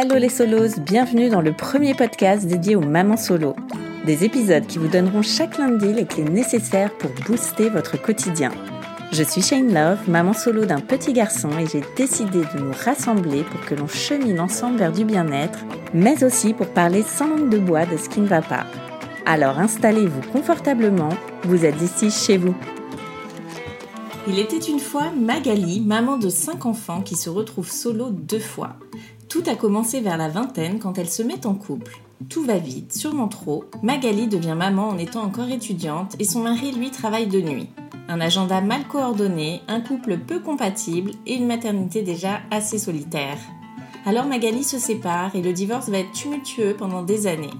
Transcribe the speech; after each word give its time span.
Hello 0.00 0.14
les 0.14 0.28
solos, 0.28 0.78
bienvenue 0.78 1.28
dans 1.28 1.40
le 1.40 1.52
premier 1.52 1.92
podcast 1.92 2.46
dédié 2.46 2.76
aux 2.76 2.80
mamans 2.80 3.16
solo. 3.16 3.56
Des 4.06 4.22
épisodes 4.24 4.64
qui 4.64 4.78
vous 4.78 4.86
donneront 4.86 5.22
chaque 5.22 5.58
lundi 5.58 5.92
les 5.92 6.04
clés 6.04 6.22
nécessaires 6.22 6.96
pour 6.98 7.10
booster 7.26 7.68
votre 7.68 8.00
quotidien. 8.00 8.52
Je 9.10 9.24
suis 9.24 9.42
Shane 9.42 9.74
Love, 9.74 10.08
maman 10.08 10.34
solo 10.34 10.66
d'un 10.66 10.78
petit 10.78 11.12
garçon 11.12 11.50
et 11.58 11.66
j'ai 11.66 11.82
décidé 11.96 12.42
de 12.54 12.60
nous 12.60 12.70
rassembler 12.84 13.42
pour 13.42 13.60
que 13.62 13.74
l'on 13.74 13.88
chemine 13.88 14.38
ensemble 14.38 14.78
vers 14.78 14.92
du 14.92 15.04
bien-être, 15.04 15.64
mais 15.92 16.22
aussi 16.22 16.54
pour 16.54 16.68
parler 16.68 17.02
sans 17.02 17.26
langue 17.26 17.48
de 17.48 17.58
bois 17.58 17.84
de 17.84 17.96
ce 17.96 18.08
qui 18.08 18.20
ne 18.20 18.28
va 18.28 18.40
pas. 18.40 18.66
Alors 19.26 19.58
installez-vous 19.58 20.30
confortablement, 20.30 21.10
vous 21.42 21.64
êtes 21.64 21.82
ici 21.82 22.12
chez 22.12 22.36
vous. 22.38 22.54
Il 24.28 24.38
était 24.38 24.58
une 24.58 24.78
fois 24.78 25.10
Magali, 25.10 25.80
maman 25.80 26.18
de 26.18 26.28
5 26.28 26.66
enfants 26.66 27.02
qui 27.02 27.16
se 27.16 27.30
retrouve 27.30 27.68
solo 27.68 28.10
deux 28.10 28.38
fois. 28.38 28.76
Tout 29.28 29.42
a 29.46 29.56
commencé 29.56 30.00
vers 30.00 30.16
la 30.16 30.30
vingtaine 30.30 30.78
quand 30.78 30.96
elle 30.96 31.08
se 31.08 31.22
met 31.22 31.46
en 31.46 31.54
couple. 31.54 31.98
Tout 32.30 32.44
va 32.44 32.56
vite, 32.56 32.94
sûrement 32.94 33.28
trop. 33.28 33.66
Magali 33.82 34.26
devient 34.26 34.56
maman 34.56 34.88
en 34.88 34.96
étant 34.96 35.22
encore 35.22 35.50
étudiante 35.50 36.16
et 36.18 36.24
son 36.24 36.40
mari 36.40 36.72
lui 36.72 36.90
travaille 36.90 37.26
de 37.26 37.42
nuit. 37.42 37.68
Un 38.08 38.22
agenda 38.22 38.62
mal 38.62 38.88
coordonné, 38.88 39.60
un 39.68 39.82
couple 39.82 40.16
peu 40.16 40.40
compatible 40.40 41.10
et 41.26 41.34
une 41.34 41.46
maternité 41.46 42.00
déjà 42.00 42.40
assez 42.50 42.78
solitaire. 42.78 43.36
Alors 44.06 44.24
Magali 44.24 44.64
se 44.64 44.78
sépare 44.78 45.36
et 45.36 45.42
le 45.42 45.52
divorce 45.52 45.90
va 45.90 45.98
être 45.98 46.12
tumultueux 46.12 46.74
pendant 46.74 47.02
des 47.02 47.26
années. 47.26 47.50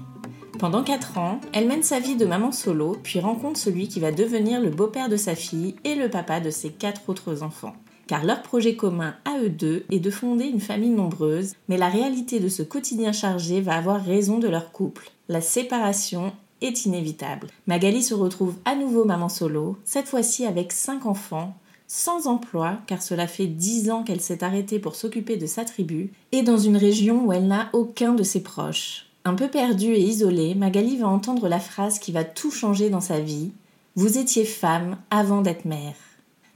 Pendant 0.57 0.83
4 0.83 1.19
ans, 1.19 1.39
elle 1.53 1.67
mène 1.67 1.83
sa 1.83 1.99
vie 1.99 2.15
de 2.15 2.25
maman 2.25 2.51
solo, 2.51 2.97
puis 3.03 3.19
rencontre 3.19 3.59
celui 3.59 3.87
qui 3.87 3.99
va 3.99 4.11
devenir 4.11 4.59
le 4.59 4.71
beau-père 4.71 5.07
de 5.07 5.17
sa 5.17 5.35
fille 5.35 5.75
et 5.83 5.93
le 5.93 6.09
papa 6.09 6.39
de 6.39 6.49
ses 6.49 6.71
quatre 6.71 7.07
autres 7.09 7.43
enfants 7.43 7.75
car 8.09 8.25
leur 8.25 8.41
projet 8.41 8.75
commun 8.75 9.13
à 9.23 9.37
eux 9.37 9.51
deux 9.51 9.85
est 9.91 9.99
de 9.99 10.09
fonder 10.09 10.45
une 10.45 10.59
famille 10.59 10.89
nombreuse, 10.89 11.53
mais 11.67 11.77
la 11.77 11.89
réalité 11.89 12.39
de 12.39 12.49
ce 12.49 12.63
quotidien 12.63 13.11
chargé 13.11 13.61
va 13.61 13.75
avoir 13.75 14.03
raison 14.03 14.39
de 14.39 14.47
leur 14.47 14.71
couple. 14.71 15.11
La 15.27 15.41
séparation 15.41 16.33
est 16.61 16.87
inévitable. 16.87 17.49
Magali 17.67 18.01
se 18.01 18.15
retrouve 18.15 18.55
à 18.65 18.73
nouveau 18.75 19.05
maman 19.05 19.29
solo, 19.29 19.77
cette 19.85 20.07
fois-ci 20.07 20.43
avec 20.47 20.71
cinq 20.71 21.05
enfants, 21.05 21.55
sans 21.87 22.25
emploi, 22.25 22.79
car 22.87 23.03
cela 23.03 23.27
fait 23.27 23.45
dix 23.45 23.91
ans 23.91 24.01
qu'elle 24.01 24.21
s'est 24.21 24.43
arrêtée 24.43 24.79
pour 24.79 24.95
s'occuper 24.95 25.37
de 25.37 25.45
sa 25.45 25.63
tribu, 25.63 26.11
et 26.31 26.41
dans 26.41 26.57
une 26.57 26.77
région 26.77 27.27
où 27.27 27.31
elle 27.31 27.45
n'a 27.45 27.69
aucun 27.73 28.15
de 28.15 28.23
ses 28.23 28.41
proches. 28.41 29.05
Un 29.23 29.35
peu 29.35 29.49
perdue 29.49 29.93
et 29.93 30.01
isolée, 30.01 30.55
Magali 30.55 30.97
va 30.97 31.07
entendre 31.07 31.47
la 31.47 31.59
phrase 31.59 31.99
qui 31.99 32.11
va 32.11 32.23
tout 32.23 32.49
changer 32.49 32.89
dans 32.89 33.01
sa 33.01 33.19
vie. 33.19 33.51
Vous 33.95 34.17
étiez 34.17 34.45
femme 34.45 34.97
avant 35.11 35.43
d'être 35.43 35.65
mère. 35.65 35.93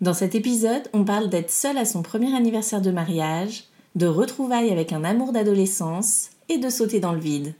Dans 0.04 0.14
cet 0.14 0.36
épisode, 0.36 0.90
on 0.92 1.06
parle 1.06 1.30
d'être 1.30 1.50
seule 1.50 1.78
à 1.78 1.86
son 1.86 2.02
premier 2.02 2.36
anniversaire 2.36 2.82
de 2.82 2.92
mariage, 2.92 3.64
de 3.96 4.06
retrouvailles 4.06 4.70
avec 4.70 4.92
un 4.92 5.06
amour 5.06 5.32
d'adolescence 5.32 6.32
et 6.50 6.58
de 6.58 6.70
sauter 6.70 7.00
dans 7.00 7.14
le 7.14 7.22
vide. 7.22 7.54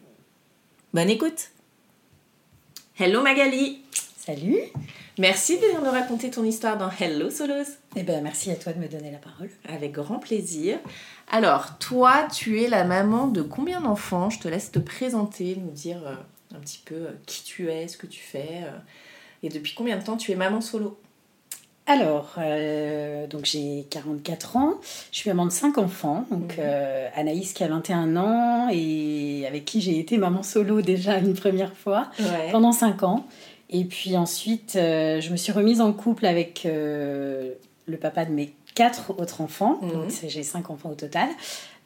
Bonne 0.94 1.10
écoute 1.10 1.52
Hello 3.00 3.22
Magali 3.24 3.80
Salut 4.18 4.58
Merci 5.18 5.56
de 5.56 5.62
venir 5.68 5.82
nous 5.82 5.90
raconter 5.90 6.32
ton 6.32 6.44
histoire 6.44 6.78
dans 6.78 6.90
Hello 6.92 7.30
Solos. 7.30 7.78
Eh 7.96 8.04
ben 8.04 8.22
merci 8.22 8.52
à 8.52 8.58
toi 8.58 8.74
de 8.74 8.80
me 8.80 8.90
donner 8.90 9.12
la 9.12 9.20
parole. 9.20 9.50
Avec 9.70 9.94
grand 9.94 10.20
plaisir. 10.20 10.80
Alors, 11.32 11.78
toi, 11.78 12.28
tu 12.30 12.62
es 12.62 12.68
la 12.68 12.84
maman 12.84 13.28
de 13.28 13.42
combien 13.42 13.80
d'enfants? 13.80 14.30
Je 14.30 14.40
te 14.40 14.50
laisse 14.50 14.70
te 14.70 14.80
présenter, 14.80 15.56
nous 15.56 15.72
dire 15.72 16.06
euh, 16.06 16.16
un 16.54 16.60
petit 16.60 16.82
peu 16.84 16.96
euh, 16.96 17.12
qui 17.26 17.46
tu 17.46 17.72
es, 17.72 17.88
ce 17.88 17.96
que 17.96 18.08
tu 18.08 18.20
fais, 18.20 18.64
euh, 18.66 18.78
et 19.44 19.48
depuis 19.48 19.76
combien 19.76 19.96
de 19.96 20.04
temps 20.04 20.18
tu 20.18 20.34
es 20.34 20.36
maman 20.36 20.60
solo? 20.60 21.00
Alors, 21.86 22.36
euh, 22.38 23.28
donc 23.28 23.46
j'ai 23.46 23.86
44 23.90 24.56
ans, 24.58 24.74
je 25.12 25.18
suis 25.18 25.30
maman 25.30 25.46
de 25.46 25.52
5 25.52 25.78
enfants, 25.78 26.26
donc 26.32 26.54
Mhm. 26.54 26.60
euh, 26.60 27.10
Anaïs 27.16 27.52
qui 27.54 27.64
a 27.64 27.68
21 27.68 28.16
ans 28.16 28.70
et 28.72 29.46
avec 29.48 29.66
qui 29.66 29.82
j'ai 29.82 30.00
été 30.00 30.18
maman 30.18 30.44
solo 30.44 30.82
déjà 30.82 31.18
une 31.20 31.34
première 31.34 31.74
fois 31.76 32.08
Ouais. 32.20 32.52
pendant 32.52 32.72
5 32.72 33.04
ans. 33.04 33.26
Et 33.70 33.86
puis 33.86 34.16
ensuite, 34.16 34.76
euh, 34.76 35.20
je 35.20 35.32
me 35.32 35.36
suis 35.36 35.52
remise 35.52 35.82
en 35.82 35.92
couple 35.94 36.26
avec 36.26 36.62
le 36.66 37.98
papa 38.00 38.24
de 38.26 38.32
mes 38.32 38.54
4 38.76 39.20
autres 39.20 39.42
enfants, 39.42 39.78
Mhm. 39.82 39.92
donc 39.92 40.12
j'ai 40.28 40.44
5 40.44 40.70
enfants 40.70 40.90
au 40.92 40.96
total. 40.96 41.28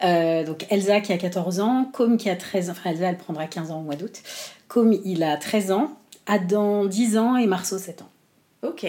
Euh, 0.03 0.43
donc 0.45 0.67
Elsa 0.69 1.01
qui 1.01 1.11
a 1.11 1.17
14 1.17 1.59
ans, 1.59 1.89
Com 1.91 2.17
qui 2.17 2.29
a 2.29 2.35
13 2.35 2.69
ans, 2.69 2.73
enfin 2.73 2.91
Elsa 2.91 3.05
elle 3.09 3.17
prendra 3.17 3.47
15 3.47 3.71
ans 3.71 3.79
au 3.79 3.83
mois 3.83 3.95
d'août, 3.95 4.21
Com 4.67 4.93
il 5.05 5.23
a 5.23 5.37
13 5.37 5.71
ans, 5.71 5.89
Adam 6.27 6.85
10 6.85 7.17
ans 7.17 7.35
et 7.35 7.47
Marceau 7.47 7.77
7 7.79 8.03
ans. 8.03 8.09
Ok. 8.61 8.85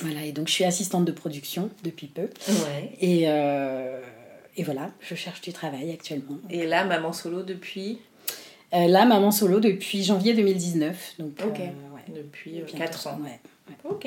Voilà, 0.00 0.24
et 0.24 0.32
donc 0.32 0.48
je 0.48 0.52
suis 0.52 0.64
assistante 0.64 1.04
de 1.04 1.12
production 1.12 1.70
depuis 1.84 2.06
peu. 2.06 2.28
Ouais. 2.48 2.92
Et, 3.00 3.24
euh, 3.26 4.00
et 4.56 4.62
voilà, 4.64 4.90
je 5.00 5.14
cherche 5.14 5.40
du 5.40 5.52
travail 5.52 5.90
actuellement. 5.92 6.38
Et 6.50 6.66
là, 6.66 6.84
maman 6.84 7.12
solo 7.12 7.42
depuis 7.42 7.98
Euh, 8.72 8.86
là, 8.86 9.04
maman 9.04 9.30
solo 9.32 9.58
depuis 9.60 10.04
janvier 10.04 10.32
2019. 10.34 11.14
Donc, 11.18 11.40
euh, 11.40 11.44
ouais, 11.44 11.72
Depuis 12.08 12.52
bientôt, 12.52 12.76
4 12.78 13.06
ans. 13.08 13.20
ouais. 13.24 13.40
Ok. 13.84 14.06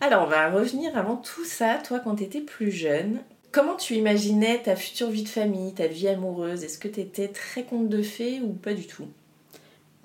Alors, 0.00 0.24
on 0.24 0.30
va 0.30 0.50
revenir 0.50 0.96
avant 0.96 1.16
tout 1.16 1.44
ça, 1.44 1.78
toi, 1.86 2.00
quand 2.00 2.16
tu 2.16 2.24
étais 2.24 2.40
plus 2.40 2.70
jeune. 2.72 3.20
Comment 3.52 3.76
tu 3.76 3.94
imaginais 3.94 4.58
ta 4.62 4.76
future 4.76 5.10
vie 5.10 5.22
de 5.22 5.28
famille, 5.28 5.72
ta 5.74 5.86
vie 5.86 6.08
amoureuse? 6.08 6.64
Est-ce 6.64 6.78
que 6.78 6.88
tu 6.88 7.00
étais 7.00 7.28
très 7.28 7.62
conte 7.62 7.88
de 7.88 8.02
fées 8.02 8.40
ou 8.42 8.52
pas 8.52 8.74
du 8.74 8.86
tout? 8.86 9.06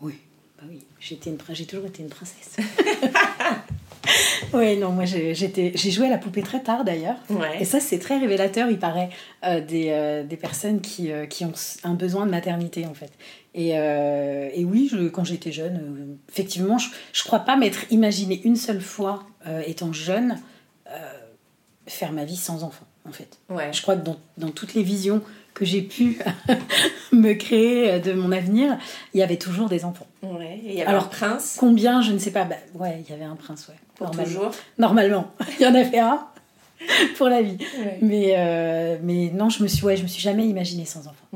Oui, 0.02 0.16
bah 0.58 0.64
oui. 0.70 0.80
J'ai 1.00 1.18
toujours 1.18 1.86
été 1.86 2.04
une 2.04 2.10
princesse. 2.10 2.56
oui, 4.54 4.78
non, 4.78 4.90
moi 4.92 5.06
j'ai, 5.06 5.34
j'étais, 5.34 5.72
j'ai 5.76 5.92
joué 5.92 6.08
à 6.08 6.10
la 6.10 6.18
poupée 6.18 6.42
très 6.44 6.62
tard 6.62 6.84
d'ailleurs. 6.84 7.16
Ouais. 7.30 7.62
Et 7.62 7.66
ça, 7.66 7.80
c'est 7.80 8.00
très 8.00 8.18
révélateur, 8.18 8.70
il 8.70 8.80
paraît, 8.80 9.10
euh, 9.46 9.62
des, 9.62 9.88
euh, 9.90 10.24
des 10.24 10.38
personnes 10.38 10.82
qui, 10.82 11.12
euh, 11.12 11.26
qui 11.26 11.46
ont 11.46 11.54
un 11.84 11.94
besoin 11.94 12.26
de 12.26 12.32
maternité, 12.32 12.86
en 12.86 12.94
fait. 12.94 13.12
Et, 13.56 13.70
et 13.70 14.66
oui, 14.66 14.90
je- 14.92 15.10
quand 15.10 15.24
j'étais 15.24 15.52
jeune, 15.52 16.18
effectivement, 16.30 16.78
je 16.80 16.88
ne 16.90 17.24
crois 17.26 17.40
pas 17.40 17.56
m'être 17.56 17.86
imaginé 17.92 18.42
une 18.46 18.56
seule 18.56 18.82
fois, 18.82 19.24
étant 19.68 19.94
jeune, 19.94 20.40
faire 21.86 22.12
ma 22.14 22.26
vie 22.26 22.36
sans 22.36 22.64
enfant, 22.64 22.86
en 23.08 23.12
fait. 23.12 23.38
Ouais. 23.50 23.72
Je 23.72 23.82
crois 23.84 23.96
que 23.96 24.04
dans, 24.04 24.18
dans 24.40 24.50
toutes 24.50 24.74
les 24.74 24.82
visions 24.84 25.22
que 25.54 25.66
j'ai 25.66 25.84
pu 25.84 26.18
me 27.12 27.34
créer 27.34 28.00
de 28.00 28.14
mon 28.14 28.32
avenir, 28.32 28.76
il 29.14 29.20
y 29.20 29.24
avait 29.24 29.38
toujours 29.38 29.70
des 29.70 29.86
enfants. 29.86 30.08
Ouais. 30.24 30.60
Et 30.66 30.70
il 30.70 30.74
y 30.76 30.82
avait 30.82 30.90
Alors, 30.90 31.04
un 31.04 31.08
prince 31.10 31.58
Combien, 31.60 32.02
je 32.02 32.12
ne 32.12 32.18
sais 32.18 32.32
pas. 32.32 32.46
Bah, 32.46 32.56
ouais, 32.74 33.04
il 33.06 33.12
y 33.12 33.14
avait 33.14 33.26
un 33.26 33.36
prince, 33.36 33.68
ouais. 33.68 33.76
Normalement. 34.04 34.24
toujours. 34.26 34.52
Normalement. 34.78 35.32
Il 35.60 35.64
y 35.64 35.68
en 35.68 35.76
avait 35.76 36.00
un 36.00 36.26
pour 37.18 37.30
la 37.30 37.42
vie. 37.42 37.58
Ouais. 37.80 37.98
Mais, 38.02 38.34
euh, 38.38 38.98
mais 39.02 39.30
non, 39.34 39.50
je 39.50 39.64
me 39.64 39.68
suis, 39.68 39.84
ouais, 39.86 39.96
je 39.98 40.04
me 40.04 40.08
suis 40.08 40.22
jamais 40.22 40.46
imaginée 40.46 40.86
sans 40.86 41.02
enfant. 41.08 41.28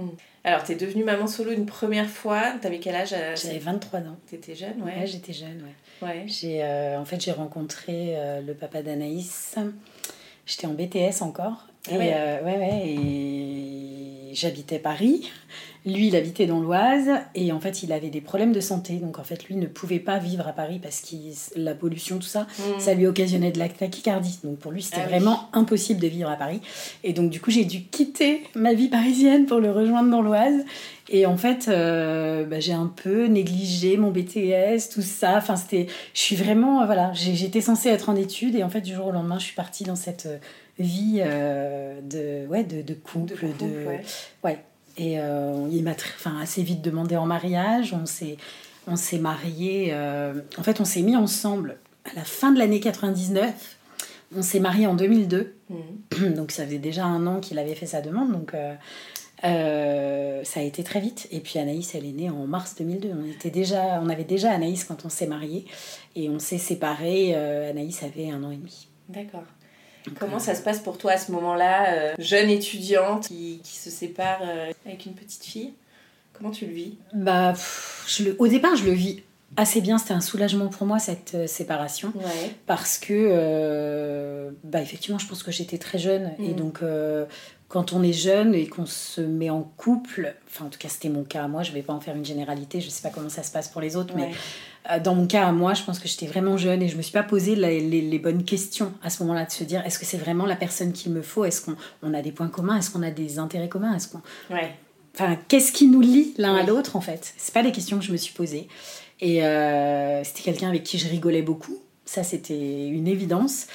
Alors, 0.43 0.63
t'es 0.63 0.75
devenue 0.75 1.03
maman 1.03 1.27
solo 1.27 1.51
une 1.51 1.65
première 1.65 2.09
fois. 2.09 2.41
T'avais 2.61 2.79
quel 2.79 2.95
âge 2.95 3.11
à- 3.13 3.35
J'avais 3.35 3.59
23 3.59 3.99
ans. 4.01 4.15
T'étais 4.29 4.55
jeune, 4.55 4.81
Ouais, 4.81 4.99
ouais. 5.01 5.07
j'étais 5.07 5.33
jeune, 5.33 5.61
ouais. 6.01 6.07
Ouais. 6.07 6.23
J'ai, 6.27 6.63
euh, 6.63 6.97
en 6.99 7.05
fait, 7.05 7.19
j'ai 7.21 7.31
rencontré 7.33 8.13
euh, 8.15 8.39
le 8.41 8.53
papa 8.53 8.81
d'Anaïs. 8.81 9.55
J'étais 10.45 10.67
en 10.67 10.73
BTS 10.73 11.21
encore. 11.21 11.67
Ah 11.89 11.95
Et, 11.95 11.97
ouais. 11.97 12.13
euh, 12.15 12.43
ouais, 12.43 12.57
ouais, 12.57 12.81
et 12.87 13.96
j'habitais 14.38 14.80
Paris. 14.80 15.30
Lui, 15.86 16.07
il 16.07 16.16
habitait 16.18 16.48
dans 16.48 16.60
l'Oise. 16.60 17.10
Et 17.34 17.51
en 17.54 17.60
fait, 17.62 17.81
il 17.81 17.94
avait 17.94 18.10
des 18.10 18.19
problèmes 18.19 18.51
de 18.51 18.60
santé. 18.60 18.95
Donc, 18.95 19.19
en 19.19 19.24
fait, 19.24 19.45
lui 19.45 19.56
ne 19.56 19.68
pouvait 19.68 20.00
pas 20.00 20.18
vivre 20.18 20.45
à 20.48 20.51
Paris 20.51 20.80
parce 20.84 21.00
que 21.01 21.16
la 21.60 21.74
pollution, 21.75 22.18
tout 22.18 22.28
ça, 22.28 22.42
Mm. 22.60 22.80
ça 22.80 22.94
lui 22.94 23.07
occasionnait 23.07 23.51
de 23.51 23.60
la 23.60 23.69
tachycardie. 23.69 24.39
Donc, 24.44 24.57
pour 24.60 24.72
lui, 24.72 24.81
c'était 24.81 24.98
Ah 25.00 25.04
oui. 25.06 25.12
vraiment 25.12 25.50
impossible 25.54 26.00
de 26.01 26.07
vivre 26.07 26.30
à 26.30 26.36
Paris. 26.36 26.60
Et 27.06 27.13
donc, 27.13 27.30
du 27.30 27.39
coup, 27.39 27.51
j'ai 27.51 27.63
dû 27.66 27.84
quitter 27.84 28.42
ma 28.56 28.74
vie 28.74 28.89
parisienne 28.89 29.45
pour 29.45 29.60
le 29.60 29.72
rejoindre 29.72 30.12
dans 30.12 30.22
l'Oise. 30.22 30.66
Et 31.09 31.25
en 31.25 31.38
fait, 31.38 31.68
euh, 31.68 32.44
bah, 32.45 32.59
j'ai 32.59 32.74
un 32.74 32.92
peu 32.94 33.25
négligé 33.25 33.98
mon 33.98 34.12
BTS, 34.12 34.89
tout 34.94 35.01
ça. 35.01 35.38
Enfin, 35.38 35.56
c'était, 35.56 35.88
je 36.13 36.19
suis 36.19 36.36
vraiment, 36.36 36.86
voilà, 36.86 37.12
j'étais 37.13 37.62
censée 37.62 37.89
être 37.89 38.09
en 38.09 38.15
études 38.15 38.56
et 38.56 38.63
en 38.63 38.69
fait, 38.69 38.81
du 38.81 38.94
jour 38.94 39.07
au 39.07 39.12
lendemain, 39.12 39.39
je 39.39 39.45
suis 39.45 39.56
partie 39.56 39.83
dans 39.83 39.95
cette 39.95 40.25
euh, 40.25 40.38
vie 40.80 41.21
euh, 41.21 42.01
de, 42.01 42.45
ouais, 42.48 42.63
de, 42.63 42.81
de 42.81 42.94
couple, 42.94 43.36
de, 43.59 43.86
ouais. 44.44 44.59
Et 45.00 45.13
il 45.13 45.83
m'a, 45.83 45.92
enfin, 45.92 46.39
assez 46.42 46.63
vite 46.63 46.81
demandé 46.81 47.15
en 47.15 47.27
mariage. 47.27 47.94
On 47.94 48.07
s'est, 48.07 48.38
on 48.88 48.95
s'est 48.95 49.19
mariés. 49.19 49.94
en 49.94 50.63
fait, 50.63 50.81
on 50.81 50.86
s'est 50.86 51.03
mis 51.03 51.15
ensemble 51.15 51.77
à 52.12 52.15
la 52.15 52.24
fin 52.24 52.51
de 52.51 52.57
l'année 52.57 52.80
99. 52.80 53.77
On 54.36 54.42
s'est 54.42 54.60
mariés 54.60 54.88
en 54.88 54.95
2002. 54.95 55.53
Mmh. 55.69 56.33
Donc, 56.36 56.51
ça 56.51 56.65
faisait 56.65 56.80
déjà 56.80 57.06
un 57.06 57.27
an 57.27 57.39
qu'il 57.39 57.60
avait 57.60 57.75
fait 57.75 57.86
sa 57.86 58.01
demande. 58.01 58.31
Donc, 58.31 58.53
euh, 58.53 58.74
ça 59.42 60.60
a 60.60 60.63
été 60.63 60.84
très 60.84 61.00
vite. 61.00 61.28
Et 61.31 61.39
puis 61.39 61.60
Anaïs, 61.60 61.94
elle 61.95 62.06
est 62.06 62.12
née 62.12 62.30
en 62.30 62.48
mars 62.48 62.75
2002. 62.78 63.10
On, 63.12 63.25
était 63.30 63.50
déjà, 63.50 64.00
on 64.01 64.10
avait 64.10 64.24
déjà 64.24 64.51
Anaïs 64.51 64.84
quand 64.84 65.06
on 65.06 65.10
s'est 65.10 65.28
mariés. 65.28 65.66
Et 66.16 66.30
on 66.30 66.39
s'est 66.39 66.57
séparés. 66.57 67.34
Euh, 67.36 67.69
Anaïs 67.69 68.04
avait 68.04 68.30
un 68.30 68.44
an 68.44 68.51
et 68.51 68.57
demi. 68.57 68.88
D'accord. 69.10 69.44
Comment 70.19 70.39
ça 70.39 70.56
se 70.56 70.62
passe 70.62 70.80
pour 70.80 70.98
toi 70.98 71.13
à 71.13 71.18
ce 71.18 71.34
moment-là, 71.34 71.94
euh, 71.94 72.13
jeune 72.18 72.50
étudiante 72.50 73.28
qui, 73.28 73.60
qui 73.62 73.75
se 73.75 73.89
sépare 73.89 74.42
avec 74.86 75.06
une 75.06 75.13
petite 75.13 75.44
fille? 75.44 75.74
Comment 76.31 76.51
tu 76.51 76.66
le 76.66 76.72
vis? 76.72 76.98
Bah, 77.13 77.54
je 78.07 78.24
le, 78.24 78.36
Au 78.39 78.48
départ, 78.48 78.78
je 78.78 78.86
le 78.86 78.92
vis 78.92 79.24
assez 79.57 79.81
bien. 79.81 79.98
C'était 79.98 80.13
un 80.13 80.22
soulagement 80.22 80.68
pour 80.68 80.88
moi, 80.88 80.98
cette 81.00 81.45
séparation. 81.48 82.13
Parce 82.68 82.98
que, 82.98 84.50
bah, 84.63 84.81
effectivement, 84.81 85.19
je 85.19 85.28
pense 85.28 85.44
que 85.44 85.51
j'étais 85.51 85.78
très 85.78 85.98
jeune. 85.98 86.31
Et 86.39 86.54
mm. 86.54 86.56
donc, 86.56 86.80
quand 87.67 87.91
on 87.91 88.01
est 88.01 88.13
jeune 88.13 88.55
et 88.55 88.67
qu'on 88.67 88.85
se 88.85 89.19
met 89.19 89.49
en 89.49 89.61
couple, 89.61 90.33
enfin 90.47 90.65
en 90.65 90.69
tout 90.69 90.79
cas 90.79 90.87
c'était 90.87 91.09
mon 91.09 91.23
cas 91.23 91.43
à 91.43 91.47
moi, 91.47 91.63
je 91.63 91.73
vais 91.73 91.81
pas 91.81 91.93
en 91.93 91.99
faire 91.99 92.15
une 92.15 92.23
généralité, 92.23 92.79
je 92.79 92.89
sais 92.89 93.01
pas 93.01 93.09
comment 93.09 93.29
ça 93.29 93.43
se 93.43 93.51
passe 93.51 93.67
pour 93.67 93.81
les 93.81 93.97
autres, 93.97 94.13
mais 94.15 94.31
euh, 94.89 94.99
dans 94.99 95.15
mon 95.15 95.27
cas 95.27 95.45
à 95.45 95.51
moi, 95.51 95.73
je 95.73 95.83
pense 95.83 95.99
que 95.99 96.07
j'étais 96.07 96.27
vraiment 96.27 96.55
jeune 96.55 96.81
et 96.81 96.87
je 96.87 96.95
me 96.95 97.01
suis 97.01 97.11
pas 97.11 97.23
posé 97.23 97.55
les, 97.55 98.19
bonnes 98.19 98.45
questions 98.45 98.93
à 99.03 99.09
ce 99.09 99.21
moment-là 99.23 99.45
de 99.45 99.51
se 99.51 99.65
dire 99.65 99.85
est-ce 99.85 99.99
que 99.99 100.05
c'est 100.05 100.17
vraiment 100.17 100.45
la 100.45 100.55
personne 100.55 100.93
qu'il 100.93 101.11
me 101.11 101.21
faut, 101.21 101.43
est-ce 101.43 101.61
qu'on 101.61 102.13
a 102.13 102.21
des 102.21 102.31
points 102.31 102.47
communs, 102.47 102.77
est-ce 102.77 102.89
qu'on 102.89 103.03
a 103.03 103.11
des 103.11 103.37
intérêts 103.37 103.69
communs, 103.69 103.93
est-ce 103.95 104.07
qu'on... 104.07 104.21
Enfin, 105.13 105.35
qu'est-ce 105.47 105.71
qui 105.71 105.87
nous 105.87 106.01
lie 106.01 106.35
l'un 106.37 106.55
à 106.55 106.63
l'autre 106.63 106.95
en 106.95 107.01
fait? 107.01 107.33
C'est 107.37 107.53
pas 107.53 107.63
des 107.63 107.71
questions 107.71 107.97
que 107.97 108.05
je 108.05 108.11
me 108.11 108.17
suis 108.17 108.33
posées. 108.33 108.67
Et 109.19 109.43
euh, 109.43 110.23
c'était 110.23 110.43
quelqu'un 110.43 110.69
avec 110.69 110.83
qui 110.83 110.99
je 110.99 111.09
rigolais 111.09 111.41
beaucoup, 111.41 111.77
ça 112.05 112.23
c'était 112.23 112.87
une 112.87 113.07
évidence. 113.07 113.65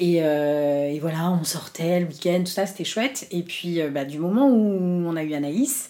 Euh, 0.00 0.88
et, 0.88 0.98
voilà, 0.98 1.30
on 1.30 1.44
sortait 1.44 2.00
le 2.00 2.06
week-end, 2.06 2.40
tout 2.40 2.52
ça, 2.52 2.66
c'était 2.66 2.84
chouette. 2.84 3.26
Et 3.30 3.42
puis, 3.42 3.80
euh, 3.80 3.88
bah, 3.88 4.04
du 4.04 4.18
moment 4.18 4.48
où 4.48 5.06
on 5.06 5.16
a 5.16 5.22
eu 5.22 5.34
Anaïs, 5.34 5.88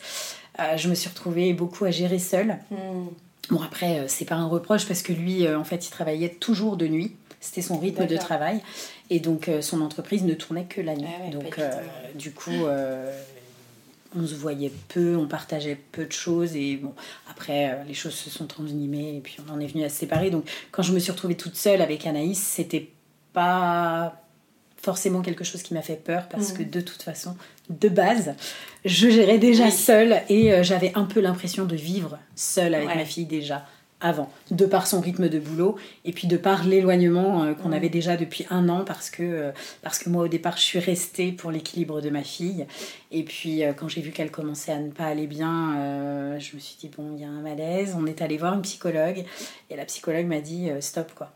euh, 0.60 0.76
je 0.76 0.88
me 0.88 0.94
suis 0.94 1.08
retrouvée 1.08 1.52
beaucoup 1.52 1.84
à 1.84 1.90
gérer 1.90 2.18
seule. 2.18 2.58
Hmm. 2.70 3.06
Bon, 3.50 3.60
après, 3.62 4.04
c'est 4.08 4.24
pas 4.24 4.34
un 4.34 4.46
reproche 4.46 4.86
parce 4.86 5.02
que 5.02 5.12
lui, 5.12 5.48
en 5.48 5.62
fait, 5.62 5.86
il 5.86 5.90
travaillait 5.90 6.30
toujours 6.30 6.76
de 6.76 6.88
nuit. 6.88 7.14
C'était 7.40 7.62
son 7.62 7.78
rythme 7.78 8.06
de 8.06 8.16
travail. 8.16 8.60
Et 9.08 9.20
donc, 9.20 9.48
son 9.60 9.82
entreprise 9.82 10.24
ne 10.24 10.34
tournait 10.34 10.64
que 10.64 10.80
la 10.80 10.96
nuit. 10.96 11.06
Ah 11.06 11.30
donc, 11.30 11.60
du 12.16 12.32
coup, 12.32 12.64
on 14.16 14.26
se 14.26 14.34
voyait 14.34 14.72
peu, 14.88 15.14
on 15.14 15.28
partageait 15.28 15.78
peu 15.92 16.06
de 16.06 16.12
choses. 16.12 16.56
Et 16.56 16.74
bon, 16.74 16.92
après, 17.30 17.84
les 17.86 17.94
choses 17.94 18.14
se 18.14 18.30
sont 18.30 18.46
transimées 18.46 19.16
et 19.16 19.20
puis 19.20 19.36
on 19.46 19.52
en 19.52 19.60
est 19.60 19.68
venu 19.68 19.84
à 19.84 19.90
se 19.90 19.96
séparer. 19.96 20.30
Donc, 20.30 20.50
quand 20.72 20.82
je 20.82 20.92
me 20.92 20.98
suis 20.98 21.12
retrouvée 21.12 21.36
toute 21.36 21.54
seule 21.54 21.82
avec 21.82 22.04
Anaïs, 22.04 22.42
c'était 22.42 22.88
pas 23.36 24.14
forcément 24.80 25.20
quelque 25.20 25.44
chose 25.44 25.62
qui 25.62 25.74
m'a 25.74 25.82
fait 25.82 26.02
peur 26.02 26.26
parce 26.30 26.52
que 26.52 26.62
mm. 26.62 26.70
de 26.70 26.80
toute 26.80 27.02
façon, 27.02 27.36
de 27.68 27.90
base, 27.90 28.34
je 28.86 29.10
gérais 29.10 29.36
déjà 29.36 29.70
seule 29.70 30.22
et 30.30 30.54
euh, 30.54 30.62
j'avais 30.62 30.92
un 30.94 31.04
peu 31.04 31.20
l'impression 31.20 31.66
de 31.66 31.76
vivre 31.76 32.18
seule 32.34 32.74
avec 32.74 32.88
ma 32.88 33.04
fille 33.04 33.26
déjà 33.26 33.66
avant, 34.00 34.30
de 34.50 34.64
par 34.64 34.86
son 34.86 35.02
rythme 35.02 35.28
de 35.28 35.38
boulot 35.38 35.76
et 36.06 36.12
puis 36.12 36.28
de 36.28 36.38
par 36.38 36.64
l'éloignement 36.64 37.44
euh, 37.44 37.52
qu'on 37.52 37.68
mm. 37.68 37.74
avait 37.74 37.88
déjà 37.90 38.16
depuis 38.16 38.46
un 38.48 38.70
an 38.70 38.84
parce 38.86 39.10
que, 39.10 39.22
euh, 39.22 39.52
parce 39.82 39.98
que 39.98 40.08
moi 40.08 40.24
au 40.24 40.28
départ 40.28 40.56
je 40.56 40.62
suis 40.62 40.78
restée 40.78 41.30
pour 41.30 41.50
l'équilibre 41.50 42.00
de 42.00 42.08
ma 42.08 42.22
fille 42.22 42.66
et 43.10 43.22
puis 43.22 43.64
quand 43.76 43.88
j'ai 43.88 44.00
vu 44.00 44.12
qu'elle 44.12 44.30
commençait 44.30 44.72
à 44.72 44.78
ne 44.78 44.90
pas 44.90 45.04
aller 45.04 45.26
bien, 45.26 46.38
je 46.38 46.54
me 46.54 46.58
suis 46.58 46.76
dit 46.80 46.88
bon 46.96 47.12
il 47.14 47.20
y 47.20 47.24
a 47.24 47.28
un 47.28 47.42
malaise, 47.42 47.94
on 47.98 48.06
est 48.06 48.22
allé 48.22 48.38
voir 48.38 48.54
une 48.54 48.62
psychologue 48.62 49.26
et 49.68 49.76
la 49.76 49.84
psychologue 49.84 50.26
m'a 50.26 50.40
dit 50.40 50.70
stop 50.80 51.12
quoi 51.14 51.32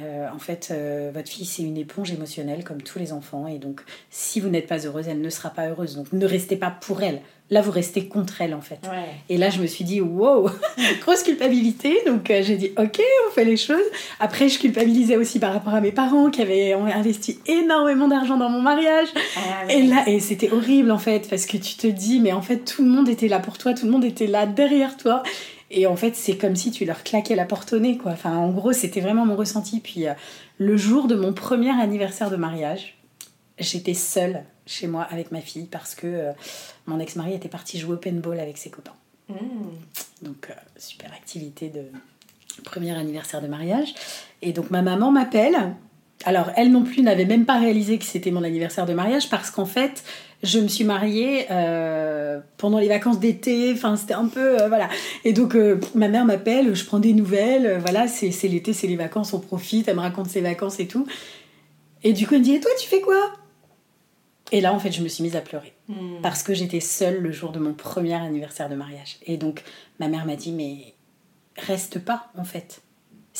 euh, 0.00 0.26
en 0.34 0.38
fait, 0.38 0.70
euh, 0.72 1.12
votre 1.14 1.28
fille, 1.28 1.44
c'est 1.44 1.62
une 1.62 1.76
éponge 1.76 2.10
émotionnelle 2.10 2.64
comme 2.64 2.82
tous 2.82 2.98
les 2.98 3.12
enfants. 3.12 3.46
Et 3.46 3.58
donc, 3.58 3.82
si 4.10 4.40
vous 4.40 4.48
n'êtes 4.48 4.66
pas 4.66 4.78
heureuse, 4.78 5.06
elle 5.08 5.20
ne 5.20 5.30
sera 5.30 5.50
pas 5.50 5.68
heureuse. 5.68 5.96
Donc, 5.96 6.12
ne 6.12 6.26
restez 6.26 6.56
pas 6.56 6.70
pour 6.70 7.02
elle. 7.02 7.20
Là, 7.50 7.60
vous 7.62 7.70
restez 7.70 8.06
contre 8.06 8.40
elle, 8.42 8.54
en 8.54 8.60
fait. 8.60 8.80
Et 9.28 9.36
là, 9.36 9.50
je 9.50 9.60
me 9.60 9.66
suis 9.66 9.84
dit, 9.84 10.00
wow, 10.00 10.48
grosse 11.00 11.22
culpabilité. 11.22 12.00
Donc, 12.06 12.30
euh, 12.30 12.42
j'ai 12.42 12.56
dit, 12.56 12.70
ok, 12.78 13.00
on 13.28 13.32
fait 13.32 13.44
les 13.44 13.56
choses. 13.56 13.78
Après, 14.18 14.48
je 14.48 14.58
culpabilisais 14.58 15.16
aussi 15.16 15.38
par 15.38 15.52
rapport 15.52 15.74
à 15.74 15.80
mes 15.80 15.92
parents 15.92 16.30
qui 16.30 16.42
avaient 16.42 16.72
investi 16.72 17.38
énormément 17.46 18.08
d'argent 18.08 18.36
dans 18.36 18.50
mon 18.50 18.62
mariage. 18.62 19.08
Ah 19.36 19.72
et 19.72 19.82
là, 19.82 20.04
et 20.08 20.20
c'était 20.20 20.52
horrible, 20.52 20.90
en 20.90 20.98
fait, 20.98 21.28
parce 21.28 21.46
que 21.46 21.56
tu 21.56 21.76
te 21.76 21.86
dis, 21.86 22.20
mais 22.20 22.32
en 22.32 22.42
fait, 22.42 22.58
tout 22.58 22.82
le 22.82 22.90
monde 22.90 23.08
était 23.08 23.28
là 23.28 23.38
pour 23.38 23.58
toi, 23.58 23.74
tout 23.74 23.86
le 23.86 23.92
monde 23.92 24.04
était 24.04 24.28
là 24.28 24.46
derrière 24.46 24.96
toi. 24.96 25.22
Et 25.70 25.86
en 25.86 25.96
fait, 25.96 26.16
c'est 26.16 26.36
comme 26.36 26.56
si 26.56 26.72
tu 26.72 26.84
leur 26.84 27.04
claquais 27.04 27.36
la 27.36 27.44
porte 27.44 27.72
au 27.72 27.78
nez, 27.78 27.96
quoi. 27.96 28.12
Enfin, 28.12 28.36
en 28.36 28.50
gros, 28.50 28.72
c'était 28.72 29.00
vraiment 29.00 29.24
mon 29.24 29.36
ressenti. 29.36 29.80
Puis, 29.80 30.08
euh, 30.08 30.14
le 30.58 30.76
jour 30.76 31.06
de 31.06 31.14
mon 31.14 31.32
premier 31.32 31.70
anniversaire 31.70 32.30
de 32.30 32.36
mariage, 32.36 32.98
j'étais 33.58 33.94
seule 33.94 34.44
chez 34.66 34.88
moi 34.88 35.02
avec 35.10 35.30
ma 35.30 35.40
fille 35.40 35.66
parce 35.66 35.94
que 35.94 36.06
euh, 36.06 36.32
mon 36.86 36.98
ex-mari 36.98 37.34
était 37.34 37.48
parti 37.48 37.78
jouer 37.78 37.94
au 37.94 37.98
paintball 37.98 38.40
avec 38.40 38.58
ses 38.58 38.70
copains. 38.70 38.96
Mmh. 39.28 39.34
Donc, 40.22 40.48
euh, 40.50 40.54
super 40.76 41.12
activité 41.12 41.68
de 41.68 41.84
premier 42.64 42.96
anniversaire 42.96 43.40
de 43.40 43.46
mariage. 43.46 43.94
Et 44.42 44.52
donc, 44.52 44.70
ma 44.70 44.82
maman 44.82 45.12
m'appelle. 45.12 45.74
Alors, 46.24 46.50
elle 46.56 46.70
non 46.70 46.82
plus 46.82 47.02
n'avait 47.02 47.24
même 47.24 47.46
pas 47.46 47.58
réalisé 47.58 47.98
que 47.98 48.04
c'était 48.04 48.30
mon 48.30 48.42
anniversaire 48.42 48.84
de 48.84 48.92
mariage 48.92 49.30
parce 49.30 49.50
qu'en 49.50 49.64
fait, 49.64 50.04
je 50.42 50.58
me 50.58 50.68
suis 50.68 50.84
mariée 50.84 51.46
euh, 51.50 52.40
pendant 52.58 52.78
les 52.78 52.88
vacances 52.88 53.18
d'été. 53.18 53.72
Enfin, 53.72 53.96
c'était 53.96 54.14
un 54.14 54.26
peu. 54.26 54.60
Euh, 54.60 54.68
voilà. 54.68 54.90
Et 55.24 55.32
donc, 55.32 55.54
euh, 55.54 55.80
ma 55.94 56.08
mère 56.08 56.26
m'appelle, 56.26 56.74
je 56.74 56.84
prends 56.84 56.98
des 56.98 57.14
nouvelles. 57.14 57.78
voilà, 57.78 58.06
c'est 58.06 58.30
l'été, 58.48 58.74
c'est 58.74 58.86
les 58.86 58.96
vacances, 58.96 59.32
on 59.32 59.40
profite. 59.40 59.88
Elle 59.88 59.96
me 59.96 60.00
raconte 60.00 60.28
ses 60.28 60.42
vacances 60.42 60.78
et 60.78 60.86
tout. 60.86 61.06
Et 62.02 62.12
du 62.12 62.26
coup, 62.26 62.34
elle 62.34 62.40
me 62.40 62.44
dit 62.44 62.54
Et 62.54 62.60
toi, 62.60 62.70
tu 62.78 62.86
fais 62.86 63.00
quoi? 63.00 63.32
Et 64.52 64.60
là, 64.60 64.74
en 64.74 64.78
fait, 64.78 64.92
je 64.92 65.02
me 65.02 65.08
suis 65.08 65.22
mise 65.22 65.36
à 65.36 65.40
pleurer. 65.40 65.72
Hmm. 65.88 66.20
Parce 66.22 66.42
que 66.42 66.52
j'étais 66.52 66.80
seule 66.80 67.20
le 67.20 67.32
jour 67.32 67.50
de 67.50 67.58
mon 67.58 67.72
premier 67.72 68.14
anniversaire 68.14 68.68
de 68.68 68.74
mariage. 68.74 69.16
Et 69.24 69.38
donc, 69.38 69.62
ma 70.00 70.08
mère 70.08 70.26
m'a 70.26 70.36
dit 70.36 70.52
Mais 70.52 70.94
reste 71.56 71.98
pas, 71.98 72.30
en 72.36 72.44
fait 72.44 72.82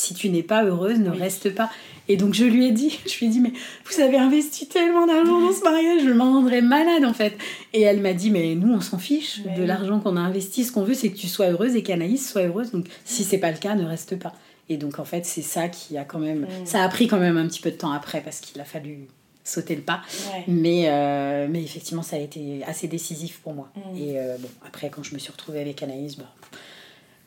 si 0.01 0.15
tu 0.15 0.31
n'es 0.31 0.43
pas 0.43 0.65
heureuse, 0.65 0.99
ne 0.99 1.11
reste 1.11 1.55
pas. 1.55 1.71
Et 2.09 2.17
donc 2.17 2.35
je 2.35 2.45
lui 2.45 2.67
ai 2.67 2.73
dit, 2.73 2.99
je 3.07 3.19
lui 3.19 3.27
ai 3.27 3.29
dit, 3.29 3.41
mais 3.41 3.53
vous 3.85 4.01
avez 4.01 4.17
investi 4.17 4.67
tellement 4.67 5.07
d'argent 5.07 5.41
dans 5.41 5.53
ce 5.53 5.63
mariage, 5.63 6.03
je 6.05 6.13
m'en 6.13 6.33
rendrais 6.33 6.63
malade 6.63 7.05
en 7.05 7.13
fait. 7.13 7.37
Et 7.73 7.83
elle 7.83 8.01
m'a 8.01 8.13
dit, 8.13 8.31
mais 8.31 8.55
nous 8.55 8.73
on 8.73 8.81
s'en 8.81 8.99
fiche 8.99 9.43
de 9.57 9.63
l'argent 9.63 10.01
qu'on 10.01 10.17
a 10.17 10.21
investi, 10.21 10.65
ce 10.65 10.73
qu'on 10.73 10.83
veut 10.83 10.95
c'est 10.95 11.11
que 11.11 11.17
tu 11.17 11.29
sois 11.29 11.47
heureuse 11.47 11.77
et 11.77 11.83
qu'Anaïs 11.83 12.31
soit 12.31 12.43
heureuse. 12.43 12.73
Donc 12.73 12.87
si 13.05 13.25
c'est 13.25 13.39
pas 13.39 13.53
le 13.53 13.59
cas, 13.59 13.75
ne 13.75 13.85
reste 13.85 14.19
pas. 14.19 14.33
Et 14.69 14.77
donc 14.77 14.99
en 14.99 15.05
fait 15.05 15.25
c'est 15.27 15.43
ça 15.43 15.69
qui 15.69 15.99
a 15.99 16.05
quand 16.05 16.19
même, 16.19 16.47
ça 16.65 16.83
a 16.83 16.89
pris 16.89 17.07
quand 17.07 17.19
même 17.21 17.37
un 17.37 17.47
petit 17.47 17.61
peu 17.61 17.71
de 17.71 17.77
temps 17.77 17.93
après 17.93 18.21
parce 18.21 18.41
qu'il 18.41 18.61
a 18.61 18.65
fallu 18.65 19.07
sauter 19.45 19.75
le 19.77 19.83
pas. 19.83 20.03
Mais, 20.49 20.85
euh, 20.89 21.47
mais 21.51 21.63
effectivement 21.63 22.03
ça 22.03 22.17
a 22.17 22.19
été 22.19 22.63
assez 22.67 22.89
décisif 22.89 23.41
pour 23.41 23.55
moi. 23.55 23.71
Mm. 23.77 23.97
Et 23.97 24.19
euh, 24.19 24.37
bon 24.39 24.49
après 24.67 24.91
quand 24.91 25.03
je 25.03 25.15
me 25.15 25.19
suis 25.19 25.31
retrouvée 25.31 25.61
avec 25.61 25.83
Anaïs, 25.83 26.17
bah, 26.17 26.33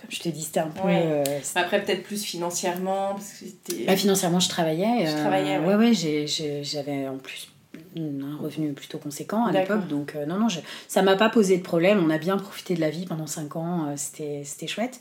je 0.10 0.20
te 0.20 0.30
dis, 0.30 0.42
c'était 0.42 0.60
un 0.60 0.68
peu. 0.68 0.82
Euh, 0.86 1.24
Après, 1.56 1.84
peut-être 1.84 2.04
plus 2.04 2.24
financièrement. 2.24 3.14
Parce 3.14 3.44
que 3.68 3.86
bah, 3.86 3.96
financièrement, 3.96 4.40
je 4.40 4.50
travaillais. 4.50 5.06
Je 5.06 5.12
euh, 5.12 5.20
travaillais, 5.20 5.60
ouais. 5.60 5.76
Ouais, 5.76 6.64
j'avais 6.64 7.08
en 7.08 7.18
plus 7.18 7.50
un 7.96 8.38
revenu 8.38 8.74
plutôt 8.74 8.98
conséquent 8.98 9.46
à 9.46 9.52
l'époque. 9.52 9.88
Donc, 9.88 10.14
euh, 10.16 10.26
non, 10.26 10.38
non, 10.38 10.50
je, 10.50 10.60
ça 10.88 11.02
m'a 11.02 11.16
pas 11.16 11.30
posé 11.30 11.58
de 11.58 11.64
problème. 11.64 12.04
On 12.06 12.10
a 12.10 12.18
bien 12.18 12.38
profité 12.38 12.76
de 12.76 12.82
la 12.82 12.90
vie 12.90 13.06
pendant 13.06 13.28
5 13.28 13.56
ans. 13.56 13.94
C'était 13.96 14.68
chouette. 14.68 15.00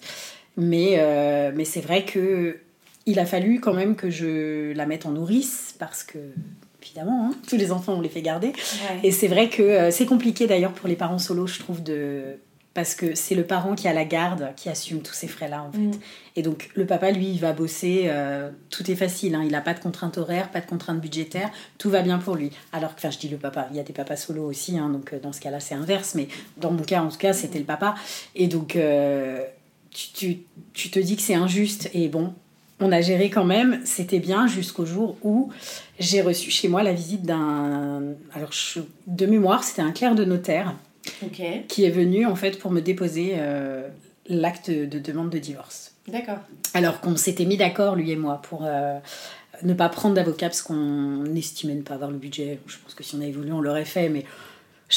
Mais, 0.56 1.00
mais 1.54 1.64
c'est 1.64 1.80
vrai 1.80 2.04
que 2.04 2.58
il 3.04 3.18
a 3.18 3.26
fallu 3.26 3.58
quand 3.58 3.74
même 3.74 3.96
que 3.96 4.10
je 4.10 4.72
la 4.74 4.86
mette 4.86 5.06
en 5.06 5.10
nourrice 5.10 5.74
parce 5.80 6.04
que 6.04 6.18
évidemment, 6.80 7.26
hein, 7.26 7.34
tous 7.48 7.56
les 7.56 7.72
enfants 7.72 7.94
on 7.94 8.00
les 8.00 8.08
fait 8.08 8.22
garder. 8.22 8.52
Et 9.02 9.10
c'est 9.10 9.26
vrai 9.26 9.48
que 9.48 9.90
c'est 9.90 10.06
compliqué 10.06 10.46
d'ailleurs 10.46 10.72
pour 10.72 10.88
les 10.88 10.94
parents 10.94 11.18
solos, 11.18 11.48
je 11.48 11.58
trouve, 11.58 11.82
de 11.82 12.38
parce 12.74 12.94
que 12.94 13.14
c'est 13.14 13.34
le 13.34 13.44
parent 13.44 13.74
qui 13.74 13.86
a 13.86 13.92
la 13.92 14.04
garde 14.04 14.52
qui 14.56 14.68
assume 14.68 15.02
tous 15.02 15.12
ces 15.12 15.28
frais-là 15.28 15.62
en 15.62 15.72
fait. 15.72 15.78
Mm. 15.78 16.00
Et 16.36 16.42
donc 16.42 16.70
le 16.74 16.86
papa, 16.86 17.10
lui, 17.10 17.28
il 17.28 17.38
va 17.38 17.52
bosser, 17.52 18.04
euh, 18.06 18.50
tout 18.70 18.90
est 18.90 18.94
facile, 18.94 19.34
hein. 19.34 19.42
il 19.44 19.52
n'a 19.52 19.60
pas 19.60 19.74
de 19.74 19.80
contraintes 19.80 20.16
horaires, 20.16 20.50
pas 20.50 20.60
de 20.60 20.66
contraintes 20.66 21.00
budgétaires, 21.00 21.50
tout 21.76 21.90
va 21.90 22.00
bien 22.02 22.18
pour 22.18 22.34
lui. 22.34 22.50
Alors 22.72 22.94
que, 22.94 23.00
enfin 23.00 23.10
je 23.10 23.18
dis 23.18 23.28
le 23.28 23.36
papa, 23.36 23.68
il 23.70 23.76
y 23.76 23.80
a 23.80 23.82
des 23.82 23.92
papas 23.92 24.16
solo 24.16 24.44
aussi, 24.44 24.78
hein, 24.78 24.88
donc 24.88 25.12
euh, 25.12 25.20
dans 25.20 25.32
ce 25.32 25.40
cas-là 25.40 25.60
c'est 25.60 25.74
inverse, 25.74 26.14
mais 26.14 26.28
dans 26.56 26.72
mon 26.72 26.82
cas 26.82 27.02
en 27.02 27.08
tout 27.08 27.18
cas 27.18 27.34
c'était 27.34 27.58
le 27.58 27.66
papa. 27.66 27.94
Et 28.34 28.46
donc 28.46 28.76
euh, 28.76 29.44
tu, 29.90 30.38
tu, 30.72 30.90
te 30.90 30.98
dis 30.98 31.16
que 31.16 31.22
c'est 31.22 31.34
injuste, 31.34 31.90
et 31.92 32.08
bon, 32.08 32.32
on 32.80 32.90
a 32.90 33.02
géré 33.02 33.28
quand 33.28 33.44
même, 33.44 33.80
c'était 33.84 34.18
bien 34.18 34.46
jusqu'au 34.46 34.86
jour 34.86 35.16
où 35.22 35.50
j'ai 35.98 36.22
reçu 36.22 36.50
chez 36.50 36.68
moi 36.68 36.82
la 36.82 36.92
visite 36.92 37.22
d'un... 37.22 38.02
Alors 38.34 38.50
de 39.06 39.26
mémoire, 39.26 39.62
c'était 39.62 39.82
un 39.82 39.92
clerc 39.92 40.14
de 40.14 40.24
notaire 40.24 40.74
qui 41.68 41.84
est 41.84 41.90
venu 41.90 42.26
en 42.26 42.36
fait 42.36 42.58
pour 42.58 42.70
me 42.70 42.80
déposer 42.80 43.34
euh, 43.36 43.88
l'acte 44.28 44.70
de 44.70 44.98
demande 44.98 45.30
de 45.30 45.38
divorce. 45.38 45.94
D'accord. 46.08 46.38
Alors 46.74 47.00
qu'on 47.00 47.16
s'était 47.16 47.44
mis 47.44 47.56
d'accord, 47.56 47.96
lui 47.96 48.10
et 48.10 48.16
moi, 48.16 48.40
pour 48.42 48.64
euh, 48.64 48.98
ne 49.62 49.72
pas 49.74 49.88
prendre 49.88 50.14
d'avocat 50.14 50.46
parce 50.48 50.62
qu'on 50.62 51.24
n'estimait 51.24 51.74
ne 51.74 51.82
pas 51.82 51.94
avoir 51.94 52.10
le 52.10 52.18
budget. 52.18 52.58
Je 52.66 52.76
pense 52.82 52.94
que 52.94 53.04
si 53.04 53.14
on 53.14 53.20
avait 53.20 53.30
voulu, 53.30 53.52
on 53.52 53.60
l'aurait 53.60 53.84
fait, 53.84 54.08
mais 54.08 54.24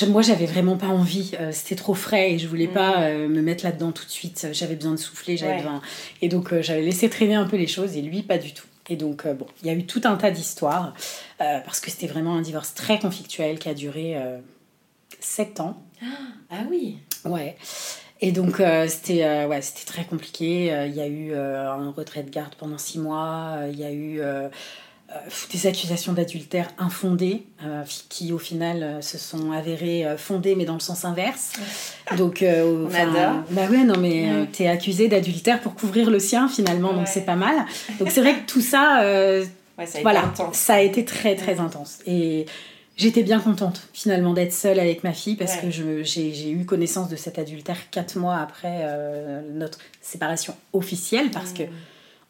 moi, 0.08 0.22
j'avais 0.22 0.46
vraiment 0.48 0.78
pas 0.78 0.88
envie. 0.88 1.32
Euh, 1.40 1.52
c'était 1.54 1.76
trop 1.76 1.94
frais 1.94 2.34
et 2.34 2.38
je 2.40 2.48
voulais 2.48 2.68
pas 2.68 3.10
Mhm. 3.12 3.28
me 3.32 3.42
mettre 3.42 3.64
là-dedans 3.64 3.92
tout 3.92 4.06
de 4.06 4.10
suite. 4.12 4.48
J'avais 4.52 4.76
besoin 4.76 4.92
de 4.94 4.98
souffler, 5.00 5.38
j'avais 5.38 5.52
Ouais. 5.54 5.58
besoin. 5.58 5.82
Et 6.22 6.28
donc, 6.28 6.60
j'avais 6.62 6.82
laissé 6.82 7.10
traîner 7.10 7.36
un 7.36 7.46
peu 7.46 7.56
les 7.58 7.68
choses 7.68 7.96
et 7.96 8.02
lui, 8.02 8.22
pas 8.24 8.38
du 8.38 8.54
tout. 8.54 8.66
Et 8.90 8.98
donc, 8.98 9.26
bon, 9.28 9.48
il 9.64 9.68
y 9.68 9.70
a 9.70 9.74
eu 9.74 9.86
tout 9.86 10.02
un 10.04 10.16
tas 10.16 10.32
d'histoires 10.32 10.94
euh, 11.42 11.60
parce 11.66 11.80
que 11.80 11.90
c'était 11.90 12.08
vraiment 12.08 12.36
un 12.36 12.42
divorce 12.42 12.74
très 12.76 13.00
conflictuel 13.00 13.58
qui 13.58 13.68
a 13.70 13.74
duré 13.74 14.16
euh, 14.18 14.38
sept 15.20 15.60
ans. 15.60 15.82
Ah 16.52 16.64
oui. 16.70 17.00
Ouais. 17.26 17.58
Et 18.22 18.32
donc, 18.32 18.60
euh, 18.60 18.88
c'était 18.88 19.24
euh, 19.26 19.48
ouais, 19.48 19.60
très 19.88 20.04
compliqué. 20.06 20.72
Euh, 20.72 20.86
Il 20.86 20.94
y 20.96 21.02
a 21.02 21.08
eu 21.08 21.32
euh, 21.34 21.70
un 21.70 21.92
retrait 21.92 22.22
de 22.24 22.30
garde 22.30 22.54
pendant 22.56 22.78
six 22.78 23.00
mois. 23.00 23.58
Il 23.72 23.78
y 23.80 23.84
a 23.84 23.92
eu 23.92 24.22
des 25.52 25.68
accusations 25.68 26.14
d'adultère 26.14 26.68
infondées 26.78 27.46
qui, 28.10 28.32
au 28.32 28.38
final, 28.38 29.02
se 29.02 29.18
sont 29.18 29.52
avérées 29.52 30.06
fondées, 30.18 30.56
mais 30.56 30.66
dans 30.66 30.74
le 30.76 30.80
sens 30.80 31.04
inverse. 31.04 31.54
Donc, 32.18 32.44
On 32.48 32.94
adore. 32.94 33.44
Bah 33.50 33.68
ouais, 33.70 33.84
non, 33.84 33.98
mais 34.00 34.32
Ouais. 34.32 34.48
t'es 34.52 34.68
accusé 34.68 35.08
d'adultère 35.08 35.60
pour 35.62 35.74
couvrir 35.76 36.10
le 36.10 36.20
sien, 36.20 36.48
finalement, 36.48 36.94
donc 36.94 37.08
c'est 37.08 37.26
pas 37.26 37.36
mal. 37.36 37.56
Donc, 38.00 38.12
c'est 38.12 38.22
vrai 38.22 38.36
que 38.40 38.46
tout 38.46 38.62
ça, 38.62 39.00
Ouais, 39.78 39.86
ça 39.86 39.98
a 39.98 40.00
été 40.00 40.02
voilà, 40.04 40.24
intense. 40.26 40.56
ça 40.56 40.76
a 40.76 40.80
été 40.82 41.04
très 41.06 41.36
très 41.36 41.60
intense. 41.60 42.00
Et 42.08 42.46
j'étais 42.98 43.24
bien 43.24 43.40
contente 43.40 43.88
finalement 43.94 44.34
d'être 44.34 44.54
seule 44.54 44.80
avec 44.80 45.04
ma 45.04 45.14
fille 45.14 45.36
parce 45.36 45.56
Ouais. 45.56 45.62
que 45.64 45.70
j'ai 46.04 46.50
eu 46.52 46.66
connaissance 46.66 47.10
de 47.10 47.16
cet 47.16 47.38
adultère 47.40 47.90
quatre 47.92 48.18
mois 48.18 48.38
après 48.38 48.82
euh, 48.84 49.42
notre 49.54 49.80
séparation 50.02 50.56
officielle 50.74 51.32
parce 51.32 51.52
que 51.54 51.64
Mmh. 51.64 51.70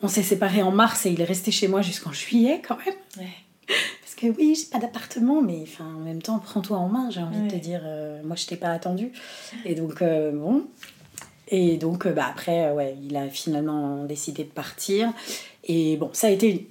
on 0.01 0.07
s'est 0.07 0.23
séparés 0.23 0.61
en 0.63 0.71
mars 0.71 1.05
et 1.05 1.11
il 1.11 1.21
est 1.21 1.25
resté 1.25 1.51
chez 1.51 1.67
moi 1.67 1.81
jusqu'en 1.81 2.11
juillet 2.11 2.61
quand 2.67 2.77
même. 2.85 2.95
Ouais. 3.17 3.29
Parce 4.01 4.15
que 4.15 4.27
oui, 4.37 4.55
j'ai 4.55 4.67
pas 4.71 4.77
d'appartement, 4.79 5.41
mais 5.41 5.59
enfin, 5.63 5.85
en 5.85 5.99
même 6.03 6.21
temps, 6.21 6.39
prends-toi 6.39 6.77
en 6.77 6.87
main, 6.87 7.09
j'ai 7.09 7.21
envie 7.21 7.41
de 7.41 7.49
te 7.49 7.55
dire. 7.55 7.81
euh, 7.83 8.21
moi, 8.23 8.35
je 8.35 8.45
t'ai 8.45 8.55
pas 8.55 8.69
attendu. 8.69 9.11
Et 9.65 9.73
donc, 9.75 10.01
euh, 10.01 10.31
bon. 10.31 10.63
Et 11.49 11.75
donc, 11.77 12.07
bah, 12.07 12.27
après, 12.29 12.71
ouais, 12.71 12.95
il 13.03 13.15
a 13.17 13.27
finalement 13.29 14.03
décidé 14.05 14.43
de 14.43 14.49
partir. 14.49 15.11
Et 15.65 15.97
bon, 15.97 16.09
ça 16.13 16.27
a 16.27 16.29
été. 16.29 16.67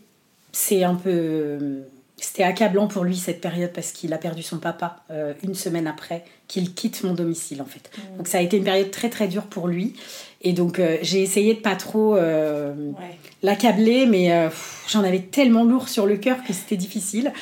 C'est 0.52 0.84
un 0.84 0.94
peu. 0.94 1.82
C'était 2.16 2.44
accablant 2.44 2.86
pour 2.86 3.04
lui 3.04 3.16
cette 3.16 3.40
période 3.40 3.72
parce 3.72 3.90
qu'il 3.92 4.12
a 4.12 4.18
perdu 4.18 4.42
son 4.42 4.58
papa 4.58 5.02
euh, 5.10 5.34
une 5.42 5.54
semaine 5.54 5.86
après 5.86 6.24
qu'il 6.48 6.72
quitte 6.74 7.02
mon 7.02 7.12
domicile 7.12 7.60
en 7.60 7.64
fait. 7.66 7.90
Donc 8.16 8.28
ça 8.28 8.38
a 8.38 8.40
été 8.40 8.56
une 8.56 8.64
période 8.64 8.90
très 8.90 9.10
très 9.10 9.26
dure 9.28 9.42
pour 9.44 9.66
lui. 9.68 9.94
Et 10.40 10.52
donc 10.52 10.78
euh, 10.78 10.96
j'ai 11.02 11.22
essayé 11.22 11.54
de 11.54 11.60
pas 11.60 11.74
trop 11.76 12.16
euh, 12.16 12.72
Ouais. 12.92 13.18
l'accabler, 13.42 14.06
mais 14.06 14.48
j'en 14.88 15.02
avais 15.02 15.20
tellement 15.20 15.64
lourd 15.64 15.88
sur 15.88 16.06
le 16.06 16.16
cœur 16.16 16.42
que 16.46 16.52
c'était 16.52 16.76
difficile. 16.76 17.32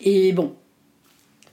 Et 0.00 0.32
bon, 0.32 0.54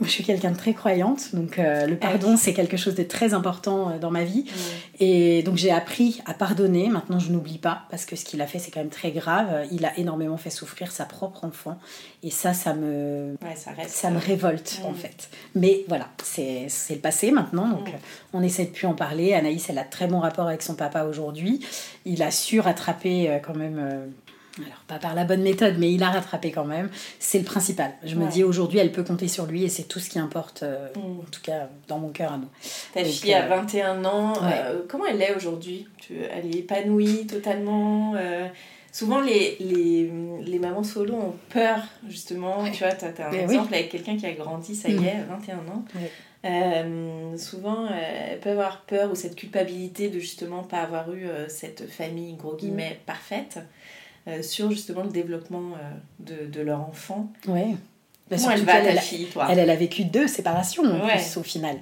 je 0.01 0.09
suis 0.09 0.23
quelqu'un 0.23 0.51
de 0.51 0.57
très 0.57 0.73
croyante, 0.73 1.33
donc 1.35 1.59
euh, 1.59 1.85
le 1.85 1.97
pardon 1.97 2.37
c'est 2.37 2.53
quelque 2.53 2.77
chose 2.77 2.95
de 2.95 3.03
très 3.03 3.33
important 3.33 3.89
euh, 3.89 3.99
dans 3.99 4.11
ma 4.11 4.23
vie. 4.23 4.45
Et 4.99 5.43
donc 5.43 5.57
j'ai 5.57 5.71
appris 5.71 6.21
à 6.25 6.33
pardonner. 6.33 6.89
Maintenant 6.89 7.19
je 7.19 7.31
n'oublie 7.31 7.57
pas 7.57 7.83
parce 7.89 8.05
que 8.05 8.15
ce 8.15 8.25
qu'il 8.25 8.41
a 8.41 8.47
fait 8.47 8.59
c'est 8.59 8.71
quand 8.71 8.79
même 8.79 8.89
très 8.89 9.11
grave. 9.11 9.67
Il 9.71 9.85
a 9.85 9.97
énormément 9.97 10.37
fait 10.37 10.49
souffrir 10.49 10.91
sa 10.91 11.05
propre 11.05 11.43
enfant 11.43 11.77
et 12.23 12.29
ça, 12.31 12.53
ça 12.53 12.73
me 12.73 13.35
Ouais, 13.41 13.55
ça 13.55 13.71
reste. 13.71 13.91
ça 13.91 14.09
me 14.11 14.19
révolte 14.19 14.81
en 14.85 14.93
fait. 14.93 15.29
Mais 15.55 15.85
voilà, 15.87 16.09
c'est 16.23 16.67
le 16.89 16.97
passé 16.97 17.31
maintenant, 17.31 17.67
donc 17.69 17.87
euh, 17.87 17.97
on 18.33 18.41
essaie 18.41 18.65
de 18.65 18.71
plus 18.71 18.87
en 18.87 18.93
parler. 18.93 19.33
Anaïs, 19.33 19.69
elle 19.69 19.77
a 19.77 19.83
très 19.83 20.07
bon 20.07 20.19
rapport 20.19 20.47
avec 20.47 20.61
son 20.61 20.75
papa 20.75 21.03
aujourd'hui. 21.05 21.65
Il 22.05 22.21
a 22.23 22.31
su 22.31 22.59
rattraper 22.59 23.29
euh, 23.29 23.39
quand 23.39 23.55
même, 23.55 23.79
euh, 23.79 24.05
alors 24.65 24.79
pas 24.87 24.99
par 24.99 25.15
la 25.15 25.23
bonne 25.25 25.41
méthode, 25.41 25.75
mais 25.77 25.91
il 25.91 26.01
a 26.03 26.09
rattrapé 26.09 26.51
quand 26.51 26.65
même. 26.65 26.89
C'est 27.19 27.39
le 27.39 27.45
principal. 27.45 27.91
Je 28.03 28.15
me 28.15 28.27
dis 28.29 28.43
aujourd'hui, 28.43 28.79
elle 28.79 28.91
peut 28.91 29.03
compter 29.03 29.27
sur 29.27 29.45
lui 29.45 29.63
et 29.63 29.69
c'est 29.69 29.83
tout 29.83 29.99
ce 29.99 30.09
qui 30.09 30.19
importe, 30.19 30.63
euh, 30.63 30.87
Mm. 30.95 31.19
en 31.21 31.29
tout 31.31 31.41
cas 31.41 31.69
dans 31.87 31.99
mon 31.99 32.09
cœur 32.09 32.33
à 32.33 32.37
moi. 32.37 32.49
Ta 32.93 33.03
Donc, 33.03 33.11
fille 33.11 33.33
a 33.33 33.45
euh, 33.45 33.49
21 33.49 34.03
ans. 34.05 34.33
ouais. 34.33 34.39
euh, 34.65 34.81
comment 34.87 35.05
elle 35.05 35.21
est 35.21 35.35
aujourd'hui? 35.35 35.87
Elle 36.09 36.47
est 36.47 36.59
épanouie 36.59 37.27
totalement 37.27 38.13
euh, 38.15 38.47
Souvent, 38.91 39.21
les, 39.21 39.55
les, 39.59 40.11
les 40.43 40.57
mamans 40.59 40.83
solo 40.83 41.13
ont 41.13 41.35
peur, 41.49 41.77
justement. 42.07 42.63
Tu 42.71 42.83
vois, 42.83 42.93
tu 42.93 43.05
as, 43.05 43.27
un 43.27 43.31
Mais 43.31 43.43
exemple 43.43 43.71
avec 43.75 43.89
quelqu'un 43.89 44.17
qui 44.17 44.25
a 44.25 44.31
grandi, 44.33 44.73
ça 44.75 44.89
y 44.89 44.95
Mm. 44.95 45.03
est, 45.05 45.23
21 45.29 45.57
ans. 45.71 45.85
Euh, 46.45 47.37
souvent, 47.37 47.85
euh, 47.85 47.89
elles 48.31 48.39
peuvent 48.39 48.53
avoir 48.57 48.81
peur 48.81 49.11
ou 49.11 49.15
cette 49.15 49.35
culpabilité 49.35 50.09
de 50.09 50.19
justement 50.19 50.63
pas 50.63 50.77
avoir 50.79 51.11
eu 51.13 51.25
euh, 51.27 51.47
cette 51.49 51.89
famille, 51.89 52.33
gros 52.35 52.55
guillemets, 52.55 52.99
parfaite, 53.05 53.59
euh, 54.29 54.41
sur 54.41 54.71
justement 54.71 55.03
le 55.03 55.09
développement 55.09 55.71
euh, 55.73 56.45
de, 56.45 56.45
de 56.51 56.61
leur 56.61 56.81
enfant. 56.81 57.31
Ouais. 57.47 57.75
Bah, 58.29 58.37
Comment 58.37 58.51
elle 58.51 58.63
va, 58.63 58.73
ta 58.73 58.79
elle 58.83 58.97
a- 58.97 59.01
fille, 59.01 59.25
toi 59.25 59.47
Elle, 59.49 59.59
elle 59.59 59.69
a 59.71 59.75
vécu 59.75 60.05
deux 60.05 60.27
séparations 60.27 60.83
en 60.83 61.05
Ouais. 61.05 61.15
plus 61.17 61.37
au 61.37 61.43
final. 61.43 61.77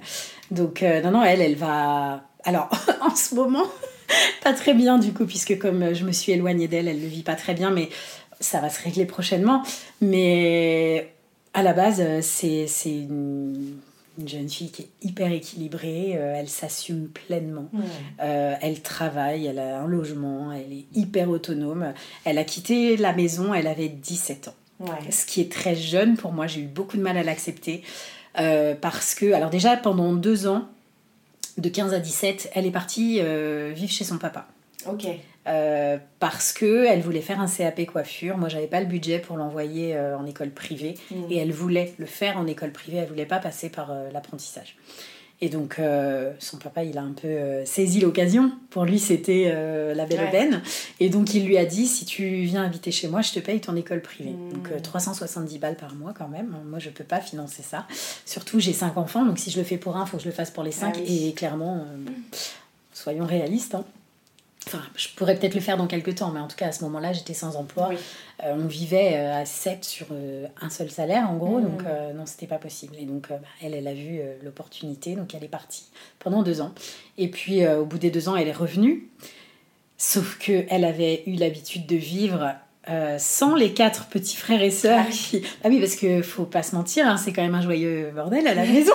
Donc 0.50 0.82
euh, 0.82 1.02
non, 1.02 1.10
non, 1.10 1.22
elle, 1.24 1.40
elle 1.42 1.56
va... 1.56 2.22
Alors 2.44 2.70
en 3.02 3.14
ce 3.14 3.34
moment, 3.34 3.64
pas 4.42 4.54
très 4.54 4.72
bien 4.74 4.98
du 4.98 5.12
coup, 5.12 5.26
puisque 5.26 5.58
comme 5.58 5.92
je 5.94 6.04
me 6.04 6.12
suis 6.12 6.32
éloignée 6.32 6.66
d'elle, 6.68 6.88
elle 6.88 6.96
ne 6.96 7.02
le 7.02 7.08
vit 7.08 7.22
pas 7.22 7.34
très 7.34 7.52
bien, 7.54 7.70
mais 7.70 7.90
ça 8.40 8.60
va 8.60 8.70
se 8.70 8.82
régler 8.82 9.04
prochainement. 9.04 9.62
Mais 10.00 11.10
à 11.54 11.62
la 11.62 11.72
base, 11.74 12.02
c'est 12.22 12.66
c'est 12.66 12.90
une, 12.90 13.76
une 14.18 14.28
jeune 14.28 14.48
fille 14.48 14.70
qui 14.70 14.82
est 14.82 14.88
hyper 15.02 15.30
équilibrée, 15.32 16.12
euh, 16.16 16.34
elle 16.36 16.48
s'assume 16.48 17.08
pleinement. 17.08 17.68
Ouais. 17.72 17.80
Euh, 18.22 18.54
elle 18.60 18.82
travaille, 18.82 19.46
elle 19.46 19.58
a 19.60 19.80
un 19.80 19.86
logement, 19.86 20.52
elle 20.52 20.72
est 20.72 20.84
hyper 20.94 21.30
autonome. 21.30 21.92
Elle 22.24 22.38
a 22.38 22.44
quitté 22.44 22.96
la 22.96 23.12
maison, 23.12 23.54
elle 23.54 23.66
avait 23.68 23.88
17 23.88 24.48
ans 24.48 24.54
Ouais. 24.80 25.10
ce 25.10 25.26
qui 25.26 25.40
est 25.40 25.50
très 25.50 25.74
jeune 25.74 26.16
pour 26.16 26.32
moi. 26.32 26.46
J'ai 26.46 26.60
eu 26.60 26.66
beaucoup 26.66 26.96
de 26.96 27.02
mal 27.02 27.16
à 27.16 27.24
l'accepter 27.24 27.82
euh, 28.38 28.76
parce 28.80 29.14
que, 29.16 29.32
alors 29.32 29.50
déjà 29.50 29.76
pendant 29.76 30.12
deux 30.12 30.46
ans, 30.46 30.68
de 31.56 31.68
15 31.68 31.94
à 31.94 31.98
17, 31.98 32.50
elle 32.54 32.66
est 32.66 32.70
partie 32.70 33.20
vivre 33.20 33.90
chez 33.90 34.04
son 34.04 34.18
papa. 34.18 34.46
Ok. 34.88 35.06
Euh, 35.48 35.96
parce 36.20 36.52
que 36.52 36.84
elle 36.86 37.00
voulait 37.00 37.20
faire 37.22 37.40
un 37.40 37.48
CAP 37.48 37.86
coiffure. 37.86 38.36
Moi, 38.36 38.48
j'avais 38.48 38.66
pas 38.66 38.80
le 38.80 38.86
budget 38.86 39.18
pour 39.18 39.36
l'envoyer 39.36 39.96
euh, 39.96 40.16
en 40.18 40.26
école 40.26 40.50
privée 40.50 40.94
Mm. 41.10 41.14
et 41.30 41.36
elle 41.38 41.52
voulait 41.52 41.94
le 41.98 42.06
faire 42.06 42.36
en 42.36 42.46
école 42.46 42.70
privée. 42.72 42.98
Elle 42.98 43.08
voulait 43.08 43.24
pas 43.26 43.38
passer 43.38 43.70
par 43.70 43.90
euh, 43.90 44.10
l'apprentissage. 44.12 44.76
Et 45.40 45.48
donc, 45.50 45.80
son 46.40 46.56
papa, 46.56 46.82
il 46.82 46.98
a 46.98 47.02
un 47.02 47.12
peu 47.12 47.64
saisi 47.64 48.00
l'occasion. 48.00 48.50
Pour 48.70 48.84
lui, 48.84 48.98
c'était 48.98 49.44
la 49.94 50.04
belle 50.04 50.18
Ouais. 50.18 50.28
aubaine. 50.30 50.62
Et 50.98 51.10
donc, 51.10 51.32
il 51.32 51.46
lui 51.46 51.56
a 51.56 51.64
dit 51.64 51.86
si 51.86 52.04
tu 52.04 52.26
viens 52.42 52.64
habiter 52.64 52.90
chez 52.90 53.06
moi, 53.06 53.22
je 53.22 53.30
te 53.30 53.38
paye 53.38 53.60
ton 53.60 53.76
école 53.76 54.00
privée. 54.02 54.30
Mm. 54.32 54.52
Donc, 54.52 54.68
euh, 54.72 54.80
370 54.80 55.60
balles 55.60 55.76
par 55.76 55.94
mois, 55.94 56.12
quand 56.12 56.26
même. 56.26 56.56
Moi, 56.68 56.80
je 56.80 56.90
peux 56.90 57.04
pas 57.04 57.20
financer 57.20 57.62
ça. 57.62 57.86
Surtout, 58.26 58.58
j'ai 58.58 58.72
cinq 58.72 58.96
enfants. 58.96 59.24
Donc, 59.24 59.38
si 59.38 59.52
je 59.52 59.58
le 59.58 59.64
fais 59.64 59.76
pour 59.78 59.96
un, 59.96 60.04
il 60.06 60.08
faut 60.08 60.16
que 60.16 60.24
je 60.24 60.28
le 60.28 60.34
fasse 60.34 60.50
pour 60.50 60.64
les 60.64 60.72
cinq. 60.72 60.94
Ah 60.98 61.02
oui. 61.06 61.28
Et 61.28 61.32
clairement, 61.34 61.86
soyons 62.92 63.24
réalistes. 63.24 63.76
hein. 63.76 63.84
Enfin, 64.68 64.82
je 64.96 65.08
pourrais 65.16 65.34
peut-être 65.34 65.54
le 65.54 65.60
faire 65.62 65.76
dans 65.78 65.86
quelques 65.86 66.16
temps, 66.16 66.30
mais 66.30 66.40
en 66.40 66.46
tout 66.48 66.56
cas, 66.56 66.66
à 66.68 66.72
ce 66.72 66.84
moment-là, 66.84 67.12
j'étais 67.14 67.32
sans 67.34 67.56
emploi. 67.56 67.88
Oui. 67.90 67.96
Euh, 68.44 68.54
on 68.54 68.66
vivait 68.66 69.12
euh, 69.16 69.40
à 69.40 69.44
7 69.46 69.82
sur 69.84 70.06
euh, 70.12 70.46
un 70.60 70.68
seul 70.70 70.90
salaire, 70.90 71.28
en 71.30 71.36
gros, 71.36 71.58
Mhm. 71.58 71.62
donc 71.64 71.82
euh, 71.86 72.12
non, 72.12 72.26
c'était 72.26 72.46
pas 72.46 72.58
possible. 72.58 72.94
Et 73.00 73.06
donc, 73.06 73.28
euh, 73.30 73.36
bah, 73.38 73.48
elle, 73.62 73.74
elle 73.74 73.88
a 73.88 73.94
vu 73.94 74.20
l'opportunité, 74.42 75.14
donc 75.16 75.34
elle 75.34 75.42
est 75.44 75.48
partie 75.48 75.84
pendant 76.18 76.42
deux 76.42 76.60
ans. 76.60 76.72
Et 77.16 77.28
puis, 77.28 77.66
au 77.66 77.84
bout 77.86 77.98
des 77.98 78.10
deux 78.10 78.28
ans, 78.28 78.36
elle 78.36 78.48
est 78.48 78.52
revenue. 78.52 79.08
Sauf 79.96 80.38
que 80.38 80.64
elle 80.68 80.84
avait 80.84 81.22
eu 81.26 81.32
l'habitude 81.34 81.86
de 81.86 81.96
vivre 81.96 82.52
euh, 82.88 83.16
sans 83.18 83.54
les 83.56 83.72
quatre 83.74 84.06
petits 84.06 84.36
frères 84.36 84.62
et 84.62 84.70
sœurs. 84.70 85.00
Ah 85.02 85.06
oui. 85.10 85.16
qui- 85.16 85.42
Ah 85.64 85.68
oui, 85.68 85.80
parce 85.80 85.96
que 85.96 86.22
faut 86.22 86.44
pas 86.44 86.62
se 86.62 86.74
mentir, 86.76 87.06
hein, 87.08 87.16
c'est 87.16 87.32
quand 87.32 87.42
même 87.42 87.54
un 87.56 87.62
joyeux 87.62 88.12
bordel 88.14 88.46
à 88.46 88.54
la 88.54 88.64
maison. 88.66 88.92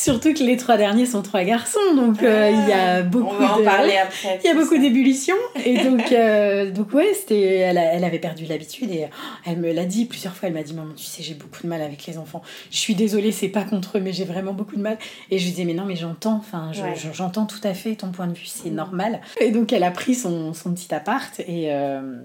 Surtout 0.00 0.32
que 0.32 0.44
les 0.44 0.56
trois 0.56 0.76
derniers 0.76 1.06
sont 1.06 1.22
trois 1.22 1.42
garçons, 1.42 1.80
donc 1.96 2.22
euh, 2.22 2.50
il 2.52 2.68
y 2.68 2.72
a 2.72 3.02
beaucoup 3.02 3.34
On 3.34 3.38
va 3.38 3.54
en 3.54 3.58
de... 3.58 3.64
parler 3.64 3.96
après. 3.96 4.38
Il 4.44 4.46
y 4.46 4.50
a 4.50 4.54
beaucoup 4.54 4.78
d'ébullition 4.78 5.34
et 5.64 5.76
donc, 5.84 6.12
euh, 6.12 6.70
donc 6.70 6.92
ouais, 6.94 7.12
c'était, 7.14 7.40
elle, 7.56 7.78
a- 7.78 7.94
elle 7.94 8.04
avait 8.04 8.20
perdu 8.20 8.44
l'habitude 8.46 8.92
et 8.92 9.06
oh, 9.08 9.14
elle 9.44 9.58
me 9.58 9.72
l'a 9.72 9.84
dit 9.84 10.04
plusieurs 10.04 10.36
fois. 10.36 10.48
Elle 10.48 10.54
m'a 10.54 10.62
dit 10.62 10.72
maman, 10.72 10.94
tu 10.94 11.04
sais, 11.04 11.24
j'ai 11.24 11.34
beaucoup 11.34 11.60
de 11.64 11.66
mal 11.66 11.82
avec 11.82 12.06
les 12.06 12.16
enfants. 12.16 12.42
Je 12.70 12.76
suis 12.78 12.94
désolée, 12.94 13.32
c'est 13.32 13.48
pas 13.48 13.64
contre 13.64 13.98
eux, 13.98 14.00
mais 14.00 14.12
j'ai 14.12 14.24
vraiment 14.24 14.52
beaucoup 14.52 14.76
de 14.76 14.82
mal. 14.82 14.98
Et 15.32 15.38
je 15.38 15.44
lui 15.44 15.50
disais 15.50 15.64
mais 15.64 15.74
non, 15.74 15.84
mais 15.84 15.96
j'entends, 15.96 16.36
enfin, 16.36 16.70
je- 16.72 16.82
Ouais. 16.82 16.94
je- 16.94 17.12
j'entends 17.12 17.46
tout 17.46 17.60
à 17.64 17.74
fait 17.74 17.96
ton 17.96 18.12
point 18.12 18.28
de 18.28 18.34
vue, 18.34 18.46
c'est 18.46 18.70
normal. 18.70 19.20
Et 19.40 19.50
donc 19.50 19.72
elle 19.72 19.82
a 19.82 19.90
pris 19.90 20.14
son, 20.14 20.54
son 20.54 20.72
petit 20.74 20.94
appart 20.94 21.40
et 21.40 21.72
euh, 21.72 22.20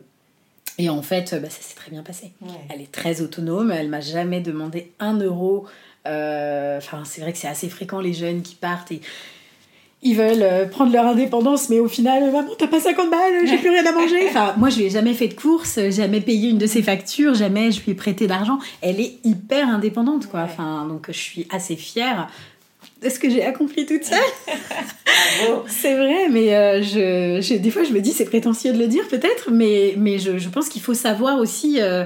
et 0.77 0.89
en 0.89 1.01
fait, 1.01 1.35
bah, 1.41 1.49
ça 1.49 1.61
s'est 1.61 1.75
très 1.75 1.91
bien 1.91 2.01
passé. 2.03 2.31
Ouais. 2.41 2.49
Elle 2.73 2.81
est 2.81 2.91
très 2.91 3.21
autonome, 3.21 3.71
elle 3.71 3.89
m'a 3.89 3.99
jamais 4.01 4.41
demandé 4.41 4.91
un 4.99 5.17
euro. 5.17 5.65
Euh, 6.07 6.77
Enfin, 6.77 7.03
c'est 7.05 7.21
vrai 7.21 7.31
que 7.31 7.37
c'est 7.37 7.47
assez 7.47 7.69
fréquent 7.69 7.99
les 7.99 8.13
jeunes 8.13 8.41
qui 8.41 8.55
partent 8.55 8.91
et 8.91 9.01
ils 10.05 10.15
veulent 10.17 10.41
euh, 10.43 10.65
prendre 10.65 10.91
leur 10.91 11.05
indépendance, 11.05 11.69
mais 11.69 11.79
au 11.79 11.87
final, 11.87 12.23
maman, 12.31 12.49
t'as 12.57 12.67
pas 12.67 12.81
50 12.81 13.09
balles, 13.09 13.47
j'ai 13.47 13.57
plus 13.57 13.69
rien 13.69 13.85
à 13.85 13.91
manger. 13.93 14.25
Enfin, 14.29 14.53
moi, 14.57 14.69
je 14.69 14.79
lui 14.79 14.85
ai 14.85 14.89
jamais 14.89 15.13
fait 15.13 15.29
de 15.29 15.33
course, 15.33 15.79
jamais 15.91 16.19
payé 16.19 16.49
une 16.49 16.57
de 16.57 16.67
ses 16.67 16.83
factures, 16.83 17.35
jamais 17.35 17.71
je 17.71 17.81
lui 17.83 17.91
ai 17.91 17.95
prêté 17.95 18.27
d'argent. 18.27 18.59
Elle 18.81 18.99
est 18.99 19.13
hyper 19.23 19.69
indépendante, 19.69 20.27
quoi. 20.27 20.41
Ouais. 20.41 20.49
Enfin, 20.51 20.85
donc 20.89 21.05
je 21.07 21.17
suis 21.17 21.47
assez 21.51 21.77
fière. 21.77 22.27
de 23.01 23.07
ce 23.07 23.17
que 23.17 23.29
j'ai 23.29 23.45
accompli 23.45 23.85
toute 23.85 24.03
seule. 24.03 24.19
c'est 25.67 25.95
vrai, 25.95 26.27
mais 26.29 26.53
euh, 26.53 26.81
je, 26.81 27.55
des 27.57 27.71
fois 27.71 27.83
je 27.83 27.91
me 27.93 28.01
dis 28.01 28.11
c'est 28.11 28.25
prétentieux 28.25 28.73
de 28.73 28.79
le 28.79 28.87
dire 28.87 29.07
peut-être, 29.07 29.51
mais, 29.51 29.93
mais 29.97 30.19
je, 30.19 30.37
je 30.37 30.49
pense 30.49 30.67
qu'il 30.67 30.81
faut 30.81 30.93
savoir 30.93 31.39
aussi 31.39 31.81
euh, 31.81 32.03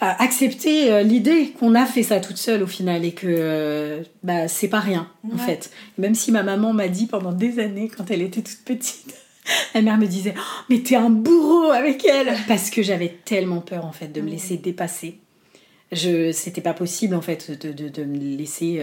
accepter 0.00 0.92
euh, 0.92 1.02
l'idée 1.02 1.52
qu'on 1.58 1.74
a 1.74 1.86
fait 1.86 2.02
ça 2.02 2.20
toute 2.20 2.36
seule 2.36 2.62
au 2.62 2.66
final 2.66 3.04
et 3.04 3.12
que 3.12 4.02
bah, 4.22 4.48
c'est 4.48 4.68
pas 4.68 4.80
rien 4.80 5.10
en 5.32 5.38
fait. 5.38 5.70
Même 5.98 6.14
si 6.14 6.32
ma 6.32 6.42
maman 6.42 6.72
m'a 6.72 6.88
dit 6.88 7.06
pendant 7.06 7.32
des 7.32 7.58
années 7.58 7.90
quand 7.94 8.10
elle 8.10 8.22
était 8.22 8.42
toute 8.42 8.64
petite. 8.64 9.14
La 9.74 9.82
mère 9.82 9.98
me 9.98 10.06
disait 10.06 10.34
oh, 10.36 10.64
mais 10.68 10.80
t'es 10.80 10.96
un 10.96 11.10
bourreau 11.10 11.70
avec 11.70 12.04
elle 12.04 12.34
parce 12.48 12.70
que 12.70 12.82
j'avais 12.82 13.18
tellement 13.24 13.60
peur 13.60 13.84
en 13.84 13.92
fait 13.92 14.08
de 14.08 14.20
me 14.20 14.30
laisser 14.30 14.56
dépasser. 14.56 15.18
Je 15.92 16.30
c'était 16.32 16.60
pas 16.60 16.74
possible 16.74 17.14
en 17.14 17.20
fait 17.20 17.50
de, 17.50 17.72
de, 17.72 17.88
de 17.88 18.04
me 18.04 18.16
laisser 18.36 18.80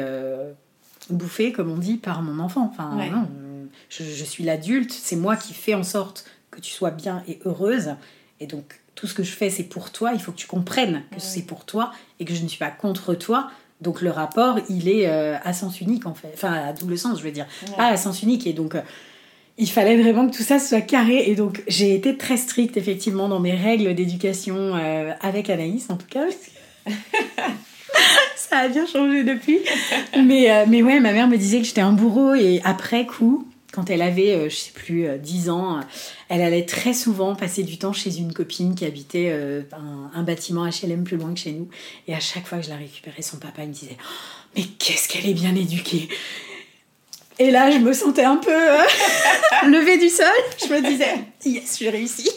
bouffée, 1.10 1.52
comme 1.52 1.72
on 1.72 1.78
dit, 1.78 1.98
par 1.98 2.22
mon 2.22 2.40
enfant. 2.40 2.70
Enfin, 2.72 2.96
non, 3.12 3.28
je, 3.90 4.04
suis 4.04 4.44
l'adulte, 4.44 4.92
c'est 4.92 5.16
moi 5.16 5.36
qui 5.36 5.54
fais 5.54 5.74
en 5.74 5.84
sorte 5.84 6.26
que 6.52 6.60
tu 6.60 6.72
sois 6.72 6.92
bien 6.92 7.24
et 7.28 7.40
heureuse. 7.46 7.96
Et 8.40 8.48
donc, 8.48 8.82
tout 8.98 9.08
ce 9.08 9.14
que 9.14 9.24
je 9.24 9.32
fais, 9.32 9.50
c'est 9.50 9.64
pour 9.64 9.92
toi. 9.92 10.12
Il 10.14 10.20
faut 10.20 10.34
que 10.34 10.38
tu 10.38 10.48
comprennes 10.48 11.04
que 11.12 11.20
c'est 11.22 11.44
pour 11.44 11.66
toi 11.66 11.94
et 12.20 12.26
que 12.26 12.34
je 12.34 12.44
ne 12.44 12.48
suis 12.48 12.60
pas 12.60 12.72
contre 12.72 13.14
toi. 13.14 13.50
Donc, 13.80 14.02
le 14.02 14.10
rapport, 14.10 14.60
il 14.70 14.90
est 14.90 15.08
euh, 15.08 15.38
à 15.44 15.54
sens 15.54 15.80
unique, 15.80 16.08
en 16.08 16.16
fait. 16.16 16.32
Enfin, 16.34 16.52
à 16.52 16.74
double 16.74 16.98
sens, 16.98 17.20
je 17.20 17.24
veux 17.24 17.32
dire. 17.32 17.46
Pas 17.78 17.88
à 17.88 17.96
sens 17.98 18.24
unique. 18.24 18.48
Et 18.48 18.54
donc, 18.54 18.74
euh, 18.74 18.82
il 19.60 19.70
fallait 19.70 20.02
vraiment 20.02 20.28
que 20.28 20.36
tout 20.36 20.44
ça 20.44 20.58
soit 20.58 20.82
carré. 20.82 21.30
Et 21.30 21.36
donc, 21.36 21.64
j'ai 21.68 21.94
été 21.94 22.18
très 22.18 22.38
stricte, 22.38 22.76
effectivement, 22.76 23.30
dans 23.30 23.40
mes 23.40 23.54
règles 23.54 23.94
d'éducation, 23.94 24.76
euh, 24.76 25.14
avec 25.22 25.52
Anaïs, 25.52 25.92
en 25.92 25.98
tout 25.98 26.08
cas. 26.08 26.26
ça 28.36 28.58
a 28.58 28.68
bien 28.68 28.88
changé 28.88 29.24
depuis. 29.24 29.60
mais, 30.24 30.52
euh, 30.52 30.66
mais 30.68 30.82
ouais, 30.82 31.00
ma 31.00 31.12
mère 31.12 31.28
me 31.28 31.38
disait 31.38 31.60
que 31.60 31.66
j'étais 31.66 31.82
un 31.82 31.92
bourreau 31.92 32.34
et 32.34 32.62
après 32.64 33.06
coup, 33.06 33.48
quand 33.78 33.92
elle 33.92 34.02
avait, 34.02 34.34
euh, 34.34 34.50
je 34.50 34.56
sais 34.56 34.72
plus, 34.72 35.08
10 35.20 35.50
euh, 35.50 35.52
ans, 35.52 35.82
elle 36.30 36.42
allait 36.42 36.66
très 36.66 36.96
souvent 36.96 37.36
passer 37.36 37.62
du 37.62 37.78
temps 37.78 37.94
chez 37.94 38.18
une 38.18 38.34
copine 38.34 38.74
qui 38.74 38.86
habitait 38.86 39.32
un, 40.16 40.24
bâtiment 40.24 40.66
HLM 40.68 41.04
plus 41.04 41.16
loin 41.16 41.32
que 41.32 41.40
chez 41.40 41.52
nous. 41.52 41.70
Et 42.08 42.16
à 42.16 42.20
chaque 42.20 42.48
fois 42.48 42.58
que 42.58 42.66
je 42.66 42.72
la 42.72 42.78
récupérais, 42.78 43.22
son 43.22 43.38
papa 43.38 43.68
me 43.68 43.72
disait 43.72 43.96
oh, 44.00 44.04
Mais 44.56 44.64
qu'est-ce 44.64 45.08
qu'elle 45.08 45.30
est 45.30 45.36
bien 45.36 45.56
éduquée 45.56 46.10
et 47.40 47.52
là, 47.52 47.70
je 47.70 47.78
me 47.78 47.94
sentais 47.94 48.24
un 48.24 48.38
peu 48.38 48.50
levée 49.68 50.00
du 50.00 50.10
sol. 50.10 50.26
Je 50.60 50.74
me 50.74 50.82
disais, 50.82 51.14
yes, 51.46 51.78
j'ai 51.78 51.92
réussi. 51.92 52.28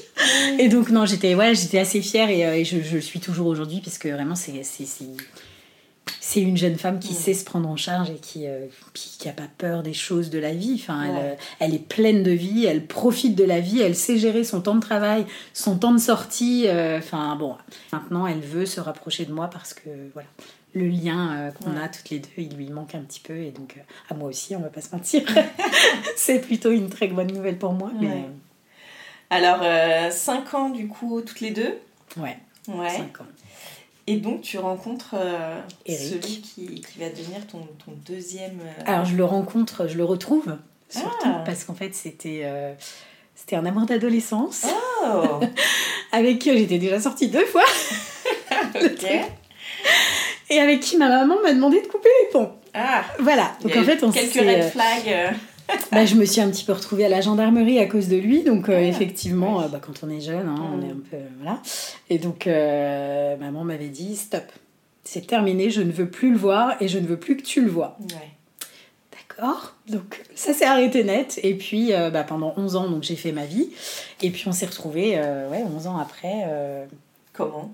Et 0.58 0.68
donc, 0.68 0.90
non, 0.90 1.06
j'étais 1.06 1.34
ouais, 1.34 1.54
j'étais 1.54 1.78
assez 1.78 2.02
fière 2.02 2.28
et, 2.28 2.66
je, 2.66 2.82
je, 2.82 2.96
le 2.96 3.00
suis 3.00 3.18
toujours 3.18 3.46
aujourd'hui 3.46 3.80
parce 3.82 3.96
que 3.96 4.08
vraiment, 4.08 4.34
c'est 4.34 4.62
c'est 6.30 6.40
une 6.40 6.56
jeune 6.56 6.78
femme 6.78 7.00
qui 7.00 7.12
sait 7.12 7.34
se 7.34 7.44
prendre 7.44 7.68
en 7.68 7.74
charge 7.74 8.08
et 8.08 8.14
qui 8.14 8.42
n'a 8.42 8.50
euh, 8.50 9.32
pas 9.36 9.48
peur 9.58 9.82
des 9.82 9.92
choses 9.92 10.30
de 10.30 10.38
la 10.38 10.52
vie. 10.52 10.80
Enfin, 10.80 11.08
euh, 11.08 11.34
elle, 11.58 11.74
est 11.74 11.84
pleine 11.84 12.22
de 12.22 12.30
vie, 12.30 12.66
elle 12.66 12.86
profite 12.86 13.34
de 13.34 13.42
la 13.42 13.58
vie, 13.58 13.80
elle 13.80 13.96
sait 13.96 14.16
gérer 14.16 14.44
son 14.44 14.60
temps 14.60 14.76
de 14.76 14.80
travail, 14.80 15.26
son 15.54 15.76
temps 15.76 15.90
de 15.90 15.98
sortie. 15.98 16.68
Euh, 16.68 16.98
enfin, 16.98 17.34
bon, 17.34 17.56
maintenant, 17.92 18.28
elle 18.28 18.38
veut 18.38 18.64
se 18.64 18.80
rapprocher 18.80 19.24
de 19.24 19.32
moi 19.32 19.48
parce 19.48 19.74
que, 19.74 19.90
voilà, 20.12 20.28
le 20.72 20.86
lien 20.86 21.50
qu'on 21.60 21.76
a 21.76 21.88
toutes 21.88 22.10
les 22.10 22.20
deux, 22.20 22.28
il 22.36 22.54
lui 22.56 22.70
manque 22.70 22.94
un 22.94 23.00
petit 23.00 23.18
peu. 23.18 23.36
Et 23.36 23.50
donc, 23.50 23.76
à 24.08 24.14
moi 24.14 24.28
aussi, 24.28 24.54
on 24.54 24.60
va 24.60 24.68
pas 24.68 24.82
se 24.82 24.94
mentir. 24.94 25.22
c'est 26.16 26.38
plutôt 26.38 26.70
une 26.70 26.90
très 26.90 27.08
bonne 27.08 27.32
nouvelle 27.32 27.58
pour 27.58 27.72
moi. 27.72 27.90
Alors, 29.30 29.64
5 30.12 30.54
ans, 30.54 30.70
du 30.70 30.86
coup, 30.86 31.22
toutes 31.22 31.40
les 31.40 31.50
deux? 31.50 31.76
Ouais. 32.16 32.38
Ouais. 32.68 32.88
5 32.88 33.20
ans. 33.20 33.26
Et 34.10 34.16
donc, 34.16 34.40
tu 34.40 34.58
rencontres 34.58 35.14
euh, 35.14 35.60
celui 35.86 36.40
qui, 36.40 36.80
qui, 36.80 36.98
va 36.98 37.08
devenir 37.10 37.46
ton, 37.46 37.60
ton 37.84 37.92
deuxième. 38.04 38.58
Euh, 38.60 38.82
Alors, 38.84 39.04
je 39.04 39.14
le 39.14 39.24
rencontre, 39.24 39.86
je 39.86 39.96
le 39.96 40.02
retrouve, 40.02 40.56
surtout 40.88 41.08
ah. 41.26 41.44
parce 41.46 41.62
qu'en 41.62 41.74
fait, 41.74 41.94
c'était 41.94 42.40
euh, 42.42 42.74
c'était 43.36 43.54
un 43.54 43.64
amour 43.66 43.86
d'adolescence. 43.86 44.66
Oh. 45.04 45.38
avec 46.12 46.40
qui 46.40 46.58
j'étais 46.58 46.78
déjà 46.78 46.98
sortie 46.98 47.28
deux 47.28 47.46
fois. 47.46 47.62
Et 50.50 50.58
avec 50.58 50.80
qui 50.80 50.96
ma 50.96 51.08
maman 51.08 51.36
m'a 51.40 51.52
demandé 51.52 51.80
de 51.80 51.86
couper 51.86 52.08
les 52.24 52.30
ponts. 52.32 52.50
Ah. 52.74 53.04
Voilà. 53.20 53.52
Donc, 53.62 53.76
en 53.76 53.84
fait, 53.84 54.02
on 54.02 54.10
Quelques 54.10 54.34
red 54.34 54.72
flags. 54.72 55.36
bah, 55.92 56.04
je 56.04 56.14
me 56.14 56.24
suis 56.24 56.40
un 56.40 56.50
petit 56.50 56.64
peu 56.64 56.72
retrouvée 56.72 57.04
à 57.04 57.08
la 57.08 57.20
gendarmerie 57.20 57.78
à 57.78 57.86
cause 57.86 58.08
de 58.08 58.16
lui. 58.16 58.42
Donc, 58.42 58.68
euh, 58.68 58.78
effectivement, 58.78 59.62
euh, 59.62 59.68
bah, 59.68 59.80
quand 59.80 60.02
on 60.02 60.10
est 60.10 60.20
jeune, 60.20 60.48
hein, 60.48 60.72
on 60.74 60.82
est 60.82 60.90
un 60.90 61.00
peu. 61.10 61.16
Voilà. 61.40 61.60
Et 62.08 62.18
donc, 62.18 62.46
euh, 62.46 63.36
maman 63.36 63.64
m'avait 63.64 63.88
dit 63.88 64.16
stop, 64.16 64.44
c'est 65.04 65.26
terminé, 65.26 65.70
je 65.70 65.82
ne 65.82 65.92
veux 65.92 66.08
plus 66.08 66.32
le 66.32 66.38
voir 66.38 66.74
et 66.80 66.88
je 66.88 66.98
ne 66.98 67.06
veux 67.06 67.18
plus 67.18 67.36
que 67.36 67.42
tu 67.42 67.62
le 67.62 67.70
vois. 67.70 67.98
D'accord 69.12 69.74
Donc, 69.88 70.22
ça 70.34 70.52
s'est 70.52 70.66
arrêté 70.66 71.04
net. 71.04 71.40
Et 71.42 71.54
puis, 71.54 71.92
bah, 72.12 72.24
pendant 72.24 72.54
11 72.56 72.76
ans, 72.76 72.88
donc 72.90 73.02
j'ai 73.02 73.16
fait 73.16 73.32
ma 73.32 73.46
vie. 73.46 73.70
Et 74.22 74.30
puis, 74.30 74.44
on 74.46 74.52
s'est 74.52 74.66
retrouvés, 74.66 75.16
ouais, 75.50 75.64
11 75.74 75.86
ans 75.86 75.98
après. 75.98 76.46
Comment? 77.32 77.72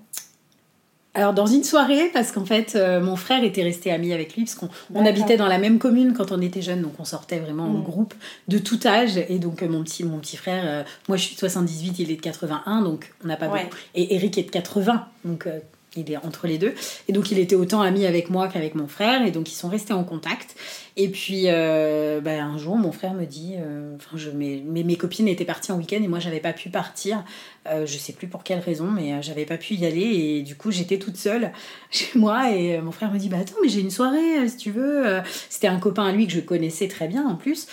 Alors 1.17 1.33
dans 1.33 1.47
une 1.47 1.65
soirée, 1.65 2.11
parce 2.13 2.31
qu'en 2.31 2.45
fait 2.45 2.77
euh, 2.77 3.01
mon 3.01 3.17
frère 3.17 3.43
était 3.43 3.63
resté 3.63 3.91
ami 3.91 4.13
avec 4.13 4.37
lui, 4.37 4.45
parce 4.45 4.55
qu'on 4.55 5.07
habitait 5.07 5.39
dans 5.39 5.49
la 5.49 5.59
même 5.59 5.79
commune 5.79 6.13
quand 6.13 6.31
on 6.31 6.43
était 6.43 6.61
jeune, 6.61 6.83
donc 6.83 6.93
on 6.99 7.07
sortait 7.07 7.39
vraiment 7.39 7.65
en 7.65 7.79
mm. 7.79 7.83
groupe 7.83 8.15
de 8.49 8.59
tout 8.59 8.79
âge. 8.85 9.17
Et 9.31 9.39
donc 9.39 9.63
mon 9.63 9.83
petit, 9.83 10.05
mon 10.05 10.19
petit 10.19 10.37
frère, 10.37 10.63
euh, 10.67 10.85
moi 11.09 11.17
je 11.17 11.25
suis 11.25 11.35
de 11.35 11.41
78, 11.41 11.99
il 12.01 12.11
est 12.11 12.17
de 12.17 12.21
81, 12.21 12.83
donc 12.83 13.13
on 13.25 13.29
n'a 13.29 13.37
pas 13.37 13.49
beaucoup. 13.49 13.75
Et 13.95 14.15
Eric 14.15 14.37
est 14.37 14.43
de 14.43 14.51
80, 14.51 15.07
donc 15.25 15.47
euh, 15.47 15.59
il 15.97 16.11
est 16.11 16.17
entre 16.17 16.47
les 16.47 16.59
deux. 16.59 16.75
Et 17.09 17.13
donc 17.13 17.31
il 17.31 17.39
était 17.39 17.57
autant 17.57 17.81
ami 17.81 18.07
avec 18.07 18.31
moi 18.31 18.49
qu'avec 18.49 18.75
mon 18.75 18.89
frère, 18.89 19.27
et 19.27 19.31
donc 19.31 19.51
ils 19.51 19.57
sont 19.57 19.69
restés 19.69 19.93
en 19.93 20.05
contact. 20.05 20.57
Et 20.99 21.11
puis 21.11 21.43
euh, 21.47 22.23
bah, 22.23 22.43
un 22.43 22.57
jour, 22.57 22.77
mon 22.77 22.91
frère 22.91 23.13
me 23.13 23.27
dit, 23.27 23.55
euh, 23.59 23.97
je, 24.15 24.31
mes, 24.31 24.63
mes, 24.63 24.97
copines 24.97 25.29
étaient 25.29 25.45
parties 25.45 25.71
en 25.71 25.77
week-end 25.77 26.03
et 26.03 26.09
moi 26.09 26.21
j'avais 26.21 26.41
pas 26.41 26.55
pu 26.55 26.71
partir. 26.71 27.23
Euh, 27.69 27.85
je 27.85 27.99
sais 27.99 28.15
plus 28.15 28.29
pour 28.29 28.43
quelle 28.43 28.61
raison, 28.61 28.87
mais 28.87 29.21
j'avais 29.21 29.45
pas 29.45 29.59
pu 29.59 29.75
y 29.75 29.85
aller 29.85 30.01
et 30.01 30.43
du 30.43 30.57
coup 30.57 30.71
j'étais 30.71 30.99
toute 30.99 31.19
seule 31.19 31.53
chez 31.91 32.19
moi 32.19 32.51
et 32.51 32.81
mon 32.81 32.93
frère 32.93 33.13
me 33.13 33.19
dit 33.19 33.29
bah 33.29 33.37
attends 33.39 33.57
mais 33.63 33.69
j'ai 33.69 33.81
une 33.81 33.91
soirée 33.91 34.49
si 34.49 34.57
tu 34.57 34.71
veux. 34.71 35.21
C'était 35.51 35.69
un 35.69 35.79
copain 35.79 36.07
à 36.07 36.13
lui 36.13 36.27
que 36.27 36.33
je 36.33 36.41
connaissais 36.41 36.89
très 36.89 37.09
bien 37.09 37.27
en 37.27 37.35
plus, 37.35 37.67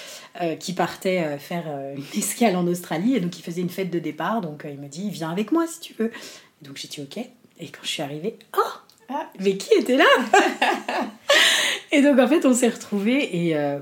qui 0.59 0.73
partait 0.73 1.37
faire 1.37 1.63
une 1.95 2.19
escale 2.19 2.57
en 2.57 2.67
Australie 2.67 3.15
et 3.15 3.21
donc 3.21 3.39
il 3.39 3.41
faisait 3.41 3.61
une 3.61 3.69
fête 3.69 3.89
de 3.89 3.99
départ. 3.99 4.41
Donc 4.41 4.65
il 4.69 4.79
me 4.79 4.89
dit 4.89 5.09
viens 5.09 5.31
avec 5.31 5.53
moi 5.53 5.65
si 5.65 5.79
tu 5.79 5.93
veux. 5.97 6.11
donc 6.61 6.75
j'ai 6.75 6.89
dit 6.89 6.99
ok. 7.01 7.25
Et 7.63 7.67
quand 7.67 7.83
je 7.83 7.87
suis 7.87 8.03
arrivée, 8.03 8.37
oh 8.57 8.61
ah, 9.09 9.29
mais 9.39 9.55
qui 9.55 9.73
était 9.73 9.95
là? 9.95 10.05
Et 11.93 12.01
donc 12.01 12.19
en 12.19 12.27
fait 12.27 12.45
on 12.45 12.53
s'est 12.53 12.69
retrouvés 12.69 13.47
et 13.47 13.55
euh, 13.55 13.77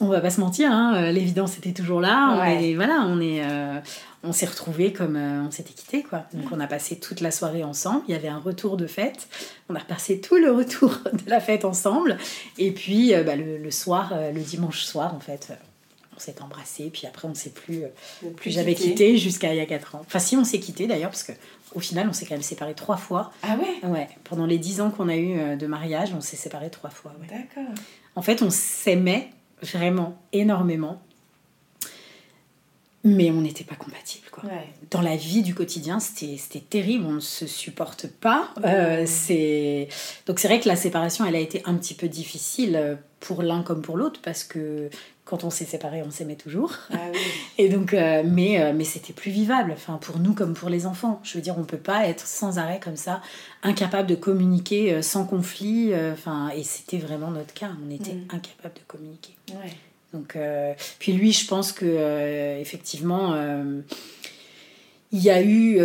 on 0.00 0.06
va 0.06 0.20
pas 0.20 0.30
se 0.30 0.40
mentir, 0.40 0.70
hein, 0.70 0.94
euh, 0.96 1.12
l'évidence 1.12 1.58
était 1.58 1.72
toujours 1.72 2.00
là. 2.00 2.30
On 2.30 2.74
voilà, 2.76 3.04
on 3.06 3.20
est, 3.20 3.44
euh, 3.44 3.80
on 4.22 4.32
s'est 4.32 4.46
retrouvés 4.46 4.92
comme 4.92 5.16
on 5.16 5.50
s'était 5.50 5.72
quitté 5.72 6.02
quoi. 6.02 6.24
Donc 6.32 6.50
on 6.52 6.60
a 6.60 6.66
passé 6.66 6.98
toute 6.98 7.20
la 7.20 7.30
soirée 7.30 7.64
ensemble. 7.64 8.02
Il 8.08 8.12
y 8.12 8.14
avait 8.14 8.28
un 8.28 8.38
retour 8.38 8.76
de 8.76 8.86
fête. 8.86 9.28
On 9.68 9.74
a 9.74 9.80
repassé 9.80 10.20
tout 10.20 10.36
le 10.36 10.50
retour 10.50 10.96
de 11.12 11.28
la 11.28 11.40
fête 11.40 11.64
ensemble. 11.64 12.16
Et 12.56 12.70
puis 12.70 13.12
bah, 13.26 13.36
le, 13.36 13.70
soir, 13.70 14.14
le 14.32 14.40
dimanche 14.40 14.82
soir 14.84 15.14
en 15.14 15.20
fait 15.20 15.52
on 16.16 16.20
s'est 16.20 16.40
embrassé, 16.42 16.90
puis 16.92 17.08
après 17.08 17.26
on 17.26 17.34
s'est 17.34 17.50
plus, 17.50 17.82
plus, 18.36 18.52
jamais 18.52 18.76
quitté, 18.76 19.18
jusqu'à 19.18 19.52
il 19.52 19.56
y 19.56 19.60
a 19.60 19.66
4 19.66 19.96
ans. 19.96 20.02
Enfin 20.06 20.20
si 20.20 20.36
on 20.36 20.44
s'est 20.44 20.60
quitté 20.60 20.86
d'ailleurs, 20.86 21.10
parce 21.10 21.24
que 21.24 21.32
au 21.74 21.80
final, 21.80 22.08
on 22.08 22.12
s'est 22.12 22.26
quand 22.26 22.34
même 22.34 22.42
séparés 22.42 22.74
trois 22.74 22.96
fois. 22.96 23.32
Ah 23.42 23.56
ouais? 23.56 23.88
Ouais. 23.88 24.08
Pendant 24.24 24.46
les 24.46 24.58
dix 24.58 24.80
ans 24.80 24.90
qu'on 24.90 25.08
a 25.08 25.16
eu 25.16 25.38
euh, 25.38 25.56
de 25.56 25.66
mariage, 25.66 26.12
on 26.16 26.20
s'est 26.20 26.36
séparés 26.36 26.70
trois 26.70 26.90
fois. 26.90 27.12
D'accord. 27.28 27.74
En 28.14 28.22
fait, 28.22 28.42
on 28.42 28.50
s'aimait 28.50 29.30
vraiment 29.62 30.16
énormément. 30.32 31.02
Mais 33.04 33.30
on 33.30 33.42
n'était 33.42 33.64
pas 33.64 33.74
compatibles. 33.74 34.28
Quoi. 34.30 34.44
Dans 34.90 35.02
la 35.02 35.14
vie 35.14 35.42
du 35.42 35.54
quotidien, 35.54 36.00
c'était 36.00 36.60
terrible, 36.60 37.04
on 37.06 37.12
ne 37.12 37.20
se 37.20 37.46
supporte 37.46 38.06
pas. 38.06 38.48
Euh, 38.64 39.04
c'est 39.06 39.88
Donc 40.26 40.38
c'est 40.38 40.48
vrai 40.48 40.58
que 40.58 40.68
la 40.68 40.76
séparation, 40.76 41.26
elle 41.26 41.36
a 41.36 41.40
été 41.40 41.62
un 41.66 41.74
petit 41.74 41.92
peu 41.92 42.08
difficile 42.08 42.76
euh, 42.76 42.94
pour 43.20 43.42
l'un 43.42 43.62
comme 43.62 43.82
pour 43.82 43.98
l'autre, 43.98 44.20
parce 44.22 44.42
que 44.42 44.88
quand 45.26 45.44
on 45.44 45.50
s'est 45.50 45.66
séparés, 45.66 46.02
on 46.02 46.10
s'aimait 46.10 46.36
toujours. 46.36 46.72
Ah 46.92 46.96
Et 47.58 47.68
donc, 47.68 47.92
euh, 47.92 48.22
mais, 48.24 48.62
euh, 48.62 48.72
mais 48.74 48.84
c'était 48.84 49.12
plus 49.12 49.30
vivable, 49.30 49.72
enfin, 49.72 49.98
pour 49.98 50.18
nous 50.18 50.32
comme 50.32 50.54
pour 50.54 50.70
les 50.70 50.86
enfants. 50.86 51.20
Je 51.24 51.34
veux 51.34 51.42
dire, 51.42 51.58
on 51.58 51.64
peut 51.64 51.76
pas 51.76 52.06
être 52.06 52.26
sans 52.26 52.58
arrêt 52.58 52.80
comme 52.82 52.96
ça, 52.96 53.20
incapable 53.62 54.08
de 54.08 54.14
communiquer 54.14 55.02
sans 55.02 55.24
conflit. 55.26 55.92
Enfin, 56.12 56.50
et 56.50 56.62
c'était 56.62 56.98
vraiment 56.98 57.30
notre 57.30 57.52
cas. 57.52 57.70
On 57.86 57.90
était 57.90 58.14
mm. 58.14 58.28
incapable 58.30 58.74
de 58.74 58.84
communiquer. 58.86 59.34
Donc, 60.14 60.38
puis 60.98 61.12
lui, 61.12 61.32
je 61.32 61.46
pense 61.46 61.72
que 61.72 62.58
effectivement, 62.58 63.36
il 65.12 65.20
y 65.20 65.28
a 65.28 65.42
eu 65.42 65.78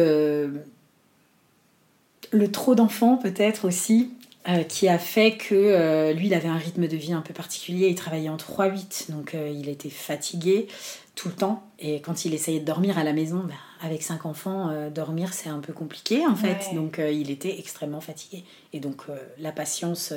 le 2.32 2.52
trop 2.52 2.76
d'enfants 2.76 3.18
peut-être 3.18 3.66
aussi 3.68 4.12
euh, 4.48 4.64
qui 4.64 4.88
a 4.88 4.98
fait 4.98 5.34
que 5.36 5.54
euh, 5.54 6.14
lui, 6.14 6.28
il 6.28 6.34
avait 6.34 6.48
un 6.48 6.58
rythme 6.58 6.88
de 6.88 6.96
vie 6.96 7.12
un 7.12 7.22
peu 7.22 7.34
particulier. 7.34 7.90
Il 7.90 7.96
travaillait 7.96 8.30
en 8.30 8.38
3-8, 8.38 9.12
donc 9.12 9.36
euh, 9.36 9.54
il 9.54 9.68
était 9.68 9.90
fatigué 9.90 10.68
tout 11.16 11.28
le 11.28 11.36
temps. 11.36 11.64
Et 11.78 12.00
quand 12.00 12.24
il 12.24 12.34
essayait 12.34 12.62
de 12.62 12.66
dormir 12.66 12.98
à 12.98 13.04
la 13.04 13.12
maison, 13.12 13.44
bah, 13.46 13.54
avec 13.82 14.02
cinq 14.02 14.26
enfants, 14.26 14.90
dormir 14.90 15.34
c'est 15.34 15.50
un 15.50 15.60
peu 15.60 15.74
compliqué 15.74 16.26
en 16.26 16.36
fait. 16.36 16.74
Donc 16.74 17.00
il 17.00 17.30
était 17.32 17.60
extrêmement 17.60 18.00
fatigué. 18.00 18.44
Et 18.72 18.80
donc 18.80 19.04
la 19.38 19.52
patience, 19.52 20.14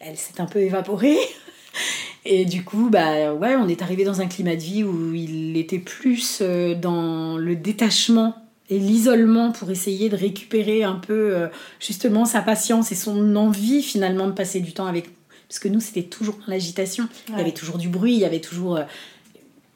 elle 0.00 0.16
s'est 0.16 0.40
un 0.40 0.46
peu 0.46 0.60
évaporée. 0.60 1.18
Et 2.24 2.44
du 2.44 2.64
coup, 2.64 2.90
bah 2.90 3.32
ouais, 3.34 3.54
on 3.56 3.68
est 3.68 3.82
arrivé 3.82 4.04
dans 4.04 4.20
un 4.20 4.26
climat 4.26 4.56
de 4.56 4.60
vie 4.60 4.82
où 4.84 5.14
il 5.14 5.56
était 5.56 5.78
plus 5.78 6.38
euh, 6.42 6.74
dans 6.74 7.36
le 7.36 7.54
détachement 7.54 8.34
et 8.68 8.78
l'isolement 8.78 9.52
pour 9.52 9.70
essayer 9.70 10.08
de 10.08 10.16
récupérer 10.16 10.82
un 10.82 10.96
peu 10.96 11.36
euh, 11.36 11.48
justement 11.78 12.24
sa 12.24 12.42
patience 12.42 12.90
et 12.90 12.96
son 12.96 13.36
envie 13.36 13.82
finalement 13.82 14.26
de 14.26 14.32
passer 14.32 14.60
du 14.60 14.72
temps 14.72 14.86
avec 14.86 15.06
nous. 15.06 15.12
Parce 15.48 15.60
que 15.60 15.68
nous, 15.68 15.80
c'était 15.80 16.02
toujours 16.02 16.38
l'agitation. 16.48 17.08
Il 17.28 17.38
y 17.38 17.40
avait 17.40 17.52
toujours 17.52 17.78
du 17.78 17.88
bruit, 17.88 18.14
il 18.14 18.18
y 18.20 18.24
avait 18.24 18.40
toujours... 18.40 18.76
euh, 18.76 18.84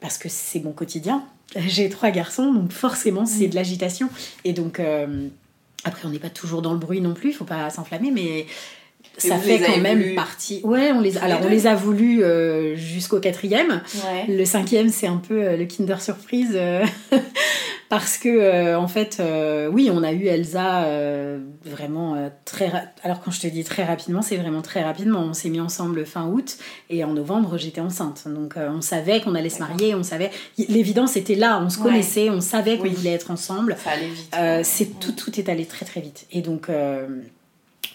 parce 0.01 0.17
que 0.17 0.27
c'est 0.27 0.59
mon 0.59 0.73
quotidien. 0.73 1.23
J'ai 1.55 1.89
trois 1.89 2.11
garçons, 2.11 2.51
donc 2.53 2.71
forcément, 2.73 3.25
c'est 3.25 3.47
de 3.47 3.55
l'agitation. 3.55 4.09
Et 4.43 4.51
donc, 4.51 4.79
euh, 4.79 5.29
après, 5.85 6.05
on 6.05 6.09
n'est 6.09 6.19
pas 6.19 6.29
toujours 6.29 6.61
dans 6.61 6.73
le 6.73 6.79
bruit 6.79 6.99
non 6.99 7.13
plus, 7.13 7.29
il 7.29 7.33
faut 7.33 7.45
pas 7.45 7.69
s'enflammer, 7.69 8.11
mais 8.11 8.45
ça 9.17 9.37
fait 9.37 9.59
quand 9.59 9.77
même 9.77 10.01
voulu 10.01 10.15
partie. 10.15 10.61
Ouais, 10.63 10.91
on 10.93 10.99
les, 11.01 11.11
les 11.11 11.17
alors 11.19 11.39
on 11.43 11.49
les 11.49 11.67
a 11.67 11.75
voulu 11.75 12.23
euh, 12.23 12.75
jusqu'au 12.75 13.19
quatrième. 13.19 13.81
Ouais. 14.05 14.25
Le 14.35 14.45
cinquième, 14.45 14.89
c'est 14.89 15.07
un 15.07 15.17
peu 15.17 15.43
euh, 15.43 15.57
le 15.57 15.65
Kinder 15.65 16.01
Surprise. 16.01 16.51
euh, 16.55 16.83
parce 17.89 18.17
que, 18.17 18.75
en 18.75 18.87
fait, 18.87 19.21
oui, 19.71 19.89
on 19.93 20.01
a 20.03 20.11
eu 20.13 20.25
Elsa 20.27 20.87
vraiment 21.65 22.31
très. 22.45 22.69
ra- 22.69 22.83
Alors, 23.03 23.21
quand 23.21 23.31
je 23.31 23.41
te 23.41 23.47
dis 23.47 23.63
très 23.65 23.83
rapidement, 23.83 24.21
c'est 24.21 24.37
vraiment 24.37 24.61
très 24.61 24.81
rapidement. 24.81 25.19
On 25.19 25.33
s'est 25.33 25.49
mis 25.49 25.59
ensemble 25.59 26.05
fin 26.05 26.25
août 26.27 26.57
et 26.89 27.03
en 27.03 27.11
novembre, 27.13 27.57
j'étais 27.57 27.81
enceinte. 27.81 28.23
Donc, 28.27 28.53
on 28.57 28.79
savait 28.81 29.19
qu'on 29.19 29.35
allait 29.35 29.49
se 29.49 29.59
marier, 29.59 29.93
on 29.93 30.03
savait. 30.03 30.31
L'évidence 30.69 31.17
était 31.17 31.35
là, 31.35 31.61
on 31.61 31.69
se 31.69 31.79
Ouais. 31.79 31.83
connaissait, 31.83 32.29
on 32.29 32.39
savait 32.39 32.77
qu'on 32.77 32.83
Oui. 32.83 32.93
voulait 32.95 33.11
être 33.11 33.29
ensemble. 33.29 33.75
Ça 33.83 33.91
allait 33.91 34.07
vite. 34.07 34.33
Ouais. 34.33 34.61
c'est 34.63 34.99
tout, 34.99 35.11
tout 35.11 35.37
est 35.37 35.49
allé 35.49 35.65
très 35.65 35.85
très 35.85 35.99
vite. 35.99 36.25
Et 36.31 36.41
donc, 36.41 36.69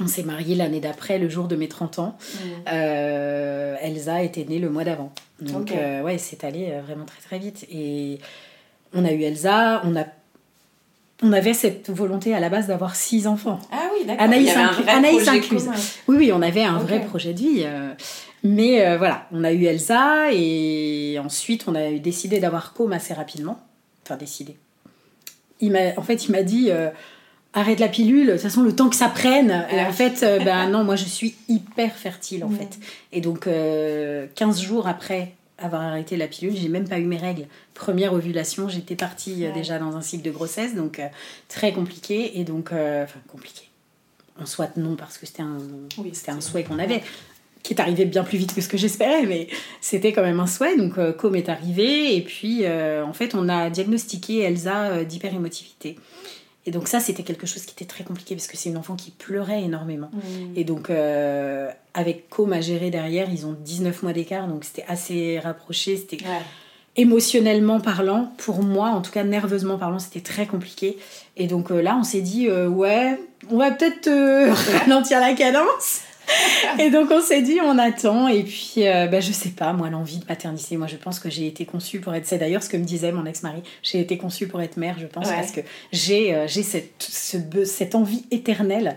on 0.01 0.07
s'est 0.07 0.23
marié 0.23 0.55
l'année 0.55 0.81
d'après, 0.81 1.19
le 1.19 1.29
jour 1.29 1.49
de 1.49 1.57
mes 1.57 1.69
30 1.69 1.99
ans. 1.99 2.19
Mm. 2.19 2.39
Euh, 2.73 3.77
Elsa 3.81 4.23
était 4.23 4.45
née 4.45 4.59
le 4.59 4.71
mois 4.71 4.85
d'avant. 4.85 5.13
Donc, 5.41 5.73
euh, 5.73 6.03
ouais, 6.03 6.19
c'est 6.19 6.45
allé 6.45 6.71
euh, 6.71 6.81
vraiment 6.83 7.05
très 7.05 7.21
très 7.21 7.39
vite. 7.39 7.67
Et 7.71 8.19
on 8.95 9.05
a 9.05 9.13
eu 9.13 9.23
Elsa, 9.23 9.83
on 9.85 9.97
a. 9.97 10.05
On 11.23 11.33
avait 11.33 11.55
cette 11.55 11.89
volonté 11.89 12.35
à 12.35 12.41
la 12.41 12.51
base 12.51 12.67
d'avoir 12.67 12.95
six 12.95 13.27
enfants. 13.27 13.59
Ah 13.73 13.89
oui, 13.95 14.05
d'accord. 14.05 14.23
Anaïs 14.23 14.55
Anaïs 14.87 15.27
incluse. 15.27 15.67
Oui, 16.09 16.17
oui, 16.19 16.31
on 16.31 16.43
avait 16.43 16.63
un 16.63 16.77
vrai 16.77 17.01
projet 17.01 17.33
de 17.33 17.39
vie. 17.39 17.67
mais 18.45 18.87
euh, 18.87 18.99
voilà, 18.99 19.27
on 19.33 19.43
a 19.43 19.51
eu 19.51 19.65
Elsa 19.65 20.31
et 20.31 21.19
ensuite 21.19 21.65
on 21.69 21.75
a 21.75 21.93
décidé 21.93 22.39
d'avoir 22.39 22.75
Com 22.75 22.93
assez 22.93 23.15
rapidement. 23.15 23.59
Enfin, 24.05 24.19
décidé. 24.19 24.59
Il 25.61 25.75
en 25.97 26.03
fait, 26.03 26.27
il 26.27 26.33
m'a 26.33 26.43
dit 26.43 26.71
arrête 27.57 27.81
la 27.81 27.89
pilule, 27.89 28.27
de 28.29 28.33
toute 28.33 28.41
façon, 28.43 28.63
le 28.63 28.75
temps 28.77 28.89
que 28.89 28.95
ça 28.97 29.09
prenne. 29.09 29.67
Et 29.73 29.81
Ah. 29.81 29.89
en 29.89 29.93
fait, 29.93 30.23
euh, 30.23 30.39
ben 30.39 30.69
non, 30.71 30.85
moi 30.85 30.95
je 30.97 31.05
suis 31.05 31.35
hyper 31.49 31.93
fertile 31.97 32.45
en 32.45 32.51
fait. 32.51 32.79
Et 33.13 33.21
donc, 33.21 33.47
euh, 33.49 34.27
15 34.37 34.61
jours 34.61 34.87
après 34.87 35.33
avoir 35.59 35.81
arrêté 35.83 36.17
la 36.19 36.29
pilule, 36.29 36.55
j'ai 36.55 36.69
même 36.69 36.87
pas 36.87 36.99
eu 36.99 37.05
mes 37.07 37.17
règles. 37.17 37.47
Première 37.75 38.13
ovulation, 38.13 38.69
j'étais 38.69 38.95
partie 38.95 39.45
euh, 39.45 39.49
Ouais. 39.49 39.55
déjà 39.55 39.79
dans 39.79 39.97
un 39.97 40.03
cycle 40.03 40.23
de 40.23 40.31
grossesse, 40.31 40.75
donc 40.75 40.99
euh, 40.99 41.07
très 41.49 41.73
compliqué. 41.73 42.39
Et 42.39 42.45
donc, 42.45 42.73
euh, 42.73 43.05
enfin, 43.05 43.19
compliqué. 43.29 43.63
En 44.41 44.45
soit 44.45 44.77
non, 44.77 44.97
parce 44.97 45.17
que 45.17 45.25
c'était 45.27 45.43
un, 45.43 45.57
Oui, 45.97 46.11
c'était 46.13 46.31
un 46.33 46.43
souhait 46.43 46.63
qu'on 46.63 46.79
avait, 46.79 47.03
qui 47.63 47.73
est 47.73 47.81
arrivé 47.81 48.05
bien 48.05 48.23
plus 48.23 48.37
vite 48.37 48.55
que 48.55 48.61
ce 48.61 48.69
que 48.69 48.77
j'espérais, 48.77 49.25
mais 49.25 49.49
c'était 49.81 50.13
quand 50.13 50.21
même 50.23 50.41
un 50.41 50.47
souhait. 50.47 50.77
Donc, 50.77 50.99
euh, 50.99 51.15
Com 51.15 51.35
est 51.35 51.49
arrivé, 51.49 52.15
et 52.17 52.21
puis 52.21 52.61
euh, 52.65 53.03
en 53.03 53.15
fait, 53.15 53.35
on 53.35 53.49
a 53.49 53.71
diagnostiqué 53.71 54.41
Elsa 54.41 54.89
euh, 54.91 55.05
d'hyperémotivité. 55.05 55.97
Et 56.67 56.73
donc, 56.73 56.89
ça, 56.89 56.99
c'était 57.01 57.23
quelque 57.23 57.47
chose 57.47 57.63
qui 57.65 57.73
était 57.73 57.85
très 57.85 58.03
compliqué, 58.05 58.35
parce 58.35 58.49
que 58.49 58.57
c'est 58.57 58.69
une 58.71 58.77
enfant 58.77 58.97
qui 58.97 59.13
pleurait 59.13 59.63
énormément. 59.63 60.11
Mm. 60.13 60.21
Et 60.57 60.65
donc, 60.65 60.91
euh, 60.91 61.71
avec 61.95 62.29
Com 62.29 62.53
à 62.53 62.61
gérer 62.61 62.91
derrière, 62.91 63.29
ils 63.31 63.47
ont 63.47 63.57
19 63.59 64.03
mois 64.03 64.13
d'écart, 64.13 64.49
donc 64.49 64.65
c'était 64.65 64.85
assez 64.89 65.39
rapproché. 65.39 65.97
C'était 65.97 66.17
Ouais. 66.25 66.43
émotionnellement 66.97 67.81
parlant, 67.81 68.33
pour 68.39 68.63
moi, 68.63 68.89
en 68.91 69.03
tout 69.03 69.13
cas 69.13 69.23
nerveusement 69.23 69.79
parlant, 69.79 69.99
c'était 69.99 70.21
très 70.21 70.47
compliqué. 70.47 70.99
Et 71.37 71.47
donc 71.47 71.71
euh, 71.71 71.81
là, 71.83 71.97
on 71.99 72.03
s'est 72.03 72.21
dit, 72.23 72.49
euh, 72.49 72.69
ouais, 72.69 73.21
on 73.51 73.59
va 73.59 73.71
peut-être 73.71 74.09
ralentir 74.81 75.21
la 75.21 75.35
cadence. 75.35 76.01
et 76.79 76.91
donc 76.91 77.11
on 77.11 77.21
s'est 77.21 77.43
dit, 77.43 77.59
on 77.63 77.79
attend. 77.79 78.29
Et 78.29 78.43
puis, 78.43 78.87
euh, 78.87 79.07
bah, 79.07 79.21
je 79.21 79.33
sais 79.33 79.51
pas, 79.51 79.73
moi, 79.73 79.91
l'envie 79.91 80.19
de 80.19 80.25
maternité, 80.29 80.77
moi, 80.77 80.87
je 80.87 80.97
pense 80.97 81.19
que 81.19 81.31
j'ai 81.31 81.47
été 81.47 81.65
conçue 81.67 82.01
pour 82.01 82.15
être. 82.15 82.27
C'est 82.27 82.39
d'ailleurs 82.39 82.63
ce 82.63 82.69
que 82.69 82.77
me 82.77 82.85
disait 82.85 83.13
mon 83.13 83.25
ex-mari. 83.27 83.63
J'ai 83.83 84.01
été 84.01 84.19
conçue 84.19 84.49
pour 84.49 84.61
être 84.63 84.77
mère, 84.77 84.97
je 84.99 85.07
pense, 85.07 85.27
Ouais. 85.29 85.35
parce 85.35 85.53
que 85.53 85.61
j'ai 85.93 86.35
euh, 86.35 86.47
j'ai 86.49 86.63
cette, 86.63 86.95
ce 87.01 87.39
cette 87.65 87.95
envie 87.95 88.25
éternelle. 88.31 88.97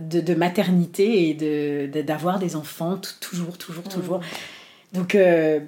De, 0.00 0.20
de 0.20 0.34
maternité 0.34 1.28
et 1.30 1.34
de 1.34 1.90
de- 1.92 2.02
d'avoir 2.02 2.38
des 2.38 2.54
enfants 2.54 2.96
toujours 3.20 3.58
toujours 3.58 3.82
toujours 3.82 4.20
donc 4.92 5.16
euh, 5.16 5.58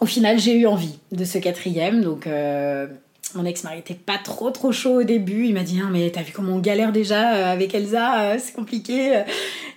au 0.00 0.06
final, 0.06 0.40
j'ai 0.40 0.54
eu 0.58 0.66
envie 0.66 0.98
de 1.12 1.24
ce 1.24 1.38
quatrième. 1.38 2.02
Donc, 2.02 2.26
euh, 2.26 2.88
mon 3.34 3.44
ex-mari 3.44 3.78
était 3.78 3.94
pas 3.94 4.18
trop 4.18 4.50
trop 4.50 4.72
chaud 4.72 5.00
au 5.00 5.02
début. 5.02 5.46
Il 5.46 5.54
m'a 5.54 5.62
dit, 5.62 5.80
Ah, 5.84 5.88
mais 5.90 6.10
t'as 6.10 6.22
vu 6.22 6.32
comment 6.32 6.54
on 6.54 6.58
galère 6.58 6.92
déjà 6.92 7.34
euh, 7.34 7.52
avec 7.52 7.74
Elsa, 7.74 8.22
euh, 8.32 8.36
c'est 8.38 8.52
compliqué. 8.54 9.22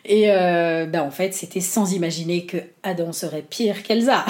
Et 0.05 0.31
euh, 0.31 0.85
bah, 0.85 1.03
en 1.03 1.11
fait, 1.11 1.33
c'était 1.33 1.61
sans 1.61 1.93
imaginer 1.93 2.45
que 2.45 2.57
Adam 2.83 3.11
serait 3.11 3.41
pire 3.41 3.83
qu'Elsa. 3.83 4.25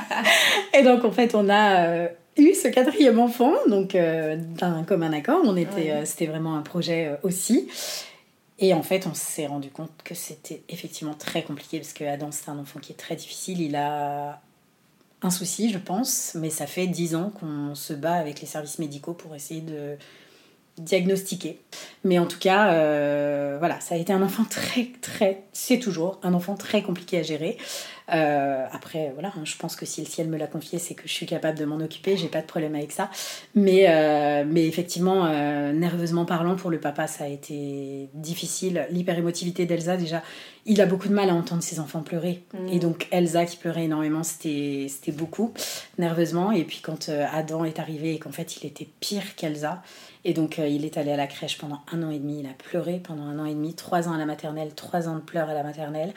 Et 0.78 0.82
donc, 0.82 1.04
en 1.04 1.10
fait, 1.12 1.34
on 1.34 1.48
a 1.48 2.08
eu 2.36 2.54
ce 2.54 2.68
quatrième 2.68 3.18
enfant, 3.18 3.52
donc 3.68 3.94
euh, 3.94 4.36
d'un 4.36 4.82
commun 4.84 5.12
accord. 5.12 5.40
On 5.44 5.56
était, 5.56 5.74
Ouais. 5.76 5.90
euh, 5.92 6.04
c'était 6.04 6.26
vraiment 6.26 6.56
un 6.56 6.62
projet 6.62 7.18
aussi. 7.22 7.68
Et 8.58 8.72
en 8.72 8.82
fait, 8.82 9.06
on 9.06 9.14
s'est 9.14 9.46
rendu 9.46 9.68
compte 9.70 9.90
que 10.04 10.14
c'était 10.14 10.62
effectivement 10.70 11.14
très 11.14 11.42
compliqué 11.42 11.78
parce 11.78 11.92
que 11.92 12.04
Adam, 12.04 12.28
c'est 12.30 12.48
un 12.50 12.58
enfant 12.58 12.80
qui 12.80 12.92
est 12.92 12.96
très 12.96 13.14
difficile. 13.14 13.60
Il 13.60 13.76
a 13.76 14.40
un 15.22 15.30
souci, 15.30 15.70
je 15.70 15.78
pense, 15.78 16.34
mais 16.34 16.50
ça 16.50 16.66
fait 16.66 16.86
dix 16.86 17.14
ans 17.14 17.30
qu'on 17.30 17.74
se 17.74 17.92
bat 17.92 18.14
avec 18.14 18.40
les 18.40 18.46
services 18.46 18.78
médicaux 18.78 19.14
pour 19.14 19.34
essayer 19.34 19.60
de 19.60 19.96
diagnostiquer. 20.78 21.58
Mais 22.04 22.18
en 22.18 22.26
tout 22.26 22.38
cas, 22.38 22.72
euh, 22.72 23.56
voilà, 23.58 23.80
ça 23.80 23.94
a 23.94 23.98
été 23.98 24.12
un 24.12 24.22
enfant 24.22 24.44
très, 24.50 24.88
très, 25.00 25.44
c'est 25.52 25.78
toujours 25.78 26.20
un 26.22 26.34
enfant 26.34 26.54
très 26.54 26.82
compliqué 26.82 27.18
à 27.18 27.22
gérer. 27.22 27.56
Euh, 28.12 28.64
après, 28.70 29.10
voilà, 29.14 29.32
hein, 29.36 29.44
je 29.44 29.56
pense 29.56 29.74
que 29.74 29.86
si 29.86 30.00
le 30.00 30.06
ciel 30.06 30.28
me 30.28 30.36
l'a 30.36 30.46
confié, 30.46 30.78
c'est 30.78 30.94
que 30.94 31.08
je 31.08 31.12
suis 31.12 31.26
capable 31.26 31.58
de 31.58 31.64
m'en 31.64 31.76
occuper, 31.76 32.16
j'ai 32.16 32.28
pas 32.28 32.42
de 32.42 32.46
problème 32.46 32.74
avec 32.74 32.92
ça. 32.92 33.10
Mais, 33.54 33.86
euh, 33.88 34.44
mais 34.46 34.66
effectivement, 34.66 35.26
nerveusement 35.72 36.24
parlant, 36.24 36.56
pour 36.56 36.70
le 36.70 36.78
papa, 36.78 37.06
ça 37.06 37.24
a 37.24 37.28
été 37.28 38.10
difficile. 38.14 38.86
L'hyperémotivité 38.90 39.66
d'Elsa, 39.66 39.96
déjà, 39.96 40.22
il 40.66 40.80
a 40.80 40.86
beaucoup 40.86 41.08
de 41.08 41.14
mal 41.14 41.30
à 41.30 41.34
entendre 41.34 41.62
ses 41.62 41.78
enfants 41.80 42.02
pleurer. 42.02 42.42
Mm. 42.52 42.68
Et 42.68 42.78
donc, 42.78 43.06
Elsa 43.12 43.46
qui 43.46 43.56
pleurait 43.56 43.84
énormément, 43.84 44.22
c'était 44.24 44.86
c'était 44.88 45.12
beaucoup, 45.12 45.52
nerveusement. 45.98 46.50
Et 46.50 46.64
puis, 46.64 46.80
quand 46.82 47.08
euh, 47.08 47.24
Adam 47.32 47.64
est 47.64 47.78
arrivé 47.78 48.14
et 48.14 48.18
qu'en 48.18 48.32
fait, 48.32 48.56
il 48.56 48.66
était 48.66 48.88
pire 49.00 49.36
qu'Elsa, 49.36 49.82
et 50.24 50.34
donc, 50.34 50.58
euh, 50.58 50.66
il 50.66 50.84
est 50.84 50.98
allé 50.98 51.12
à 51.12 51.16
la 51.16 51.28
crèche 51.28 51.56
pendant 51.56 51.80
un 51.92 52.02
an 52.02 52.10
et 52.10 52.18
demi, 52.18 52.40
il 52.40 52.46
a 52.46 52.52
pleuré 52.52 52.98
pendant 52.98 53.22
un 53.22 53.38
an 53.38 53.44
et 53.44 53.54
demi, 53.54 53.74
trois 53.74 54.08
ans 54.08 54.12
à 54.12 54.18
la 54.18 54.26
maternelle, 54.26 54.74
trois 54.74 55.08
ans 55.08 55.14
de 55.14 55.20
pleurs 55.20 55.48
à 55.48 55.54
la 55.54 55.62
maternelle. 55.62 56.12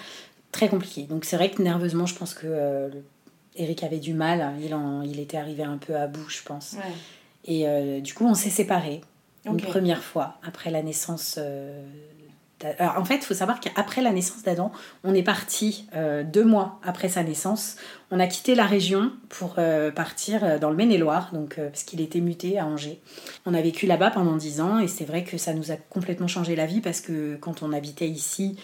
Très 0.51 0.67
compliqué. 0.67 1.03
Donc, 1.03 1.25
c'est 1.25 1.35
vrai 1.35 1.51
que 1.51 1.62
nerveusement, 1.62 2.07
je 2.07 2.15
pense 2.15 2.33
que 2.33 2.47
euh, 2.47 2.89
Eric 3.55 3.83
avait 3.83 3.99
du 3.99 4.15
mal. 4.15 4.53
Il, 4.63 4.73
en, 4.73 5.03
il 5.03 5.19
était 5.19 5.38
arrivé 5.38 5.63
un 5.63 5.77
peu 5.77 5.95
à 5.95 6.07
bout, 6.07 6.27
je 6.27 6.41
pense. 6.41 6.73
Ouais. 6.73 6.91
Et 7.45 7.67
euh, 7.67 7.99
du 8.01 8.15
coup, 8.15 8.25
on 8.25 8.33
s'est 8.33 8.49
séparés 8.49 9.01
une 9.45 9.57
première 9.57 10.01
fois 10.01 10.38
après 10.43 10.71
la 10.71 10.81
naissance. 10.81 11.35
euh, 11.38 11.83
Alors, 12.80 12.98
en 12.98 13.06
fait, 13.06 13.15
il 13.17 13.22
faut 13.24 13.34
savoir 13.34 13.60
qu'après 13.60 14.02
la 14.02 14.12
naissance 14.12 14.43
d'Adam, 14.43 14.72
on 15.04 15.13
est 15.13 15.24
parti 15.24 15.86
euh, 15.95 16.24
deux 16.24 16.43
mois 16.43 16.80
après 16.84 17.08
sa 17.10 17.24
naissance. 17.24 17.78
On 18.12 18.19
a 18.19 18.28
quitté 18.28 18.56
la 18.56 18.65
région 18.65 19.12
pour 19.30 19.56
euh, 19.60 19.91
partir 19.91 20.43
euh, 20.43 20.58
dans 20.60 20.69
le 20.69 20.76
Maine-et-Loire, 20.76 21.30
donc 21.32 21.58
euh, 21.58 21.69
parce 21.69 21.84
qu'il 21.84 22.02
était 22.02 22.19
muté 22.22 22.60
à 22.60 22.65
Angers. 22.65 23.00
On 23.45 23.54
a 23.54 23.62
vécu 23.62 23.86
là-bas 23.88 24.12
pendant 24.12 24.36
dix 24.36 24.60
ans 24.62 24.80
et 24.80 24.88
c'est 24.88 25.06
vrai 25.06 25.24
que 25.24 25.38
ça 25.38 25.54
nous 25.54 25.72
a 25.72 25.76
complètement 25.76 26.28
changé 26.28 26.56
la 26.56 26.65
vie 26.65 26.82
parce 26.82 27.02
que 27.02 27.38
quand 27.38 27.63
on 27.63 27.72
habitait 27.72 28.10
ici, 28.10 28.58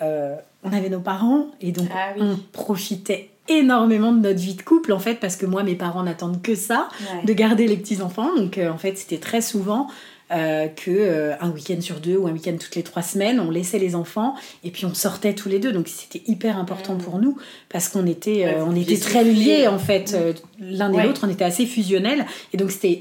on 0.00 0.72
avait 0.72 0.88
nos 0.88 1.00
parents 1.00 1.46
et 1.60 1.70
donc 1.70 1.88
Ah 1.94 2.12
oui. 2.16 2.22
on 2.24 2.36
profitait 2.52 3.30
énormément 3.48 4.12
de 4.12 4.20
notre 4.20 4.38
vie 4.40 4.54
de 4.54 4.62
couple 4.62 4.92
en 4.92 4.98
fait 4.98 5.16
parce 5.16 5.36
que 5.36 5.46
moi 5.46 5.62
mes 5.62 5.74
parents 5.76 6.02
n'attendent 6.02 6.42
que 6.42 6.54
ça 6.54 6.88
Ouais. 7.00 7.24
de 7.24 7.32
garder 7.32 7.66
les 7.68 7.76
petits 7.76 8.00
enfants 8.02 8.34
donc 8.36 8.58
euh, 8.58 8.70
en 8.70 8.78
fait 8.78 8.96
c'était 8.98 9.18
très 9.18 9.40
souvent 9.40 9.86
euh, 10.34 10.66
que 10.68 10.90
euh, 10.90 11.34
un 11.40 11.50
week-end 11.50 11.80
sur 11.80 12.00
deux 12.00 12.16
ou 12.16 12.26
un 12.26 12.32
week-end 12.32 12.56
toutes 12.58 12.74
les 12.76 12.82
trois 12.82 13.02
semaines 13.02 13.38
on 13.40 13.50
laissait 13.50 13.78
les 13.78 13.94
enfants 13.94 14.34
et 14.64 14.70
puis 14.70 14.86
on 14.86 14.94
sortait 14.94 15.34
tous 15.34 15.48
les 15.48 15.58
deux. 15.58 15.72
Donc 15.72 15.88
c'était 15.88 16.22
hyper 16.30 16.56
important 16.58 16.94
Mm. 16.94 16.98
pour 16.98 17.18
nous 17.18 17.38
parce 17.68 17.88
qu'on 17.88 18.06
était 18.06 18.44
Ouais, 18.44 18.54
euh, 18.56 18.64
on 18.64 18.74
était 18.74 18.96
très 18.98 19.24
liés 19.24 19.66
en 19.68 19.78
fait 19.78 20.14
euh, 20.14 20.32
l'un 20.60 20.92
et 20.92 20.96
Ouais. 20.96 21.06
l'autre. 21.06 21.22
On 21.24 21.30
était 21.30 21.44
assez 21.44 21.66
fusionnels 21.66 22.26
et 22.52 22.56
donc 22.56 22.70
c'était 22.70 23.00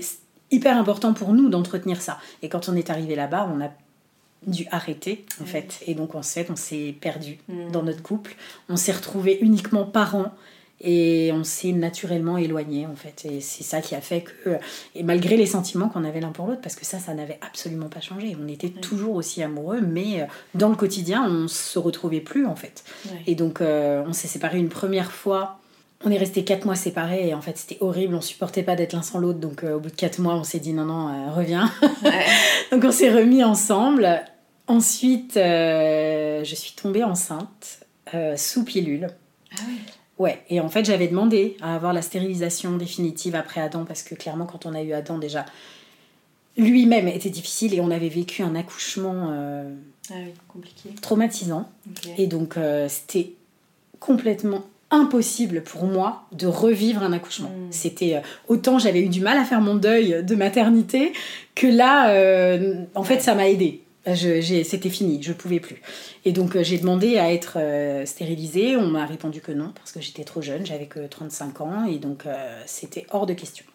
hyper 0.52 0.78
important 0.78 1.14
pour 1.14 1.34
nous 1.34 1.50
d'entretenir 1.50 2.02
ça. 2.02 2.18
Et 2.42 2.50
quand 2.50 2.68
on 2.70 2.76
est 2.76 2.90
arrivé 2.90 3.16
là-bas 3.16 3.50
on 3.56 3.62
a 3.64 3.70
dû 4.48 4.66
arrêter 4.72 5.24
en 5.42 5.46
fait. 5.46 5.80
Et 5.88 5.94
donc 5.94 6.16
en 6.16 6.24
fait 6.24 6.48
on 6.50 6.56
s'est 6.56 6.96
perdu 7.00 7.38
Mm. 7.48 7.72
dans 7.72 7.84
notre 7.84 8.02
couple. 8.02 8.36
On 8.70 8.76
s'est 8.76 8.92
retrouvés 8.92 9.38
uniquement 9.42 9.86
parents 9.86 10.32
Et 10.84 11.32
on 11.34 11.44
s'est 11.44 11.72
naturellement 11.72 12.38
éloigné 12.38 12.88
en 12.88 12.96
fait. 12.96 13.26
Et 13.26 13.40
c'est 13.40 13.64
ça 13.64 13.82
qui 13.82 13.94
a 13.94 14.02
fait 14.02 14.22
que, 14.22 14.58
et 14.96 15.04
malgré 15.04 15.38
les 15.38 15.46
sentiments 15.46 15.90
qu'on 15.90 16.04
avait 16.04 16.20
l'un 16.20 16.32
pour 16.32 16.48
l'autre, 16.48 16.62
parce 16.62 16.76
que 16.76 16.86
ça, 16.86 16.98
ça 16.98 17.14
n'avait 17.14 17.38
absolument 17.42 17.88
pas 17.88 18.02
changé. 18.02 18.36
On 18.42 18.48
était 18.48 18.70
toujours 18.70 19.16
aussi 19.16 19.44
amoureux, 19.44 19.82
mais 19.82 20.22
euh, 20.22 20.26
dans 20.56 20.70
le 20.70 20.76
quotidien, 20.76 21.24
on 21.30 21.48
se 21.48 21.78
retrouvait 21.78 22.20
plus 22.20 22.46
en 22.48 22.56
fait. 22.56 22.84
Et 23.28 23.36
donc, 23.36 23.62
euh, 23.62 24.04
on 24.08 24.14
s'est 24.14 24.28
séparés 24.28 24.58
une 24.58 24.70
première 24.70 25.12
fois. 25.12 25.60
On 26.04 26.10
est 26.10 26.18
resté 26.18 26.44
quatre 26.44 26.66
mois 26.66 26.76
séparés 26.76 27.28
et 27.28 27.36
en 27.36 27.42
fait 27.42 27.60
c'était 27.60 27.78
horrible, 27.80 28.16
on 28.16 28.22
supportait 28.22 28.64
pas 28.64 28.76
d'être 28.76 28.94
l'un 28.94 29.04
sans 29.04 29.20
l'autre 29.20 29.38
donc 29.38 29.64
euh, 29.64 29.76
au 29.76 29.80
bout 29.80 29.92
de 29.92 29.96
quatre 29.96 30.18
mois 30.18 30.34
on 30.34 30.44
s'est 30.44 30.60
dit 30.60 30.74
non 30.74 30.86
non 30.86 31.32
reviens. 31.32 31.72
donc 32.72 32.84
on 32.84 32.92
s'est 32.92 33.12
remis 33.12 33.44
ensemble. 33.44 34.24
Ensuite 34.66 35.34
je 35.36 36.54
suis 36.56 36.74
tombée 36.74 37.04
enceinte 37.04 37.86
sous 38.36 38.66
pilule. 38.66 39.10
Ah 39.54 39.62
oui. 39.68 39.76
Ouais, 40.22 40.40
et 40.52 40.60
en 40.60 40.70
fait, 40.70 40.86
j'avais 40.86 41.08
demandé 41.08 41.58
à 41.62 41.74
avoir 41.74 41.94
la 41.94 42.04
stérilisation 42.04 42.78
définitive 42.78 43.34
après 43.34 43.60
Adam 43.60 43.86
parce 43.86 44.04
que 44.04 44.14
clairement, 44.14 44.46
quand 44.46 44.68
on 44.68 44.76
a 44.76 44.84
eu 44.84 44.94
Adam, 44.94 45.18
déjà, 45.18 45.48
lui-même 46.58 47.08
était 47.08 47.32
difficile 47.32 47.74
et 47.74 47.82
on 47.82 47.90
avait 47.90 48.08
vécu 48.08 48.44
un 48.44 48.54
accouchement 48.54 49.30
euh, 49.32 49.74
ah 50.12 50.14
compliqué. 50.48 50.90
traumatisant. 51.02 51.68
Et 52.20 52.28
donc, 52.28 52.56
euh, 52.58 52.88
c'était 52.88 53.32
complètement 54.00 54.62
impossible 54.92 55.64
pour 55.64 55.86
moi 55.86 56.28
de 56.34 56.46
revivre 56.46 57.02
un 57.02 57.14
accouchement. 57.14 57.50
Hmm. 57.50 57.72
C'était 57.72 58.18
euh, 58.18 58.22
autant 58.48 58.78
j'avais 58.78 59.02
eu 59.02 59.10
du 59.10 59.22
mal 59.22 59.40
à 59.40 59.44
faire 59.44 59.62
mon 59.62 59.74
deuil 59.74 60.24
de 60.24 60.36
maternité 60.36 61.14
que 61.56 61.66
là, 61.66 62.14
en 62.94 63.04
fait, 63.04 63.22
ça 63.22 63.34
m'a 63.34 63.50
aidé. 63.50 63.82
C'était 64.06 64.90
fini, 64.90 65.22
je 65.22 65.32
pouvais 65.32 65.60
plus. 65.60 65.82
Et 66.26 66.32
donc 66.32 66.56
euh, 66.56 66.64
j'ai 66.64 66.80
demandé 66.80 67.18
à 67.18 67.32
être 67.32 67.58
euh, 67.58 68.06
stérilisée. 68.06 68.76
On 68.76 68.88
m'a 68.88 69.06
répondu 69.06 69.42
que 69.42 69.52
non 69.52 69.72
parce 69.76 69.92
que 69.92 70.02
j'étais 70.02 70.24
trop 70.24 70.42
jeune, 70.42 70.66
j'avais 70.66 70.88
que 70.88 71.06
35 71.06 71.62
ans 71.62 71.86
et 71.86 71.98
donc 71.98 72.26
euh, 72.26 72.62
c'était 72.66 73.06
hors 73.12 73.28
de 73.28 73.34
question. 73.34 73.66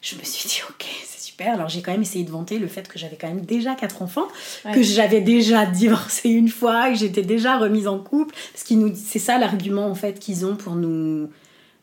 Je 0.00 0.16
me 0.16 0.22
suis 0.22 0.48
dit 0.48 0.60
ok, 0.68 0.86
c'est 1.04 1.20
super. 1.20 1.54
Alors 1.54 1.68
j'ai 1.68 1.82
quand 1.82 1.92
même 1.92 2.02
essayé 2.02 2.24
de 2.24 2.30
vanter 2.30 2.58
le 2.58 2.66
fait 2.66 2.88
que 2.88 2.98
j'avais 2.98 3.16
quand 3.16 3.28
même 3.28 3.42
déjà 3.42 3.74
quatre 3.74 4.00
enfants, 4.00 4.28
que 4.72 4.82
j'avais 4.82 5.20
déjà 5.20 5.66
divorcé 5.80 6.30
une 6.30 6.48
fois, 6.48 6.90
que 6.90 6.96
j'étais 6.96 7.22
déjà 7.22 7.58
remise 7.58 7.86
en 7.86 7.98
couple. 7.98 8.34
Parce 8.52 8.70
nous, 8.70 8.92
c'est 8.94 9.18
ça 9.18 9.38
l'argument 9.38 9.86
en 9.86 9.94
fait 9.94 10.18
qu'ils 10.18 10.46
ont 10.46 10.56
pour 10.56 10.76
nous 10.76 11.28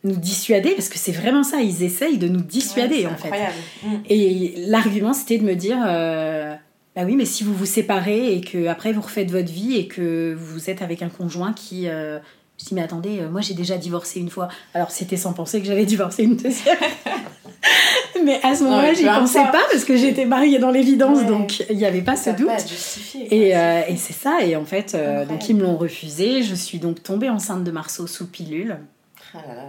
nous 0.03 0.15
dissuader 0.15 0.71
parce 0.71 0.89
que 0.89 0.97
c'est 0.97 1.11
vraiment 1.11 1.43
ça 1.43 1.61
ils 1.61 1.83
essayent 1.83 2.17
de 2.17 2.27
nous 2.27 2.41
dissuader 2.41 3.05
en 3.05 3.15
fait 3.15 3.29
mm. 3.83 3.87
et 4.09 4.53
l'argument 4.57 5.13
c'était 5.13 5.37
de 5.37 5.43
me 5.43 5.53
dire 5.53 5.77
bah 6.95 7.03
oui, 7.05 7.15
mais 7.15 7.25
si 7.25 7.43
vous 7.43 7.53
vous 7.53 7.65
séparez 7.65 8.35
et 8.35 8.41
que 8.41 8.67
après 8.67 8.91
vous 8.91 9.01
refaites 9.01 9.31
votre 9.31 9.51
vie 9.51 9.77
et 9.77 9.87
que 9.87 10.35
vous 10.37 10.69
êtes 10.69 10.81
avec 10.81 11.01
un 11.01 11.09
conjoint 11.09 11.53
qui. 11.53 11.87
Euh, 11.87 12.19
je 12.59 12.65
dis, 12.65 12.75
mais 12.75 12.81
attendez, 12.81 13.19
euh, 13.19 13.29
moi 13.29 13.41
j'ai 13.41 13.53
déjà 13.53 13.77
divorcé 13.77 14.19
une 14.19 14.29
fois. 14.29 14.49
Alors 14.73 14.91
c'était 14.91 15.17
sans 15.17 15.31
penser 15.31 15.61
que 15.61 15.67
j'avais 15.67 15.85
divorcé 15.85 16.23
une 16.23 16.35
deuxième. 16.35 16.77
mais 18.25 18.41
à 18.43 18.55
ce 18.55 18.63
moment-là, 18.65 18.93
j'y 18.93 19.05
pensais 19.05 19.43
pas 19.45 19.63
parce 19.71 19.85
que 19.85 19.95
j'étais 19.95 20.25
mariée 20.25 20.59
dans 20.59 20.69
l'évidence, 20.69 21.25
donc 21.25 21.63
il 21.69 21.77
n'y 21.77 21.85
avait 21.85 22.01
pas 22.01 22.17
ce 22.17 22.31
doute. 22.31 22.49
et, 23.31 23.55
euh, 23.55 23.81
et 23.87 23.95
c'est 23.95 24.13
ça, 24.13 24.39
et 24.43 24.57
en 24.57 24.65
fait, 24.65 24.95
donc 25.29 25.47
ils 25.47 25.55
me 25.55 25.63
l'ont 25.63 25.77
refusé. 25.77 26.43
Je 26.43 26.55
suis 26.55 26.77
donc 26.77 27.01
tombée 27.01 27.29
enceinte 27.29 27.63
de 27.63 27.71
Marceau 27.71 28.05
sous 28.05 28.27
pilule. 28.27 28.77
Ah 29.33 29.37
là 29.47 29.55
là. 29.55 29.63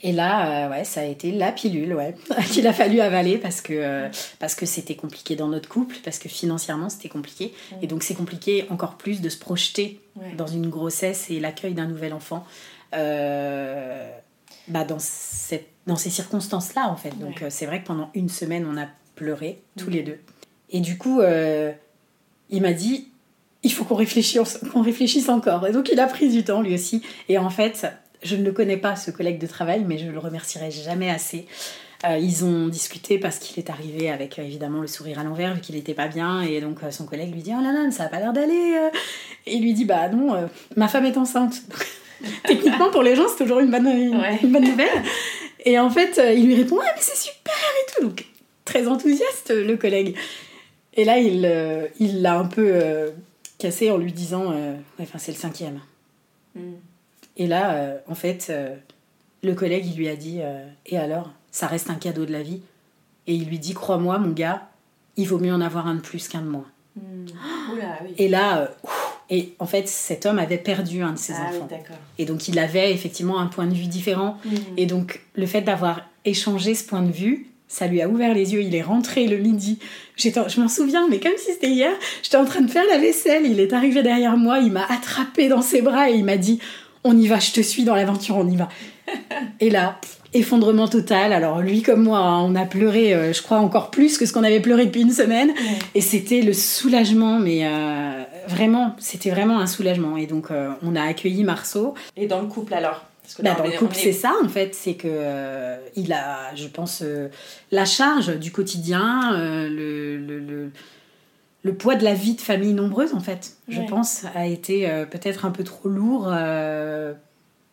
Et 0.00 0.12
là, 0.12 0.66
euh, 0.66 0.70
ouais, 0.70 0.84
ça 0.84 1.00
a 1.00 1.04
été 1.04 1.32
la 1.32 1.50
pilule, 1.50 1.92
ouais, 1.94 2.14
qu'il 2.52 2.66
a 2.68 2.72
fallu 2.72 3.00
avaler 3.00 3.36
parce 3.36 3.60
que 3.60 3.72
euh, 3.72 4.08
parce 4.38 4.54
que 4.54 4.64
c'était 4.64 4.94
compliqué 4.94 5.34
dans 5.34 5.48
notre 5.48 5.68
couple, 5.68 5.96
parce 6.04 6.18
que 6.18 6.28
financièrement 6.28 6.88
c'était 6.88 7.08
compliqué, 7.08 7.52
et 7.82 7.88
donc 7.88 8.04
c'est 8.04 8.14
compliqué 8.14 8.66
encore 8.70 8.96
plus 8.96 9.20
de 9.20 9.28
se 9.28 9.38
projeter 9.38 10.00
dans 10.36 10.46
une 10.46 10.68
grossesse 10.68 11.30
et 11.30 11.40
l'accueil 11.40 11.74
d'un 11.74 11.86
nouvel 11.86 12.12
enfant, 12.12 12.46
euh, 12.94 14.08
bah 14.68 14.84
dans 14.84 15.00
cette 15.00 15.68
dans 15.86 15.96
ces 15.96 16.10
circonstances-là 16.10 16.88
en 16.88 16.96
fait. 16.96 17.18
Donc 17.18 17.42
c'est 17.48 17.66
vrai 17.66 17.82
que 17.82 17.86
pendant 17.86 18.10
une 18.14 18.28
semaine 18.28 18.68
on 18.70 18.80
a 18.80 18.86
pleuré 19.16 19.60
tous 19.76 19.90
les 19.90 20.02
deux, 20.02 20.20
et 20.70 20.78
du 20.78 20.96
coup 20.96 21.20
il 22.50 22.62
m'a 22.62 22.72
dit 22.72 23.08
il 23.64 23.72
faut 23.72 23.84
qu'on 23.84 23.96
réfléchisse, 23.96 24.60
qu'on 24.72 24.82
réfléchisse 24.82 25.28
encore, 25.28 25.66
et 25.66 25.72
donc 25.72 25.88
il 25.92 25.98
a 25.98 26.06
pris 26.06 26.28
du 26.30 26.44
temps 26.44 26.62
lui 26.62 26.74
aussi, 26.74 27.02
et 27.28 27.36
en 27.36 27.50
fait 27.50 27.84
je 28.22 28.36
ne 28.36 28.44
le 28.44 28.52
connais 28.52 28.76
pas, 28.76 28.96
ce 28.96 29.10
collègue 29.10 29.38
de 29.38 29.46
travail, 29.46 29.84
mais 29.86 29.98
je 29.98 30.08
le 30.08 30.18
remercierai 30.18 30.70
jamais 30.70 31.10
assez. 31.10 31.46
Euh, 32.04 32.16
ils 32.16 32.44
ont 32.44 32.68
discuté 32.68 33.18
parce 33.18 33.38
qu'il 33.38 33.58
est 33.58 33.70
arrivé 33.70 34.08
avec 34.08 34.38
euh, 34.38 34.42
évidemment 34.42 34.80
le 34.80 34.86
sourire 34.86 35.18
à 35.18 35.24
l'envers 35.24 35.54
vu 35.54 35.60
qu'il 35.60 35.74
n'était 35.74 35.94
pas 35.94 36.06
bien. 36.06 36.42
Et 36.42 36.60
donc 36.60 36.82
euh, 36.82 36.92
son 36.92 37.06
collègue 37.06 37.34
lui 37.34 37.42
dit 37.42 37.52
oh 37.58 37.62
là 37.62 37.72
là 37.72 37.90
ça 37.90 38.04
a 38.04 38.08
pas 38.08 38.20
l'air 38.20 38.32
d'aller 38.32 38.90
et 39.46 39.54
il 39.54 39.62
lui 39.62 39.74
dit 39.74 39.84
bah 39.84 40.08
non 40.08 40.48
ma 40.76 40.86
femme 40.86 41.06
est 41.06 41.16
enceinte. 41.16 41.62
Techniquement 42.44 42.90
pour 42.90 43.02
les 43.02 43.16
gens 43.16 43.26
c'est 43.28 43.42
toujours 43.42 43.58
une 43.58 43.70
bonne, 43.70 43.88
une, 43.88 44.52
bonne 44.52 44.64
nouvelle. 44.64 45.02
Et 45.64 45.78
en 45.78 45.90
fait 45.90 46.20
il 46.36 46.46
lui 46.46 46.54
répond 46.54 46.78
ah 46.80 46.92
mais 46.94 47.02
c'est 47.02 47.16
super 47.16 47.52
et 47.54 47.92
tout. 47.92 48.04
Donc 48.04 48.26
très 48.64 48.86
enthousiaste 48.86 49.50
le 49.50 49.76
collègue. 49.76 50.16
Et 50.94 51.04
là 51.04 51.18
il 51.18 51.90
il 51.98 52.22
l'a 52.22 52.38
un 52.38 52.46
peu 52.46 52.80
cassé 53.58 53.90
en 53.90 53.96
lui 53.96 54.12
disant 54.12 54.54
enfin 55.00 55.18
c'est 55.18 55.32
le 55.32 55.38
cinquième. 55.38 55.80
Mm. 56.54 56.74
Et 57.38 57.46
là, 57.46 57.72
euh, 57.72 57.98
en 58.08 58.14
fait, 58.14 58.48
euh, 58.50 58.74
le 59.42 59.54
collègue, 59.54 59.86
il 59.86 59.96
lui 59.96 60.08
a 60.08 60.16
dit 60.16 60.38
euh, 60.40 60.66
Et 60.86 60.98
alors 60.98 61.32
Ça 61.50 61.66
reste 61.66 61.88
un 61.88 61.94
cadeau 61.94 62.26
de 62.26 62.32
la 62.32 62.42
vie. 62.42 62.60
Et 63.26 63.34
il 63.34 63.46
lui 63.46 63.58
dit 63.58 63.74
Crois-moi, 63.74 64.18
mon 64.18 64.32
gars, 64.32 64.68
il 65.16 65.26
vaut 65.26 65.38
mieux 65.38 65.54
en 65.54 65.60
avoir 65.60 65.86
un 65.86 65.94
de 65.94 66.00
plus 66.00 66.28
qu'un 66.28 66.42
de 66.42 66.48
moins. 66.48 66.66
Hmm. 66.96 67.26
Et 68.18 68.28
là, 68.28 68.70
et 69.30 69.54
en 69.58 69.66
fait, 69.66 69.88
cet 69.88 70.26
homme 70.26 70.38
avait 70.38 70.58
perdu 70.58 71.02
un 71.02 71.12
de 71.12 71.18
ses 71.18 71.34
ah 71.34 71.48
enfants. 71.48 71.68
et 72.18 72.24
donc, 72.24 72.48
il 72.48 72.58
avait 72.58 72.92
effectivement 72.92 73.38
un 73.38 73.46
point 73.46 73.66
de 73.66 73.74
vue 73.74 73.86
différent. 73.86 74.38
Hmm. 74.44 74.56
Et 74.76 74.86
donc, 74.86 75.22
le 75.34 75.46
fait 75.46 75.62
d'avoir 75.62 76.02
échangé 76.24 76.74
ce 76.74 76.84
point 76.84 77.02
de 77.02 77.12
vue, 77.12 77.48
ça 77.68 77.86
lui 77.86 78.00
a 78.00 78.08
ouvert 78.08 78.34
les 78.34 78.54
yeux. 78.54 78.62
Il 78.62 78.74
est 78.74 78.82
rentré 78.82 79.28
le 79.28 79.36
midi. 79.36 79.78
Je 80.16 80.60
m'en 80.60 80.68
souviens, 80.68 81.06
mais 81.08 81.20
comme 81.20 81.36
si 81.36 81.52
c'était 81.52 81.70
hier, 81.70 81.92
j'étais 82.22 82.38
en 82.38 82.46
train 82.46 82.62
de 82.62 82.70
faire 82.70 82.86
la 82.90 82.98
vaisselle. 82.98 83.46
Il 83.46 83.60
est 83.60 83.72
arrivé 83.74 84.02
derrière 84.02 84.36
moi, 84.36 84.58
il 84.58 84.72
m'a 84.72 84.86
attrapé 84.86 85.48
dans 85.48 85.62
ses 85.62 85.82
bras 85.82 86.10
et 86.10 86.14
il 86.14 86.24
m'a 86.24 86.38
dit 86.38 86.58
on 87.04 87.16
y 87.16 87.26
va, 87.26 87.38
je 87.38 87.52
te 87.52 87.60
suis 87.60 87.84
dans 87.84 87.94
l'aventure, 87.94 88.36
on 88.36 88.48
y 88.48 88.56
va. 88.56 88.68
Et 89.60 89.70
là, 89.70 89.98
effondrement 90.34 90.88
total. 90.88 91.32
Alors 91.32 91.60
lui 91.60 91.82
comme 91.82 92.02
moi, 92.02 92.18
hein, 92.18 92.42
on 92.42 92.54
a 92.54 92.64
pleuré, 92.64 93.14
euh, 93.14 93.32
je 93.32 93.42
crois 93.42 93.58
encore 93.58 93.90
plus 93.90 94.18
que 94.18 94.26
ce 94.26 94.32
qu'on 94.32 94.44
avait 94.44 94.60
pleuré 94.60 94.86
depuis 94.86 95.02
une 95.02 95.12
semaine. 95.12 95.52
Et 95.94 96.00
c'était 96.00 96.42
le 96.42 96.52
soulagement, 96.52 97.38
mais 97.38 97.66
euh, 97.66 98.22
vraiment, 98.46 98.94
c'était 98.98 99.30
vraiment 99.30 99.60
un 99.60 99.66
soulagement. 99.66 100.16
Et 100.16 100.26
donc 100.26 100.50
euh, 100.50 100.70
on 100.82 100.96
a 100.96 101.02
accueilli 101.02 101.44
Marceau. 101.44 101.94
Et 102.16 102.26
dans 102.26 102.40
le 102.40 102.46
couple 102.46 102.74
alors? 102.74 103.04
Bah, 103.42 103.54
dans 103.58 103.64
le 103.64 103.72
couple, 103.72 103.94
c'est 103.94 104.14
ça 104.14 104.32
en 104.42 104.48
fait, 104.48 104.74
c'est 104.74 104.94
que 104.94 105.76
il 105.96 106.14
a, 106.14 106.54
je 106.54 106.66
pense, 106.66 107.04
la 107.70 107.84
charge 107.84 108.38
du 108.38 108.50
quotidien, 108.50 109.32
le, 109.68 110.16
le 110.16 110.38
le 110.38 110.70
poids 111.74 111.94
de 111.94 112.04
la 112.04 112.14
vie 112.14 112.34
de 112.34 112.40
famille 112.40 112.72
nombreuse, 112.72 113.14
en 113.14 113.20
fait, 113.20 113.56
je 113.68 113.80
pense, 113.82 114.24
a 114.34 114.46
été 114.46 114.88
euh, 114.88 115.04
peut-être 115.04 115.44
un 115.44 115.50
peu 115.50 115.64
trop 115.64 115.88
lourd. 115.88 116.28
Euh, 116.30 117.14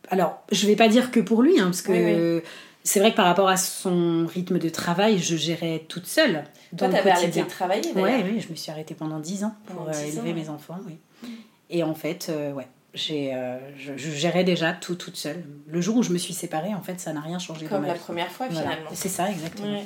alors, 0.10 0.41
je 0.51 0.67
vais 0.67 0.75
pas 0.75 0.88
dire 0.88 1.12
que 1.12 1.19
pour 1.19 1.41
lui, 1.41 1.60
hein, 1.60 1.65
parce 1.65 1.81
que 1.81 2.43
c'est 2.84 2.99
vrai 2.99 3.12
que 3.12 3.15
par 3.15 3.25
rapport 3.25 3.49
à 3.49 3.58
son 3.58 4.27
rythme 4.27 4.60
de 4.60 4.69
travail, 4.69 5.17
je 5.17 5.36
gérais 5.36 5.86
toute 5.88 6.05
seule. 6.05 6.43
Toi, 6.77 6.89
t'avais 6.89 7.12
arrêté 7.12 7.41
de 7.41 7.47
travailler 7.47 7.91
Oui, 7.95 8.12
oui, 8.23 8.39
je 8.39 8.49
me 8.49 8.55
suis 8.55 8.71
arrêtée 8.71 8.95
pendant 8.95 9.19
10 9.19 9.43
ans 9.43 9.55
pour 9.65 9.88
euh, 9.88 9.91
élever 9.93 10.34
mes 10.34 10.49
enfants. 10.49 10.79
Oui. 10.86 10.97
Mm. 11.23 11.27
Et 11.71 11.84
en 11.84 11.95
fait, 11.95 12.31
ouais, 12.55 12.67
je, 12.93 13.97
gérais 13.97 14.43
déjà 14.43 14.73
tout 14.73 14.95
toute 14.95 15.17
seule. 15.17 15.43
Le 15.67 15.81
jour 15.81 15.97
où 15.97 16.03
je 16.03 16.12
me 16.12 16.17
suis 16.17 16.34
séparée, 16.34 16.73
en 16.75 16.81
fait, 16.81 16.99
ça 16.99 17.13
n'a 17.13 17.21
rien 17.21 17.39
changé. 17.39 17.65
Comme 17.65 17.86
la 17.86 17.95
première 17.95 18.31
fois, 18.31 18.47
finalement. 18.47 18.89
C'est 18.93 19.10
ça, 19.10 19.29
exactement. 19.29 19.81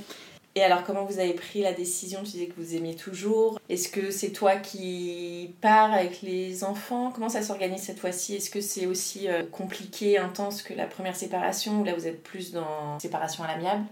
Et 0.56 0.64
alors, 0.64 0.84
comment 0.84 1.06
vous 1.06 1.20
avez 1.20 1.34
pris 1.34 1.62
la 1.62 1.74
décision? 1.74 2.20
Tu 2.24 2.32
disais 2.32 2.48
que 2.48 2.60
vous 2.60 2.76
aimiez 2.76 2.96
toujours. 2.96 3.60
Est-ce 3.70 3.88
que 3.90 4.12
c'est 4.12 4.32
toi 4.32 4.56
qui 4.58 5.54
pars 5.62 5.94
avec 5.94 6.22
les 6.22 6.64
enfants? 6.64 7.12
Comment 7.14 7.30
ça 7.30 7.42
s'organise 7.42 7.82
cette 7.82 8.00
fois-ci? 8.00 8.36
Est-ce 8.36 8.50
que 8.50 8.60
c'est 8.60 8.86
aussi 8.86 9.30
euh, 9.30 9.44
compliqué, 9.52 10.18
intense 10.18 10.62
que 10.62 10.74
la 10.74 10.86
première 10.86 11.16
séparation? 11.16 11.82
Ou 11.82 11.84
là 11.84 11.94
vous 11.94 12.08
êtes 12.08 12.24
plus 12.24 12.52
dans 12.52 13.00
séparation 13.00 13.44
à 13.44 13.48
l'amiable? 13.48 13.86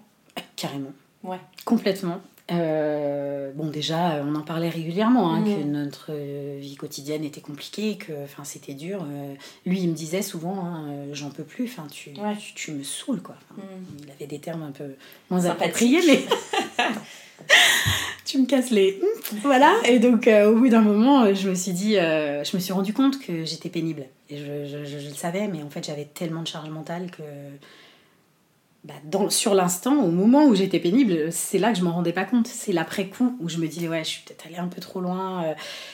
Carrément. 0.56 0.92
Ouais. 1.24 1.40
Complètement. 1.64 2.20
Euh, 2.50 3.52
bon, 3.54 3.68
déjà, 3.68 4.24
on 4.26 4.36
en 4.36 4.42
parlait 4.42 4.70
régulièrement, 4.70 5.34
hein, 5.34 5.44
que 5.44 5.64
notre 5.64 6.14
vie 6.58 6.76
quotidienne 6.76 7.24
était 7.24 7.42
compliquée, 7.42 7.98
que 7.98 8.14
c'était 8.44 8.74
dur. 8.74 9.04
Euh, 9.04 9.34
lui, 9.66 9.82
il 9.82 9.90
me 9.90 9.94
disait 9.94 10.22
souvent, 10.22 10.64
hein, 10.64 10.86
euh, 10.88 11.10
j'en 11.14 11.30
peux 11.30 11.44
plus, 11.44 11.70
tu, 11.92 12.14
tu, 12.14 12.54
tu, 12.56 12.72
me 12.72 12.84
saoules. 12.84 13.22
Quoi. 13.22 13.36
Mm. 13.58 13.62
Il 14.04 14.12
avait 14.12 14.28
des 14.28 14.40
termes 14.40 14.64
un 14.64 14.72
peu 14.72 14.96
moins 15.30 15.46
appropriés, 15.46 16.00
mais 16.08 16.24
tu 18.26 18.40
me 18.40 18.46
casses 18.46 18.72
les. 18.72 19.02
Voilà, 19.42 19.76
et 19.86 20.00
donc 20.00 20.28
au 20.28 20.56
bout 20.56 20.70
d'un 20.70 20.82
moment, 20.82 21.34
je 21.34 21.50
me 21.50 21.56
suis 21.56 21.74
dit, 21.74 21.96
je 21.96 22.56
me 22.56 22.62
suis 22.62 22.72
rendu 22.72 22.94
compte 22.94 23.20
que 23.20 23.44
j'étais 23.44 23.70
pénible. 23.70 24.06
Et 24.30 24.38
je, 24.38 24.66
je, 24.66 24.86
je, 24.86 25.08
le 25.08 25.14
savais, 25.14 25.48
mais 25.48 25.64
en 25.64 25.70
fait, 25.70 25.86
j'avais 25.86 26.04
tellement 26.04 26.42
de 26.42 26.48
charge 26.48 26.70
mentale 26.70 27.10
que 27.12 27.24
bah, 28.88 28.94
dans, 29.04 29.30
sur 29.30 29.54
l'instant, 29.54 30.02
au 30.04 30.12
moment 30.12 30.46
où 30.46 30.56
j'étais 30.56 30.80
pénible, 30.80 31.32
c'est 31.32 31.58
là 31.58 31.72
que 31.74 31.78
je 31.78 31.84
m'en 31.84 31.92
rendais 31.94 32.14
pas 32.14 32.24
compte. 32.24 32.48
C'est 32.48 32.72
l'après-coup 32.72 33.36
où 33.42 33.50
je 33.50 33.58
me 33.58 33.68
disais, 33.68 33.88
ouais, 33.88 34.04
je 34.04 34.10
suis 34.10 34.22
peut-être 34.24 34.46
allée 34.46 34.56
un 34.58 34.68
peu 34.68 34.80
trop 34.82 35.02
loin. 35.02 35.44
euh. 35.44 35.54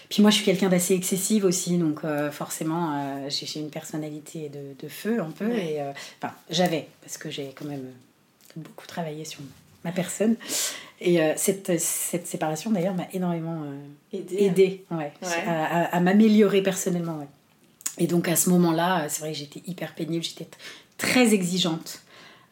Puis 0.09 0.21
moi, 0.21 0.29
je 0.31 0.35
suis 0.37 0.45
quelqu'un 0.45 0.69
d'assez 0.69 0.93
excessive 0.93 1.43
aussi, 1.45 1.77
donc 1.77 1.99
euh, 2.03 2.29
forcément, 2.31 2.93
euh, 2.95 3.29
j'ai 3.29 3.59
une 3.59 3.69
personnalité 3.71 4.49
de, 4.49 4.75
de 4.81 4.87
feu 4.89 5.19
un 5.21 5.31
peu. 5.31 5.47
Ouais. 5.47 5.73
Et, 5.73 5.81
euh, 5.81 5.91
enfin, 6.21 6.33
j'avais, 6.49 6.87
parce 7.01 7.17
que 7.17 7.29
j'ai 7.31 7.51
quand 7.55 7.65
même 7.65 7.85
beaucoup 8.55 8.85
travaillé 8.85 9.25
sur 9.25 9.39
ma 9.83 9.91
personne. 9.91 10.35
Et 11.01 11.19
euh, 11.21 11.33
cette, 11.35 11.79
cette 11.79 12.27
séparation, 12.27 12.69
d'ailleurs, 12.71 12.93
m'a 12.93 13.07
énormément 13.11 13.63
euh, 13.65 14.17
Aider. 14.17 14.35
aidé 14.45 14.85
ouais, 14.91 15.11
Ouais. 15.21 15.27
à, 15.47 15.65
à- 15.85 15.95
à 15.95 15.99
m'améliorer 15.99 16.61
personnellement. 16.61 17.27
Et 17.97 18.07
donc 18.07 18.27
à 18.27 18.35
ce 18.35 18.49
moment-là, 18.51 19.01
euh, 19.01 19.05
c'est 19.09 19.19
vrai 19.21 19.31
que 19.33 19.37
j'étais 19.39 19.61
hyper 19.67 19.93
pénible, 19.95 20.23
j'étais 20.23 20.47
très 20.97 21.33
exigeante, 21.33 22.02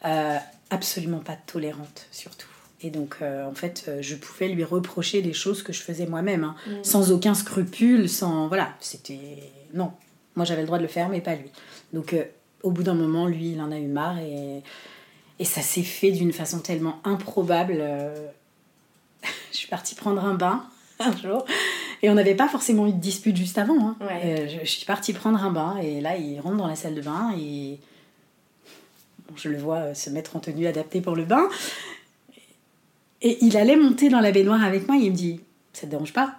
euh, 0.06 0.38
absolument 0.70 1.20
pas 1.20 1.36
tolérante 1.36 2.08
surtout. 2.12 2.48
Et 2.84 2.90
donc 2.90 3.18
euh, 3.22 3.46
en 3.48 3.54
fait, 3.54 3.86
euh, 3.88 4.00
je 4.02 4.16
pouvais 4.16 4.48
lui 4.48 4.64
reprocher 4.64 5.22
des 5.22 5.34
choses 5.34 5.62
que 5.64 5.72
je 5.74 5.82
faisais 5.82 6.08
moi-même, 6.08 6.44
hein, 6.44 6.56
Mm. 6.68 6.84
sans 6.84 7.12
aucun 7.12 7.34
scrupule, 7.36 8.10
sans... 8.10 8.48
Voilà, 8.48 8.74
c'était... 8.80 9.20
Non, 9.74 9.92
moi 10.36 10.46
j'avais 10.46 10.62
le 10.62 10.66
droit 10.68 10.80
de 10.80 10.84
le 10.84 10.90
faire, 10.90 11.10
mais 11.10 11.22
pas 11.22 11.36
lui. 11.36 11.52
Donc 11.94 12.14
euh, 12.14 12.24
au 12.64 12.72
bout 12.72 12.84
d'un 12.84 12.96
moment, 12.96 13.28
lui, 13.28 13.52
il 13.52 13.62
en 13.62 13.72
a 13.72 13.78
eu 13.78 13.88
marre 13.88 14.18
et, 14.20 14.64
et 15.40 15.46
ça 15.46 15.62
s'est 15.62 15.84
fait 15.84 16.12
d'une 16.12 16.34
façon 16.34 16.60
tellement 16.60 17.00
improbable. 17.04 17.84
je 19.52 19.58
suis 19.58 19.68
partie 19.68 19.96
prendre 19.96 20.24
un 20.24 20.34
bain 20.34 20.64
un 21.00 21.16
jour 21.18 21.46
et 22.04 22.10
on 22.10 22.14
n'avait 22.16 22.36
pas 22.36 22.48
forcément 22.48 22.88
eu 22.88 22.92
de 22.94 22.98
dispute 23.00 23.36
juste 23.38 23.58
avant. 23.58 23.80
hein. 23.90 23.96
Ouais. 24.02 24.22
Euh, 24.24 24.48
je, 24.48 24.60
je 24.66 24.70
suis 24.72 24.86
partie 24.86 25.14
prendre 25.14 25.44
un 25.44 25.52
bain 25.52 25.78
et 25.78 26.02
là, 26.02 26.18
il 26.18 26.40
rentre 26.40 26.58
dans 26.58 26.68
la 26.68 26.76
salle 26.76 26.96
de 26.96 27.02
bain 27.02 27.32
et 27.38 27.80
je 29.36 29.50
le 29.50 29.58
vois 29.58 29.78
euh, 29.78 29.94
se 29.94 30.10
mettre 30.10 30.36
en 30.36 30.40
tenue 30.40 30.68
adaptée 30.68 31.02
pour 31.02 31.16
le 31.16 31.26
bain. 31.26 31.48
Et 33.22 33.38
il 33.42 33.58
allait 33.58 33.76
monter 33.76 34.10
dans 34.10 34.20
la 34.20 34.32
baignoire 34.32 34.64
avec 34.64 34.88
moi 34.88 34.98
et 34.98 35.02
il 35.02 35.12
me 35.12 35.16
dit 35.16 35.42
Ça 35.74 35.82
te 35.82 35.92
dérange 35.92 36.14
pas? 36.14 36.38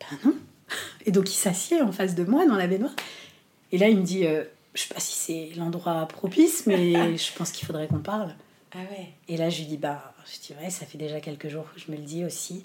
Ben 0.00 0.18
non. 0.24 0.34
Et 1.04 1.10
donc 1.10 1.30
il 1.30 1.36
s'assied 1.36 1.80
en 1.80 1.92
face 1.92 2.14
de 2.14 2.24
moi 2.24 2.46
dans 2.46 2.56
la 2.56 2.66
baignoire. 2.66 2.94
Et 3.72 3.78
là, 3.78 3.88
il 3.88 3.98
me 3.98 4.04
dit 4.04 4.26
euh, 4.26 4.44
Je 4.74 4.82
sais 4.82 4.94
pas 4.94 5.00
si 5.00 5.14
c'est 5.14 5.56
l'endroit 5.56 6.06
propice, 6.06 6.66
mais 6.66 7.16
je 7.16 7.32
pense 7.36 7.50
qu'il 7.50 7.66
faudrait 7.66 7.88
qu'on 7.88 7.98
parle. 7.98 8.34
Ah 8.72 8.78
ouais. 8.90 9.08
Et 9.28 9.36
là, 9.36 9.48
je 9.48 9.60
lui 9.60 9.66
dis, 9.66 9.76
bah, 9.76 10.14
je 10.26 10.38
dis, 10.46 10.54
ouais, 10.60 10.70
ça 10.70 10.86
fait 10.86 10.98
déjà 10.98 11.20
quelques 11.20 11.48
jours 11.48 11.64
que 11.72 11.80
je 11.80 11.90
me 11.90 11.96
le 11.96 12.02
dis 12.02 12.24
aussi. 12.24 12.64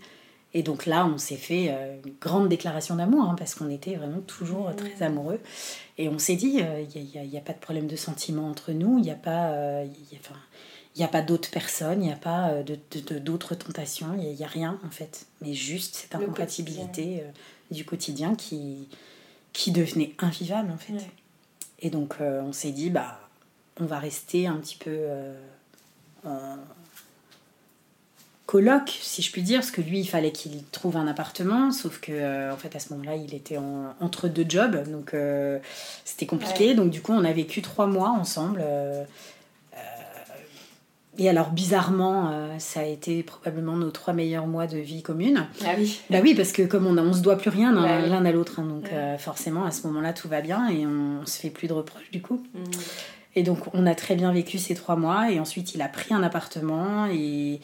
Et 0.53 0.63
donc 0.63 0.85
là, 0.85 1.05
on 1.05 1.17
s'est 1.17 1.37
fait 1.37 1.67
euh, 1.69 1.95
une 2.05 2.13
grande 2.19 2.49
déclaration 2.49 2.95
d'amour, 2.95 3.23
hein, 3.23 3.35
parce 3.37 3.55
qu'on 3.55 3.69
était 3.69 3.95
vraiment 3.95 4.19
toujours 4.19 4.67
euh, 4.69 4.73
très 4.73 5.01
amoureux. 5.03 5.39
Et 5.97 6.09
on 6.09 6.19
s'est 6.19 6.35
dit, 6.35 6.59
il 6.95 7.29
n'y 7.29 7.37
a, 7.37 7.41
pas 7.41 7.53
de 7.53 7.59
problème 7.59 7.87
de 7.87 7.95
sentiment 7.95 8.49
entre 8.49 8.71
nous, 8.71 8.97
il 8.97 9.03
n'y 9.03 9.11
a 9.11 9.15
pas, 9.15 9.51
euh, 9.51 9.85
y 10.11 10.15
a, 10.15 10.19
enfin, 10.19 10.39
y 10.95 11.03
a 11.03 11.07
pas 11.07 11.21
d'autres 11.21 11.49
personnes, 11.49 12.03
il 12.03 12.07
n'y 12.07 12.13
a 12.13 12.17
pas 12.17 12.49
euh, 12.49 12.63
de- 12.63 13.19
d'autres 13.19 13.55
tentations, 13.55 14.13
il 14.17 14.33
n'y 14.33 14.43
a, 14.43 14.47
rien 14.47 14.79
en 14.85 14.89
fait. 14.89 15.25
Mais 15.41 15.53
juste 15.53 15.95
cette 15.95 16.15
incompatibilité 16.15 17.21
euh, 17.21 17.31
du 17.71 17.85
quotidien 17.85 18.35
qui, 18.35 18.87
qui 19.53 19.71
devenait 19.71 20.13
invivable 20.19 20.71
en 20.71 20.77
fait. 20.77 20.93
Ouais. 20.93 21.11
Et 21.79 21.89
donc 21.89 22.15
euh, 22.19 22.41
on 22.41 22.53
s'est 22.53 22.71
dit, 22.71 22.89
bah, 22.89 23.19
on 23.79 23.85
va 23.85 23.99
rester 23.99 24.47
un 24.47 24.57
petit 24.57 24.77
peu 24.77 24.91
euh, 24.91 25.35
coloc, 28.51 28.89
si 29.01 29.21
je 29.21 29.31
puis 29.31 29.43
dire, 29.43 29.61
parce 29.61 29.71
que 29.71 29.79
lui, 29.79 29.99
il 30.01 30.05
fallait 30.05 30.33
qu'il 30.33 30.61
trouve 30.71 30.97
un 30.97 31.07
appartement, 31.07 31.71
sauf 31.71 32.01
que 32.01 32.11
euh, 32.11 32.51
en 32.53 32.57
fait 32.57 32.75
à 32.75 32.79
ce 32.79 32.91
moment-là, 32.93 33.15
il 33.15 33.33
était 33.33 33.57
en- 33.57 33.93
entre 34.01 34.27
deux 34.27 34.45
jobs, 34.47 34.89
donc 34.91 35.13
euh, 35.13 35.57
c'était 36.03 36.25
compliqué. 36.25 36.67
Ouais. 36.67 36.73
Donc 36.75 36.89
du 36.89 37.01
coup, 37.01 37.13
on 37.13 37.23
a 37.23 37.31
vécu 37.31 37.61
trois 37.61 37.87
mois 37.87 38.09
ensemble. 38.09 38.59
euh, 38.61 39.05
et 41.17 41.29
alors 41.29 41.51
bizarrement, 41.51 42.31
ça 42.57 42.79
a 42.79 42.83
été 42.85 43.21
probablement 43.21 43.75
nos 43.75 43.91
trois 43.91 44.13
meilleurs 44.13 44.47
mois 44.47 44.65
de 44.65 44.77
vie 44.77 45.03
commune. 45.03 45.45
Ah 45.65 45.73
oui. 45.77 45.99
Bah 46.09 46.19
oui, 46.23 46.33
parce 46.33 46.51
que 46.51 46.63
comme 46.63 46.87
on 46.87 46.97
a, 46.97 47.01
on 47.01 47.13
se 47.13 47.19
doit 47.21 47.37
plus 47.37 47.49
rien 47.49 47.75
hein, 47.75 48.01
Ouais. 48.01 48.07
l'un 48.09 48.25
à 48.25 48.31
l'autre, 48.31 48.59
hein, 48.59 48.65
donc 48.65 48.89
forcément 49.19 49.65
à 49.65 49.71
ce 49.71 49.85
moment-là 49.87 50.13
tout 50.13 50.29
va 50.29 50.41
bien 50.41 50.69
et 50.69 50.85
on, 50.85 51.25
se 51.25 51.37
fait 51.37 51.49
plus 51.49 51.67
de 51.67 51.73
reproches 51.73 52.09
du 52.11 52.21
coup. 52.21 52.41
Mm. 52.53 52.59
Et 53.35 53.43
donc 53.43 53.59
on 53.73 53.85
a 53.87 53.93
très 53.93 54.15
bien 54.15 54.31
vécu 54.31 54.57
ces 54.57 54.73
trois 54.73 54.95
mois 54.95 55.31
et 55.31 55.39
ensuite 55.39 55.75
il 55.75 55.81
a 55.81 55.89
pris 55.89 56.13
un 56.13 56.23
appartement 56.23 57.05
et 57.05 57.59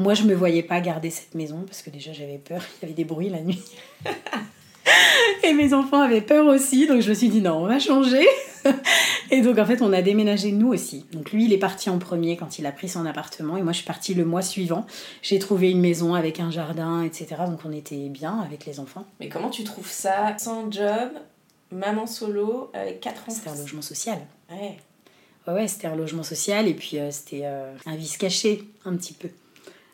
moi 0.00 0.14
je 0.14 0.24
me 0.24 0.34
voyais 0.34 0.62
pas 0.62 0.80
garder 0.80 1.10
cette 1.10 1.34
maison 1.34 1.62
parce 1.66 1.82
que 1.82 1.90
déjà 1.90 2.12
j'avais 2.12 2.38
peur, 2.38 2.62
il 2.78 2.82
y 2.82 2.84
avait 2.86 2.94
des 2.94 3.04
bruits 3.04 3.28
la 3.28 3.40
nuit. 3.40 3.62
et 5.42 5.52
mes 5.52 5.74
enfants 5.74 6.00
avaient 6.00 6.20
peur 6.20 6.46
aussi, 6.46 6.86
donc 6.86 7.00
je 7.00 7.10
me 7.10 7.14
suis 7.14 7.28
dit 7.28 7.40
non, 7.40 7.62
on 7.62 7.66
va 7.66 7.78
changer. 7.78 8.26
et 9.30 9.40
donc 9.40 9.58
en 9.58 9.64
fait 9.64 9.80
on 9.82 9.92
a 9.92 10.02
déménagé 10.02 10.52
nous 10.52 10.68
aussi. 10.68 11.06
Donc 11.12 11.32
lui 11.32 11.44
il 11.44 11.52
est 11.52 11.58
parti 11.58 11.90
en 11.90 11.98
premier 11.98 12.36
quand 12.36 12.58
il 12.58 12.66
a 12.66 12.72
pris 12.72 12.88
son 12.88 13.06
appartement 13.06 13.56
et 13.56 13.62
moi 13.62 13.72
je 13.72 13.78
suis 13.78 13.86
partie 13.86 14.14
le 14.14 14.24
mois 14.24 14.42
suivant. 14.42 14.86
J'ai 15.22 15.38
trouvé 15.38 15.70
une 15.70 15.80
maison 15.80 16.14
avec 16.14 16.40
un 16.40 16.50
jardin, 16.50 17.02
etc. 17.02 17.42
Donc 17.46 17.60
on 17.64 17.72
était 17.72 18.08
bien 18.08 18.40
avec 18.40 18.66
les 18.66 18.80
enfants. 18.80 19.06
Mais 19.20 19.28
comment 19.28 19.50
tu 19.50 19.64
trouves 19.64 19.90
ça 19.90 20.36
sans 20.38 20.70
job, 20.70 21.10
maman 21.70 22.06
solo, 22.06 22.70
avec 22.74 23.00
quatre 23.00 23.22
enfants? 23.22 23.32
C'était 23.32 23.50
un 23.50 23.56
logement 23.56 23.82
social. 23.82 24.18
Ouais. 24.50 24.76
Ouais, 25.46 25.54
ouais, 25.54 25.68
c'était 25.68 25.86
un 25.86 25.96
logement 25.96 26.22
social 26.22 26.68
et 26.68 26.74
puis 26.74 26.98
euh, 26.98 27.10
c'était 27.10 27.42
euh, 27.44 27.74
un 27.86 27.96
vice 27.96 28.16
caché, 28.16 28.62
un 28.84 28.94
petit 28.96 29.14
peu. 29.14 29.28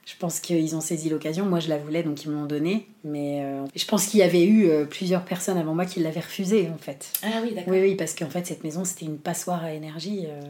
Je 0.06 0.14
pense 0.14 0.38
qu'ils 0.38 0.76
ont 0.76 0.80
saisi 0.80 1.08
l'occasion. 1.08 1.46
Moi, 1.46 1.58
je 1.58 1.68
la 1.68 1.78
voulais, 1.78 2.04
donc 2.04 2.24
ils 2.24 2.30
me 2.30 2.36
l'ont 2.36 2.46
donnée. 2.46 2.86
Mais 3.02 3.42
euh, 3.42 3.64
je 3.74 3.84
pense 3.86 4.06
qu'il 4.06 4.20
y 4.20 4.22
avait 4.22 4.44
eu 4.44 4.68
euh, 4.68 4.84
plusieurs 4.84 5.24
personnes 5.24 5.58
avant 5.58 5.74
moi 5.74 5.84
qui 5.84 5.98
l'avaient 5.98 6.20
refusée, 6.20 6.70
en 6.72 6.78
fait. 6.78 7.12
Ah 7.24 7.40
oui, 7.42 7.52
d'accord. 7.52 7.72
Oui, 7.72 7.80
oui, 7.80 7.94
parce 7.96 8.14
qu'en 8.14 8.30
fait, 8.30 8.46
cette 8.46 8.62
maison, 8.62 8.84
c'était 8.84 9.04
une 9.04 9.18
passoire 9.18 9.64
à 9.64 9.72
énergie. 9.72 10.26
euh, 10.28 10.40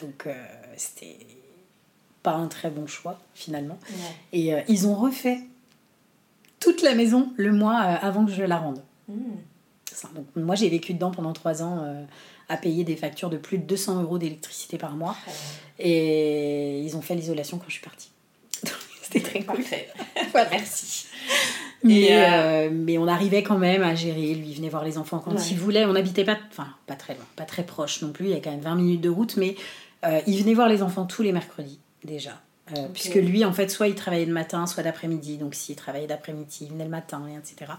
donc, 0.00 0.26
c'était 0.78 1.18
pas 2.22 2.32
un 2.32 2.48
très 2.48 2.70
bon 2.70 2.86
choix, 2.86 3.20
finalement. 3.34 3.78
Ouais. 3.90 4.38
Et 4.38 4.54
ils 4.68 4.86
ont 4.86 4.94
refait 4.94 5.40
toute 6.58 6.80
la 6.80 6.94
maison 6.94 7.34
le 7.36 7.52
mois 7.52 7.76
avant 7.80 8.24
que 8.24 8.32
je 8.32 8.42
la 8.42 8.56
rende. 8.56 8.82
Mm. 9.08 9.14
Ça, 9.92 10.08
donc, 10.14 10.24
moi, 10.36 10.54
j'ai 10.54 10.70
vécu 10.70 10.94
dedans 10.94 11.10
pendant 11.10 11.34
trois 11.34 11.62
ans 11.62 11.84
à 12.48 12.56
payer 12.56 12.82
des 12.82 12.96
factures 12.96 13.28
de 13.28 13.36
plus 13.36 13.58
de 13.58 13.64
200 13.64 14.02
euros 14.02 14.16
d'électricité 14.16 14.78
par 14.78 14.96
mois. 14.96 15.16
Et 15.78 16.80
ils 16.80 16.96
ont 16.96 17.02
fait 17.02 17.14
l'isolation 17.14 17.58
quand 17.58 17.66
je 17.68 17.74
suis 17.74 17.82
partie. 17.82 18.08
C'était 19.12 19.28
très 19.30 19.42
cool. 19.42 19.64
Voilà. 20.32 20.48
Merci. 20.50 21.06
Mais, 21.84 22.08
euh, 22.12 22.16
euh, 22.66 22.70
mais 22.72 22.96
on 22.98 23.06
arrivait 23.08 23.42
quand 23.42 23.58
même 23.58 23.82
à 23.82 23.94
gérer. 23.94 24.34
Lui, 24.34 24.48
il 24.50 24.56
venait 24.56 24.68
voir 24.68 24.84
les 24.84 24.98
enfants 24.98 25.18
quand 25.18 25.32
Ouais. 25.32 25.42
il 25.50 25.58
voulait. 25.58 25.84
On 25.84 25.92
n'habitait 25.92 26.24
pas, 26.24 26.38
enfin, 26.50 26.68
pas 26.86 26.94
très 26.94 27.14
loin, 27.14 27.24
pas 27.36 27.44
très 27.44 27.64
proche 27.64 28.02
non 28.02 28.12
plus. 28.12 28.26
Il 28.26 28.30
y 28.30 28.34
a 28.34 28.40
quand 28.40 28.50
même 28.52 28.60
20 28.60 28.74
minutes 28.76 29.00
de 29.00 29.08
route. 29.08 29.36
Mais 29.36 29.56
euh, 30.04 30.20
il 30.26 30.40
venait 30.40 30.54
voir 30.54 30.68
les 30.68 30.82
enfants 30.82 31.04
tous 31.06 31.22
les 31.22 31.32
mercredis, 31.32 31.80
déjà. 32.04 32.40
Euh. 32.76 32.86
Puisque 32.94 33.16
lui, 33.16 33.44
en 33.44 33.52
fait, 33.52 33.68
soit 33.68 33.88
il 33.88 33.94
travaillait 33.96 34.24
le 34.26 34.32
matin, 34.32 34.66
soit 34.66 34.82
d'après-midi. 34.84 35.36
Donc, 35.36 35.54
s'il 35.54 35.74
travaillait 35.76 36.06
d'après-midi, 36.06 36.58
il 36.62 36.68
venait 36.70 36.84
le 36.84 36.90
matin, 36.90 37.22
et 37.28 37.36
etc. 37.36 37.72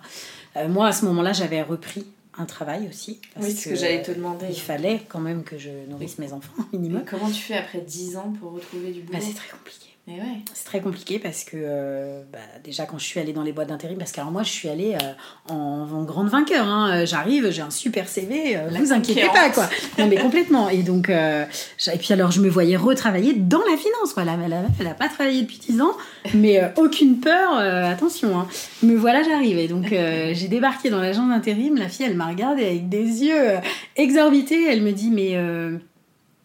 Euh, 0.58 0.68
moi, 0.68 0.88
à 0.88 0.92
ce 0.92 1.06
moment-là, 1.06 1.32
j'avais 1.34 1.62
repris 1.62 2.06
un 2.38 2.46
travail 2.46 2.88
aussi. 2.90 3.22
Oui, 3.40 3.52
ce 3.56 3.70
que 3.70 3.76
j'allais 3.76 4.02
te 4.02 4.12
demander. 4.12 4.48
Il 4.50 4.60
fallait 4.60 5.02
quand 5.08 5.20
même 5.20 5.44
que 5.44 5.58
je 5.58 5.70
nourrisse 5.90 6.18
mes 6.20 6.34
enfants, 6.34 6.52
minimum. 6.74 7.02
Mais 7.04 7.10
comment 7.10 7.30
tu 7.32 7.42
fais 7.42 7.56
après 7.58 7.80
10 7.80 8.18
ans 8.18 8.34
pour 8.40 8.52
retrouver 8.52 8.92
du 8.92 9.02
boulot? 9.02 9.18
Bah, 9.18 9.24
c'est 9.26 9.36
très 9.36 9.50
compliqué. 9.50 9.88
Ouais. 10.06 10.42
C'est 10.54 10.66
très 10.66 10.82
compliqué 10.82 11.18
parce 11.18 11.46
que 11.46 11.52
euh, 11.56 12.24
bah, 12.30 12.40
déjà 12.62 12.86
quand 12.86 12.98
je 12.98 13.06
suis 13.06 13.22
allée 13.22 13.32
dans 13.32 13.42
les 13.42 13.54
boîtes 13.54 13.70
d'intérim, 13.70 13.98
parce 13.98 14.12
que 14.12 14.20
alors 14.20 14.34
moi 14.34 14.44
je 14.44 14.50
suis 14.50 14.68
allée 14.68 14.96
euh, 14.96 15.14
en, 15.54 15.88
en 15.90 16.04
grande 16.04 16.28
vainqueur, 16.28 16.68
hein. 16.68 16.92
Euh, 16.92 17.06
j'arrive, 17.06 17.52
j'ai 17.52 17.62
un 17.62 17.70
super 17.70 18.10
CV, 18.10 18.58
euh, 18.58 18.70
La 18.70 18.80
vous 18.80 18.92
inquiétez 18.92 19.28
pas 19.28 19.50
quoi. 19.50 19.70
Non 19.98 20.08
mais 20.08 20.18
complètement. 20.18 20.68
Et 20.68 20.84
donc 20.84 21.10
et 21.10 21.98
puis 22.00 22.12
alors 22.12 22.32
je 22.32 22.42
me 22.42 22.50
voyais 22.50 22.76
retravailler 22.76 23.34
dans 23.34 23.62
la 23.62 23.78
finance. 23.78 24.14
Voilà, 24.14 24.36
elle, 24.46 24.52
a, 24.52 24.64
elle 24.78 24.88
a 24.88 24.94
pas 24.94 25.08
travaillé 25.08 25.44
depuis 25.44 25.60
10 25.60 25.80
ans, 25.80 25.94
mais 26.34 26.60
aucune 26.76 27.22
peur. 27.22 27.56
attention, 27.56 28.38
hein. 28.38 28.48
me 28.82 28.98
voilà 28.98 29.24
j'arrive. 29.24 29.58
Et 29.58 29.70
donc 29.70 29.88
j'ai 29.90 30.48
débarqué 30.50 30.90
dans 30.90 31.00
l'agence 31.00 31.30
d'intérim. 31.30 31.78
La 31.78 31.88
fille 31.88 32.06
elle 32.06 32.18
m'a 32.18 32.28
regardé 32.28 32.66
avec 32.66 32.90
des 32.90 33.24
yeux 33.24 33.58
exorbités. 33.96 34.66
Elle 34.70 34.82
me 34.82 34.92
dit 34.92 35.12
mais 35.12 35.38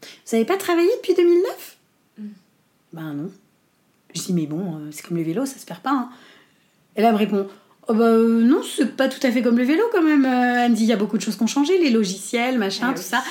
vous 0.02 0.34
avez 0.36 0.44
pas 0.44 0.56
travaillé 0.56 0.90
depuis 0.98 1.14
2009 1.14 1.76
Ben 2.92 3.14
non. 3.14 3.30
Je 4.14 4.22
dis, 4.22 4.32
mais 4.32 4.46
bon, 4.46 4.76
euh, 4.76 4.88
c'est 4.90 5.04
comme 5.06 5.16
le 5.16 5.22
vélo, 5.22 5.44
ça 5.46 5.58
se 5.58 5.66
perd 5.66 5.80
pas. 5.80 5.90
hein. 5.92 6.08
Et 6.96 7.02
là, 7.02 7.08
elle 7.08 7.14
me 7.14 7.18
répond, 7.18 7.46
oh 7.88 7.94
bah 7.94 8.04
euh, 8.04 8.42
non, 8.42 8.60
c'est 8.62 8.96
pas 8.96 9.08
tout 9.08 9.24
à 9.26 9.30
fait 9.30 9.42
comme 9.42 9.58
le 9.58 9.64
vélo 9.64 9.82
quand 9.92 10.02
même. 10.02 10.24
Elle 10.24 10.70
me 10.72 10.76
dit, 10.76 10.82
il 10.84 10.88
y 10.88 10.92
a 10.92 10.96
beaucoup 10.96 11.16
de 11.18 11.22
choses 11.22 11.36
qui 11.36 11.42
ont 11.42 11.46
changé, 11.48 11.78
les 11.78 11.90
logiciels, 11.90 12.58
machin, 12.58 12.88
Ah 12.90 12.92
tout 12.94 12.98
oui. 13.00 13.04
ça. 13.04 13.22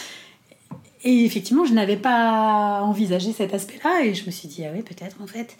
Et 1.04 1.26
effectivement, 1.26 1.64
je 1.66 1.74
n'avais 1.74 1.98
pas 1.98 2.82
envisagé 2.84 3.32
cet 3.32 3.54
aspect-là 3.54 4.04
et 4.04 4.14
je 4.14 4.26
me 4.26 4.32
suis 4.32 4.48
dit, 4.48 4.66
ah 4.66 4.70
oui, 4.74 4.82
peut-être 4.82 5.16
en 5.22 5.28
fait. 5.28 5.56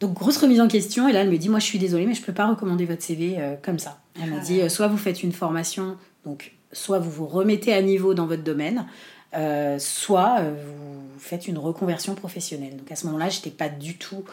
Donc, 0.00 0.14
grosse 0.14 0.36
remise 0.38 0.60
en 0.60 0.68
question. 0.68 1.08
Et 1.08 1.12
là, 1.12 1.20
elle 1.20 1.30
me 1.30 1.36
dit, 1.38 1.48
moi, 1.48 1.58
je 1.58 1.64
suis 1.66 1.78
désolée, 1.78 2.06
mais 2.06 2.14
je 2.14 2.22
peux 2.22 2.32
pas 2.32 2.46
recommander 2.46 2.84
votre 2.86 3.02
CV 3.02 3.36
euh, 3.38 3.56
comme 3.62 3.78
ça. 3.78 4.00
Elle 4.22 4.30
m'a 4.30 4.36
Ah 4.40 4.44
dit, 4.44 4.58
ouais. 4.58 4.64
euh, 4.64 4.68
soit 4.68 4.86
vous 4.88 4.96
faites 4.96 5.22
une 5.22 5.32
formation, 5.32 5.96
donc 6.24 6.52
soit 6.72 6.98
vous 6.98 7.10
vous 7.10 7.26
remettez 7.26 7.72
à 7.72 7.82
niveau 7.82 8.14
dans 8.14 8.26
votre 8.26 8.42
domaine, 8.44 8.86
euh, 9.34 9.78
soit 9.78 10.40
euh, 10.40 10.54
vous 10.66 11.18
faites 11.20 11.46
une 11.48 11.58
reconversion 11.58 12.14
professionnelle. 12.14 12.76
Donc, 12.76 12.90
à 12.90 12.96
ce 12.96 13.06
moment-là, 13.06 13.28
j'étais 13.28 13.50
pas 13.50 13.68
du 13.68 13.96
tout. 13.96 14.24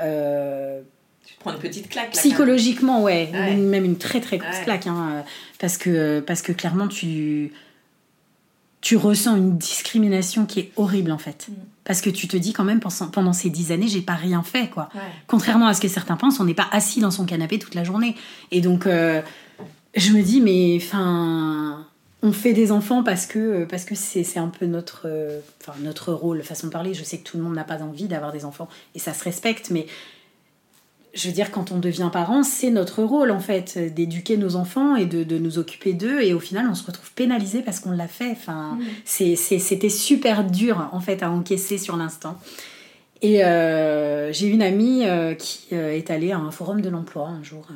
euh, 0.00 0.80
Tu 1.26 1.34
prends 1.38 1.52
une 1.52 1.58
petite 1.58 1.88
claque 1.88 2.14
là. 2.14 2.20
Psychologiquement, 2.20 3.02
ouais, 3.02 3.28
Ouais. 3.32 3.54
même 3.56 3.84
une 3.84 3.98
très 3.98 4.20
très 4.20 4.38
grosse 4.38 4.56
Ouais. 4.58 4.64
claque, 4.64 4.86
hein, 4.86 5.24
parce 5.58 5.76
que 5.78 6.20
parce 6.20 6.42
que 6.42 6.52
clairement 6.52 6.88
tu 6.88 7.52
tu 8.80 8.96
ressens 8.96 9.36
une 9.36 9.58
discrimination 9.58 10.46
qui 10.46 10.60
est 10.60 10.72
horrible 10.76 11.12
en 11.12 11.18
fait. 11.18 11.48
Parce 11.84 12.00
que 12.00 12.08
tu 12.08 12.26
te 12.28 12.36
dis 12.38 12.54
quand 12.54 12.64
même 12.64 12.80
pendant, 12.80 13.08
pendant 13.12 13.32
ces 13.34 13.50
dix 13.50 13.72
années, 13.72 13.88
j'ai 13.88 14.00
pas 14.00 14.14
rien 14.14 14.42
fait 14.42 14.68
quoi. 14.70 14.88
Ouais. 14.94 15.00
Contrairement 15.26 15.66
à 15.66 15.74
ce 15.74 15.82
que 15.82 15.88
certains 15.88 16.16
pensent, 16.16 16.40
on 16.40 16.44
n'est 16.44 16.54
pas 16.54 16.68
assis 16.72 17.00
dans 17.00 17.10
son 17.10 17.26
canapé 17.26 17.58
toute 17.58 17.74
la 17.74 17.84
journée. 17.84 18.16
Et 18.50 18.62
donc, 18.62 18.86
euh, 18.86 19.20
je 19.94 20.12
me 20.12 20.22
dis, 20.22 20.40
mais 20.40 20.78
enfin, 20.80 21.86
on 22.22 22.32
fait 22.32 22.52
des 22.52 22.72
enfants 22.72 23.02
parce 23.02 23.26
que 23.26 23.64
parce 23.64 23.84
que 23.84 23.94
c'est 23.94 24.38
un 24.38 24.48
peu 24.48 24.66
notre, 24.66 25.02
euh, 25.06 25.40
enfin, 25.60 25.78
notre 25.80 26.12
rôle, 26.12 26.42
façon 26.42 26.66
de 26.66 26.72
parler. 26.72 26.94
Je 26.94 27.04
sais 27.04 27.18
que 27.18 27.24
tout 27.24 27.36
le 27.36 27.42
monde 27.42 27.54
n'a 27.54 27.64
pas 27.64 27.82
envie 27.82 28.08
d'avoir 28.08 28.32
des 28.32 28.44
enfants 28.44 28.68
et 28.94 28.98
ça 28.98 29.14
se 29.14 29.24
respecte, 29.24 29.70
mais 29.70 29.86
je 31.12 31.26
veux 31.26 31.34
dire, 31.34 31.50
quand 31.50 31.72
on 31.72 31.78
devient 31.78 32.08
parent, 32.12 32.44
c'est 32.44 32.70
notre 32.70 33.02
rôle 33.02 33.32
en 33.32 33.40
fait, 33.40 33.78
d'éduquer 33.78 34.36
nos 34.36 34.54
enfants 34.54 34.94
et 34.94 35.06
de, 35.06 35.24
de 35.24 35.38
nous 35.38 35.58
occuper 35.58 35.92
d'eux. 35.92 36.20
Et 36.22 36.34
au 36.34 36.38
final, 36.38 36.68
on 36.70 36.74
se 36.74 36.86
retrouve 36.86 37.10
pénalisé 37.12 37.62
parce 37.62 37.80
qu'on 37.80 37.90
l'a 37.90 38.06
fait. 38.06 38.30
Enfin, 38.30 38.78
c'était 39.04 39.88
super 39.88 40.44
dur 40.44 40.88
en 40.92 41.00
fait 41.00 41.22
à 41.22 41.30
encaisser 41.30 41.78
sur 41.78 41.96
l'instant. 41.96 42.38
Et 43.22 43.44
euh, 43.44 44.32
j'ai 44.32 44.46
une 44.46 44.62
amie 44.62 45.06
euh, 45.06 45.34
qui 45.34 45.74
euh, 45.74 45.92
est 45.92 46.10
allée 46.10 46.32
à 46.32 46.38
un 46.38 46.50
forum 46.50 46.80
de 46.80 46.88
l'emploi 46.88 47.28
un 47.28 47.42
jour. 47.42 47.66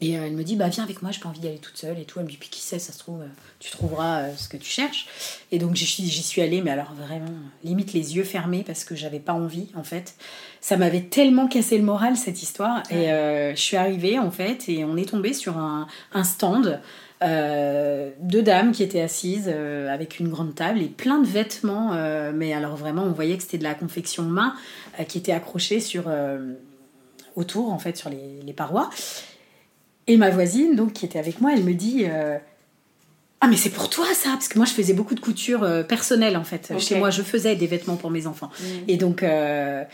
Et 0.00 0.16
euh, 0.16 0.26
elle 0.26 0.34
me 0.34 0.44
dit, 0.44 0.54
bah 0.54 0.68
viens 0.68 0.84
avec 0.84 1.02
moi, 1.02 1.10
j'ai 1.10 1.20
pas 1.20 1.28
envie 1.28 1.40
d'y 1.40 1.48
aller 1.48 1.58
toute 1.58 1.76
seule 1.76 1.98
et 1.98 2.04
tout. 2.04 2.20
Elle 2.20 2.26
me 2.26 2.30
dit, 2.30 2.36
puis 2.36 2.48
qui 2.48 2.60
sait, 2.60 2.78
ça 2.78 2.92
se 2.92 2.98
trouve, 2.98 3.20
euh, 3.22 3.26
tu 3.58 3.70
trouveras 3.72 4.20
euh, 4.20 4.36
ce 4.36 4.48
que 4.48 4.56
tu 4.56 4.70
cherches. 4.70 5.08
Et 5.50 5.58
donc 5.58 5.74
j'y 5.74 6.22
suis, 6.22 6.40
allée, 6.40 6.62
mais 6.62 6.70
alors 6.70 6.94
vraiment, 6.94 7.26
limite 7.64 7.92
les 7.92 8.16
yeux 8.16 8.22
fermés 8.22 8.62
parce 8.64 8.84
que 8.84 8.94
j'avais 8.94 9.18
pas 9.18 9.32
envie 9.32 9.66
en 9.74 9.82
fait. 9.82 10.14
Ça 10.60 10.76
m'avait 10.76 11.02
tellement 11.02 11.48
cassé 11.48 11.78
le 11.78 11.84
moral 11.84 12.16
cette 12.16 12.42
histoire. 12.42 12.84
Et 12.90 13.10
euh, 13.12 13.56
je 13.56 13.60
suis 13.60 13.76
arrivée 13.76 14.20
en 14.20 14.30
fait, 14.30 14.68
et 14.68 14.84
on 14.84 14.96
est 14.96 15.08
tombé 15.08 15.32
sur 15.32 15.58
un, 15.58 15.88
un 16.12 16.24
stand. 16.24 16.80
euh, 17.20 18.10
deux 18.20 18.42
dames 18.42 18.70
qui 18.70 18.84
étaient 18.84 19.00
assises 19.00 19.50
euh, 19.52 19.92
avec 19.92 20.20
une 20.20 20.28
grande 20.28 20.54
table 20.54 20.80
et 20.80 20.86
plein 20.86 21.18
de 21.18 21.26
vêtements, 21.26 21.90
mais 22.32 22.52
alors 22.52 22.76
vraiment 22.76 23.02
on 23.02 23.10
voyait 23.12 23.36
que 23.36 23.42
c'était 23.42 23.58
de 23.58 23.64
la 23.64 23.74
confection 23.74 24.22
main 24.22 24.54
qui 25.08 25.18
était 25.18 25.32
accrochée 25.32 25.80
sur, 25.80 26.04
autour 27.34 27.72
en 27.72 27.78
fait 27.80 27.96
sur 27.96 28.10
les, 28.10 28.40
les 28.44 28.52
parois. 28.52 28.90
Et 30.08 30.16
ma 30.16 30.30
voisine, 30.30 30.74
donc, 30.74 30.94
qui 30.94 31.04
était 31.04 31.18
avec 31.18 31.40
moi, 31.40 31.52
elle 31.54 31.62
me 31.62 31.74
dit 31.74 32.06
euh, 32.06 32.38
Ah, 33.42 33.46
mais 33.46 33.56
c'est 33.56 33.70
pour 33.70 33.90
toi 33.90 34.06
ça 34.14 34.30
Parce 34.30 34.48
que 34.48 34.58
moi, 34.58 34.66
je 34.66 34.72
faisais 34.72 34.94
beaucoup 34.94 35.14
de 35.14 35.20
couture 35.20 35.62
euh, 35.62 35.82
personnelle, 35.82 36.36
en 36.36 36.44
fait. 36.44 36.72
Chez 36.78 36.98
moi, 36.98 37.10
je 37.10 37.22
faisais 37.22 37.54
des 37.54 37.66
vêtements 37.66 37.96
pour 37.96 38.10
mes 38.10 38.26
enfants. 38.26 38.50
Et 38.88 38.96
donc, 38.96 39.22
euh, 39.22 39.84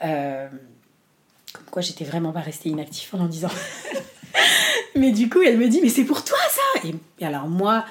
comme 0.00 1.64
quoi, 1.70 1.82
j'étais 1.82 2.04
vraiment 2.04 2.32
pas 2.32 2.40
restée 2.40 2.68
inactive 2.68 3.08
pendant 3.10 3.26
10 3.26 3.44
ans. 3.44 3.50
mais 4.94 5.10
du 5.10 5.28
coup, 5.28 5.42
elle 5.42 5.58
me 5.58 5.68
dit 5.68 5.80
Mais 5.82 5.90
c'est 5.90 6.04
pour 6.04 6.24
toi 6.24 6.38
ça 6.48 6.88
et, 6.88 6.94
et 7.18 7.26
alors, 7.26 7.48
moi, 7.48 7.84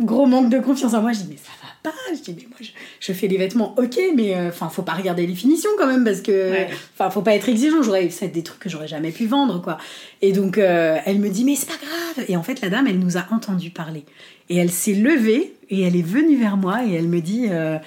gros 0.00 0.26
manque 0.26 0.50
de 0.50 0.58
confiance 0.58 0.92
en 0.92 1.02
moi, 1.02 1.12
je 1.12 1.20
dis 1.20 1.28
Mais 1.30 1.36
ça 1.36 1.52
pas 1.90 2.14
Je 2.14 2.20
dis 2.20 2.34
Mais 2.36 2.46
moi, 2.48 2.58
je, 2.60 2.70
je 3.00 3.12
fais 3.12 3.28
des 3.28 3.36
vêtements, 3.36 3.74
ok, 3.78 3.98
mais 4.14 4.34
euh, 4.34 4.48
enfin, 4.48 4.68
faut 4.68 4.82
pas 4.82 4.94
regarder 4.94 5.26
les 5.26 5.34
finitions 5.34 5.70
quand 5.78 5.86
même, 5.86 6.04
parce 6.04 6.20
que. 6.20 6.50
Ouais. 6.50 6.68
Enfin, 6.94 7.10
faut 7.10 7.22
pas 7.22 7.34
être 7.34 7.48
exigeant, 7.48 7.82
j'aurais 7.82 8.10
c'est 8.10 8.28
des 8.28 8.42
trucs 8.42 8.58
que 8.58 8.68
j'aurais 8.68 8.88
jamais 8.88 9.12
pu 9.12 9.26
vendre, 9.26 9.62
quoi. 9.62 9.78
Et 10.22 10.32
donc, 10.32 10.58
euh, 10.58 10.98
elle 11.06 11.18
me 11.18 11.28
dit, 11.28 11.44
mais 11.44 11.54
c'est 11.54 11.68
pas 11.68 11.74
grave. 11.74 12.26
Et 12.28 12.36
en 12.36 12.42
fait, 12.42 12.60
la 12.60 12.68
dame, 12.68 12.86
elle 12.86 12.98
nous 12.98 13.16
a 13.16 13.26
entendu 13.30 13.70
parler. 13.70 14.04
Et 14.48 14.56
elle 14.56 14.70
s'est 14.70 14.94
levée 14.94 15.54
et 15.70 15.82
elle 15.82 15.96
est 15.96 16.06
venue 16.06 16.36
vers 16.36 16.56
moi 16.56 16.84
et 16.86 16.92
elle 16.92 17.08
me 17.08 17.20
dit, 17.20 17.46
euh, 17.50 17.78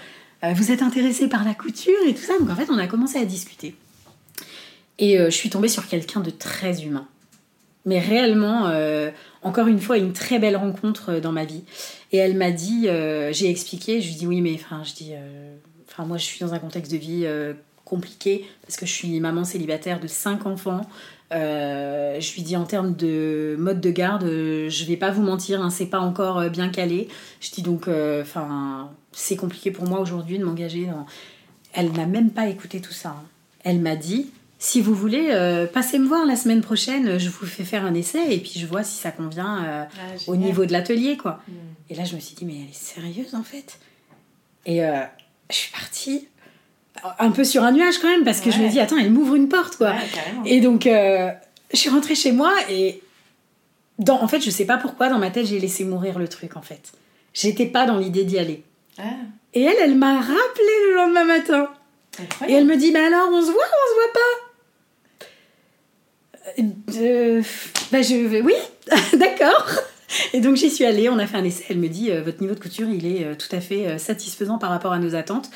vous 0.53 0.71
êtes 0.71 0.81
intéressée 0.81 1.27
par 1.27 1.45
la 1.45 1.53
couture 1.53 1.99
et 2.07 2.13
tout 2.13 2.23
ça. 2.23 2.37
Donc 2.39 2.49
en 2.49 2.55
fait, 2.55 2.69
on 2.69 2.77
a 2.77 2.87
commencé 2.87 3.17
à 3.17 3.25
discuter. 3.25 3.75
Et 4.97 5.17
je 5.17 5.29
suis 5.29 5.49
tombée 5.49 5.69
sur 5.69 5.87
quelqu'un 5.87 6.19
de 6.19 6.29
très 6.29 6.83
humain. 6.83 7.07
Mais 7.85 7.99
réellement, 7.99 8.69
encore 9.41 9.67
une 9.67 9.79
fois, 9.79 9.97
une 9.97 10.13
très 10.13 10.39
belle 10.39 10.57
rencontre 10.57 11.13
euh, 11.13 11.19
dans 11.19 11.31
ma 11.31 11.45
vie. 11.45 11.63
Et 12.11 12.17
elle 12.17 12.35
m'a 12.35 12.51
dit, 12.51 12.87
euh, 12.87 13.31
j'ai 13.31 13.49
expliqué, 13.49 14.01
je 14.01 14.07
lui 14.07 14.15
dis 14.15 14.27
oui, 14.27 14.41
mais 14.41 14.53
enfin, 14.55 14.83
je 14.83 14.93
dis, 14.93 15.11
euh, 15.13 15.55
enfin, 15.87 16.05
moi, 16.05 16.17
je 16.17 16.23
suis 16.23 16.39
dans 16.39 16.53
un 16.53 16.59
contexte 16.59 16.91
de 16.91 16.97
vie 16.97 17.27
compliqué 17.85 18.45
parce 18.61 18.77
que 18.77 18.85
je 18.85 18.91
suis 18.91 19.19
maman 19.19 19.43
célibataire 19.43 19.99
de 19.99 20.07
cinq 20.07 20.45
enfants. 20.45 20.81
Je 21.31 22.33
lui 22.35 22.41
dis 22.41 22.55
en 22.57 22.65
termes 22.65 22.95
de 22.95 23.55
mode 23.59 23.81
de 23.81 23.91
garde, 23.91 24.25
je 24.25 24.85
vais 24.85 24.97
pas 24.97 25.11
vous 25.11 25.21
mentir, 25.23 25.61
hein, 25.61 25.69
c'est 25.69 25.87
pas 25.87 25.99
encore 25.99 26.49
bien 26.49 26.69
calé. 26.69 27.07
Je 27.41 27.51
dis 27.51 27.61
donc, 27.61 27.87
enfin, 27.87 28.91
c'est 29.11 29.35
compliqué 29.35 29.71
pour 29.71 29.85
moi 29.85 29.99
aujourd'hui 29.99 30.37
de 30.37 30.45
m'engager 30.45 30.85
dans. 30.85 31.05
Elle 31.73 31.91
n'a 31.91 32.05
même 32.05 32.31
pas 32.31 32.47
écouté 32.47 32.81
tout 32.81 32.93
ça. 32.93 33.09
hein. 33.09 33.23
Elle 33.63 33.79
m'a 33.79 33.95
dit, 33.95 34.29
si 34.59 34.81
vous 34.81 34.93
voulez, 34.93 35.29
euh, 35.31 35.65
passez 35.65 35.97
me 35.99 36.07
voir 36.07 36.25
la 36.25 36.35
semaine 36.35 36.61
prochaine, 36.61 37.17
je 37.17 37.29
vous 37.29 37.45
fais 37.45 37.63
faire 37.63 37.85
un 37.85 37.93
essai 37.93 38.33
et 38.33 38.39
puis 38.39 38.53
je 38.57 38.65
vois 38.67 38.83
si 38.83 38.97
ça 38.97 39.11
convient 39.11 39.63
euh, 39.63 39.83
Ah, 39.89 40.15
au 40.27 40.35
niveau 40.35 40.65
de 40.65 40.73
l'atelier, 40.73 41.15
quoi. 41.17 41.41
Mm. 41.47 41.53
Et 41.89 41.95
là, 41.95 42.03
je 42.03 42.15
me 42.15 42.19
suis 42.19 42.35
dit, 42.35 42.45
mais 42.45 42.55
elle 42.55 42.69
est 42.69 42.73
sérieuse 42.73 43.35
en 43.35 43.43
fait. 43.43 43.79
Et 44.65 44.83
euh, 44.83 45.01
je 45.49 45.55
suis 45.55 45.71
partie 45.71 46.27
un 47.17 47.31
peu 47.31 47.43
sur 47.43 47.63
un 47.63 47.71
nuage 47.71 47.99
quand 47.99 48.09
même, 48.09 48.25
parce 48.25 48.41
que 48.41 48.51
je 48.51 48.59
me 48.59 48.69
dis, 48.69 48.79
attends, 48.79 48.97
elle 48.97 49.11
m'ouvre 49.11 49.35
une 49.35 49.47
porte, 49.47 49.77
quoi. 49.77 49.91
Ouais. 49.91 49.97
Et 50.45 50.59
donc, 50.59 50.85
euh, 50.85 51.31
je 51.71 51.77
suis 51.77 51.89
rentrée 51.89 52.15
chez 52.15 52.31
moi 52.31 52.53
et, 52.69 53.01
dans, 53.97 54.21
en 54.21 54.27
fait, 54.27 54.41
je 54.41 54.49
sais 54.49 54.65
pas 54.65 54.77
pourquoi, 54.77 55.09
dans 55.09 55.19
ma 55.19 55.29
tête, 55.29 55.45
j'ai 55.45 55.59
laissé 55.59 55.85
mourir 55.85 56.19
le 56.19 56.27
truc, 56.27 56.57
en 56.57 56.61
fait. 56.61 56.91
J'étais 57.33 57.65
pas 57.65 57.85
dans 57.85 57.97
l'idée 57.97 58.25
d'y 58.25 58.37
aller. 58.37 58.63
Ah, 58.97 59.03
Et 59.53 59.61
elle, 59.63 59.77
elle 59.81 59.95
m'a 59.95 60.19
rappelé 60.19 60.73
le 60.89 60.95
lendemain 60.95 61.25
matin. 61.25 61.69
Et 62.47 62.53
elle 62.53 62.65
me 62.65 62.75
dit, 62.75 62.91
mais 62.91 62.99
alors, 62.99 63.29
on 63.31 63.41
se 63.41 63.47
voit 63.47 63.53
ou 63.53 63.55
on 63.55 63.89
se 63.89 63.95
voit 63.95 64.13
pas? 64.13 64.38
Bah 66.61 68.01
je 68.01 68.27
vais, 68.27 68.41
oui, 68.41 68.53
d'accord. 69.17 69.65
Et 70.33 70.41
donc 70.41 70.55
j'y 70.55 70.69
suis 70.69 70.85
allée, 70.85 71.09
on 71.09 71.19
a 71.19 71.27
fait 71.27 71.37
un 71.37 71.43
essai. 71.43 71.65
Elle 71.69 71.79
me 71.79 71.87
dit, 71.87 72.11
euh, 72.11 72.21
votre 72.21 72.41
niveau 72.41 72.55
de 72.55 72.59
couture, 72.59 72.89
il 72.89 73.05
est 73.05 73.25
euh, 73.25 73.35
tout 73.35 73.53
à 73.55 73.61
fait 73.61 73.87
euh, 73.87 73.97
satisfaisant 73.97 74.57
par 74.57 74.69
rapport 74.69 74.91
à 74.91 74.99
nos 74.99 75.15
attentes. 75.15 75.49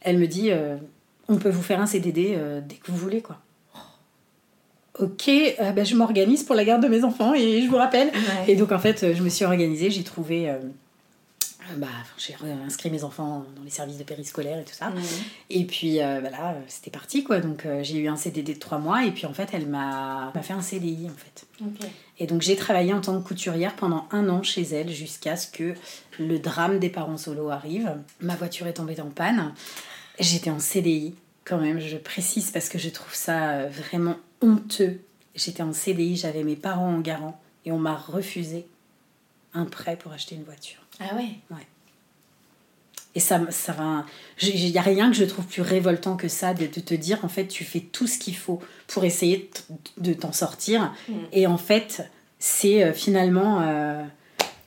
Elle 0.00 0.18
me 0.18 0.26
dit, 0.26 0.50
on 1.28 1.36
peut 1.36 1.50
vous 1.50 1.60
faire 1.60 1.78
un 1.78 1.84
CDD 1.84 2.38
dès 2.66 2.76
que 2.76 2.90
vous 2.90 2.96
voulez, 2.96 3.20
quoi. 3.20 3.36
Ok, 4.98 5.30
bah, 5.76 5.84
je 5.84 5.94
m'organise 5.94 6.42
pour 6.42 6.54
la 6.54 6.64
garde 6.64 6.82
de 6.82 6.88
mes 6.88 7.04
enfants 7.04 7.34
et 7.34 7.60
je 7.60 7.68
vous 7.68 7.76
rappelle. 7.76 8.08
Ouais. 8.08 8.52
Et 8.52 8.56
donc 8.56 8.72
en 8.72 8.78
fait, 8.78 9.12
je 9.14 9.22
me 9.22 9.28
suis 9.28 9.44
organisée, 9.44 9.90
j'ai 9.90 10.02
trouvé, 10.02 10.50
bah, 11.76 11.88
j'ai 12.18 12.34
inscrit 12.66 12.90
mes 12.90 13.04
enfants 13.04 13.44
dans 13.56 13.62
les 13.62 13.70
services 13.70 13.98
de 13.98 14.04
périscolaire 14.04 14.58
et 14.58 14.64
tout 14.64 14.74
ça. 14.74 14.92
Et 15.48 15.64
puis 15.64 16.00
euh, 16.00 16.20
bah 16.20 16.30
là, 16.30 16.52
euh, 16.52 16.60
c'était 16.68 16.90
parti 16.90 17.24
quoi. 17.24 17.40
Donc 17.40 17.66
euh, 17.66 17.82
j'ai 17.82 17.98
eu 17.98 18.08
un 18.08 18.16
CDD 18.16 18.54
de 18.54 18.58
trois 18.58 18.78
mois 18.78 19.04
et 19.04 19.10
puis 19.10 19.26
en 19.26 19.32
fait, 19.32 19.50
elle 19.52 19.66
m'a 19.66 20.32
fait 20.42 20.52
un 20.52 20.62
CDI 20.62 21.08
en 21.08 21.16
fait. 21.16 21.46
Et 22.18 22.26
donc 22.26 22.42
j'ai 22.42 22.56
travaillé 22.56 22.92
en 22.92 23.00
tant 23.00 23.20
que 23.20 23.26
couturière 23.26 23.76
pendant 23.76 24.06
un 24.10 24.28
an 24.28 24.42
chez 24.42 24.62
elle 24.62 24.90
jusqu'à 24.90 25.36
ce 25.36 25.48
que 25.48 25.74
le 26.18 26.38
drame 26.38 26.78
des 26.78 26.90
parents 26.90 27.16
solo 27.16 27.50
arrive. 27.50 27.96
Ma 28.20 28.36
voiture 28.36 28.66
est 28.66 28.74
tombée 28.74 29.00
en 29.00 29.10
panne. 29.10 29.52
J'étais 30.18 30.50
en 30.50 30.58
CDI 30.58 31.14
quand 31.44 31.58
même, 31.58 31.80
je 31.80 31.96
précise 31.96 32.50
parce 32.50 32.68
que 32.68 32.78
je 32.78 32.90
trouve 32.90 33.14
ça 33.14 33.66
vraiment 33.66 34.16
honteux. 34.40 35.00
J'étais 35.34 35.62
en 35.62 35.72
CDI, 35.72 36.16
j'avais 36.16 36.44
mes 36.44 36.56
parents 36.56 36.94
en 36.94 37.00
garant 37.00 37.40
et 37.64 37.72
on 37.72 37.78
m'a 37.78 37.96
refusé 37.96 38.66
un 39.54 39.64
prêt 39.64 39.96
pour 39.96 40.12
acheter 40.12 40.34
une 40.34 40.44
voiture. 40.44 40.79
Ah 41.00 41.14
ouais. 41.16 41.30
Et 43.16 43.20
ça, 43.20 43.40
ça 43.50 43.72
va. 43.72 44.06
Il 44.40 44.70
n'y 44.70 44.78
a 44.78 44.82
rien 44.82 45.10
que 45.10 45.16
je 45.16 45.24
trouve 45.24 45.44
plus 45.44 45.62
révoltant 45.62 46.16
que 46.16 46.28
ça, 46.28 46.54
de, 46.54 46.66
de 46.66 46.80
te 46.80 46.94
dire 46.94 47.18
en 47.24 47.28
fait, 47.28 47.48
tu 47.48 47.64
fais 47.64 47.80
tout 47.80 48.06
ce 48.06 48.18
qu'il 48.18 48.36
faut 48.36 48.60
pour 48.86 49.04
essayer 49.04 49.50
de 49.96 50.12
t'en 50.12 50.32
sortir. 50.32 50.92
Mm. 51.08 51.12
Et 51.32 51.46
en 51.48 51.58
fait, 51.58 52.08
c'est 52.38 52.84
euh, 52.84 52.92
finalement. 52.92 53.60
euh, 53.62 54.02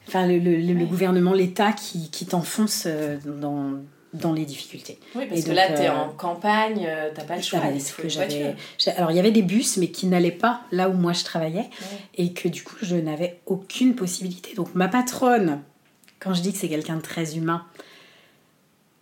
Enfin, 0.10 0.28
le, 0.28 0.38
le- 0.38 0.58
le 0.58 0.74
Ouais. 0.74 0.84
gouvernement, 0.86 1.32
l'État 1.32 1.72
qui, 1.72 2.10
qui 2.12 2.26
t'enfonce 2.26 2.84
euh, 2.88 3.18
dans, 3.26 3.72
dans 4.14 4.34
les 4.34 4.44
difficultés. 4.44 5.00
Oui, 5.16 5.26
parce 5.28 5.40
Et 5.40 5.44
que 5.44 5.48
donc, 5.48 5.56
là, 5.56 5.68
t'es 5.72 5.88
euh, 5.88 5.94
en 5.96 6.10
campagne, 6.10 6.86
t'as 7.16 7.24
pas 7.24 7.38
le 7.38 7.42
choix. 7.42 7.62
Il 7.74 7.80
faut 7.80 8.02
que 8.02 8.90
Alors, 8.98 9.12
il 9.12 9.16
y 9.16 9.20
avait 9.20 9.32
des 9.32 9.42
bus, 9.44 9.78
mais 9.78 9.88
qui 9.88 10.08
n'allaient 10.08 10.30
pas 10.32 10.60
là 10.74 10.90
où 10.90 10.94
moi 10.94 11.14
je 11.14 11.24
travaillais 11.24 11.60
Ouais. 11.70 11.98
et 12.16 12.34
que 12.34 12.50
du 12.50 12.64
coup 12.64 12.76
je 12.82 12.98
n'avais 12.98 13.40
aucune 13.46 13.96
possibilité. 13.96 14.54
Donc 14.56 14.76
ma 14.76 14.90
patronne, 14.90 15.62
quand 16.24 16.34
je 16.34 16.42
dis 16.42 16.54
que 16.54 16.58
c'est 16.58 16.70
quelqu'un 16.70 16.96
de 16.96 17.02
très 17.02 17.36
humain, 17.36 17.66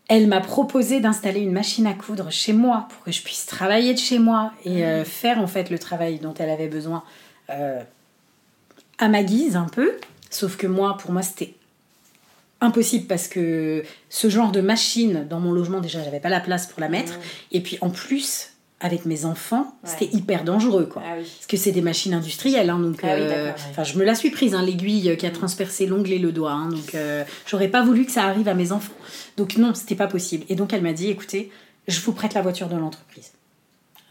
elle 0.08 0.28
m'a 0.28 0.42
proposé 0.42 1.00
d'installer 1.00 1.40
une 1.40 1.52
machine 1.52 1.88
à 1.88 1.94
coudre 1.94 2.32
chez 2.32 2.52
moi 2.52 2.88
pour 2.90 3.04
que 3.04 3.12
je 3.12 3.22
puisse 3.22 3.46
travailler 3.46 3.94
de 3.94 4.00
chez 4.00 4.20
moi 4.20 4.52
et 4.66 4.84
euh, 4.84 5.06
faire 5.06 5.40
en 5.40 5.48
fait 5.48 5.70
le 5.70 5.80
travail 5.80 6.20
dont 6.20 6.34
elle 6.34 6.50
avait 6.50 6.68
besoin 6.68 7.04
euh, 7.50 7.82
à 8.98 9.08
ma 9.08 9.24
guise 9.24 9.56
un 9.56 9.68
peu. 9.68 9.94
Sauf 10.30 10.58
que 10.58 10.68
moi, 10.68 10.98
pour 10.98 11.12
moi, 11.12 11.22
c'était 11.22 11.54
impossible 12.60 13.06
parce 13.08 13.28
que 13.28 13.84
ce 14.10 14.30
genre 14.30 14.52
de 14.52 14.62
machine 14.62 15.26
dans 15.30 15.40
mon 15.40 15.52
logement, 15.52 15.80
déjà, 15.80 16.04
j'avais 16.04 16.20
pas 16.20 16.30
la 16.30 16.40
place 16.40 16.68
pour 16.68 16.82
la 16.82 16.90
mettre. 16.90 17.14
Et 17.52 17.62
puis 17.62 17.78
en 17.82 17.90
plus, 17.90 18.51
avec 18.82 19.06
mes 19.06 19.26
enfants, 19.26 19.74
Ouais. 19.84 19.90
c'était 19.90 20.16
hyper 20.16 20.44
dangereux 20.44 20.86
quoi. 20.86 21.02
Ah 21.06 21.14
oui. 21.18 21.24
Parce 21.24 21.48
que 21.48 21.56
c'est 21.56 21.72
des 21.72 21.82
machines 21.82 22.14
industrielles, 22.14 22.70
hein, 22.70 22.80
donc 22.80 23.00
Ah 23.04 23.14
oui, 23.16 23.22
euh, 23.22 23.52
enfin, 23.70 23.84
je 23.84 23.98
me 23.98 24.04
la 24.04 24.16
suis 24.16 24.32
prise, 24.32 24.54
hein, 24.56 24.64
l'aiguille 24.64 25.16
qui 25.18 25.26
a 25.26 25.30
Mm. 25.30 25.34
transpercé 25.34 25.86
l'ongle 25.86 26.12
et 26.12 26.20
le 26.20 26.32
doigt, 26.32 26.52
hein, 26.52 26.70
donc 26.70 26.96
euh, 26.96 27.24
j'aurais 27.46 27.68
pas 27.70 27.84
voulu 27.84 28.06
que 28.06 28.12
ça 28.12 28.24
arrive 28.24 28.48
à 28.48 28.54
mes 28.56 28.72
enfants. 28.72 28.92
Donc 29.38 29.56
non, 29.58 29.74
c'était 29.74 29.96
pas 29.96 30.08
possible. 30.08 30.44
Et 30.50 30.56
donc 30.56 30.74
elle 30.74 30.82
m'a 30.82 30.94
dit, 30.94 31.10
écoutez, 31.10 31.52
je 31.88 32.00
vous 32.02 32.12
prête 32.12 32.34
la 32.34 32.42
voiture 32.42 32.68
de 32.68 32.76
l'entreprise. 32.76 33.32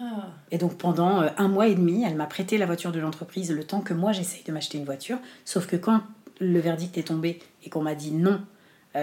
Ah. 0.00 0.28
Et 0.50 0.56
donc 0.58 0.78
pendant 0.78 1.20
euh, 1.22 1.28
un 1.36 1.48
mois 1.48 1.66
et 1.66 1.74
demi, 1.74 2.04
elle 2.06 2.14
m'a 2.14 2.26
prêté 2.26 2.56
la 2.56 2.66
voiture 2.66 2.92
de 2.92 3.00
l'entreprise 3.00 3.50
le 3.50 3.64
temps 3.64 3.80
que 3.80 3.92
moi 3.92 4.12
j'essaye 4.12 4.42
de 4.44 4.52
m'acheter 4.52 4.78
une 4.78 4.84
voiture. 4.86 5.18
Sauf 5.44 5.66
que 5.66 5.76
quand 5.76 6.00
le 6.38 6.58
verdict 6.60 6.96
est 6.96 7.08
tombé 7.08 7.38
et 7.64 7.68
qu'on 7.70 7.82
m'a 7.82 7.94
dit 7.94 8.12
non 8.12 8.40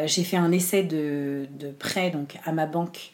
j'ai 0.05 0.25
fait 0.25 0.35
un 0.35 0.51
essai 0.51 0.83
de, 0.83 1.47
de, 1.57 1.69
prêt 1.71 2.09
donc, 2.09 2.37
à 2.43 2.51
ma 2.51 2.65
banque 2.65 3.11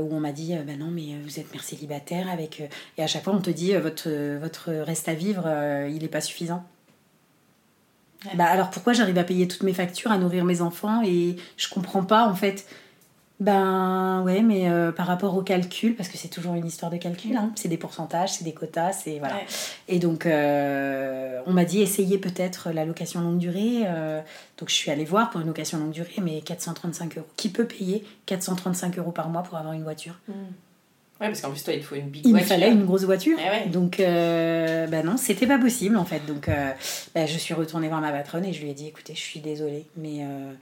où 0.00 0.14
on 0.14 0.20
m'a 0.20 0.32
dit 0.32 0.54
bah 0.66 0.76
non 0.78 0.90
mais 0.90 1.16
vous 1.22 1.38
êtes 1.38 1.52
mère 1.52 1.62
célibataire 1.62 2.30
avec 2.30 2.62
et 2.96 3.02
à 3.02 3.06
chaque 3.06 3.24
fois 3.24 3.34
on 3.34 3.40
te 3.40 3.50
dit 3.50 3.74
votre 3.74 4.10
votre 4.38 4.72
reste 4.72 5.08
à 5.08 5.14
vivre 5.14 5.48
il 5.88 6.02
n'est 6.02 6.08
pas 6.08 6.20
suffisant. 6.20 6.64
Bah 8.34 8.46
alors 8.46 8.70
pourquoi 8.70 8.94
j'arrive 8.94 9.18
à 9.18 9.24
payer 9.24 9.46
toutes 9.46 9.62
mes 9.62 9.74
factures 9.74 10.10
à 10.10 10.18
nourrir 10.18 10.44
mes 10.44 10.62
enfants 10.62 11.02
et 11.04 11.36
je 11.56 11.68
comprends 11.68 12.04
pas 12.04 12.26
en 12.26 12.34
fait 12.34 12.66
ben 13.44 14.22
ouais, 14.22 14.40
mais 14.40 14.70
euh, 14.70 14.90
par 14.90 15.06
rapport 15.06 15.36
au 15.36 15.42
calcul, 15.42 15.94
parce 15.94 16.08
que 16.08 16.16
c'est 16.16 16.28
toujours 16.28 16.54
une 16.54 16.66
histoire 16.66 16.90
de 16.90 16.96
calcul, 16.96 17.36
hein, 17.36 17.52
c'est 17.56 17.68
des 17.68 17.76
pourcentages, 17.76 18.32
c'est 18.32 18.44
des 18.44 18.54
quotas, 18.54 18.92
c'est 18.92 19.18
voilà. 19.18 19.36
Et 19.86 19.98
donc 19.98 20.24
euh, 20.24 21.42
on 21.44 21.52
m'a 21.52 21.66
dit 21.66 21.82
essayez 21.82 22.16
peut-être 22.16 22.70
la 22.70 22.86
location 22.86 23.20
longue 23.20 23.36
durée. 23.36 23.82
Euh, 23.84 24.22
donc 24.56 24.70
je 24.70 24.74
suis 24.74 24.90
allée 24.90 25.04
voir 25.04 25.28
pour 25.28 25.42
une 25.42 25.46
location 25.46 25.76
longue 25.78 25.90
durée, 25.90 26.22
mais 26.22 26.40
435 26.40 27.18
euros. 27.18 27.26
Qui 27.36 27.50
peut 27.50 27.66
payer 27.66 28.02
435 28.24 28.96
euros 28.98 29.12
par 29.12 29.28
mois 29.28 29.42
pour 29.42 29.58
avoir 29.58 29.74
une 29.74 29.82
voiture? 29.82 30.14
Mmh. 30.26 30.32
Ouais, 31.20 31.28
parce 31.28 31.42
qu'en 31.42 31.50
plus, 31.50 31.62
toi, 31.62 31.72
il 31.72 31.82
faut 31.82 31.94
une 31.94 32.08
big 32.08 32.26
il 32.26 32.30
voiture. 32.30 32.50
Il 32.50 32.54
me 32.56 32.60
fallait 32.60 32.72
une 32.72 32.84
grosse 32.86 33.04
voiture. 33.04 33.38
Eh 33.38 33.68
donc, 33.68 33.98
bah 33.98 35.02
non, 35.02 35.16
c'était 35.16 35.46
pas 35.46 35.58
possible 35.58 35.96
en 35.98 36.04
fait. 36.06 36.24
Donc, 36.26 36.50
bah, 37.14 37.26
je 37.26 37.38
suis 37.38 37.54
retournée 37.54 37.88
voir 37.88 38.00
ma 38.00 38.10
patronne 38.10 38.44
et 38.46 38.52
je 38.52 38.62
lui 38.62 38.70
ai 38.70 38.74
dit 38.74 38.88
écoutez, 38.88 39.14
je 39.14 39.20
suis 39.20 39.40
désolée, 39.40 39.86
mais 39.96 40.22
euh, 40.22 40.52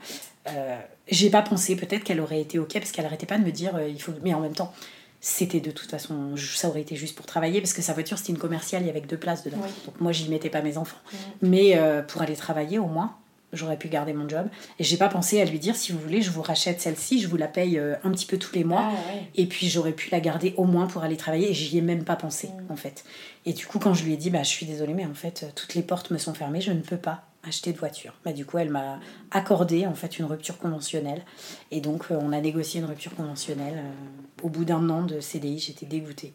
j'ai 1.07 1.29
pas 1.29 1.41
pensé 1.41 1.75
peut-être 1.75 2.03
qu'elle 2.03 2.21
aurait 2.21 2.41
été 2.41 2.59
ok 2.59 2.73
parce 2.73 2.91
qu'elle 2.91 3.05
arrêtait 3.05 3.25
pas 3.25 3.37
de 3.37 3.43
me 3.43 3.51
dire 3.51 3.75
euh, 3.75 3.87
il 3.87 4.01
faut 4.01 4.13
mais 4.23 4.33
en 4.33 4.39
même 4.39 4.55
temps 4.55 4.73
c'était 5.19 5.59
de 5.59 5.71
toute 5.71 5.89
façon 5.89 6.35
ça 6.37 6.67
aurait 6.67 6.81
été 6.81 6.95
juste 6.95 7.15
pour 7.15 7.25
travailler 7.25 7.61
parce 7.61 7.73
que 7.73 7.81
sa 7.81 7.93
voiture 7.93 8.17
c'était 8.17 8.33
une 8.33 8.37
commerciale 8.37 8.83
il 8.83 8.87
y 8.87 8.89
avait 8.89 9.01
deux 9.01 9.17
places 9.17 9.43
dedans. 9.43 9.57
Donc 9.85 9.99
moi 10.01 10.11
j'y 10.11 10.29
mettais 10.29 10.49
pas 10.49 10.61
mes 10.61 10.77
enfants. 10.77 10.97
Mais 11.41 11.77
euh, 11.77 12.01
pour 12.01 12.21
aller 12.21 12.35
travailler 12.35 12.77
au 12.77 12.87
moins 12.87 13.15
j'aurais 13.53 13.77
pu 13.77 13.87
garder 13.87 14.13
mon 14.13 14.27
job. 14.27 14.47
Et 14.79 14.83
j'ai 14.83 14.97
pas 14.97 15.07
pensé 15.07 15.39
à 15.39 15.45
lui 15.45 15.59
dire 15.59 15.77
si 15.77 15.93
vous 15.93 15.99
voulez 15.99 16.21
je 16.21 16.29
vous 16.29 16.41
rachète 16.41 16.81
celle-ci 16.81 17.21
je 17.21 17.29
vous 17.29 17.37
la 17.37 17.47
paye 17.47 17.79
un 17.79 18.11
petit 18.11 18.25
peu 18.25 18.37
tous 18.37 18.53
les 18.53 18.65
mois. 18.65 18.89
Ah, 18.91 19.13
et 19.35 19.45
puis 19.45 19.69
j'aurais 19.69 19.93
pu 19.93 20.09
la 20.11 20.19
garder 20.19 20.53
au 20.57 20.65
moins 20.65 20.87
pour 20.87 21.03
aller 21.03 21.15
travailler 21.15 21.51
et 21.51 21.53
j'y 21.53 21.77
ai 21.77 21.81
même 21.81 22.03
pas 22.03 22.17
pensé 22.17 22.49
en 22.69 22.75
fait. 22.75 23.05
Et 23.45 23.53
du 23.53 23.65
coup 23.65 23.79
quand 23.79 23.93
je 23.93 24.03
lui 24.03 24.11
ai 24.11 24.17
dit 24.17 24.29
bah 24.29 24.43
je 24.43 24.49
suis 24.49 24.65
désolée 24.65 24.93
mais 24.93 25.05
en 25.05 25.13
fait 25.13 25.45
toutes 25.55 25.73
les 25.75 25.83
portes 25.83 26.11
me 26.11 26.17
sont 26.17 26.33
fermées 26.33 26.59
je 26.59 26.73
ne 26.73 26.81
peux 26.81 26.97
pas 26.97 27.23
acheter 27.47 27.73
de 27.73 27.77
voiture. 27.77 28.13
Bah, 28.23 28.33
du 28.33 28.45
coup, 28.45 28.57
elle 28.57 28.69
m'a 28.69 28.99
accordé 29.31 29.85
en 29.85 29.93
fait 29.93 30.17
une 30.19 30.25
rupture 30.25 30.57
conventionnelle. 30.57 31.23
Et 31.71 31.81
donc, 31.81 32.05
euh, 32.09 32.17
on 32.21 32.31
a 32.31 32.39
négocié 32.39 32.79
une 32.79 32.87
rupture 32.87 33.15
conventionnelle. 33.15 33.77
Euh, 33.77 34.43
au 34.43 34.49
bout 34.49 34.65
d'un 34.65 34.89
an 34.89 35.03
de 35.03 35.19
CDI, 35.19 35.59
j'étais 35.59 35.85
dégoûtée. 35.85 36.33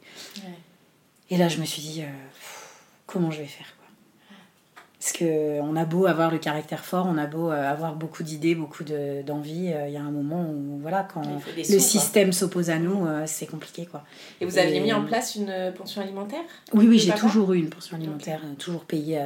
Et 1.31 1.37
là, 1.37 1.49
je 1.49 1.61
me 1.61 1.65
suis 1.65 1.83
dit, 1.83 2.03
euh, 2.03 2.07
comment 3.07 3.31
je 3.31 3.41
vais 3.41 3.47
faire 3.47 3.67
Parce 4.99 5.13
qu'on 5.13 5.77
a 5.77 5.85
beau 5.85 6.07
avoir 6.07 6.31
le 6.31 6.39
caractère 6.39 6.85
fort, 6.85 7.07
on 7.07 7.19
a 7.19 7.27
beau 7.27 7.51
avoir 7.51 7.97
beaucoup 7.97 8.23
d'idées, 8.23 8.55
beaucoup 8.55 8.83
d'envie, 8.83 9.75
il 9.87 9.93
y 9.93 9.97
a 9.99 10.03
un 10.03 10.11
moment 10.11 10.49
où, 10.49 10.79
voilà, 10.81 11.07
quand 11.13 11.23
le 11.57 11.79
système 11.79 12.33
s'oppose 12.33 12.71
à 12.71 12.79
nous, 12.79 13.07
c'est 13.27 13.45
compliqué. 13.45 13.85
Quoi. 13.85 14.05
Et 14.41 14.47
vous 14.47 14.57
aviez 14.57 14.81
mis 14.81 14.95
en 14.95 15.05
place 15.05 15.35
une 15.35 15.75
pension 15.77 16.01
alimentaire? 16.01 16.41
Oui, 16.73 16.87
oui, 16.89 16.99
j'ai 16.99 17.13
toujours 17.13 17.53
eu 17.53 17.59
une 17.59 17.69
pension 17.69 17.99
alimentaire, 17.99 18.41
toujours 18.59 18.87
payée 18.87 19.21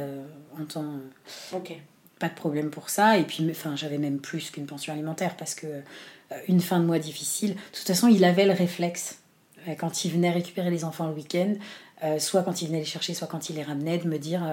en 0.59 0.65
temps. 0.65 0.83
Euh, 0.83 1.57
ok. 1.57 1.73
Pas 2.19 2.29
de 2.29 2.33
problème 2.33 2.69
pour 2.69 2.89
ça. 2.89 3.17
Et 3.17 3.23
puis, 3.23 3.47
enfin, 3.49 3.75
j'avais 3.75 3.97
même 3.97 4.19
plus 4.19 4.51
qu'une 4.51 4.65
pension 4.65 4.93
alimentaire 4.93 5.35
parce 5.35 5.55
que 5.55 5.67
euh, 5.67 6.35
une 6.47 6.61
fin 6.61 6.79
de 6.79 6.85
mois 6.85 6.99
difficile. 6.99 7.55
De 7.55 7.77
toute 7.77 7.87
façon, 7.87 8.07
il 8.07 8.23
avait 8.23 8.45
le 8.45 8.53
réflexe 8.53 9.19
euh, 9.67 9.73
quand 9.75 10.05
il 10.05 10.11
venait 10.11 10.31
récupérer 10.31 10.69
les 10.69 10.85
enfants 10.85 11.07
le 11.07 11.13
week-end, 11.13 11.55
soit 12.19 12.43
quand 12.43 12.61
il 12.61 12.67
venait 12.67 12.79
les 12.79 12.85
chercher, 12.85 13.13
soit 13.13 13.27
quand 13.27 13.49
il 13.49 13.55
les 13.55 13.63
ramenait, 13.63 13.97
de 13.97 14.09
me 14.09 14.17
dire 14.17 14.45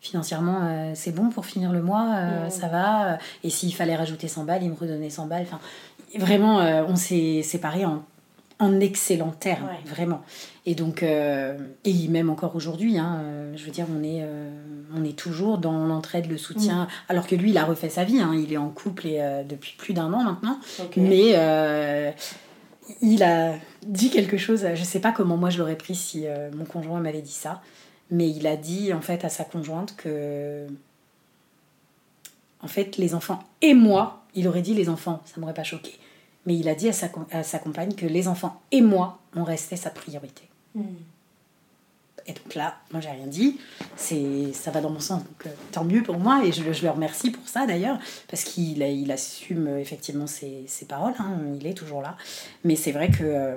financièrement 0.00 0.92
c'est 0.96 1.12
bon 1.12 1.28
pour 1.28 1.46
finir 1.46 1.70
le 1.70 1.80
mois, 1.80 2.50
ça 2.50 2.66
va. 2.66 3.18
Et 3.44 3.50
s'il 3.50 3.72
fallait 3.72 3.94
rajouter 3.94 4.26
100 4.26 4.42
balles, 4.42 4.64
il 4.64 4.70
me 4.70 4.74
redonnait 4.74 5.08
100 5.08 5.26
balles. 5.28 5.46
Enfin, 5.46 5.60
vraiment, 6.18 6.56
on 6.88 6.96
s'est 6.96 7.44
séparés 7.44 7.84
en 7.84 8.02
en 8.58 8.80
excellent 8.80 9.32
terme, 9.32 9.68
vraiment. 9.86 10.22
Et 10.66 10.74
donc, 10.74 11.02
euh, 11.02 11.56
et 11.84 12.08
même 12.08 12.30
encore 12.30 12.54
aujourd'hui, 12.54 12.98
hein, 12.98 13.20
euh, 13.22 13.52
je 13.56 13.64
veux 13.64 13.70
dire, 13.70 13.86
on 13.92 14.02
est, 14.02 14.22
euh, 14.22 14.48
on 14.94 15.04
est 15.04 15.16
toujours 15.16 15.58
dans 15.58 15.86
l'entraide, 15.86 16.30
le 16.30 16.38
soutien, 16.38 16.84
mm. 16.84 16.88
alors 17.08 17.26
que 17.26 17.34
lui, 17.34 17.50
il 17.50 17.58
a 17.58 17.64
refait 17.64 17.88
sa 17.88 18.04
vie, 18.04 18.20
hein, 18.20 18.32
il 18.34 18.52
est 18.52 18.58
en 18.58 18.68
couple 18.68 19.06
et, 19.06 19.44
depuis 19.48 19.74
plus 19.76 19.94
d'un 19.94 20.12
an 20.12 20.22
maintenant, 20.22 20.58
mais 20.96 21.34
il 23.00 23.22
a 23.22 23.54
dit 23.86 24.10
quelque 24.10 24.36
chose, 24.36 24.66
je 24.74 24.84
sais 24.84 25.00
pas 25.00 25.12
comment 25.12 25.36
moi 25.36 25.50
je 25.50 25.58
l'aurais 25.58 25.76
pris 25.76 25.94
si 25.94 26.26
mon 26.56 26.64
conjoint 26.64 27.00
m'avait 27.00 27.22
dit 27.22 27.32
ça, 27.32 27.62
mais 28.10 28.28
il 28.28 28.46
a 28.46 28.56
dit 28.56 28.92
en 28.92 29.00
fait 29.00 29.24
à 29.24 29.28
sa 29.28 29.44
conjointe 29.44 29.96
que, 29.96 30.66
en 32.60 32.68
fait, 32.68 32.96
les 32.96 33.14
enfants 33.14 33.42
et 33.60 33.74
moi, 33.74 34.24
il 34.34 34.46
aurait 34.46 34.62
dit 34.62 34.74
les 34.74 34.88
enfants, 34.88 35.22
ça 35.24 35.40
m'aurait 35.40 35.54
pas 35.54 35.64
choqué 35.64 35.92
mais 36.46 36.56
il 36.56 36.68
a 36.68 36.74
dit 36.74 36.88
à 36.88 36.92
sa, 36.92 37.08
à 37.30 37.42
sa 37.42 37.58
compagne 37.58 37.94
que 37.94 38.06
les 38.06 38.28
enfants 38.28 38.60
et 38.70 38.80
moi, 38.80 39.18
on 39.34 39.44
restait 39.44 39.76
sa 39.76 39.90
priorité. 39.90 40.48
Hmm. 40.74 40.82
Et 42.26 42.32
donc 42.34 42.54
là, 42.54 42.76
moi 42.92 43.00
j'ai 43.00 43.10
rien 43.10 43.26
dit, 43.26 43.58
c'est 43.96 44.52
ça 44.52 44.70
va 44.70 44.80
dans 44.80 44.90
mon 44.90 45.00
sens, 45.00 45.24
donc 45.24 45.46
euh, 45.46 45.50
tant 45.72 45.84
mieux 45.84 46.04
pour 46.04 46.18
moi, 46.18 46.42
et 46.44 46.52
je, 46.52 46.72
je 46.72 46.82
le 46.84 46.90
remercie 46.90 47.30
pour 47.30 47.48
ça 47.48 47.66
d'ailleurs, 47.66 47.98
parce 48.28 48.44
qu'il 48.44 48.80
il 48.80 49.10
assume 49.10 49.66
euh, 49.66 49.80
effectivement 49.80 50.28
ses, 50.28 50.64
ses 50.68 50.86
paroles, 50.86 51.14
hein, 51.18 51.38
il 51.58 51.66
est 51.66 51.74
toujours 51.74 52.00
là. 52.00 52.16
Mais 52.62 52.76
c'est 52.76 52.92
vrai 52.92 53.10
que 53.10 53.24
euh, 53.24 53.56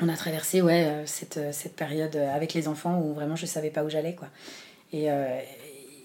on 0.00 0.08
a 0.08 0.16
traversé 0.16 0.62
ouais, 0.62 1.02
cette, 1.06 1.38
cette 1.52 1.76
période 1.76 2.16
avec 2.16 2.54
les 2.54 2.66
enfants 2.66 2.98
où 3.00 3.14
vraiment 3.14 3.36
je 3.36 3.46
savais 3.46 3.70
pas 3.70 3.84
où 3.84 3.90
j'allais. 3.90 4.14
quoi. 4.14 4.28
Et, 4.92 5.08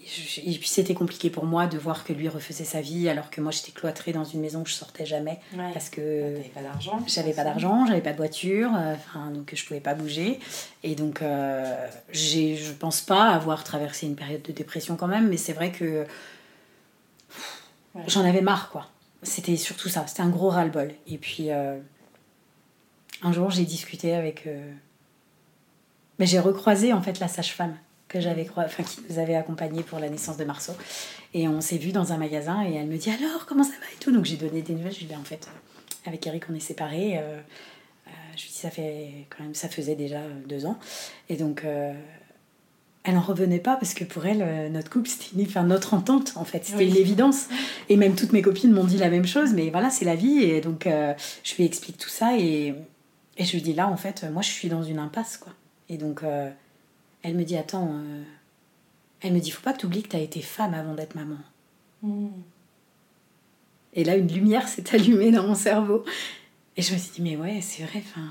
et 0.06 0.58
puis 0.58 0.68
c'était 0.68 0.94
compliqué 0.94 1.30
pour 1.30 1.46
moi 1.46 1.66
de 1.66 1.78
voir 1.78 2.04
que 2.04 2.12
lui 2.12 2.28
refaisait 2.28 2.64
sa 2.64 2.80
vie 2.80 3.08
alors 3.08 3.28
que 3.28 3.40
moi 3.40 3.50
j'étais 3.50 3.72
cloîtrée 3.72 4.12
dans 4.12 4.24
une 4.24 4.40
maison 4.40 4.62
où 4.62 4.66
je 4.66 4.74
sortais 4.74 5.04
jamais 5.04 5.40
parce 5.72 5.90
que 5.90 6.36
pas 6.54 6.62
d'argent 6.62 7.02
j'avais 7.08 7.32
pas 7.32 7.42
d'argent 7.42 7.86
j'avais 7.86 8.00
pas 8.00 8.12
de 8.12 8.16
voiture 8.16 8.70
euh, 8.76 8.94
enfin 8.94 9.30
donc 9.30 9.52
je 9.54 9.64
pouvais 9.64 9.80
pas 9.80 9.94
bouger. 9.94 10.38
Et 10.84 10.94
donc 10.94 11.22
euh, 11.22 11.88
j'ai 12.12 12.56
je 12.56 12.72
pense 12.72 13.00
pas 13.00 13.30
avoir 13.30 13.64
traversé 13.64 14.06
une 14.06 14.14
période 14.14 14.42
de 14.42 14.52
dépression 14.52 14.96
quand 14.96 15.08
même 15.08 15.28
mais 15.28 15.36
c'est 15.36 15.52
vrai 15.52 15.72
que 15.72 16.06
j'en 18.06 18.24
avais 18.24 18.42
marre 18.42 18.70
quoi. 18.70 18.88
C'était 19.22 19.56
surtout 19.56 19.88
ça 19.88 20.06
c'était 20.06 20.22
un 20.22 20.28
gros 20.28 20.50
ras-le-bol. 20.50 20.92
Et 21.08 21.18
puis 21.18 21.50
euh, 21.50 21.78
un 23.22 23.32
jour 23.32 23.50
j'ai 23.50 23.64
discuté 23.64 24.14
avec 24.14 24.46
euh, 24.46 24.72
mais 26.20 26.26
j'ai 26.26 26.38
recroisé 26.38 26.92
en 26.92 27.02
fait 27.02 27.18
la 27.18 27.26
sage-femme 27.26 27.76
que 28.08 28.20
j'avais 28.20 28.46
enfin 28.56 28.82
qui 28.82 29.00
nous 29.08 29.18
avait 29.18 29.34
accompagnés 29.34 29.82
pour 29.82 29.98
la 29.98 30.08
naissance 30.08 30.36
de 30.36 30.44
Marceau. 30.44 30.72
Et 31.34 31.48
on 31.48 31.60
s'est 31.60 31.78
vu 31.78 31.92
dans 31.92 32.12
un 32.12 32.16
magasin 32.16 32.64
et 32.64 32.74
elle 32.74 32.86
me 32.86 32.96
dit 32.96 33.10
alors 33.10 33.46
comment 33.46 33.64
ça 33.64 33.70
va 33.70 33.86
et 33.94 33.98
tout. 34.00 34.12
Donc 34.12 34.24
j'ai 34.24 34.36
donné 34.36 34.62
des 34.62 34.74
nouvelles. 34.74 34.92
Je 34.92 34.98
lui 34.98 35.04
ai 35.06 35.08
dit 35.08 35.14
ben, 35.14 35.20
en 35.20 35.24
fait 35.24 35.48
euh, 35.48 36.08
avec 36.08 36.26
Eric 36.26 36.44
on 36.50 36.54
est 36.54 36.60
séparés. 36.60 37.18
Euh, 37.18 37.38
euh, 38.06 38.10
je 38.36 38.42
lui 38.42 38.50
dis 38.50 38.58
ça 38.58 38.70
fait 38.70 39.26
quand 39.30 39.42
même 39.42 39.54
ça 39.54 39.68
faisait 39.68 39.96
déjà 39.96 40.20
deux 40.46 40.66
ans. 40.66 40.78
Et 41.28 41.36
donc 41.36 41.64
elle 41.64 43.14
n'en 43.14 43.20
revenait 43.20 43.60
pas 43.60 43.76
parce 43.76 43.94
que 43.94 44.04
pour 44.04 44.26
elle 44.26 44.70
notre 44.72 44.90
couple 44.90 45.08
c'était 45.08 45.42
enfin 45.42 45.64
notre 45.64 45.94
entente 45.94 46.34
en 46.36 46.44
fait. 46.44 46.64
C'était 46.64 46.86
une 46.86 46.96
évidence. 46.96 47.46
Et 47.88 47.96
même 47.96 48.14
toutes 48.14 48.32
mes 48.32 48.42
copines 48.42 48.72
m'ont 48.72 48.84
dit 48.84 48.98
la 48.98 49.10
même 49.10 49.26
chose 49.26 49.52
mais 49.52 49.70
voilà 49.70 49.90
c'est 49.90 50.04
la 50.04 50.14
vie. 50.14 50.42
Et 50.42 50.60
donc 50.60 50.86
je 50.86 51.54
lui 51.56 51.64
explique 51.64 51.98
tout 51.98 52.08
ça 52.08 52.38
et, 52.38 52.72
et 53.36 53.44
je 53.44 53.52
lui 53.52 53.62
dis 53.62 53.72
là 53.72 53.88
en 53.88 53.96
fait 53.96 54.24
moi 54.32 54.42
je 54.42 54.50
suis 54.50 54.68
dans 54.68 54.84
une 54.84 55.00
impasse 55.00 55.38
quoi. 55.38 55.52
Et 55.88 55.98
donc 55.98 56.22
elle 57.26 57.34
me 57.34 57.42
dit 57.42 57.56
Attends, 57.56 57.90
euh, 57.92 58.22
elle 59.20 59.32
me 59.32 59.40
dit 59.40 59.50
Faut 59.50 59.62
pas 59.62 59.72
que 59.72 59.80
tu 59.80 59.86
oublies 59.86 60.02
que 60.02 60.10
tu 60.10 60.16
as 60.16 60.20
été 60.20 60.40
femme 60.40 60.74
avant 60.74 60.94
d'être 60.94 61.16
maman. 61.16 61.38
Hmm. 62.02 62.28
Et 63.94 64.04
là, 64.04 64.16
une 64.16 64.28
lumière 64.28 64.68
s'est 64.68 64.94
allumée 64.94 65.32
dans 65.32 65.46
mon 65.46 65.54
cerveau. 65.54 66.04
Et 66.76 66.82
je 66.82 66.92
me 66.92 66.98
suis 66.98 67.10
dit 67.10 67.22
Mais 67.22 67.36
ouais, 67.36 67.60
c'est 67.60 67.82
vrai. 67.82 68.00
Fin... 68.00 68.30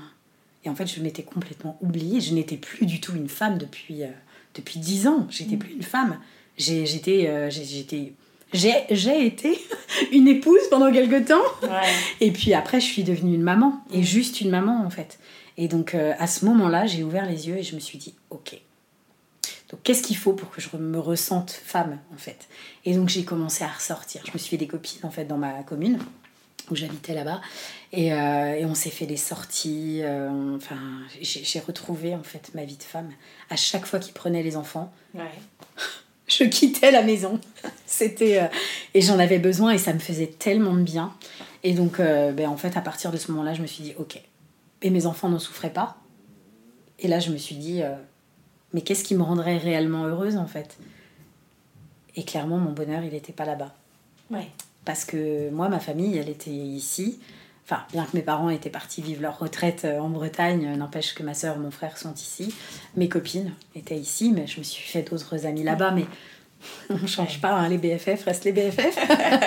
Et 0.64 0.70
en 0.70 0.74
fait, 0.74 0.86
je 0.86 1.00
m'étais 1.00 1.22
complètement 1.22 1.76
oubliée. 1.82 2.20
Je 2.20 2.32
n'étais 2.32 2.56
plus 2.56 2.86
du 2.86 3.00
tout 3.00 3.14
une 3.14 3.28
femme 3.28 3.58
depuis, 3.58 4.02
euh, 4.02 4.10
depuis 4.54 4.78
10 4.78 5.08
ans. 5.08 5.26
J'étais 5.28 5.56
hmm. 5.56 5.60
plus 5.60 5.74
une 5.74 5.82
femme. 5.82 6.18
J'étais. 6.56 7.28
Euh, 7.28 7.50
j'étais 7.50 8.14
j'ai 8.52 9.26
été 9.26 9.58
une 10.12 10.28
épouse 10.28 10.60
pendant 10.70 10.90
quelque 10.90 11.26
temps. 11.26 11.68
Et 12.20 12.30
puis 12.30 12.54
après, 12.54 12.80
je 12.80 12.86
suis 12.86 13.02
devenue 13.02 13.34
une 13.34 13.42
maman. 13.42 13.82
Et 13.92 13.98
hmm. 13.98 14.04
juste 14.04 14.40
une 14.40 14.50
maman, 14.50 14.86
en 14.86 14.90
fait. 14.90 15.18
Et 15.58 15.68
donc, 15.68 15.94
à 15.94 16.26
ce 16.26 16.44
moment-là, 16.44 16.86
j'ai 16.86 17.02
ouvert 17.02 17.26
les 17.26 17.48
yeux 17.48 17.56
et 17.56 17.62
je 17.62 17.74
me 17.74 17.80
suis 17.80 17.98
dit, 17.98 18.14
ok, 18.30 18.60
donc 19.70 19.82
qu'est-ce 19.82 20.02
qu'il 20.02 20.16
faut 20.16 20.32
pour 20.32 20.50
que 20.50 20.60
je 20.60 20.76
me 20.76 20.98
ressente 20.98 21.50
femme 21.50 21.98
en 22.14 22.16
fait? 22.16 22.48
Et 22.84 22.94
donc 22.94 23.08
j'ai 23.08 23.24
commencé 23.24 23.64
à 23.64 23.68
ressortir. 23.68 24.22
Je 24.26 24.32
me 24.32 24.38
suis 24.38 24.50
fait 24.50 24.56
des 24.56 24.68
copines 24.68 25.04
en 25.04 25.10
fait 25.10 25.24
dans 25.24 25.38
ma 25.38 25.62
commune 25.64 25.98
où 26.70 26.76
j'habitais 26.76 27.14
là-bas 27.14 27.40
et, 27.92 28.12
euh, 28.12 28.54
et, 28.54 28.64
on 28.64 28.74
s'est 28.74 28.90
fait 28.90 29.06
des 29.06 29.16
sorties. 29.16 30.00
Euh, 30.02 30.56
enfin, 30.56 30.78
j'ai 31.20 31.60
retrouvé 31.60 32.14
en 32.14 32.22
fait 32.22 32.50
ma 32.54 32.64
vie 32.64 32.76
de 32.76 32.82
femme. 32.82 33.10
À 33.50 33.56
chaque 33.56 33.86
fois 33.86 33.98
qu'ils 33.98 34.14
prenaient 34.14 34.42
les 34.42 34.56
enfants, 34.56 34.92
je 36.26 36.44
quittais 36.44 36.90
la 36.90 37.02
maison. 37.02 37.40
C'était 37.86 38.42
euh, 38.42 38.48
et 38.94 39.00
j'en 39.00 39.18
avais 39.18 39.38
besoin 39.38 39.72
et 39.72 39.78
ça 39.78 39.92
me 39.92 40.00
faisait 40.00 40.26
tellement 40.26 40.74
de 40.74 40.82
bien. 40.82 41.14
Et 41.62 41.72
donc, 41.72 41.98
ben, 41.98 42.46
en 42.48 42.56
fait, 42.56 42.76
à 42.76 42.80
partir 42.80 43.10
de 43.10 43.16
ce 43.16 43.32
moment-là, 43.32 43.52
je 43.52 43.62
me 43.62 43.66
suis 43.66 43.82
dit 43.82 43.94
ok. 43.98 44.20
Et 44.82 44.90
mes 44.90 45.06
enfants 45.06 45.28
n'en 45.28 45.40
souffraient 45.40 45.72
pas. 45.72 45.96
Et 47.00 47.08
là, 47.08 47.18
je 47.18 47.30
me 47.30 47.36
suis 47.36 47.56
dit 47.56 47.82
mais 48.72 48.80
qu'est-ce 48.82 49.04
qui 49.04 49.14
me 49.14 49.22
rendrait 49.22 49.58
réellement 49.58 50.04
heureuse 50.04 50.36
en 50.36 50.46
fait? 50.46 50.78
Et 52.16 52.24
clairement, 52.24 52.58
mon 52.58 52.72
bonheur, 52.72 53.02
il 53.04 53.12
n'était 53.12 53.32
pas 53.32 53.44
là-bas. 53.44 53.74
Ouais. 54.30 54.48
Parce 54.84 55.04
que 55.04 55.50
moi, 55.50 55.68
ma 55.68 55.80
famille, 55.80 56.16
elle 56.16 56.28
était 56.28 56.50
ici. 56.50 57.20
Enfin, 57.64 57.82
bien 57.92 58.04
que 58.04 58.16
mes 58.16 58.22
parents 58.22 58.48
étaient 58.48 58.70
partis 58.70 59.02
vivre 59.02 59.22
leur 59.22 59.38
retraite 59.38 59.84
euh, 59.84 59.98
en 59.98 60.08
Bretagne, 60.08 60.66
euh, 60.66 60.76
n'empêche 60.76 61.14
que 61.14 61.24
ma 61.24 61.34
soeur 61.34 61.56
et 61.56 61.58
mon 61.58 61.72
frère 61.72 61.98
sont 61.98 62.14
ici. 62.14 62.54
Mes 62.96 63.08
copines 63.08 63.52
étaient 63.74 63.98
ici, 63.98 64.32
mais 64.32 64.46
je 64.46 64.60
me 64.60 64.64
suis 64.64 64.84
fait 64.84 65.02
d'autres 65.02 65.46
amis 65.46 65.64
là-bas. 65.64 65.90
Mais 65.90 66.06
on 66.90 66.96
ne 66.96 67.06
change 67.08 67.40
pas, 67.40 67.50
hein, 67.50 67.68
les 67.68 67.76
BFF 67.76 68.24
restent 68.24 68.44
les 68.44 68.52
BFF. 68.52 68.96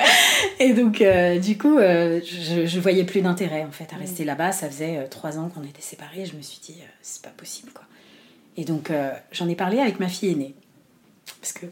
et 0.60 0.74
donc, 0.74 1.02
euh, 1.02 1.40
du 1.40 1.58
coup, 1.58 1.80
je, 1.80 2.66
je 2.66 2.80
voyais 2.80 3.06
plus 3.06 3.22
d'intérêt 3.22 3.64
en 3.64 3.72
fait 3.72 3.92
à 3.94 3.96
rester 3.96 4.26
là-bas. 4.26 4.52
Ça 4.52 4.68
faisait 4.68 5.08
trois 5.08 5.40
ans 5.40 5.50
qu'on 5.50 5.64
était 5.64 5.82
séparés. 5.82 6.26
Je 6.26 6.36
me 6.36 6.42
suis 6.42 6.60
dit, 6.60 6.76
c'est 7.02 7.22
pas 7.22 7.30
possible 7.30 7.72
quoi. 7.72 7.86
Et 8.58 8.66
donc, 8.66 8.92
j'en 9.32 9.48
ai 9.48 9.56
parlé 9.56 9.80
avec 9.80 10.00
ma 10.00 10.08
fille 10.08 10.32
aînée. 10.32 10.56
Parce 11.40 11.54
que 11.54 11.66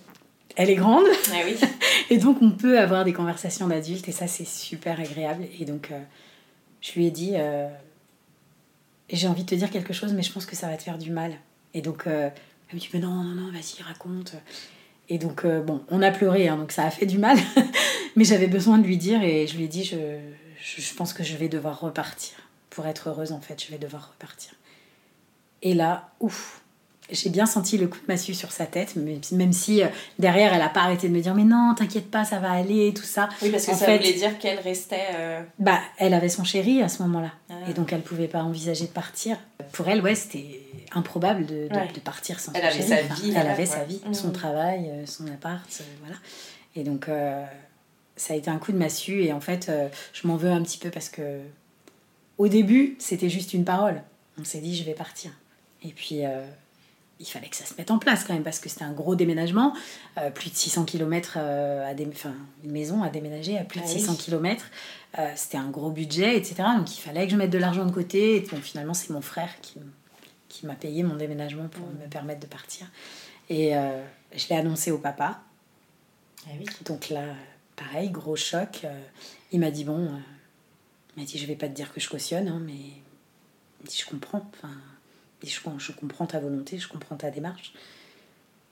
elle 0.56 0.70
est 0.70 0.76
grande. 0.76 1.06
Ah 1.32 1.42
oui. 1.46 1.56
et 2.10 2.18
donc, 2.18 2.42
on 2.42 2.52
peut 2.52 2.80
avoir 2.80 3.04
des 3.06 3.14
conversations 3.14 3.68
d'adultes 3.68 4.08
et 4.08 4.12
ça, 4.12 4.28
c'est 4.28 4.48
super 4.48 5.00
agréable. 5.00 5.46
Et 5.60 5.66
donc, 5.66 5.92
je 6.82 6.94
lui 6.94 7.06
ai 7.06 7.12
dit 7.12 7.34
euh, 7.36 7.68
j'ai 9.10 9.28
envie 9.28 9.44
de 9.44 9.50
te 9.50 9.56
dire 9.56 9.70
quelque 9.70 9.94
chose, 9.94 10.14
mais 10.14 10.24
je 10.24 10.32
pense 10.32 10.46
que 10.46 10.56
ça 10.56 10.68
va 10.68 10.78
te 10.78 10.84
faire 10.84 10.98
du 10.98 11.12
mal. 11.12 11.34
Et 11.74 11.82
donc, 11.82 12.08
euh, 12.08 12.30
elle 12.70 12.76
me 12.76 12.80
dit 12.80 12.90
mais 12.94 13.00
non, 13.00 13.24
non, 13.24 13.36
non, 13.36 13.52
vas-y, 13.52 13.82
raconte. 13.84 14.36
Et 15.10 15.18
donc, 15.18 15.46
euh, 15.46 15.62
bon, 15.62 15.84
on 15.90 16.02
a 16.02 16.12
pleuré, 16.12 16.48
hein, 16.48 16.58
donc 16.58 16.72
ça 16.72 16.84
a 16.84 16.92
fait 16.92 17.06
du 17.06 17.18
mal. 17.18 17.38
mais 18.16 18.24
j'avais 18.24 18.48
besoin 18.48 18.78
de 18.78 18.86
lui 18.86 18.98
dire 18.98 19.24
et 19.24 19.48
je 19.48 19.56
lui 19.56 19.66
ai 19.66 19.68
dit 19.68 19.84
je, 19.84 20.20
je, 20.60 20.94
pense 20.94 21.14
que 21.14 21.24
je 21.24 21.36
vais 21.38 21.50
devoir 21.50 21.80
repartir. 21.80 22.36
Pour 22.70 22.86
être 22.86 23.10
heureuse, 23.10 23.32
en 23.32 23.42
fait, 23.42 23.64
je 23.64 23.72
vais 23.72 23.80
devoir 23.80 24.10
repartir. 24.12 24.52
Et 25.64 25.74
là, 25.74 26.12
ouf, 26.20 26.62
j'ai 27.10 27.30
bien 27.30 27.46
senti 27.46 27.78
le 27.78 27.88
coup 27.88 28.00
de 28.00 28.12
massue 28.12 28.34
sur 28.34 28.52
sa 28.52 28.66
tête, 28.66 28.96
même 29.32 29.54
si 29.54 29.82
euh, 29.82 29.88
derrière 30.20 30.54
elle 30.54 30.62
a 30.62 30.70
pas 30.70 30.82
arrêté 30.82 31.08
de 31.08 31.14
me 31.14 31.22
dire 31.22 31.34
mais 31.36 31.44
non 31.44 31.74
t'inquiète 31.76 32.12
pas 32.12 32.26
ça 32.26 32.40
va 32.40 32.52
aller 32.52 32.94
tout 32.94 33.04
ça. 33.04 33.30
Oui 33.42 33.50
parce 33.50 33.66
que 33.66 33.74
ça 33.74 33.98
voulait 33.98 34.14
dire 34.14 34.38
qu'elle 34.40 34.60
restait. 34.60 35.08
Euh, 35.16 35.42
bah 35.60 35.80
elle 35.98 36.14
avait 36.14 36.30
son 36.30 36.44
chéri 36.44 36.82
à 36.82 36.90
ce 36.90 37.02
moment-là 37.04 37.32
ah. 37.50 37.54
et 37.70 37.74
donc 37.74 37.94
elle 37.94 38.02
pouvait 38.02 38.28
pas 38.28 38.44
envisager 38.44 38.86
de 38.86 38.92
partir. 38.92 39.38
Pour 39.72 39.88
elle 39.88 40.02
ouais 40.02 40.16
c'était 40.16 40.62
improbable 40.94 41.46
de, 41.46 41.68
de, 41.68 42.00
partir 42.00 42.40
sans 42.40 42.52
elle 42.54 42.72
son 42.72 42.92
avait 42.92 43.08
Sa 43.08 43.14
vie, 43.16 43.34
elle 43.36 43.48
avait 43.48 43.66
sa 43.66 43.84
vie, 43.84 44.02
son 44.12 44.32
travail, 44.32 44.90
euh, 44.90 45.06
son 45.06 45.28
appart, 45.28 45.82
voilà. 46.02 46.16
Et 46.76 46.84
donc 46.84 47.10
ça 48.16 48.34
a 48.34 48.38
été 48.38 48.50
un 48.50 48.58
coup 48.58 48.72
de 48.72 48.78
massue 48.78 49.24
et 49.24 49.34
en 49.34 49.40
fait 49.40 49.72
je 50.14 50.28
m'en 50.28 50.36
veux 50.36 50.52
un 50.52 50.62
petit 50.62 50.78
peu 50.78 50.92
parce 50.92 51.10
que 51.10 51.40
au 52.38 52.48
début 52.48 52.96
c'était 53.00 53.30
juste 53.30 53.54
une 53.54 53.64
parole. 53.66 54.04
On 54.40 54.44
s'est 54.44 54.60
dit 54.60 54.76
je 54.76 54.84
vais 54.84 54.94
partir 54.94 55.32
et 55.84 55.90
puis 55.90 56.22
il 57.20 57.26
fallait 57.26 57.50
que 57.50 57.56
ça 57.56 57.66
se 57.66 57.74
mette 57.78 57.90
en 57.90 57.98
place 57.98 58.24
quand 58.24 58.34
même 58.34 58.44
parce 58.44 58.60
que 58.60 58.70
c'était 58.70 58.84
un 58.84 58.94
gros 58.94 59.16
déménagement, 59.16 59.74
euh, 60.18 60.30
plus 60.30 60.52
de 60.52 60.56
600 60.56 60.86
km, 60.86 61.38
euh, 61.38 61.90
à 61.90 61.94
des, 61.94 62.06
enfin, 62.08 62.34
une 62.64 62.72
maison 62.72 63.02
à 63.02 63.10
déménager 63.10 63.58
à 63.58 63.64
plus 63.64 63.82
de 63.82 63.88
600 63.88 64.14
ah 64.14 64.22
km, 64.22 64.66
euh, 65.18 65.32
c'était 65.36 65.58
un 65.58 65.70
gros 65.70 65.90
budget, 65.90 66.38
etc. 66.38 66.64
Donc 66.78 66.96
il 66.96 67.02
fallait 67.02 67.26
que 67.26 67.32
je 67.32 67.38
mette 67.38 67.50
de 67.50 67.58
l'argent 67.58 67.86
de 67.86 67.92
côté. 67.92 68.38
Et 68.38 68.42
bon, 68.42 68.58
finalement, 68.58 68.94
c'est 68.94 69.10
mon 69.10 69.22
frère 69.22 69.50
qui, 69.62 69.80
qui 70.48 70.66
m'a 70.68 70.76
payé 70.76 71.04
mon 71.04 71.16
déménagement 71.16 71.68
pour 71.70 71.88
me 71.88 72.08
permettre 72.08 72.42
de 72.42 72.48
partir. 72.48 72.88
Et 73.50 73.72
je 74.36 74.50
l'ai 74.50 74.58
annoncé 74.58 74.92
au 74.92 74.98
papa. 74.98 75.40
Ah 76.46 76.52
oui. 76.60 76.66
Donc 76.86 77.10
là, 77.10 77.24
pareil, 77.78 78.10
gros 78.10 78.36
choc. 78.36 78.86
il 79.54 79.60
m'a 79.62 79.72
dit 79.72 79.86
bon, 79.86 80.12
il 81.16 81.22
m'a 81.22 81.26
dit 81.26 81.38
je 81.38 81.46
vais 81.48 81.56
pas 81.56 81.70
te 81.70 81.74
dire 81.74 81.94
que 81.94 82.02
je 82.02 82.10
cautionne, 82.10 82.50
hein, 82.50 82.62
mais 82.64 83.02
je 83.90 84.06
comprends. 84.06 84.46
Enfin, 84.54 84.74
je, 85.44 85.60
je 85.78 85.92
comprends 85.92 86.26
ta 86.26 86.40
volonté, 86.40 86.78
je 86.78 86.88
comprends 86.88 87.16
ta 87.16 87.30
démarche. 87.30 87.74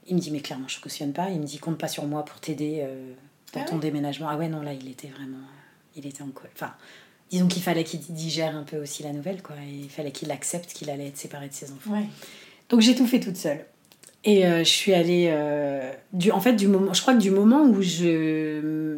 Il 0.07 0.15
me 0.15 0.19
dit, 0.19 0.31
mais 0.31 0.39
clairement, 0.39 0.67
je 0.67 0.79
cautionne 0.79 1.13
pas. 1.13 1.29
Il 1.29 1.39
me 1.39 1.45
dit, 1.45 1.57
compte 1.57 1.77
pas 1.77 1.87
sur 1.87 2.05
moi 2.05 2.25
pour 2.25 2.39
t'aider 2.39 2.79
euh, 2.81 3.13
dans 3.53 3.61
ah 3.61 3.65
ton 3.65 3.77
déménagement. 3.77 4.27
Ah 4.29 4.37
ouais, 4.37 4.47
non, 4.47 4.61
là, 4.61 4.73
il 4.73 4.89
était 4.89 5.07
vraiment. 5.07 5.37
Euh, 5.37 5.95
il 5.95 6.05
était 6.05 6.21
en 6.21 6.29
col. 6.29 6.49
Enfin, 6.53 6.73
disons 7.31 7.47
qu'il 7.47 7.63
fallait 7.63 7.83
qu'il 7.83 7.99
digère 8.01 8.55
un 8.55 8.63
peu 8.63 8.77
aussi 8.77 9.03
la 9.03 9.13
nouvelle, 9.13 9.41
quoi. 9.41 9.55
il 9.67 9.89
fallait 9.89 10.11
qu'il 10.11 10.31
accepte 10.31 10.73
qu'il 10.73 10.89
allait 10.89 11.07
être 11.07 11.17
séparé 11.17 11.47
de 11.47 11.53
ses 11.53 11.71
enfants. 11.71 12.03
Donc 12.69 12.81
j'ai 12.81 12.95
tout 12.95 13.07
fait 13.07 13.19
toute 13.19 13.37
seule. 13.37 13.65
Et 14.23 14.45
euh, 14.45 14.59
je 14.59 14.69
suis 14.69 14.93
allée. 14.93 15.33
du, 16.13 16.31
en 16.31 16.41
fait, 16.41 16.53
du 16.53 16.67
moment, 16.67 16.93
je 16.93 17.01
crois 17.01 17.13
que 17.13 17.21
du 17.21 17.31
moment 17.31 17.63
où 17.63 17.81
je, 17.81 18.97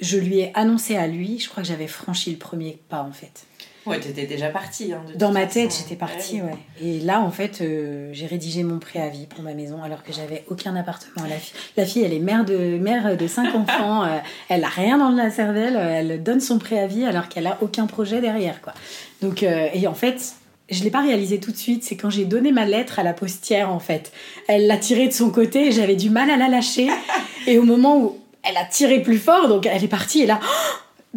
je 0.00 0.18
lui 0.18 0.38
ai 0.40 0.52
annoncé 0.54 0.96
à 0.96 1.06
lui, 1.06 1.38
je 1.38 1.48
crois 1.48 1.62
que 1.62 1.68
j'avais 1.68 1.86
franchi 1.86 2.30
le 2.30 2.36
premier 2.36 2.78
pas, 2.88 3.02
en 3.02 3.12
fait. 3.12 3.46
Ouais, 3.88 4.00
t'étais 4.00 4.26
déjà 4.26 4.48
partie. 4.48 4.92
Hein, 4.92 5.02
Dans 5.16 5.32
ma 5.32 5.46
tête, 5.46 5.74
j'étais 5.76 5.96
partie, 5.96 6.42
ouais. 6.42 6.56
Et 6.82 7.00
là, 7.00 7.20
en 7.20 7.30
fait, 7.30 7.60
euh, 7.60 8.10
j'ai 8.12 8.26
rédigé 8.26 8.62
mon 8.62 8.78
préavis 8.78 9.26
pour 9.26 9.42
ma 9.42 9.54
maison 9.54 9.82
alors 9.82 10.02
que 10.02 10.12
j'avais 10.12 10.44
aucun 10.48 10.76
appartement. 10.76 11.26
La 11.28 11.36
fille, 11.36 11.54
la 11.76 11.86
fille, 11.86 12.02
elle 12.02 12.12
est 12.12 12.18
mère 12.18 12.44
de, 12.44 12.78
mère 12.78 13.16
de 13.16 13.26
cinq 13.26 13.54
enfants, 13.54 14.04
euh, 14.04 14.18
elle 14.48 14.64
a 14.64 14.68
rien 14.68 14.98
dans 14.98 15.10
la 15.10 15.30
cervelle, 15.30 15.76
euh, 15.76 16.00
elle 16.00 16.22
donne 16.22 16.40
son 16.40 16.58
préavis 16.58 17.04
alors 17.04 17.28
qu'elle 17.28 17.46
a 17.46 17.58
aucun 17.62 17.86
projet 17.86 18.20
derrière, 18.20 18.60
quoi. 18.60 18.74
Donc, 19.22 19.42
et 19.42 19.86
en 19.88 19.94
fait, 19.94 20.34
je 20.70 20.84
l'ai 20.84 20.90
pas 20.90 21.00
réalisé 21.00 21.40
tout 21.40 21.50
de 21.50 21.56
suite, 21.56 21.82
c'est 21.82 21.96
quand 21.96 22.10
j'ai 22.10 22.24
donné 22.24 22.52
ma 22.52 22.66
lettre 22.66 23.00
à 23.00 23.02
la 23.02 23.12
postière, 23.12 23.72
en 23.72 23.80
fait. 23.80 24.12
Elle 24.46 24.68
l'a 24.68 24.76
tirée 24.76 25.08
de 25.08 25.12
son 25.12 25.30
côté 25.30 25.66
et 25.66 25.72
j'avais 25.72 25.96
du 25.96 26.08
mal 26.10 26.30
à 26.30 26.36
la 26.36 26.48
lâcher. 26.48 26.88
et 27.48 27.58
au 27.58 27.64
moment 27.64 27.98
où 27.98 28.18
elle 28.42 28.56
a 28.56 28.64
tiré 28.64 29.02
plus 29.02 29.18
fort, 29.18 29.48
donc 29.48 29.66
elle 29.66 29.82
est 29.82 29.88
partie, 29.88 30.22
et 30.22 30.26
là, 30.26 30.38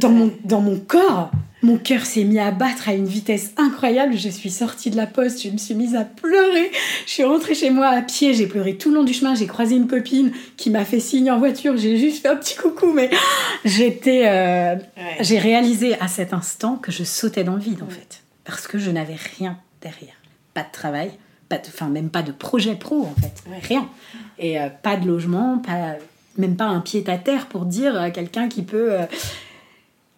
dans 0.01 0.09
mon, 0.09 0.31
dans 0.43 0.61
mon 0.61 0.77
corps, 0.77 1.31
mon 1.61 1.77
cœur 1.77 2.05
s'est 2.07 2.23
mis 2.23 2.39
à 2.39 2.49
battre 2.49 2.89
à 2.89 2.93
une 2.93 3.05
vitesse 3.05 3.51
incroyable. 3.55 4.17
Je 4.17 4.29
suis 4.29 4.49
sortie 4.49 4.89
de 4.89 4.97
la 4.97 5.05
poste, 5.05 5.43
je 5.43 5.49
me 5.49 5.57
suis 5.57 5.75
mise 5.75 5.95
à 5.95 6.03
pleurer. 6.03 6.71
Je 7.05 7.11
suis 7.11 7.23
rentrée 7.23 7.53
chez 7.53 7.69
moi 7.69 7.87
à 7.87 8.01
pied, 8.01 8.33
j'ai 8.33 8.47
pleuré 8.47 8.77
tout 8.77 8.89
le 8.89 8.95
long 8.95 9.03
du 9.03 9.13
chemin. 9.13 9.35
J'ai 9.35 9.45
croisé 9.45 9.75
une 9.75 9.87
copine 9.87 10.31
qui 10.57 10.71
m'a 10.71 10.85
fait 10.85 10.99
signe 10.99 11.29
en 11.29 11.37
voiture. 11.37 11.77
J'ai 11.77 11.97
juste 11.97 12.23
fait 12.23 12.29
un 12.29 12.35
petit 12.35 12.55
coucou, 12.55 12.91
mais 12.93 13.11
j'étais. 13.63 14.23
Euh, 14.25 14.75
j'ai 15.19 15.37
réalisé 15.37 15.99
à 15.99 16.07
cet 16.07 16.33
instant 16.33 16.77
que 16.77 16.91
je 16.91 17.03
sautais 17.03 17.43
dans 17.43 17.55
le 17.55 17.61
vide 17.61 17.83
en 17.83 17.89
fait, 17.89 18.23
parce 18.43 18.67
que 18.67 18.79
je 18.79 18.89
n'avais 18.89 19.17
rien 19.37 19.59
derrière. 19.81 20.15
Pas 20.55 20.63
de 20.63 20.71
travail, 20.71 21.11
pas 21.47 21.57
de, 21.57 21.67
enfin 21.67 21.89
même 21.89 22.09
pas 22.09 22.23
de 22.23 22.31
projet 22.31 22.73
pro 22.73 23.03
en 23.03 23.21
fait, 23.21 23.43
rien. 23.67 23.87
Et 24.39 24.59
euh, 24.59 24.69
pas 24.81 24.97
de 24.97 25.07
logement, 25.07 25.59
pas 25.59 25.95
même 26.37 26.55
pas 26.55 26.65
un 26.65 26.79
pied 26.79 27.03
à 27.07 27.19
terre 27.19 27.45
pour 27.45 27.65
dire 27.65 28.01
à 28.01 28.09
quelqu'un 28.09 28.47
qui 28.49 28.63
peut. 28.63 28.93
Euh, 28.93 29.05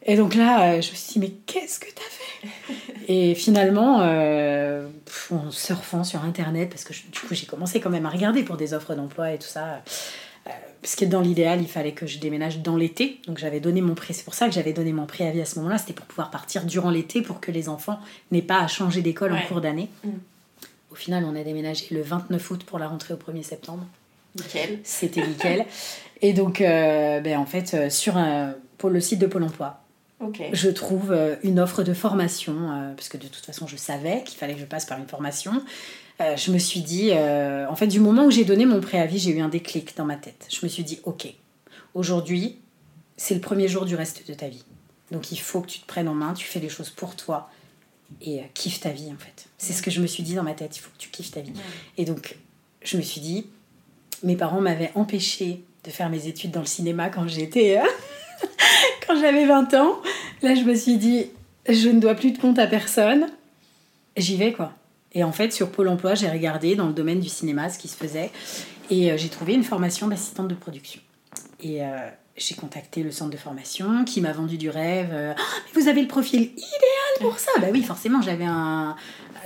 et 0.05 0.17
donc 0.17 0.35
là, 0.35 0.73
euh, 0.73 0.81
je 0.81 0.91
me 0.91 0.95
suis 0.95 1.13
dit, 1.13 1.19
mais 1.19 1.31
qu'est-ce 1.45 1.79
que 1.79 1.87
t'as 1.93 2.01
fait? 2.01 2.73
Et 3.07 3.35
finalement, 3.35 4.01
euh, 4.01 4.87
en 5.31 5.49
surfant 5.49 6.03
sur 6.03 6.23
Internet, 6.23 6.69
parce 6.69 6.83
que 6.83 6.93
du 6.93 7.19
coup, 7.19 7.33
j'ai 7.33 7.45
commencé 7.45 7.79
quand 7.79 7.89
même 7.89 8.05
à 8.05 8.09
regarder 8.09 8.43
pour 8.43 8.57
des 8.57 8.73
offres 8.73 8.95
d'emploi 8.95 9.31
et 9.33 9.37
tout 9.37 9.47
ça. 9.47 9.81
Euh, 10.47 10.49
parce 10.81 10.95
que 10.97 11.05
dans 11.05 11.21
l'idéal, 11.21 11.61
il 11.61 11.69
fallait 11.69 11.93
que 11.93 12.05
je 12.05 12.19
déménage 12.19 12.59
dans 12.59 12.75
l'été. 12.75 13.21
Donc 13.27 13.37
j'avais 13.37 13.61
donné 13.61 13.81
mon 13.81 13.95
pré... 13.95 14.11
C'est 14.11 14.25
pour 14.25 14.33
ça 14.33 14.47
que 14.47 14.53
j'avais 14.53 14.73
donné 14.73 14.91
mon 14.91 15.05
préavis 15.05 15.39
à 15.39 15.45
ce 15.45 15.57
moment-là. 15.59 15.77
C'était 15.77 15.93
pour 15.93 16.05
pouvoir 16.05 16.31
partir 16.31 16.65
durant 16.65 16.89
l'été 16.89 17.21
pour 17.21 17.39
que 17.39 17.51
les 17.51 17.69
enfants 17.69 17.99
n'aient 18.31 18.41
pas 18.41 18.59
à 18.59 18.67
changer 18.67 19.01
d'école 19.01 19.31
en 19.31 19.41
cours 19.47 19.61
d'année. 19.61 19.89
Mm. 20.03 20.09
Au 20.91 20.95
final, 20.95 21.23
on 21.23 21.35
a 21.35 21.43
déménagé 21.43 21.87
le 21.91 22.01
29 22.01 22.51
août 22.51 22.63
pour 22.65 22.77
la 22.77 22.89
rentrée 22.89 23.13
au 23.13 23.17
1er 23.17 23.43
septembre. 23.43 23.85
Nickel. 24.35 24.79
C'était 24.83 25.25
nickel. 25.25 25.65
et 26.21 26.33
donc, 26.33 26.59
ben, 26.59 27.37
en 27.37 27.45
fait, 27.45 27.89
sur 27.91 28.17
un, 28.17 28.55
pour 28.77 28.89
le 28.89 28.99
site 28.99 29.19
de 29.19 29.27
Pôle 29.27 29.43
emploi, 29.43 29.82
je 30.53 30.69
trouve 30.69 31.11
euh, 31.11 31.36
une 31.43 31.59
offre 31.59 31.84
de 31.84 31.93
formation, 31.93 32.53
euh, 32.71 32.93
parce 32.93 33.09
que 33.09 33.17
de 33.17 33.28
toute 33.28 33.45
façon 33.45 33.67
je 33.67 33.76
savais 33.76 34.24
qu'il 34.24 34.38
fallait 34.38 34.53
que 34.53 34.59
je 34.59 34.65
passe 34.65 34.86
par 34.86 34.97
une 34.97 35.07
formation. 35.07 35.63
Euh, 36.21 36.38
je 36.38 36.51
me 36.51 36.59
suis 36.59 36.82
dit, 36.82 37.11
en 37.13 37.76
fait, 37.76 37.88
du 37.88 37.99
moment 37.99 38.26
où 38.26 38.32
j'ai 38.32 38.45
donné 38.45 38.65
mon 38.65 38.80
préavis, 38.80 39.19
j'ai 39.19 39.32
eu 39.32 39.41
un 39.41 39.49
déclic 39.49 39.97
dans 39.97 40.05
ma 40.05 40.15
tête. 40.15 40.47
Je 40.49 40.63
me 40.63 40.69
suis 40.69 40.84
dit, 40.84 40.99
ok, 41.05 41.34
aujourd'hui, 41.95 42.59
c'est 43.17 43.34
le 43.34 43.41
premier 43.41 43.67
jour 43.67 43.86
du 43.86 43.95
reste 43.95 44.28
de 44.28 44.34
ta 44.34 44.47
vie. 44.47 44.63
Donc 45.11 45.32
il 45.32 45.39
faut 45.39 45.61
que 45.61 45.67
tu 45.67 45.80
te 45.80 45.86
prennes 45.86 46.07
en 46.07 46.13
main, 46.13 46.34
tu 46.34 46.45
fais 46.45 46.59
les 46.59 46.69
choses 46.69 46.89
pour 46.89 47.15
toi 47.15 47.49
et 48.21 48.41
kiffe 48.53 48.80
ta 48.80 48.89
vie 48.89 49.11
en 49.11 49.17
fait. 49.17 49.47
C'est 49.57 49.74
ce 49.74 49.82
que 49.82 49.91
je 49.91 50.01
me 50.01 50.07
suis 50.07 50.24
dit 50.24 50.36
dans 50.36 50.43
ma 50.43 50.53
tête, 50.53 50.78
il 50.78 50.80
faut 50.80 50.89
que 50.91 50.97
tu 50.97 51.09
kiffes 51.09 51.32
ta 51.32 51.41
vie. 51.41 51.53
Et 51.97 52.05
donc 52.05 52.38
je 52.82 52.97
me 52.97 53.01
suis 53.01 53.21
dit, 53.21 53.47
mes 54.24 54.36
parents 54.36 54.61
m'avaient 54.61 54.91
empêché 54.95 55.63
de 55.84 55.89
faire 55.89 56.09
mes 56.09 56.28
études 56.28 56.51
dans 56.51 56.61
le 56.61 56.65
cinéma 56.65 57.09
quand 57.09 57.28
j'étais 57.28 57.80
quand 59.07 59.19
j'avais 59.19 59.45
20 59.45 59.73
ans. 59.75 60.01
Là, 60.41 60.55
je 60.55 60.63
me 60.63 60.75
suis 60.75 60.97
dit, 60.97 61.27
je 61.67 61.89
ne 61.89 61.99
dois 61.99 62.15
plus 62.15 62.31
de 62.31 62.37
compte 62.37 62.59
à 62.59 62.67
personne. 62.67 63.27
J'y 64.17 64.37
vais, 64.37 64.53
quoi. 64.53 64.73
Et 65.13 65.23
en 65.23 65.31
fait, 65.31 65.53
sur 65.53 65.69
Pôle 65.69 65.87
emploi, 65.87 66.15
j'ai 66.15 66.29
regardé 66.29 66.75
dans 66.75 66.87
le 66.87 66.93
domaine 66.93 67.19
du 67.19 67.29
cinéma 67.29 67.69
ce 67.69 67.77
qui 67.77 67.87
se 67.87 67.95
faisait. 67.95 68.31
Et 68.89 69.11
euh, 69.11 69.17
j'ai 69.17 69.29
trouvé 69.29 69.53
une 69.53 69.63
formation 69.63 70.07
d'assistante 70.07 70.47
de 70.47 70.55
production. 70.55 71.01
Et 71.61 71.83
euh, 71.83 72.09
j'ai 72.35 72.55
contacté 72.55 73.03
le 73.03 73.11
centre 73.11 73.31
de 73.31 73.37
formation 73.37 74.05
qui 74.05 74.21
m'a 74.21 74.33
vendu 74.33 74.57
du 74.57 74.69
rêve. 74.69 75.09
Euh, 75.11 75.33
ah, 75.37 75.41
vous 75.73 75.87
avez 75.87 76.01
le 76.01 76.07
profil 76.07 76.41
idéal 76.41 77.19
pour 77.21 77.39
ça 77.39 77.51
Bah 77.61 77.67
oui, 77.71 77.83
forcément, 77.83 78.21
j'avais 78.21 78.45
un, 78.45 78.95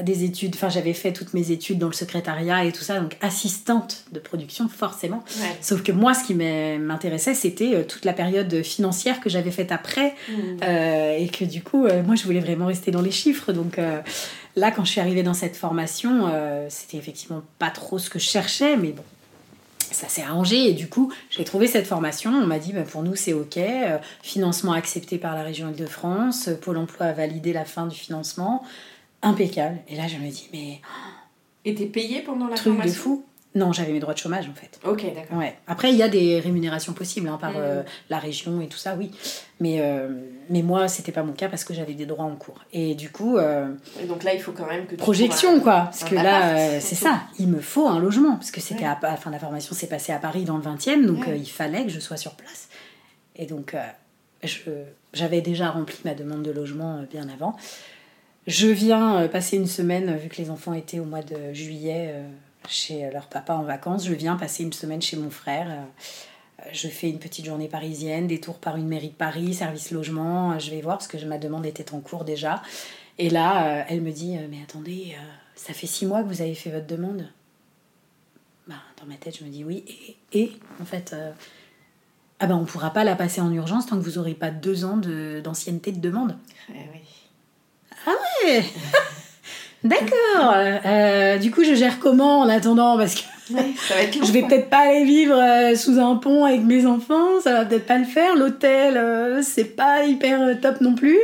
des 0.01 0.23
études, 0.23 0.55
enfin 0.55 0.69
j'avais 0.69 0.93
fait 0.93 1.13
toutes 1.13 1.33
mes 1.33 1.51
études 1.51 1.79
dans 1.79 1.87
le 1.87 1.93
secrétariat 1.93 2.65
et 2.65 2.71
tout 2.71 2.83
ça, 2.83 2.99
donc 2.99 3.17
assistante 3.21 4.05
de 4.11 4.19
production 4.19 4.67
forcément. 4.67 5.23
Sauf 5.61 5.83
que 5.83 5.91
moi, 5.91 6.13
ce 6.13 6.23
qui 6.23 6.33
m'intéressait, 6.33 7.33
c'était 7.33 7.75
euh, 7.75 7.83
toute 7.83 8.05
la 8.05 8.13
période 8.13 8.63
financière 8.63 9.19
que 9.19 9.29
j'avais 9.29 9.51
faite 9.51 9.71
après, 9.71 10.15
mmh. 10.29 10.33
euh, 10.63 11.17
et 11.17 11.27
que 11.27 11.45
du 11.45 11.61
coup, 11.61 11.85
euh, 11.85 12.03
moi, 12.03 12.15
je 12.15 12.23
voulais 12.23 12.39
vraiment 12.39 12.67
rester 12.67 12.91
dans 12.91 13.01
les 13.01 13.11
chiffres. 13.11 13.53
Donc 13.53 13.79
là, 14.55 14.71
quand 14.71 14.85
je 14.85 14.91
suis 14.91 15.01
arrivée 15.01 15.23
dans 15.23 15.33
cette 15.33 15.55
formation, 15.55 16.31
c'était 16.69 16.97
effectivement 16.97 17.41
pas 17.59 17.69
trop 17.69 17.99
ce 17.99 18.09
que 18.09 18.19
je 18.19 18.25
cherchais, 18.25 18.77
mais 18.77 18.91
bon, 18.91 19.03
ça 19.91 20.07
s'est 20.07 20.21
arrangé 20.21 20.69
et 20.69 20.73
du 20.73 20.87
coup 20.87 21.11
j'ai 21.29 21.43
trouvé 21.43 21.67
cette 21.67 21.87
formation. 21.87 22.31
On 22.31 22.45
m'a 22.45 22.59
dit 22.59 22.73
bah, 22.73 22.83
pour 22.83 23.03
nous 23.03 23.15
c'est 23.15 23.33
ok, 23.33 23.57
euh, 23.57 23.97
financement 24.21 24.73
accepté 24.73 25.17
par 25.17 25.35
la 25.35 25.43
région 25.43 25.69
Île-de-France, 25.69 26.49
Pôle 26.61 26.77
Emploi 26.77 27.07
a 27.07 27.13
validé 27.13 27.53
la 27.53 27.65
fin 27.65 27.87
du 27.87 27.97
financement, 27.97 28.63
impeccable. 29.22 29.78
Et 29.88 29.95
là 29.95 30.07
je 30.07 30.18
me 30.18 30.30
dis 30.30 30.49
mais 30.53 30.82
Et 31.65 31.76
t'es 31.76 31.86
payé 31.86 32.22
pendant 32.22 32.47
la 32.47 32.55
truc 32.55 32.74
de 32.74 32.78
formation 32.78 33.01
fou. 33.01 33.24
Non, 33.55 33.74
j'avais 33.74 33.91
mes 33.91 33.99
droits 33.99 34.13
de 34.13 34.20
chômage 34.20 34.47
en 34.47 34.53
fait. 34.53 34.80
Ok, 34.86 35.03
d'accord. 35.15 35.38
Ouais. 35.39 35.55
Après, 35.65 35.89
il 35.89 35.95
y 35.97 36.03
a 36.03 36.09
des 36.09 36.39
rémunérations 36.39 36.93
possibles 36.93 37.28
hein, 37.28 37.39
par 37.41 37.51
Mhm. 37.51 37.57
euh, 37.59 37.84
la 38.11 38.20
région 38.20 38.61
et 38.61 38.68
tout 38.68 38.78
ça, 38.78 38.93
oui. 38.95 39.09
Mais, 39.59 39.78
euh, 39.82 40.09
mais 40.51 40.61
moi, 40.61 40.88
c'était 40.88 41.11
pas 41.11 41.24
mon 41.24 41.34
cas 41.34 41.49
parce 41.49 41.63
que 41.63 41.74
j'avais 41.74 41.95
des 41.95 42.05
droits 42.05 42.26
en 42.26 42.36
cours. 42.36 42.63
Et 42.72 42.93
du 42.93 43.09
coup, 43.09 43.38
euh, 43.38 43.74
Et 43.99 44.05
donc 44.05 44.24
là, 44.24 44.36
il 44.36 44.39
faut 44.41 44.51
quand 44.51 44.68
même 44.68 44.86
que 44.86 44.91
tu 44.91 44.97
projection 44.97 45.55
un- 45.55 45.59
quoi. 45.59 45.80
Parce 45.86 46.03
que 46.03 46.13
là, 46.13 46.55
euh, 46.55 46.78
c'est 46.80 46.93
ça. 46.95 47.22
Il 47.39 47.47
me 47.47 47.59
faut 47.59 47.88
un 47.88 47.99
logement. 47.99 48.36
Parce 48.36 48.51
que 48.51 48.61
c'était 48.61 48.82
Ouais. 48.82 48.86
à 49.01 49.13
enfin, 49.13 49.32
la 49.32 49.39
formation 49.39 49.74
s'est 49.74 49.88
passée 49.88 50.11
à 50.11 50.20
Paris 50.20 50.43
dans 50.43 50.57
le 50.57 50.63
20e. 50.63 51.07
Donc 51.07 51.26
Ouais. 51.26 51.39
il 51.39 51.49
fallait 51.49 51.84
que 51.84 51.89
je 51.89 51.99
sois 51.99 52.18
sur 52.18 52.36
place. 52.36 52.70
Et 53.38 53.47
donc, 53.47 53.76
j'avais 55.13 55.41
déjà 55.41 55.72
rempli 55.72 55.97
ma 56.05 56.13
demande 56.13 56.43
de 56.43 56.51
logement 56.51 57.01
bien 57.09 57.28
avant. 57.30 57.55
Je 58.47 58.67
viens 58.67 59.17
euh, 59.17 59.27
passer 59.27 59.57
une 59.57 59.67
semaine, 59.67 60.07
euh, 60.07 60.15
vu 60.15 60.29
que 60.29 60.37
les 60.37 60.49
enfants 60.49 60.71
étaient 60.71 60.99
au 60.99 61.03
mois 61.03 61.21
de 61.21 61.53
juillet 61.53 62.11
euh, 62.11 62.27
chez 62.69 63.09
leur 63.11 63.27
papa 63.27 63.53
en 63.53 63.63
vacances, 63.63 64.07
je 64.07 64.13
viens 64.13 64.37
passer 64.37 64.63
une 64.63 64.71
semaine 64.71 65.01
chez 65.01 65.17
mon 65.17 65.29
frère. 65.29 65.67
Je 66.71 66.87
fais 66.87 67.09
une 67.09 67.19
petite 67.19 67.45
journée 67.45 67.67
parisienne, 67.67 68.25
des 68.25 68.39
tours 68.39 68.57
par 68.57 68.77
une 68.77 68.87
mairie 68.87 69.09
de 69.09 69.13
Paris, 69.15 69.53
service 69.53 69.91
logement, 69.91 70.57
je 70.59 70.71
vais 70.71 70.81
voir 70.81 70.97
parce 70.97 71.07
que 71.07 71.23
ma 71.25 71.37
demande 71.37 71.65
était 71.65 71.93
en 71.93 71.99
cours 71.99 72.23
déjà. 72.23 72.61
Et 73.19 73.29
là, 73.29 73.85
elle 73.89 74.01
me 74.01 74.11
dit 74.11 74.35
Mais 74.49 74.57
attendez, 74.63 75.15
ça 75.55 75.73
fait 75.73 75.87
six 75.87 76.05
mois 76.05 76.23
que 76.23 76.27
vous 76.27 76.41
avez 76.41 76.55
fait 76.55 76.71
votre 76.71 76.87
demande 76.87 77.29
bah, 78.67 78.75
Dans 78.99 79.05
ma 79.05 79.15
tête, 79.15 79.37
je 79.39 79.45
me 79.45 79.49
dis 79.49 79.63
oui. 79.63 79.85
Et, 80.33 80.51
en 80.81 80.85
fait, 80.85 81.15
ah 82.39 82.47
ben, 82.47 82.55
on 82.55 82.61
ne 82.61 82.65
pourra 82.65 82.91
pas 82.91 83.03
la 83.03 83.15
passer 83.15 83.39
en 83.39 83.53
urgence 83.53 83.85
tant 83.85 83.97
que 83.97 84.03
vous 84.03 84.15
n'aurez 84.15 84.33
pas 84.33 84.49
deux 84.49 84.83
ans 84.83 84.97
d'ancienneté 84.97 85.91
de, 85.91 85.99
demande. 85.99 86.35
Ouais, 86.69 86.89
oui. 86.91 87.16
Ouais. 88.07 88.63
D'accord. 89.83 90.53
Euh, 90.55 91.37
du 91.37 91.51
coup, 91.51 91.63
je 91.63 91.75
gère 91.75 91.99
comment 91.99 92.39
en 92.39 92.49
attendant 92.49 92.97
Parce 92.97 93.15
que 93.15 93.21
Ouais, 93.49 93.73
ça 93.77 93.93
va 93.93 94.01
être 94.01 94.17
long, 94.17 94.25
je 94.25 94.33
vais 94.33 94.41
peut-être 94.41 94.69
pas 94.69 94.89
aller 94.89 95.05
vivre 95.05 95.35
euh, 95.35 95.73
sous 95.75 95.99
un 95.99 96.17
pont 96.17 96.43
avec 96.43 96.63
mes 96.63 96.85
enfants, 96.85 97.39
ça 97.41 97.53
va 97.53 97.65
peut-être 97.65 97.85
pas 97.85 97.97
le 97.97 98.03
faire. 98.03 98.35
L'hôtel, 98.35 98.97
euh, 98.97 99.41
c'est 99.41 99.63
pas 99.63 100.03
hyper 100.03 100.59
top 100.59 100.81
non 100.81 100.95
plus. 100.95 101.17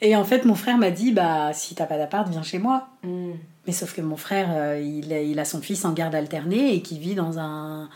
Et 0.00 0.14
en 0.14 0.22
fait, 0.22 0.44
mon 0.44 0.54
frère 0.54 0.78
m'a 0.78 0.92
dit 0.92 1.10
bah 1.10 1.50
si 1.52 1.74
t'as 1.74 1.86
pas 1.86 1.98
d'appart, 1.98 2.28
viens 2.28 2.44
chez 2.44 2.58
moi. 2.58 2.86
Mm. 3.02 3.32
Mais 3.66 3.72
sauf 3.72 3.92
que 3.92 4.00
mon 4.00 4.16
frère, 4.16 4.78
il, 4.78 5.12
a, 5.12 5.20
il 5.20 5.38
a 5.40 5.44
son 5.44 5.60
fils 5.60 5.84
en 5.84 5.92
garde 5.92 6.14
alternée 6.14 6.74
et 6.74 6.80
qui 6.80 6.98
vit 6.98 7.16
dans 7.16 7.40
un 7.40 7.88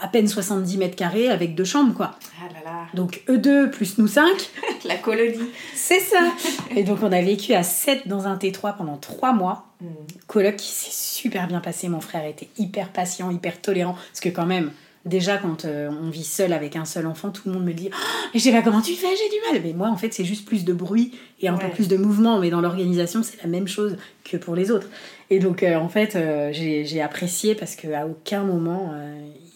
à 0.00 0.08
peine 0.08 0.26
70 0.28 0.78
mètres 0.78 0.96
carrés 0.96 1.28
avec 1.28 1.54
deux 1.54 1.64
chambres 1.64 1.94
quoi. 1.94 2.12
Ah 2.40 2.52
là 2.52 2.60
là, 2.64 2.86
Donc 2.94 3.22
eux 3.28 3.38
deux 3.38 3.70
plus 3.70 3.98
nous 3.98 4.08
cinq, 4.08 4.50
la 4.84 4.96
colonie. 4.96 5.50
c'est 5.74 6.00
ça. 6.00 6.32
Et 6.76 6.82
donc 6.82 6.98
on 7.02 7.12
a 7.12 7.20
vécu 7.20 7.52
à 7.52 7.62
7 7.62 8.08
dans 8.08 8.26
un 8.26 8.36
T3 8.36 8.76
pendant 8.76 8.96
trois 8.96 9.32
mois. 9.32 9.66
Mm. 9.80 9.86
Coloc 10.26 10.56
qui 10.56 10.68
s'est 10.68 10.90
super 10.90 11.46
bien 11.46 11.60
passé. 11.60 11.88
Mon 11.88 12.00
frère 12.00 12.24
était 12.24 12.48
hyper 12.58 12.90
patient, 12.90 13.30
hyper 13.30 13.60
tolérant. 13.60 13.94
Parce 13.94 14.20
que 14.20 14.28
quand 14.28 14.46
même, 14.46 14.70
déjà 15.04 15.38
quand 15.38 15.64
euh, 15.64 15.90
on 15.90 16.10
vit 16.10 16.24
seul 16.24 16.52
avec 16.52 16.76
un 16.76 16.84
seul 16.84 17.06
enfant, 17.06 17.30
tout 17.30 17.42
le 17.46 17.52
monde 17.54 17.64
me 17.64 17.72
dit 17.72 17.90
oh, 17.92 17.96
Mais 18.32 18.40
je 18.40 18.44
sais 18.44 18.52
pas 18.52 18.62
comment 18.62 18.80
tu 18.82 18.94
fais, 18.94 19.08
j'ai 19.08 19.28
du 19.28 19.52
mal. 19.52 19.62
Mais 19.64 19.72
moi 19.72 19.88
en 19.88 19.96
fait 19.96 20.12
c'est 20.14 20.24
juste 20.24 20.46
plus 20.46 20.64
de 20.64 20.72
bruit 20.72 21.12
et 21.40 21.48
un 21.48 21.56
peu 21.56 21.68
plus 21.68 21.88
de 21.88 21.96
mouvement. 21.96 22.38
Mais 22.38 22.50
dans 22.50 22.60
l'organisation 22.60 23.22
c'est 23.22 23.42
la 23.42 23.48
même 23.48 23.68
chose 23.68 23.96
que 24.24 24.36
pour 24.36 24.54
les 24.54 24.70
autres. 24.70 24.88
Et 25.28 25.38
donc 25.38 25.62
euh, 25.62 25.76
en 25.76 25.88
fait 25.88 26.16
euh, 26.16 26.50
j'ai 26.52 27.02
apprécié 27.02 27.54
parce 27.54 27.76
qu'à 27.76 28.06
aucun 28.06 28.44
moment 28.44 28.94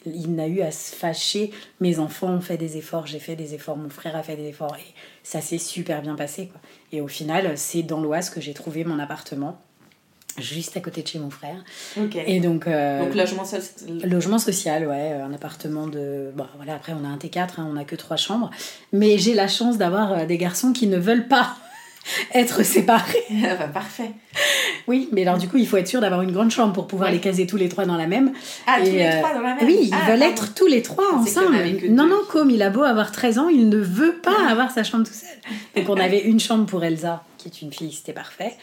il, 0.06 0.34
n'a 0.34 0.46
eu 0.46 0.60
à 0.60 0.70
se 0.70 0.94
fâcher. 0.94 1.50
Mes 1.80 1.98
enfants 1.98 2.28
ont 2.28 2.40
fait 2.40 2.56
des 2.56 2.76
efforts, 2.76 3.06
j'ai 3.06 3.18
fait 3.18 3.36
des 3.36 3.54
efforts, 3.54 3.76
mon 3.76 3.90
frère 3.90 4.16
a 4.16 4.22
fait 4.22 4.36
des 4.36 4.48
efforts. 4.48 4.76
Et 4.76 4.94
ça 5.22 5.40
s'est 5.40 5.58
super 5.58 6.02
bien 6.02 6.14
passé. 6.14 6.46
Quoi. 6.46 6.60
Et 6.92 7.00
au 7.00 7.08
final 7.08 7.52
c'est 7.56 7.82
dans 7.82 8.00
l'Oise 8.00 8.30
que 8.30 8.40
j'ai 8.40 8.54
trouvé 8.54 8.84
mon 8.84 8.98
appartement. 8.98 9.58
Juste 10.40 10.76
à 10.76 10.80
côté 10.80 11.02
de 11.02 11.06
chez 11.06 11.20
mon 11.20 11.30
frère. 11.30 11.62
Et 12.26 12.40
donc, 12.40 12.66
euh, 12.66 13.04
Donc 13.04 13.14
logement 13.14 13.44
social. 13.44 14.00
Logement 14.02 14.38
social, 14.38 14.88
ouais, 14.88 15.12
un 15.12 15.32
appartement 15.32 15.86
de. 15.86 16.32
Bon, 16.34 16.46
voilà, 16.56 16.74
après, 16.74 16.92
on 16.92 17.04
a 17.04 17.08
un 17.08 17.18
T4, 17.18 17.38
hein, 17.58 17.68
on 17.72 17.76
a 17.76 17.84
que 17.84 17.94
trois 17.94 18.16
chambres. 18.16 18.50
Mais 18.92 19.16
j'ai 19.16 19.34
la 19.34 19.46
chance 19.46 19.78
d'avoir 19.78 20.12
euh, 20.12 20.26
des 20.26 20.36
garçons 20.36 20.72
qui 20.72 20.88
ne 20.88 20.98
veulent 20.98 21.28
pas 21.28 21.56
être 22.34 22.62
séparés. 22.62 23.24
Ah 23.44 23.54
bah, 23.56 23.68
parfait. 23.68 24.10
Oui, 24.86 25.08
mais 25.12 25.22
alors, 25.22 25.38
du 25.38 25.48
coup, 25.48 25.56
il 25.56 25.66
faut 25.66 25.76
être 25.76 25.88
sûr 25.88 26.00
d'avoir 26.00 26.22
une 26.22 26.32
grande 26.32 26.50
chambre 26.50 26.72
pour 26.72 26.86
pouvoir 26.86 27.08
Ouais. 27.08 27.14
les 27.16 27.20
caser 27.20 27.46
tous 27.46 27.56
les 27.56 27.68
trois 27.68 27.84
dans 27.86 27.96
la 27.96 28.06
même. 28.06 28.32
Ah, 28.66 28.76
tous 28.78 28.84
les 28.90 29.02
euh, 29.06 29.18
trois 29.20 29.34
dans 29.34 29.40
la 29.40 29.54
même 29.54 29.66
Oui, 29.66 29.78
ils 29.82 29.90
Ah, 29.94 30.10
veulent 30.10 30.18
pardon. 30.20 30.32
être 30.34 30.54
tous 30.54 30.66
les 30.66 30.82
trois 30.82 31.12
ensemble. 31.14 31.56
Non, 31.90 32.06
non, 32.06 32.20
comme 32.28 32.50
il 32.50 32.62
a 32.62 32.70
beau 32.70 32.82
avoir 32.82 33.12
13 33.12 33.38
ans, 33.38 33.48
il 33.48 33.68
ne 33.68 33.78
veut 33.78 34.14
pas 34.22 34.48
avoir 34.48 34.70
sa 34.70 34.82
chambre 34.84 35.06
tout 35.06 35.12
seul. 35.14 35.28
Donc, 35.76 35.88
on 35.88 36.00
avait 36.00 36.20
une 36.20 36.40
chambre 36.40 36.66
pour 36.66 36.82
Elsa, 36.84 37.22
qui 37.38 37.48
est 37.48 37.62
une 37.62 37.72
fille, 37.72 37.92
c'était 37.92 38.12
parfait. 38.12 38.54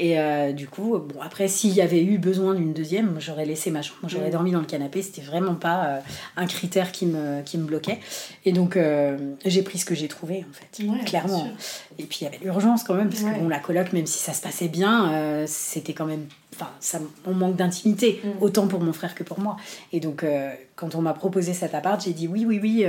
Et 0.00 0.18
euh, 0.18 0.50
du 0.52 0.66
coup, 0.66 0.98
bon, 0.98 1.20
après, 1.22 1.46
s'il 1.46 1.70
y 1.72 1.80
avait 1.80 2.02
eu 2.02 2.18
besoin 2.18 2.54
d'une 2.54 2.72
deuxième, 2.72 3.14
j'aurais 3.20 3.44
laissé 3.46 3.70
ma 3.70 3.80
chambre. 3.80 4.00
J'aurais 4.08 4.26
Mm. 4.28 4.32
dormi 4.32 4.50
dans 4.50 4.58
le 4.58 4.66
canapé. 4.66 5.02
C'était 5.02 5.22
vraiment 5.22 5.54
pas 5.54 5.84
euh, 5.84 5.98
un 6.36 6.46
critère 6.46 6.90
qui 6.90 7.06
me, 7.06 7.42
qui 7.42 7.58
me 7.58 7.64
bloquait. 7.64 8.00
Et 8.44 8.50
donc, 8.50 8.76
euh, 8.76 9.16
j'ai 9.44 9.62
pris 9.62 9.78
ce 9.78 9.84
que 9.84 9.94
j'ai 9.94 10.08
trouvé, 10.08 10.44
en 10.50 10.52
fait. 10.52 10.84
Ouais, 10.84 11.04
clairement. 11.04 11.48
Et 11.98 12.02
puis, 12.04 12.18
il 12.22 12.24
y 12.24 12.26
avait 12.26 12.40
l'urgence 12.42 12.82
quand 12.82 12.94
même, 12.94 13.08
parce 13.08 13.22
Ouais. 13.22 13.34
que 13.34 13.38
bon, 13.38 13.48
la 13.48 13.60
coloc, 13.60 13.92
même 13.92 14.06
si 14.06 14.18
ça 14.18 14.32
se 14.32 14.42
passait 14.42 14.66
bien, 14.66 15.44
c'était 15.46 15.92
quand 15.92 16.06
même. 16.06 16.26
Enfin, 16.56 16.70
ça, 16.80 16.98
on 17.26 17.34
manque 17.34 17.54
d'intimité, 17.56 18.20
Mm. 18.24 18.28
autant 18.42 18.66
pour 18.66 18.80
mon 18.80 18.92
frère 18.92 19.14
que 19.14 19.22
pour 19.22 19.38
moi. 19.38 19.56
Et 19.92 20.00
donc, 20.00 20.24
quand 20.74 20.96
on 20.96 21.02
m'a 21.02 21.14
proposé 21.14 21.52
cet 21.54 21.72
appart, 21.72 22.02
j'ai 22.04 22.12
dit 22.12 22.26
oui, 22.26 22.44
oui, 22.44 22.58
oui, 22.60 22.84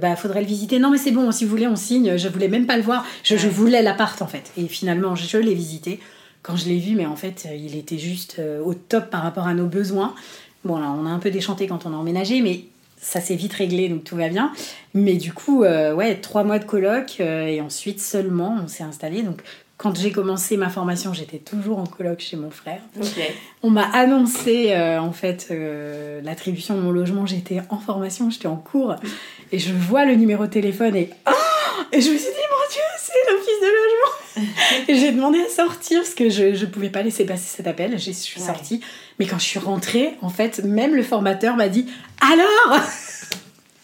bah, 0.00 0.16
faudrait 0.16 0.40
le 0.40 0.46
visiter. 0.48 0.80
Non, 0.80 0.90
mais 0.90 0.98
c'est 0.98 1.12
bon, 1.12 1.30
si 1.30 1.44
vous 1.44 1.50
voulez, 1.50 1.68
on 1.68 1.76
signe. 1.76 2.16
Je 2.16 2.26
voulais 2.28 2.48
même 2.48 2.66
pas 2.66 2.76
le 2.76 2.82
voir. 2.82 3.04
Je, 3.22 3.36
je 3.36 3.48
voulais 3.48 3.82
l'appart, 3.82 4.20
en 4.20 4.26
fait. 4.26 4.50
Et 4.56 4.66
finalement, 4.66 5.14
je 5.14 5.38
l'ai 5.38 5.54
visité. 5.54 6.00
Quand 6.42 6.56
je 6.56 6.66
l'ai 6.66 6.78
vu, 6.78 6.94
mais 6.94 7.06
en 7.06 7.16
fait, 7.16 7.46
euh, 7.46 7.54
il 7.54 7.76
était 7.76 7.98
juste 7.98 8.36
euh, 8.38 8.62
au 8.62 8.74
top 8.74 9.10
par 9.10 9.22
rapport 9.22 9.46
à 9.46 9.54
nos 9.54 9.66
besoins. 9.66 10.14
Bon, 10.64 10.78
là, 10.78 10.94
on 10.98 11.06
a 11.06 11.10
un 11.10 11.18
peu 11.18 11.30
déchanté 11.30 11.66
quand 11.66 11.86
on 11.86 11.92
a 11.92 11.96
emménagé, 11.96 12.40
mais 12.42 12.64
ça 13.00 13.20
s'est 13.20 13.34
vite 13.34 13.54
réglé, 13.54 13.88
donc 13.88 14.04
tout 14.04 14.16
va 14.16 14.28
bien. 14.28 14.52
Mais 14.94 15.14
du 15.14 15.32
coup, 15.32 15.64
euh, 15.64 15.94
ouais, 15.94 16.16
trois 16.16 16.44
mois 16.44 16.58
de 16.58 16.64
coloc, 16.64 17.16
euh, 17.20 17.46
et 17.46 17.60
ensuite 17.60 18.00
seulement, 18.00 18.58
on 18.62 18.68
s'est 18.68 18.82
installé. 18.82 19.22
Donc, 19.22 19.40
quand 19.78 19.98
j'ai 19.98 20.12
commencé 20.12 20.58
ma 20.58 20.68
formation, 20.68 21.14
j'étais 21.14 21.38
toujours 21.38 21.78
en 21.78 21.86
coloc 21.86 22.20
chez 22.20 22.36
mon 22.36 22.50
frère. 22.50 22.82
Ok. 23.00 23.18
On 23.62 23.70
m'a 23.70 23.86
annoncé 23.94 24.72
euh, 24.72 25.00
en 25.00 25.12
fait 25.12 25.50
l'attribution 26.22 26.76
de 26.76 26.82
mon 26.82 26.90
logement. 26.90 27.24
J'étais 27.24 27.62
en 27.70 27.78
formation, 27.78 28.28
j'étais 28.28 28.46
en 28.46 28.56
cours 28.56 28.96
et 29.52 29.58
je 29.58 29.72
vois 29.72 30.04
le 30.04 30.16
numéro 30.16 30.44
de 30.44 30.50
téléphone 30.50 30.96
et 30.96 31.08
oh 31.26 31.30
et 31.92 32.00
je 32.02 32.10
me 32.10 32.18
suis 32.18 32.26
dit 32.26 32.46
mon 32.50 32.68
Dieu 32.70 32.82
c'est 32.98 33.32
l'office 33.32 33.60
de 33.60 33.66
logement. 33.66 34.19
Et 34.88 34.94
j'ai 34.94 35.12
demandé 35.12 35.40
à 35.40 35.48
sortir 35.48 36.00
parce 36.00 36.14
que 36.14 36.30
je 36.30 36.54
je 36.54 36.66
pouvais 36.66 36.90
pas 36.90 37.02
laisser 37.02 37.24
passer 37.26 37.48
cet 37.56 37.66
appel. 37.66 37.98
Je 37.98 38.10
suis 38.12 38.40
Ouais. 38.40 38.46
sortie, 38.46 38.80
mais 39.18 39.26
quand 39.26 39.38
je 39.38 39.44
suis 39.44 39.58
rentrée, 39.58 40.14
en 40.22 40.28
fait 40.30 40.62
même 40.64 40.94
le 40.94 41.02
formateur 41.02 41.56
m'a 41.56 41.68
dit 41.68 41.86
alors. 42.20 42.80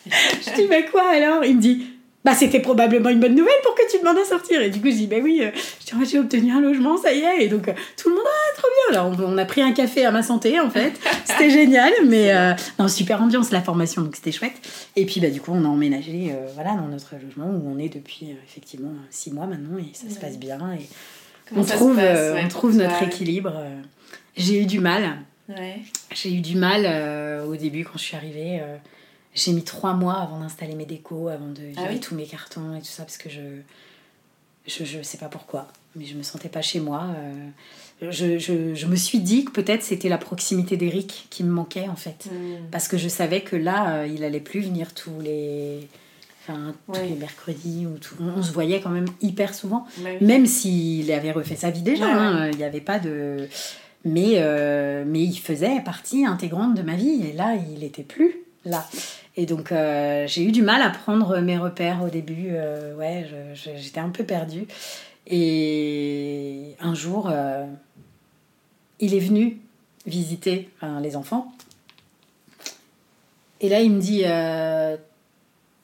je 0.07 0.55
dis 0.55 0.67
bah 0.69 0.83
quoi 0.91 1.09
alors? 1.11 1.45
Il 1.45 1.57
me 1.57 1.61
dit 1.61 1.87
bah 2.27 2.35
c'était 2.35 2.59
probablement 2.59 3.09
une 3.09 3.21
bonne 3.21 3.37
nouvelle 3.37 3.55
pour 3.63 3.77
que 3.77 3.89
tu 3.89 4.01
demandes 4.01 4.19
à 4.19 4.25
sortir. 4.25 4.61
Et 4.61 4.69
du 4.69 4.81
coup 4.81 4.89
je 4.91 4.97
dis 4.97 5.07
bah 5.07 5.19
oui, 5.23 5.43
euh, 5.43 5.51
je 5.89 6.11
j'ai 6.11 6.19
obtenu 6.19 6.51
un 6.51 6.61
logement, 6.61 6.97
ça 6.97 7.13
y 7.13 7.21
est. 7.21 7.45
Et 7.45 7.49
donc 7.49 7.69
euh, 7.69 7.73
tout 7.97 8.09
le 8.09 8.17
monde 8.17 8.25
ah 8.27 8.57
trop 8.57 8.67
bien. 8.67 8.99
Alors 8.99 9.17
on, 9.17 9.35
on 9.35 9.39
a 9.39 9.45
pris 9.45 9.63
un 9.63 9.71
café 9.71 10.05
à 10.05 10.11
ma 10.11 10.25
santé 10.25 10.59
en 10.59 10.69
fait, 10.69 10.93
c'était 11.25 11.51
génial, 11.51 11.93
mais 12.05 12.35
euh, 12.35 12.53
non 12.81 12.89
super 12.89 13.23
ambiance 13.23 13.53
la 13.53 13.63
formation 13.63 14.03
donc 14.03 14.17
c'était 14.17 14.33
chouette. 14.33 14.57
Et 14.97 15.07
puis 15.07 15.21
bah 15.21 15.31
du 15.31 15.41
coup 15.41 15.53
on 15.55 15.65
a 15.65 15.69
emménagé 15.69 16.33
euh, 16.33 16.49
voilà 16.55 16.73
dans 16.73 16.89
notre 16.89 17.15
logement 17.15 17.47
où 17.47 17.63
on 17.73 17.79
est 17.79 17.95
depuis 17.95 18.33
euh, 18.33 18.45
effectivement 18.45 18.91
six 19.11 19.33
mois 19.33 19.47
maintenant 19.47 19.79
et 19.79 19.95
ça 19.95 20.13
se 20.13 20.19
passe 20.19 20.37
bien 20.37 20.59
et 20.73 20.85
Comment 21.49 21.63
on 21.63 21.65
trouve 21.65 21.95
passe, 21.95 22.33
ouais, 22.35 22.43
on 22.45 22.49
trouve 22.49 22.75
notre 22.75 23.05
équilibre. 23.05 23.53
J'ai 24.37 24.63
eu 24.63 24.67
du 24.67 24.81
mal. 24.81 25.19
J'ai 26.13 26.35
eu 26.35 26.41
du 26.41 26.57
mal 26.57 27.45
au 27.47 27.55
début 27.55 27.85
quand 27.85 27.99
je 27.99 28.03
suis 28.03 28.17
arrivée. 28.17 28.61
J'ai 29.37 29.53
mis 29.53 29.63
trois 29.63 29.93
mois 29.95 30.15
avant 30.15 30.41
d'installer 30.41 30.75
mes 30.75 30.87
décos, 30.87 31.29
avant 31.29 31.47
de 31.49 31.61
virer 31.61 31.75
Ah 31.77 31.89
oui 31.93 32.01
tous 32.01 32.17
mes 32.17 32.25
cartons 32.27 32.75
et 32.75 32.81
tout 32.81 32.87
ça, 32.87 33.05
parce 33.05 33.19
que 33.19 33.31
je, 33.31 33.41
je. 34.67 34.85
Je 34.85 35.03
sais 35.03 35.19
pas 35.19 35.29
pourquoi, 35.29 35.69
mais 35.95 36.05
je 36.05 36.17
me 36.17 36.23
sentais 36.25 36.49
pas 36.49 36.63
chez 36.63 36.81
moi. 36.81 37.05
euh. 38.03 38.11
je, 38.11 38.39
je, 38.39 38.75
je 38.75 38.87
me 38.87 38.97
suis 38.97 39.21
dit 39.21 39.45
que 39.45 39.53
peut-être 39.53 39.83
c'était 39.85 40.09
la 40.09 40.19
proximité 40.19 40.77
d'Eric 40.77 41.29
qui 41.31 41.45
me 41.45 41.51
manquait 41.51 41.89
en 41.89 41.95
fait. 41.97 42.27
Mm. 42.33 42.67
Parce 42.73 42.89
que 42.89 42.97
je 42.99 43.09
savais 43.09 43.43
que 43.43 43.55
là, 43.57 43.99
euh, 44.01 44.07
il 44.09 44.25
allait 44.25 44.41
plus 44.41 44.61
venir 44.63 44.93
tous 44.95 45.21
les. 45.21 45.87
Enfin, 46.49 46.75
tous 46.87 46.93
Ouais. 46.99 47.09
les 47.09 47.15
mercredis. 47.17 47.87
Ou 47.87 47.99
tout- 47.99 48.15
on, 48.21 48.43
se 48.43 48.53
voyait 48.53 48.81
quand 48.81 48.91
même 48.91 49.09
hyper 49.21 49.53
souvent. 49.55 49.87
Ouais, 50.03 50.17
oui. 50.21 50.27
Même 50.27 50.47
s'il 50.47 51.11
avait 51.13 51.33
refait 51.33 51.57
sa 51.57 51.71
vie 51.71 51.83
déjà, 51.83 52.07
ouais. 52.07 52.13
hein, 52.13 52.51
il 52.53 52.57
n'y 52.57 52.65
avait 52.65 52.81
pas 52.81 52.99
de. 52.99 53.49
Mais, 54.05 54.35
euh, 54.37 55.03
mais 55.07 55.23
il 55.25 55.37
faisait 55.37 55.81
partie 55.81 56.25
intégrante 56.25 56.75
de 56.77 56.83
ma 56.83 56.95
vie 56.95 57.23
et 57.27 57.33
là, 57.33 57.57
il 57.57 57.81
n'était 57.81 58.05
plus 58.05 58.37
là. 58.65 58.87
Et 59.37 59.45
donc, 59.45 59.71
euh, 59.71 60.27
j'ai 60.27 60.43
eu 60.45 60.53
du 60.53 60.63
mal 60.63 60.81
à 60.81 60.89
prendre 60.89 61.39
mes 61.41 61.59
repères 61.59 62.03
au 62.03 62.09
début. 62.09 62.49
euh, 62.51 62.97
ouais, 62.97 63.29
j'étais 63.55 64.01
un 64.01 64.09
peu 64.09 64.25
perdue. 64.25 64.67
Et 65.27 66.75
un 66.81 66.95
jour, 66.95 67.29
euh, 67.31 67.67
il 68.99 69.15
est 69.15 69.21
venu 69.21 69.61
visiter 70.07 70.71
les 71.03 71.17
enfants. 71.17 71.53
Et 73.61 73.69
là, 73.69 73.81
il 73.81 73.91
me 73.91 74.01
dit 74.01 74.23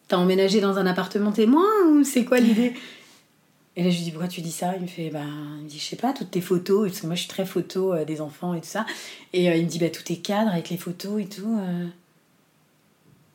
T'as 0.09 0.16
emménagé 0.16 0.61
dans 0.61 0.78
un 0.78 0.86
appartement 0.86 1.32
témoin 1.32 1.66
ou 1.88 2.05
c'est 2.05 2.24
quoi 2.24 2.38
l'idée? 2.40 2.74
Et 3.74 3.82
là, 3.82 3.88
je 3.88 3.96
lui 3.96 4.05
dis 4.05 4.11
Pourquoi 4.11 4.28
tu 4.28 4.42
dis 4.42 4.53
ça? 4.53 4.76
Il 4.76 4.82
me 4.82 4.86
fait 4.86 5.11
bah, 5.11 5.20
il 5.59 5.64
me 5.64 5.68
dit, 5.68 5.78
Je 5.78 5.84
sais 5.84 5.96
pas, 5.96 6.12
toutes 6.12 6.30
tes 6.30 6.42
photos, 6.42 6.88
parce 6.88 7.00
que 7.00 7.07
moi 7.07 7.14
je 7.16 7.20
suis 7.20 7.28
très 7.28 7.46
photo 7.46 8.05
des 8.05 8.20
enfants 8.20 8.55
et 8.55 8.61
tout 8.61 8.66
ça. 8.66 8.86
Et 9.32 9.46
il 9.46 9.64
me 9.64 9.68
dit 9.68 9.78
bah, 9.78 9.90
Tout 9.90 10.11
est 10.12 10.16
cadre 10.16 10.53
avec 10.53 10.70
les 10.70 10.76
photos 10.76 11.20
et 11.20 11.26
tout. 11.26 11.59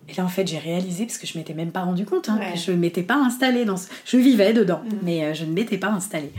Et 0.10 0.14
là, 0.14 0.24
en 0.24 0.30
fait, 0.30 0.48
j'ai 0.48 0.58
réalisé, 0.58 1.06
parce 1.06 1.18
que 1.18 1.28
je 1.28 1.38
m'étais 1.38 1.54
même 1.54 1.72
pas 1.72 1.82
rendu 1.82 2.06
compte, 2.06 2.30
hein, 2.30 2.38
Ouais. 2.40 2.54
que 2.54 2.60
je 2.60 2.72
ne 2.72 2.78
m'étais 2.78 3.04
pas 3.04 3.16
installée 3.18 3.66
dans 3.66 3.78
ce... 3.78 3.88
Je 4.06 4.18
vivais 4.18 4.54
dedans, 4.54 4.82
Mhm. 4.86 5.00
mais 5.04 5.24
euh, 5.26 5.34
je 5.34 5.44
ne 5.46 5.52
m'étais 5.52 5.78
pas 5.78 5.90
installée. 5.90 6.32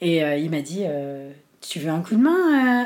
Et 0.00 0.22
euh, 0.22 0.36
il 0.36 0.50
m'a 0.50 0.60
dit 0.60 0.82
euh, 0.84 1.32
Tu 1.60 1.80
veux 1.80 1.90
un 1.90 2.00
coup 2.02 2.14
de 2.16 2.20
main 2.22 2.82
euh? 2.82 2.84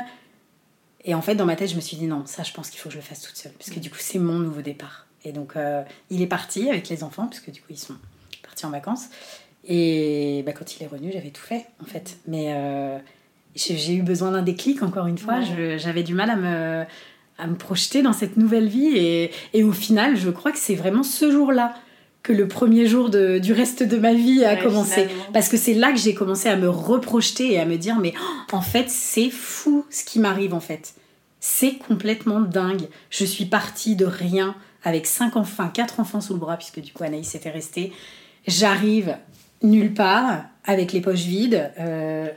Et 1.03 1.13
en 1.15 1.21
fait, 1.21 1.35
dans 1.35 1.45
ma 1.45 1.55
tête, 1.55 1.69
je 1.69 1.75
me 1.75 1.81
suis 1.81 1.97
dit 1.97 2.07
Non, 2.07 2.23
ça, 2.25 2.43
je 2.43 2.53
pense 2.53 2.69
qu'il 2.69 2.79
faut 2.79 2.89
que 2.89 2.93
je 2.93 2.99
le 2.99 3.03
fasse 3.03 3.21
toute 3.21 3.35
seule, 3.35 3.51
parce 3.53 3.69
que 3.69 3.79
du 3.79 3.89
coup, 3.89 3.97
c'est 3.99 4.19
mon 4.19 4.39
nouveau 4.39 4.61
départ. 4.61 5.07
Et 5.25 5.31
donc, 5.31 5.53
il 6.09 6.21
est 6.21 6.27
parti 6.27 6.69
avec 6.69 6.89
les 6.89 7.03
enfants, 7.03 7.27
parce 7.27 7.39
que 7.41 7.51
du 7.51 7.59
coup, 7.59 7.67
ils 7.71 7.77
sont 7.79 7.95
partis 8.43 8.65
en 8.65 8.71
vacances. 8.71 9.05
Et 9.65 10.41
bah, 10.45 10.53
quand 10.53 10.75
il 10.75 10.83
est 10.83 10.87
revenu, 10.87 11.11
j'avais 11.13 11.29
tout 11.29 11.43
fait, 11.43 11.67
en 11.81 11.85
fait. 11.85 12.17
Mais 12.27 12.47
euh, 12.55 12.97
j'ai 13.55 13.93
eu 13.95 14.01
besoin 14.01 14.31
d'un 14.31 14.41
déclic, 14.41 14.81
encore 14.81 15.05
une 15.07 15.17
fois. 15.19 15.39
Ouais. 15.39 15.77
J'avais 15.77 16.03
du 16.03 16.13
mal 16.15 16.29
à 16.31 16.35
me, 16.35 16.85
à 17.41 17.47
me 17.47 17.55
projeter 17.55 18.01
dans 18.01 18.13
cette 18.13 18.37
nouvelle 18.37 18.67
vie. 18.69 18.95
Et, 18.95 19.31
et 19.53 19.63
au 19.63 19.71
final, 19.73 20.15
je 20.15 20.29
crois 20.29 20.51
que 20.51 20.57
c'est 20.59 20.75
vraiment 20.75 21.03
ce 21.03 21.31
jour-là 21.31 21.73
que 22.23 22.31
le 22.33 22.47
premier 22.47 22.85
jour 22.85 23.09
de- 23.09 23.39
du 23.39 23.51
reste 23.51 23.81
de 23.81 23.97
ma 23.97 24.13
vie 24.13 24.45
a 24.45 24.53
Ouais, 24.53 24.61
commencé. 24.61 25.01
finalement. 25.07 25.23
Parce 25.33 25.49
que 25.49 25.57
c'est 25.57 25.73
là 25.73 25.91
que 25.91 25.97
j'ai 25.97 26.13
commencé 26.13 26.49
à 26.49 26.55
me 26.55 26.69
reprojeter 26.69 27.53
et 27.53 27.59
à 27.59 27.65
me 27.65 27.77
dire, 27.77 27.97
mais 27.99 28.13
oh, 28.15 28.55
en 28.55 28.61
fait, 28.61 28.89
c'est 28.89 29.31
fou 29.31 29.85
ce 29.89 30.03
qui 30.05 30.19
m'arrive, 30.19 30.53
en 30.53 30.59
fait. 30.59 30.93
C'est 31.39 31.77
complètement 31.79 32.39
dingue. 32.39 32.87
Je 33.09 33.25
suis 33.25 33.45
partie 33.45 33.95
de 33.95 34.05
rien 34.05 34.53
avec 34.83 35.07
cinq 35.07 35.35
enfants, 35.35 35.69
quatre 35.69 35.99
enfants 35.99 36.21
sous 36.21 36.33
le 36.33 36.39
bras, 36.39 36.57
puisque 36.57 36.79
du 36.79 36.93
coup 36.93 37.03
Anaïs 37.03 37.33
était 37.33 37.49
restée. 37.49 37.91
J'arrive 38.47 39.17
nulle 39.63 39.93
part, 39.93 40.43
avec 40.65 40.91
les 40.93 41.01
poches 41.01 41.21
vides. 41.25 41.71
euh, 41.79 42.27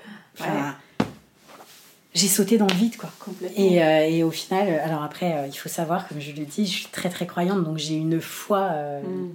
J'ai 2.15 2.29
sauté 2.29 2.59
dans 2.59 2.67
le 2.69 2.75
vide, 2.75 2.97
quoi. 2.97 3.11
Complètement. 3.19 3.65
Et, 3.65 3.83
euh, 3.83 4.07
et 4.09 4.23
au 4.23 4.31
final, 4.31 4.69
euh, 4.69 4.85
alors 4.85 5.03
après, 5.03 5.33
euh, 5.33 5.47
il 5.49 5.55
faut 5.57 5.69
savoir, 5.69 6.07
comme 6.07 6.21
je 6.21 6.31
le 6.31 6.45
dis, 6.45 6.65
je 6.65 6.71
suis 6.71 6.87
très 6.87 7.09
très 7.09 7.27
croyante, 7.27 7.65
donc 7.65 7.79
j'ai 7.79 7.95
une 7.97 8.21
foi 8.21 8.69
euh, 8.73 9.01
Mm. 9.03 9.33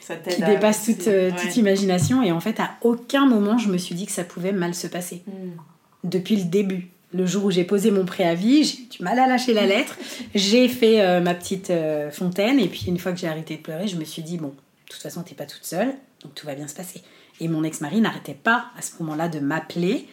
Ça 0.00 0.16
t'aide 0.16 0.36
qui 0.36 0.42
dépasse 0.42 0.86
toute, 0.86 1.06
Ouais. 1.06 1.30
toute 1.38 1.56
imagination. 1.56 2.22
Et 2.22 2.32
en 2.32 2.40
fait, 2.40 2.58
à 2.60 2.70
aucun 2.80 3.26
moment, 3.26 3.58
je 3.58 3.68
me 3.68 3.76
suis 3.76 3.94
dit 3.94 4.06
que 4.06 4.12
ça 4.12 4.24
pouvait 4.24 4.52
mal 4.52 4.74
se 4.74 4.86
passer. 4.86 5.22
Mm. 5.26 5.50
Depuis 6.04 6.36
le 6.36 6.44
début. 6.44 6.88
Le 7.12 7.26
jour 7.26 7.44
où 7.46 7.50
j'ai 7.50 7.64
posé 7.64 7.90
mon 7.90 8.04
préavis, 8.06 8.64
j'ai 8.64 8.78
eu 8.82 8.86
du 8.86 9.02
mal 9.02 9.18
à 9.18 9.26
lâcher 9.26 9.52
la 9.54 9.66
lettre. 9.66 9.96
J'ai 10.34 10.68
fait 10.68 11.20
ma 11.22 11.34
petite 11.34 11.72
fontaine. 12.12 12.58
Et 12.60 12.68
puis, 12.68 12.84
une 12.86 12.98
fois 12.98 13.12
que 13.12 13.18
j'ai 13.18 13.28
arrêté 13.28 13.56
de 13.56 13.62
pleurer, 13.62 13.88
je 13.88 13.96
me 13.96 14.04
suis 14.04 14.20
dit, 14.22 14.36
bon, 14.36 14.48
de 14.48 14.92
toute 14.92 15.00
façon, 15.00 15.22
t'es 15.22 15.34
pas 15.34 15.46
toute 15.46 15.64
seule, 15.64 15.94
donc 16.22 16.34
tout 16.34 16.46
va 16.46 16.54
bien 16.54 16.68
se 16.68 16.74
passer. 16.74 17.00
Et 17.40 17.48
mon 17.48 17.64
ex-mari 17.64 18.02
n'arrêtait 18.02 18.34
pas 18.34 18.66
à 18.78 18.82
ce 18.82 18.90
moment-là 19.00 19.28
de 19.28 19.38
m'appeler 19.40 20.06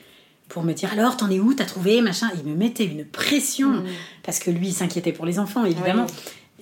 pour 0.50 0.64
me 0.64 0.74
dire 0.74 0.92
alors 0.94 1.18
t'en 1.18 1.30
es 1.30 1.40
où? 1.40 1.54
T'as 1.54 1.66
trouvé? 1.66 2.02
Machin. 2.02 2.30
Il 2.38 2.50
me 2.50 2.56
mettait 2.56 2.86
une 2.86 3.06
pression 3.06 3.70
Mm. 3.70 3.86
parce 4.24 4.40
que 4.40 4.52
lui 4.52 4.68
il 4.70 4.74
s'inquiétait 4.74 5.12
pour 5.12 5.26
les 5.26 5.40
enfants 5.40 5.66
évidemment. 5.66 6.04
Ouais. 6.06 6.12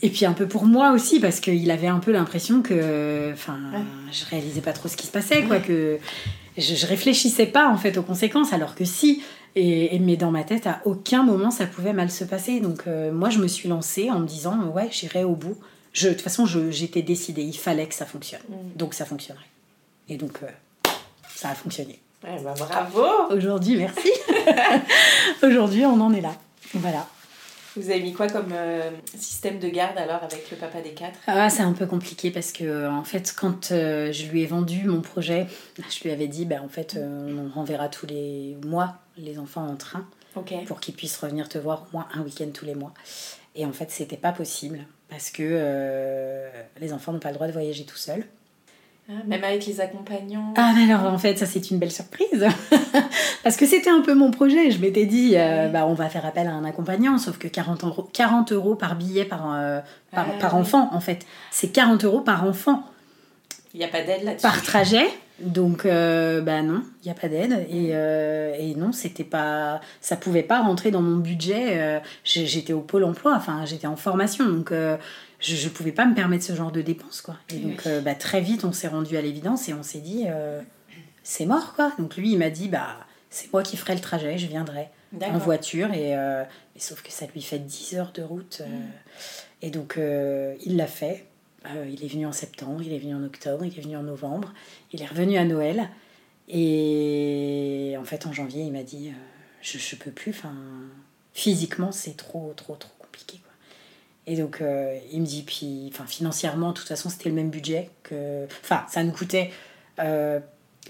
et 0.02 0.10
puis 0.10 0.26
un 0.26 0.34
peu 0.34 0.48
pour 0.48 0.66
moi 0.66 0.92
aussi 0.92 1.20
parce 1.20 1.40
qu'il 1.40 1.70
avait 1.72 1.88
un 1.88 2.00
peu 2.00 2.12
l'impression 2.12 2.62
que 2.62 3.32
enfin 3.34 3.58
Ouais. 3.74 3.80
je 4.12 4.26
réalisais 4.26 4.62
pas 4.62 4.74
trop 4.74 4.88
ce 4.90 4.98
qui 4.98 5.06
se 5.08 5.12
passait 5.12 5.44
quoi 5.44 5.60
que 5.60 5.98
je, 6.58 6.76
je 6.76 6.86
réfléchissais 6.86 7.46
pas 7.46 7.68
en 7.70 7.78
fait 7.78 7.98
aux 7.98 8.04
conséquences 8.04 8.54
alors 8.54 8.76
que 8.76 8.86
si. 8.86 9.22
Et, 9.56 9.96
et- 9.96 10.00
mais 10.00 10.18
dans 10.18 10.32
ma 10.32 10.44
tête 10.44 10.66
à 10.66 10.82
aucun 10.86 11.22
moment 11.24 11.52
ça 11.52 11.66
pouvait 11.68 11.94
mal 11.94 12.10
se 12.10 12.24
passer. 12.24 12.60
Donc 12.60 12.84
euh, 12.88 13.12
moi 13.12 13.30
je 13.30 13.40
me 13.40 13.48
suis 13.48 13.70
lancée 13.70 14.10
en 14.10 14.20
me 14.20 14.26
disant 14.28 14.58
ouais 14.76 14.90
j'irai 14.92 15.24
au 15.24 15.36
bout. 15.36 15.56
Je, 15.94 16.08
de 16.08 16.14
toute 16.14 16.22
façon 16.24 16.46
je- 16.48 16.72
j'étais 16.72 17.04
décidée. 17.04 17.44
Il 17.44 17.54
fallait 17.58 17.86
que 17.86 17.94
ça 17.94 18.06
fonctionne. 18.08 18.42
Mm. 18.50 18.78
donc 18.78 18.94
ça 18.96 19.06
fonctionnerait. 19.06 19.46
Et 20.10 20.18
donc 20.18 20.40
euh, 20.42 20.48
ça 21.36 21.50
a 21.50 21.56
fonctionné 21.56 22.00
Ouais, 22.24 22.40
bah, 22.42 22.54
bravo 22.58 23.36
Aujourd'hui, 23.36 23.76
merci. 23.76 24.10
Aujourd'hui, 25.44 25.86
on 25.86 26.00
en 26.00 26.14
est 26.14 26.22
là. 26.22 26.34
Voilà. 26.74 27.06
Vous 27.76 27.90
avez 27.90 28.02
mis 28.02 28.14
quoi 28.14 28.28
comme 28.28 28.52
euh, 28.54 28.92
système 29.18 29.60
de 29.60 29.68
garde 29.68 29.98
alors 29.98 30.24
avec 30.24 30.50
le 30.52 30.58
papa 30.58 30.80
des 30.80 30.92
quatre? 30.92 31.20
Ah, 31.28 31.50
c'est 31.50 31.64
un 31.64 31.74
peu 31.74 31.86
compliqué 31.86 32.32
parce 32.32 32.52
que, 32.52 32.64
euh, 32.64 32.92
en 32.92 33.04
fait, 33.04 33.34
quand 33.36 33.72
euh, 33.72 34.12
je 34.12 34.28
lui 34.28 34.44
ai 34.44 34.46
vendu 34.46 34.88
mon 34.88 35.02
projet, 35.02 35.48
je 35.78 36.04
lui 36.04 36.12
avais 36.12 36.28
dit, 36.28 36.46
bah, 36.46 36.58
en 36.64 36.70
fait, 36.70 36.96
euh, 36.96 37.48
on 37.48 37.54
renverra 37.54 37.90
tous 37.90 38.06
les 38.06 38.58
mois 38.64 38.96
les 39.18 39.38
enfants 39.38 39.68
en 39.68 39.76
train 39.76 40.08
pour 40.66 40.80
qu'ils 40.80 40.96
puissent 40.96 41.18
revenir 41.18 41.50
te 41.50 41.58
voir 41.58 41.84
au 41.84 41.98
moins 41.98 42.08
un 42.14 42.22
week-end 42.22 42.50
tous 42.54 42.66
les 42.66 42.76
mois. 42.76 42.94
Et 43.56 43.66
en 43.66 43.74
fait, 43.74 43.92
c'était 43.92 44.18
pas 44.18 44.32
possible 44.32 44.86
parce 45.10 45.30
que 45.30 46.50
les 46.80 46.94
enfants 46.94 47.14
n'ont 47.14 47.20
pas 47.20 47.30
le 47.30 47.36
droit 47.36 47.46
de 47.46 47.52
voyager 47.52 47.86
tout 47.86 47.98
seuls. 47.98 48.26
Ah, 49.10 49.14
même 49.28 49.44
avec 49.44 49.66
les 49.66 49.82
accompagnants 49.82 50.54
Ah, 50.56 50.74
mais 50.76 50.92
alors 50.92 51.12
en 51.12 51.18
fait, 51.18 51.38
ça 51.38 51.46
c'est 51.46 51.70
une 51.72 51.78
belle 51.78 51.92
surprise. 51.92 52.48
Parce 53.44 53.58
que 53.58 53.66
c'était 53.66 53.90
un 53.90 54.00
peu 54.02 54.14
mon 54.14 54.32
projet. 54.32 54.72
Je 54.72 54.80
m'étais 54.80 55.06
dit, 55.06 55.34
euh, 55.36 55.68
bah, 55.68 55.86
on 55.86 55.94
va 55.94 56.08
faire 56.08 56.26
appel 56.26 56.48
à 56.48 56.52
un 56.54 56.64
accompagnant, 56.64 57.18
sauf 57.18 57.38
que 57.38 57.50
40 57.50 57.84
euros, 57.84 58.10
40 58.14 58.54
euros 58.54 58.76
par 58.76 58.96
billet 58.96 59.26
par, 59.26 59.52
euh, 59.54 59.80
par, 60.12 60.26
Ah, 60.30 60.40
par 60.40 60.54
oui. 60.56 60.62
enfant, 60.62 60.90
en 60.94 61.02
fait. 61.02 61.26
C'est 61.52 61.68
40 61.70 62.06
euros 62.06 62.22
par 62.22 62.46
enfant, 62.48 62.84
Il 63.74 63.80
n'y 63.80 63.86
a 63.86 63.90
pas 63.90 64.04
d'aide 64.04 64.24
là-dessus. 64.24 64.42
par 64.42 64.62
trajet. 64.62 65.06
Donc, 65.40 65.86
euh, 65.86 66.40
bah 66.42 66.62
non, 66.62 66.84
il 67.04 67.06
n'y 67.08 67.12
a 67.12 67.20
pas 67.20 67.28
d'aide. 67.28 67.66
Et, 67.70 67.90
euh, 67.94 68.54
et 68.58 68.76
non, 68.76 68.92
c'était 68.94 69.24
pas, 69.26 69.82
ça 70.00 70.16
pouvait 70.16 70.44
pas 70.44 70.62
rentrer 70.62 70.92
dans 70.92 71.02
mon 71.02 71.18
budget. 71.18 71.82
Euh, 71.82 72.00
j'étais 72.24 72.72
au 72.72 72.82
pôle 72.82 73.04
emploi, 73.04 73.34
enfin, 73.36 73.66
j'étais 73.66 73.88
en 73.88 73.96
formation. 73.98 74.46
Donc, 74.48 74.72
je 75.44 75.64
ne 75.68 75.70
pouvais 75.74 75.92
pas 75.92 76.06
me 76.06 76.16
permettre 76.16 76.44
ce 76.46 76.56
genre 76.56 76.72
de 76.72 76.82
dépenses, 76.82 77.22
quoi. 77.22 77.36
Et 77.50 77.56
Oui. 77.56 77.62
donc, 77.62 77.86
euh, 77.86 78.02
bah, 78.02 78.16
très 78.16 78.42
vite, 78.42 78.64
on 78.66 78.72
s'est 78.72 78.88
rendu 78.88 79.18
à 79.18 79.22
l'évidence 79.22 79.68
et 79.70 79.74
on 79.74 79.84
s'est 79.84 80.00
dit, 80.00 80.24
euh, 80.28 80.62
c'est 81.24 81.46
mort, 81.46 81.74
quoi. 81.76 81.92
Donc, 82.00 82.16
lui, 82.18 82.32
il 82.32 82.38
m'a 82.38 82.50
dit, 82.50 82.70
bah, 82.70 82.98
c'est 83.30 83.52
moi 83.52 83.62
qui 83.64 83.76
ferai 83.78 83.94
le 83.96 84.02
trajet, 84.02 84.38
je 84.38 84.48
viendrai 84.48 84.88
en 85.22 85.38
voiture. 85.38 85.94
Et, 85.94 86.18
euh, 86.18 86.44
mais 86.76 86.82
sauf 86.82 87.02
que 87.04 87.12
ça 87.12 87.26
lui 87.34 87.42
fait 87.42 87.60
10 87.60 87.96
heures 87.96 88.12
de 88.14 88.22
route. 88.24 88.62
euh, 88.62 88.66
et 89.62 89.70
donc, 89.70 89.98
il 90.66 90.76
l'a 90.78 90.88
fait. 90.88 91.26
Il 91.88 92.04
est 92.04 92.08
venu 92.10 92.26
en 92.26 92.34
septembre, 92.34 92.82
il 92.84 92.92
est 92.92 92.98
venu 93.00 93.16
en 93.16 93.24
octobre, 93.24 93.64
il 93.64 93.78
est 93.78 93.82
venu 93.82 93.96
en 93.96 94.04
novembre. 94.04 94.54
Il 94.92 95.02
est 95.02 95.06
revenu 95.06 95.38
à 95.38 95.46
Noël. 95.46 95.90
Et 96.50 97.96
en 98.00 98.04
fait, 98.04 98.26
en 98.28 98.34
janvier, 98.34 98.64
il 98.64 98.72
m'a 98.72 98.84
dit 98.84 99.12
je, 99.62 99.78
je 99.78 99.96
peux 99.96 100.12
plus. 100.12 100.34
Physiquement, 101.34 101.92
c'est 101.92 102.16
trop, 102.18 102.54
trop, 102.56 102.76
trop. 102.76 102.92
Et 104.26 104.38
donc, 104.38 104.62
euh, 104.62 104.98
il 105.12 105.22
me 105.22 105.26
dit, 105.26 105.44
puis, 105.44 105.90
enfin, 105.92 106.06
financièrement, 106.06 106.70
de 106.70 106.76
toute 106.76 106.88
façon, 106.88 107.10
c'était 107.10 107.30
le 107.30 107.36
même 107.36 107.50
budget 107.50 107.90
que. 108.04 108.46
Enfin, 108.64 108.86
ça 108.90 109.04
nous 109.04 109.12
coûtait 109.12 109.52
euh, 110.00 110.40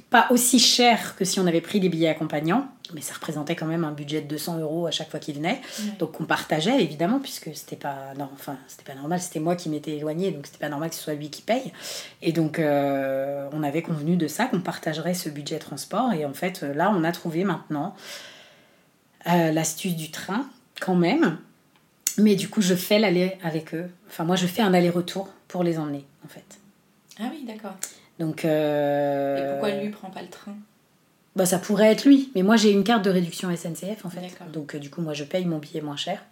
pas 0.10 0.28
aussi 0.30 0.60
cher 0.60 1.16
que 1.16 1.26
si 1.26 1.40
on 1.40 1.48
avait 1.48 1.62
pris 1.62 1.80
des 1.80 1.90
billets 1.90 2.10
accompagnants, 2.10 2.68
mais 2.94 3.02
ça 3.02 3.16
représentait 3.16 3.56
quand 3.56 3.66
même 3.66 3.84
un 3.84 3.92
budget 3.92 4.22
de 4.22 4.28
200 4.28 4.60
euros 4.60 4.86
à 4.86 4.92
chaque 4.92 5.10
fois 5.10 5.20
qu'il 5.20 5.36
venait. 5.36 5.62
Ouais. 5.80 5.86
Donc, 5.98 6.22
on 6.22 6.26
partageait 6.26 6.84
évidemment, 6.84 7.20
puisque 7.20 7.50
c'était 7.56 7.76
pas, 7.76 8.14
non, 8.20 8.30
enfin, 8.34 8.58
c'était 8.68 8.84
pas 8.84 8.96
normal, 8.96 9.20
c'était 9.20 9.40
moi 9.40 9.56
qui 9.56 9.70
m'étais 9.70 9.98
éloignée, 9.98 10.30
donc 10.30 10.46
c'était 10.46 10.60
pas 10.60 10.70
normal 10.70 10.90
que 10.90 10.96
ce 10.96 11.02
soit 11.02 11.16
lui 11.16 11.32
qui 11.32 11.42
paye. 11.42 11.72
Et 12.22 12.34
donc, 12.34 12.60
euh, 12.60 13.50
on 13.52 13.64
avait 13.64 13.82
convenu 13.82 14.16
de 14.16 14.28
ça, 14.28 14.46
qu'on 14.46 14.62
partagerait 14.62 15.16
ce 15.16 15.30
budget 15.30 15.58
transport. 15.58 16.14
Et 16.14 16.26
en 16.26 16.34
fait, 16.34 16.62
là, 16.62 16.94
on 16.96 17.04
a 17.04 17.12
trouvé 17.12 17.44
maintenant 17.46 17.96
l'astuce 19.26 19.96
du 19.96 20.12
train, 20.12 20.46
quand 20.82 20.96
même. 20.96 21.40
Mais 22.18 22.36
du 22.36 22.50
coup, 22.50 22.62
je 22.62 22.76
fais 22.76 23.00
l'aller 23.00 23.38
avec 23.44 23.74
eux. 23.74 23.90
Enfin, 24.08 24.24
moi, 24.24 24.36
je 24.36 24.46
fais 24.48 24.62
un 24.62 24.74
aller-retour 24.74 25.30
pour 25.48 25.64
les 25.64 25.78
emmener, 25.80 26.06
en 26.26 26.28
fait. 26.28 26.60
Ah 27.20 27.24
oui, 27.32 27.44
d'accord. 27.48 27.74
Donc, 28.20 28.46
euh, 28.46 29.38
Et 29.38 29.52
pourquoi 29.52 29.72
lui 29.82 29.90
prend 29.90 30.10
pas 30.10 30.22
le 30.22 30.30
train? 30.30 30.56
bah, 31.36 31.48
ça 31.48 31.58
pourrait 31.58 31.92
être 31.92 32.06
lui, 32.06 32.32
mais 32.36 32.44
moi 32.44 32.58
j'ai 32.58 32.70
une 32.72 32.84
carte 32.84 33.04
de 33.04 33.10
réduction 33.10 33.50
SNCF 33.56 34.06
en 34.06 34.10
fait. 34.12 34.22
Donc 34.54 34.76
euh, 34.76 34.78
du 34.80 34.92
coup 34.92 35.02
moi 35.02 35.14
je 35.14 35.24
paye 35.24 35.46
mon 35.46 35.58
billet 35.58 35.82
moins 35.82 35.96
cher. 35.96 36.24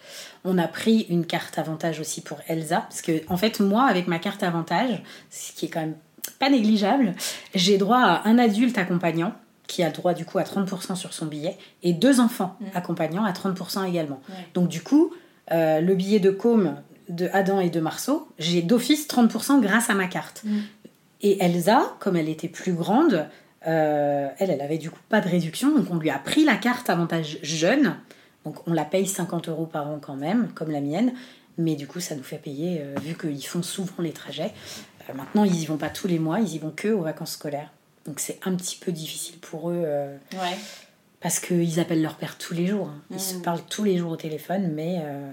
On 0.46 0.60
a 0.60 0.68
pris 0.68 1.08
une 1.10 1.26
carte 1.26 1.58
avantage 1.58 2.00
aussi 2.00 2.22
pour 2.22 2.38
Elsa, 2.48 2.82
parce 2.82 3.02
que 3.02 3.22
en 3.28 3.36
fait 3.36 3.60
moi 3.62 3.86
avec 3.88 4.06
ma 4.08 4.20
carte 4.20 4.44
avantage, 4.44 5.02
ce 5.32 5.54
qui 5.54 5.66
est 5.66 5.70
quand 5.70 5.80
même 5.80 5.96
pas 6.38 6.52
négligeable, 6.52 7.16
j'ai 7.56 7.80
droit 7.80 7.98
à 8.00 8.28
un 8.30 8.38
adulte 8.38 8.78
accompagnant 8.78 9.34
qui 9.66 9.82
a 9.82 9.90
droit 9.90 10.14
du 10.14 10.24
coup 10.24 10.38
à 10.38 10.44
30% 10.44 10.96
sur 10.96 11.14
son 11.14 11.26
billet 11.26 11.58
et 11.82 11.94
deux 11.94 12.20
enfants 12.20 12.56
Mm. 12.62 12.66
accompagnants 12.76 13.26
à 13.26 13.32
30% 13.32 13.84
également. 13.90 14.22
Ouais. 14.30 14.36
Donc 14.54 14.68
du 14.68 14.84
coup 14.84 15.12
euh, 15.52 15.82
le 15.82 15.96
billet 15.96 16.20
de 16.20 16.32
Com 16.32 16.76
de 17.10 17.30
Adam 17.34 17.60
et 17.60 17.70
de 17.70 17.80
Marceau, 17.80 18.28
j'ai 18.40 18.62
d'office 18.62 19.08
30% 19.08 19.62
grâce 19.62 19.90
à 19.90 19.94
ma 19.94 20.08
carte. 20.08 20.44
Mm. 20.44 20.60
Et 21.22 21.44
Elsa, 21.44 21.96
comme 22.00 22.16
elle 22.16 22.30
était 22.30 22.48
plus 22.48 22.74
grande, 22.74 23.28
euh, 23.68 24.30
elle, 24.40 24.50
elle 24.50 24.62
avait 24.62 24.78
du 24.78 24.90
coup 24.90 25.00
pas 25.10 25.22
de 25.22 25.30
réduction, 25.30 25.76
donc 25.76 25.88
on 25.92 25.98
lui 25.98 26.10
a 26.10 26.18
pris 26.18 26.44
la 26.44 26.56
carte 26.56 26.90
avantage 26.90 27.38
jeune. 27.44 27.96
Donc 28.44 28.68
on 28.68 28.74
la 28.74 28.86
paye 28.86 29.06
50 29.06 29.50
euros 29.50 29.68
par 29.68 29.88
an 29.88 30.00
quand 30.02 30.16
même, 30.16 30.50
comme 30.56 30.72
la 30.72 30.82
mienne. 30.82 31.14
Mais 31.58 31.76
du 31.76 31.86
coup, 31.86 32.00
ça 32.00 32.16
nous 32.16 32.24
fait 32.24 32.38
payer, 32.38 32.82
euh, 32.82 32.96
vu 33.02 33.16
qu'ils 33.16 33.46
font 33.46 33.62
souvent 33.62 33.94
les 34.00 34.14
trajets. 34.14 34.52
Euh, 35.10 35.14
maintenant, 35.14 35.44
ils 35.44 35.62
y 35.62 35.66
vont 35.66 35.78
pas 35.78 35.90
tous 35.90 36.08
les 36.08 36.18
mois, 36.18 36.40
ils 36.40 36.56
y 36.56 36.60
vont 36.60 36.72
que 36.72 36.88
aux 36.88 37.02
vacances 37.02 37.34
scolaires. 37.34 37.72
Donc 38.06 38.20
c'est 38.20 38.40
un 38.46 38.56
petit 38.56 38.78
peu 38.78 38.92
difficile 38.92 39.38
pour 39.40 39.70
eux, 39.70 39.86
Ouais. 40.34 40.58
Parce 41.22 41.40
qu'ils 41.40 41.80
appellent 41.80 42.02
leur 42.02 42.16
père 42.16 42.38
tous 42.38 42.54
les 42.54 42.68
jours. 42.68 42.88
hein. 42.88 43.02
Ils 43.12 43.16
Mm. 43.18 43.20
se 43.20 43.36
parlent 43.36 43.62
tous 43.70 43.84
les 43.84 43.98
jours 43.98 44.12
au 44.12 44.16
téléphone, 44.18 44.72
mais, 44.74 45.00
euh, 45.04 45.32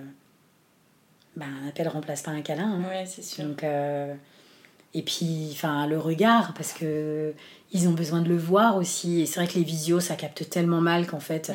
bah, 1.37 1.47
un 1.65 1.69
appel 1.69 1.89
remplace 1.89 2.23
pas 2.23 2.31
un 2.33 2.43
câlin. 2.43 2.81
Ouais, 2.89 3.05
c'est 3.07 3.23
sûr. 3.23 3.45
Donc, 3.45 3.63
euh, 3.65 4.15
et 4.95 5.03
puis, 5.03 5.51
enfin, 5.53 5.87
le 5.87 5.99
regard, 5.99 6.55
parce 6.55 6.73
que 6.73 7.33
ils 7.73 7.87
ont 7.89 7.93
besoin 7.93 8.23
de 8.23 8.29
le 8.29 8.37
voir 8.37 8.77
aussi. 8.77 9.21
Et 9.21 9.27
c'est 9.27 9.41
vrai 9.41 9.49
que 9.49 9.59
les 9.59 9.65
visios, 9.65 10.01
ça 10.01 10.15
capte 10.17 10.49
tellement 10.49 10.81
mal 10.81 11.07
qu'en 11.07 11.21
fait, 11.21 11.51
Mm. 11.51 11.53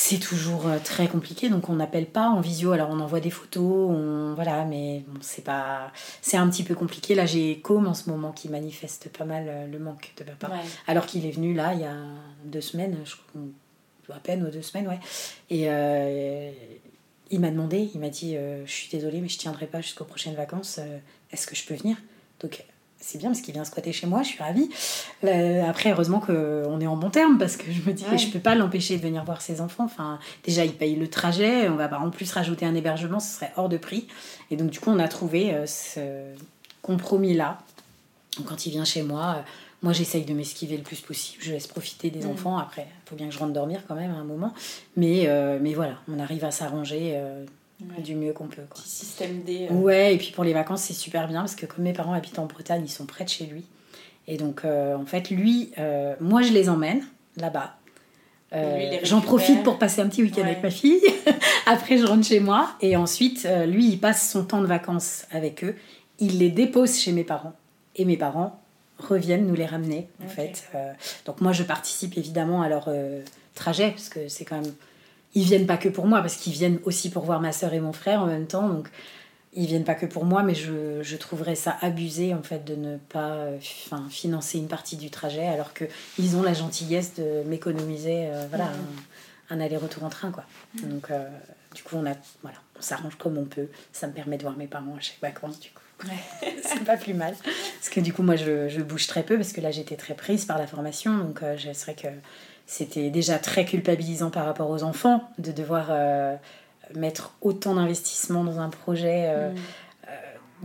C'est 0.00 0.20
toujours 0.20 0.68
euh, 0.68 0.78
très 0.82 1.08
compliqué. 1.08 1.48
Donc, 1.48 1.68
on 1.68 1.74
n'appelle 1.74 2.06
pas 2.06 2.28
en 2.28 2.40
visio. 2.40 2.70
Alors, 2.70 2.88
on 2.90 3.00
envoie 3.00 3.18
des 3.18 3.30
photos, 3.30 3.90
on, 3.90 4.32
voilà, 4.34 4.64
mais 4.64 5.04
bon, 5.08 5.18
c'est 5.20 5.42
pas, 5.42 5.92
c'est 6.22 6.36
un 6.36 6.48
petit 6.48 6.62
peu 6.62 6.76
compliqué. 6.76 7.16
Là, 7.16 7.26
j'ai 7.26 7.58
Com 7.60 7.86
en 7.88 7.94
ce 7.94 8.08
moment 8.08 8.30
qui 8.30 8.48
manifeste 8.48 9.08
pas 9.08 9.24
mal 9.24 9.46
euh, 9.48 9.66
le 9.66 9.80
manque 9.80 10.12
de 10.16 10.22
papa. 10.22 10.54
Ouais. 10.54 10.62
Alors 10.86 11.04
qu'il 11.06 11.26
est 11.26 11.32
venu 11.32 11.52
là 11.52 11.74
il 11.74 11.80
y 11.80 11.84
a 11.84 11.96
deux 12.44 12.60
semaines, 12.60 12.96
je 13.04 13.14
crois, 13.16 14.16
à 14.16 14.20
peine 14.20 14.46
ou 14.46 14.50
deux 14.50 14.62
semaines, 14.62 14.86
ouais. 14.86 15.00
Et 15.50 15.64
euh, 15.68 16.52
il 17.30 17.40
m'a 17.40 17.50
demandé, 17.50 17.90
il 17.92 17.98
m'a 18.00 18.08
dit 18.08 18.36
euh, 18.36 18.64
Je 18.66 18.70
suis 18.70 18.88
désolée, 18.88 19.20
mais 19.20 19.28
je 19.28 19.38
tiendrai 19.38 19.66
pas 19.66 19.80
jusqu'aux 19.80 20.04
prochaines 20.04 20.36
vacances. 20.36 20.78
euh, 20.78 20.98
Est-ce 21.32 21.46
que 21.48 21.56
je 21.56 21.66
peux 21.66 21.74
venir? 21.74 21.96
Donc 22.40 22.64
c'est 23.00 23.18
bien 23.18 23.28
parce 23.30 23.40
qu'il 23.40 23.54
vient 23.54 23.64
squatter 23.64 23.92
chez 23.92 24.06
moi, 24.06 24.22
je 24.22 24.28
suis 24.28 24.42
ravie. 24.42 24.68
Euh, 25.24 25.64
après, 25.68 25.90
heureusement 25.92 26.20
qu'on 26.20 26.80
est 26.80 26.86
en 26.86 26.96
bon 26.96 27.10
terme 27.10 27.38
parce 27.38 27.56
que 27.56 27.70
je 27.70 27.80
me 27.88 27.92
dis 27.92 28.04
Ouais. 28.10 28.18
Je 28.18 28.28
peux 28.30 28.40
pas 28.40 28.54
l'empêcher 28.54 28.96
de 28.96 29.02
venir 29.02 29.24
voir 29.24 29.40
ses 29.40 29.60
enfants. 29.60 29.84
Enfin, 29.84 30.18
déjà, 30.44 30.64
il 30.64 30.72
paye 30.74 30.96
le 30.96 31.08
trajet, 31.08 31.68
on 31.68 31.76
va 31.76 31.88
pas 31.88 31.98
en 31.98 32.10
plus 32.10 32.30
rajouter 32.32 32.66
un 32.66 32.74
hébergement, 32.74 33.20
ce 33.20 33.36
serait 33.36 33.52
hors 33.56 33.68
de 33.68 33.76
prix. 33.76 34.08
Et 34.50 34.56
donc, 34.56 34.70
du 34.70 34.80
coup, 34.80 34.90
on 34.90 34.98
a 34.98 35.08
trouvé 35.08 35.54
euh, 35.54 35.64
ce 35.66 36.00
compromis-là. 36.82 37.58
Quand 38.46 38.66
il 38.66 38.70
vient 38.70 38.84
chez 38.84 39.02
moi, 39.02 39.36
euh, 39.38 39.42
moi 39.82 39.92
j'essaye 39.92 40.24
de 40.24 40.34
m'esquiver 40.34 40.76
le 40.76 40.82
plus 40.82 41.00
possible. 41.00 41.42
Je 41.42 41.52
laisse 41.52 41.66
profiter 41.66 42.10
des 42.10 42.26
Mm. 42.26 42.30
enfants. 42.30 42.58
Après, 42.58 42.86
il 42.88 43.08
faut 43.08 43.16
bien 43.16 43.28
que 43.28 43.34
je 43.34 43.38
rentre 43.38 43.52
dormir 43.52 43.80
quand 43.88 43.94
même 43.94 44.10
à 44.12 44.16
un 44.16 44.24
moment. 44.24 44.52
Mais, 44.96 45.28
mais 45.60 45.74
voilà, 45.74 45.94
on 46.08 46.18
arrive 46.18 46.44
à 46.44 46.50
s'arranger 46.50 47.18
Ouais. 47.80 48.02
du 48.02 48.14
mieux 48.16 48.32
qu'on 48.32 48.48
peut. 48.48 48.62
Quoi. 48.68 48.80
Petit 48.82 48.88
système 48.90 49.42
D. 49.42 49.68
euh, 49.70 49.74
Ouais, 49.74 50.14
et 50.14 50.18
puis 50.18 50.32
pour 50.32 50.42
les 50.44 50.52
vacances, 50.52 50.82
c'est 50.82 50.92
super 50.94 51.28
bien 51.28 51.40
parce 51.40 51.54
que 51.54 51.66
comme 51.66 51.84
mes 51.84 51.92
parents 51.92 52.12
habitent 52.12 52.38
en 52.40 52.46
Bretagne, 52.46 52.82
ils 52.84 52.90
sont 52.90 53.06
près 53.06 53.24
de 53.24 53.28
chez 53.28 53.44
lui. 53.46 53.64
Et 54.26 54.36
donc, 54.36 54.64
euh, 54.64 54.96
en 54.96 55.06
fait, 55.06 55.30
lui, 55.30 55.70
euh, 55.78 56.14
moi 56.20 56.42
je 56.42 56.52
les 56.52 56.68
emmène 56.68 57.02
là-bas. 57.36 57.74
J'en 59.04 59.20
profite 59.20 59.62
pour 59.62 59.78
passer 59.78 60.00
un 60.00 60.08
petit 60.08 60.22
week-end 60.22 60.42
Ouais. 60.42 60.48
avec 60.50 60.62
ma 60.62 60.70
fille. 60.70 61.00
Après, 61.66 61.98
je 61.98 62.06
rentre 62.06 62.26
chez 62.26 62.40
moi. 62.40 62.70
Et 62.80 62.96
ensuite, 62.96 63.46
lui, 63.66 63.86
il 63.88 63.98
passe 63.98 64.30
son 64.30 64.44
temps 64.44 64.60
de 64.62 64.66
vacances 64.66 65.24
avec 65.30 65.62
eux. 65.64 65.74
Il 66.18 66.38
les 66.38 66.48
dépose 66.48 66.96
chez 66.98 67.12
mes 67.12 67.24
parents. 67.24 67.52
Et 67.96 68.04
mes 68.06 68.16
parents 68.16 68.58
reviennent 68.98 69.46
nous 69.46 69.54
les 69.54 69.66
ramener, 69.66 70.08
en 70.24 70.28
fait. 70.28 70.66
Donc, 71.26 71.40
moi, 71.42 71.52
je 71.52 71.62
participe 71.62 72.16
évidemment 72.16 72.62
à 72.62 72.68
leur 72.70 72.88
trajet 73.54 73.90
parce 73.90 74.08
que 74.08 74.28
c'est 74.28 74.44
quand 74.46 74.60
même. 74.60 74.72
Ils 75.34 75.44
viennent 75.44 75.66
pas 75.66 75.76
que 75.76 75.88
pour 75.88 76.06
moi 76.06 76.20
parce 76.20 76.36
qu'ils 76.36 76.52
viennent 76.52 76.78
aussi 76.84 77.10
pour 77.10 77.24
voir 77.24 77.40
ma 77.40 77.52
soeur 77.52 77.72
et 77.74 77.80
mon 77.80 77.92
frère 77.92 78.22
en 78.22 78.26
même 78.26 78.46
temps. 78.46 78.68
Donc, 78.68 78.88
ils 79.54 79.66
viennent 79.66 79.84
pas 79.84 79.94
que 79.94 80.06
pour 80.06 80.24
moi, 80.24 80.42
mais 80.42 80.54
je, 80.54 81.02
je 81.02 81.16
trouverais 81.16 81.54
ça 81.54 81.76
abusé 81.80 82.34
en 82.34 82.42
fait 82.42 82.64
de 82.64 82.74
ne 82.76 82.96
pas 82.96 83.32
euh, 83.34 83.58
fin, 83.60 84.04
financer 84.10 84.58
une 84.58 84.68
partie 84.68 84.96
du 84.96 85.10
trajet 85.10 85.46
alors 85.46 85.72
que 85.74 85.84
ils 86.18 86.36
ont 86.36 86.42
la 86.42 86.52
gentillesse 86.54 87.14
de 87.14 87.42
m'économiser 87.46 88.26
euh, 88.28 88.46
voilà, 88.50 88.66
Mhm. 88.66 88.72
un, 89.50 89.54
un 89.56 89.60
aller-retour 89.64 90.04
en 90.04 90.10
train 90.10 90.30
quoi. 90.30 90.44
Donc 90.82 91.10
euh, 91.10 91.26
du 91.74 91.82
coup 91.82 91.96
on 91.96 92.04
a 92.06 92.14
voilà, 92.42 92.58
on 92.78 92.82
s'arrange 92.82 93.16
comme 93.16 93.38
on 93.38 93.44
peut. 93.46 93.68
Ça 93.92 94.06
me 94.06 94.12
permet 94.12 94.36
de 94.36 94.42
voir 94.42 94.56
mes 94.56 94.66
parents 94.66 94.96
à 94.96 95.00
chaque 95.00 95.20
vacances 95.20 95.58
du 95.60 95.70
coup. 95.70 95.82
c'est 96.62 96.84
pas 96.84 96.96
plus 96.96 97.14
mal. 97.14 97.34
Parce 97.80 97.88
que 97.90 98.00
du 98.00 98.12
coup 98.12 98.22
moi 98.22 98.36
je, 98.36 98.68
je 98.68 98.80
bouge 98.82 99.06
très 99.08 99.22
peu 99.24 99.36
parce 99.36 99.52
que 99.52 99.60
là 99.60 99.70
j'étais 99.72 99.96
très 99.96 100.14
prise 100.14 100.44
par 100.44 100.58
la 100.58 100.66
formation 100.66 101.16
donc 101.18 101.42
euh, 101.42 101.56
je- 101.56 101.72
c'est 101.72 101.92
vrai 101.92 101.94
que 101.94 102.08
c'était 102.70 103.08
déjà 103.10 103.38
très 103.38 103.64
culpabilisant 103.64 104.30
par 104.30 104.44
rapport 104.44 104.68
aux 104.70 104.82
enfants 104.84 105.28
de 105.38 105.50
devoir 105.52 105.86
euh, 105.90 106.36
mettre 106.94 107.32
autant 107.40 107.74
d'investissement 107.74 108.44
dans 108.44 108.60
un 108.60 108.68
projet 108.68 109.24
euh, 109.28 109.50
Mm. 109.50 109.56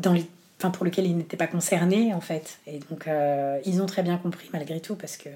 dans 0.01 0.13
les, 0.13 0.25
pour 0.59 0.85
lequel 0.85 1.05
ils 1.05 1.15
n'étaient 1.17 1.37
pas 1.37 1.47
concernés 1.47 2.13
en 2.13 2.21
fait. 2.21 2.59
Et 2.67 2.79
donc 2.89 3.07
euh, 3.07 3.59
ils 3.65 3.81
ont 3.81 3.85
très 3.85 4.03
bien 4.03 4.17
compris 4.17 4.49
malgré 4.53 4.79
tout 4.79 4.95
parce 4.95 5.17
que 5.17 5.29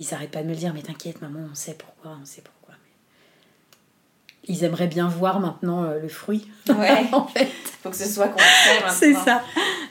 ils 0.00 0.06
n'arrêtent 0.12 0.30
pas 0.30 0.42
de 0.42 0.46
me 0.48 0.52
le 0.52 0.56
dire 0.56 0.72
mais 0.74 0.82
t'inquiète 0.82 1.20
maman 1.22 1.40
on 1.50 1.54
sait 1.54 1.74
pourquoi 1.74 2.16
on 2.20 2.24
sait 2.26 2.42
pourquoi. 2.42 2.74
Mais 2.84 4.54
Ils 4.54 4.64
aimeraient 4.64 4.86
bien 4.88 5.08
voir 5.08 5.38
maintenant 5.40 5.84
euh, 5.84 6.00
le 6.00 6.08
fruit 6.08 6.48
Ouais. 6.68 7.04
en 7.12 7.26
fait. 7.26 7.48
Faut 7.82 7.90
que 7.90 7.96
ce 7.96 8.08
soit 8.08 8.28
concret 8.28 8.44
maintenant. 8.82 8.92
C'est 8.98 9.14
ça. 9.14 9.42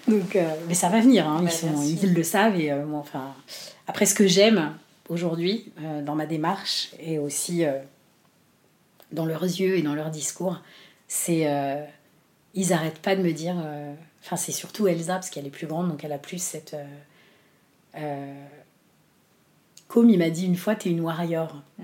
Donc, 0.08 0.36
euh, 0.36 0.44
mais 0.68 0.74
ça 0.76 0.90
va 0.90 1.00
venir, 1.02 1.28
hein, 1.28 1.42
Bah, 1.44 1.50
ils, 1.50 1.52
sont, 1.52 1.82
ils 1.84 2.14
le 2.14 2.24
savent. 2.24 2.60
Et, 2.60 2.72
euh, 2.72 2.86
moi, 2.86 3.00
enfin, 3.00 3.34
après, 3.88 4.06
ce 4.06 4.14
que 4.16 4.28
j'aime 4.28 4.74
aujourd'hui 5.10 5.74
euh, 5.82 6.02
dans 6.02 6.16
ma 6.16 6.26
démarche 6.26 6.92
et 7.00 7.20
aussi 7.20 7.66
euh, 7.66 7.80
dans 9.12 9.26
leurs 9.26 9.44
yeux 9.44 9.78
et 9.78 9.82
dans 9.82 9.96
leur 9.96 10.12
discours, 10.12 10.62
c'est 11.08 11.52
euh, 11.52 11.84
ils 12.54 12.70
n'arrêtent 12.70 13.00
pas 13.00 13.16
de 13.16 13.22
me 13.22 13.32
dire. 13.32 13.56
Enfin, 14.24 14.36
c'est 14.36 14.52
surtout 14.52 14.88
Elsa 14.88 15.16
parce 15.16 15.30
qu'elle 15.30 15.46
est 15.46 15.52
plus 15.52 15.68
grande, 15.68 15.90
donc 15.90 16.04
elle 16.04 16.12
a 16.12 16.18
plus 16.18 16.42
cette. 16.42 16.76
Comme 19.88 20.10
il 20.10 20.20
m'a 20.20 20.30
dit 20.30 20.46
une 20.46 20.56
fois, 20.56 20.76
t'es 20.76 20.92
une 20.92 21.02
warrior. 21.02 21.64
Mm. 21.80 21.84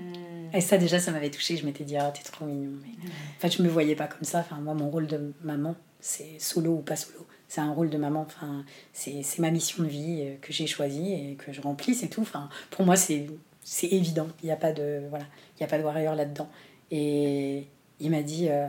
Et 0.53 0.61
ça, 0.61 0.77
déjà, 0.77 0.99
ça 0.99 1.11
m'avait 1.11 1.31
touché. 1.31 1.57
Je 1.57 1.65
m'étais 1.65 1.83
dit, 1.83 1.97
ah, 1.97 2.11
t'es 2.11 2.21
trop 2.21 2.45
mignon. 2.45 2.71
Mais... 2.83 3.07
En 3.07 3.39
fait, 3.39 3.49
je 3.49 3.63
me 3.63 3.67
voyais 3.67 3.95
pas 3.95 4.07
comme 4.07 4.23
ça. 4.23 4.39
Enfin, 4.39 4.57
moi, 4.57 4.75
mon 4.75 4.89
rôle 4.89 5.07
de 5.07 5.33
maman, 5.43 5.75
c'est 5.99 6.39
solo 6.39 6.73
ou 6.73 6.81
pas 6.81 6.95
solo. 6.95 7.25
C'est 7.47 7.61
un 7.61 7.71
rôle 7.71 7.89
de 7.89 7.97
maman. 7.97 8.21
Enfin, 8.21 8.65
c'est 8.93 9.39
ma 9.39 9.51
mission 9.51 9.83
de 9.83 9.87
vie 9.87 10.21
euh, 10.21 10.35
que 10.41 10.51
j'ai 10.51 10.67
choisie 10.67 11.13
et 11.13 11.35
que 11.35 11.53
je 11.53 11.61
remplis, 11.61 11.95
c'est 11.95 12.07
tout. 12.07 12.21
Enfin, 12.21 12.49
pour 12.71 12.85
moi, 12.85 12.95
c'est 12.95 13.27
c'est 13.63 13.87
évident. 13.87 14.27
Il 14.43 14.47
n'y 14.47 14.51
a 14.51 14.57
pas 14.57 14.73
de 14.73 15.03
voilà, 15.09 15.25
il 15.57 15.61
y 15.61 15.63
a 15.63 15.67
pas 15.67 15.77
de 15.77 15.83
warrior 15.83 16.15
là-dedans. 16.15 16.49
Et 16.91 17.67
il 17.99 18.11
m'a 18.11 18.21
dit, 18.21 18.49
euh, 18.49 18.67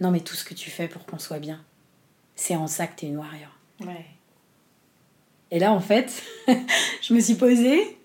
non, 0.00 0.10
mais 0.10 0.20
tout 0.20 0.34
ce 0.34 0.44
que 0.44 0.54
tu 0.54 0.70
fais 0.70 0.88
pour 0.88 1.06
qu'on 1.06 1.18
soit 1.18 1.38
bien, 1.38 1.60
c'est 2.34 2.56
en 2.56 2.66
ça 2.66 2.86
que 2.86 3.00
t'es 3.00 3.06
une 3.06 3.16
warrior. 3.16 3.50
Ouais. 3.80 4.06
Et 5.50 5.58
là, 5.58 5.72
en 5.72 5.80
fait, 5.80 6.22
je 7.02 7.14
me 7.14 7.20
suis 7.20 7.34
posée 7.34 7.98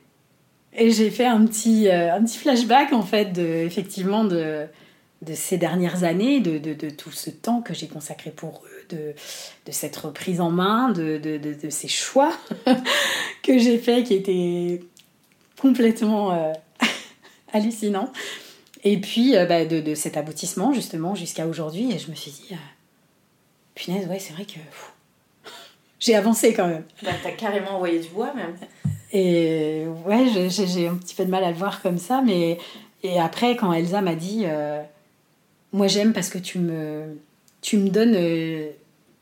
et 0.73 0.91
j'ai 0.91 1.11
fait 1.11 1.25
un 1.25 1.45
petit, 1.45 1.87
euh, 1.87 2.13
un 2.13 2.23
petit 2.23 2.37
flashback, 2.37 2.93
en 2.93 3.03
fait, 3.03 3.25
de, 3.31 3.43
effectivement, 3.43 4.23
de, 4.23 4.65
de 5.21 5.33
ces 5.33 5.57
dernières 5.57 6.03
années, 6.03 6.39
de, 6.39 6.57
de, 6.57 6.73
de 6.73 6.89
tout 6.89 7.11
ce 7.11 7.29
temps 7.29 7.61
que 7.61 7.73
j'ai 7.73 7.87
consacré 7.87 8.31
pour 8.31 8.63
eux, 8.65 8.72
de, 8.93 9.13
de 9.65 9.71
cette 9.71 9.95
reprise 9.97 10.39
en 10.41 10.51
main, 10.51 10.89
de, 10.91 11.17
de, 11.17 11.69
ces 11.69 11.87
choix 11.87 12.31
que 13.43 13.57
j'ai 13.57 13.77
faits 13.77 14.05
qui 14.05 14.13
étaient 14.13 14.81
complètement 15.59 16.31
euh, 16.33 16.53
hallucinants. 17.53 18.11
Et 18.83 18.97
puis, 18.99 19.35
euh, 19.35 19.45
bah, 19.45 19.65
de, 19.65 19.79
de 19.79 19.95
cet 19.95 20.17
aboutissement, 20.17 20.73
justement, 20.73 21.15
jusqu'à 21.15 21.47
aujourd'hui. 21.47 21.91
Et 21.93 21.99
je 21.99 22.09
me 22.11 22.15
suis 22.15 22.31
dit, 22.31 22.47
euh, 22.51 22.55
punaise, 23.75 24.07
ouais, 24.07 24.19
c'est 24.19 24.33
vrai 24.33 24.45
que 24.45 24.59
j'ai 25.99 26.15
avancé 26.15 26.53
quand 26.53 26.67
même. 26.67 26.83
Bah, 27.01 27.11
t'as 27.21 27.31
carrément 27.31 27.75
envoyé 27.75 27.99
du 27.99 28.09
bois 28.09 28.33
même. 28.33 28.55
Et 29.15 29.85
ouais, 30.05 30.25
j'ai- 30.49 30.87
un 30.87 30.95
petit 30.95 31.13
peu 31.13 31.23
de 31.23 31.29
mal 31.29 31.43
à 31.43 31.51
le 31.51 31.55
voir 31.57 31.81
comme 31.83 31.99
ça, 31.99 32.21
mais 32.25 32.57
et 33.03 33.19
après 33.19 33.55
quand 33.55 33.71
Elsa 33.71 34.01
m'a 34.01 34.15
dit, 34.15 34.43
euh, 34.45 34.81
moi 35.71 35.85
j'aime 35.87 36.13
parce 36.13 36.29
que 36.29 36.39
tu 36.39 36.57
me, 36.57 37.15
tu 37.61 37.77
me 37.77 37.89
donnes 37.89 38.15
euh, 38.15 38.71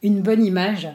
une 0.03 0.21
bonne 0.21 0.43
image, 0.45 0.87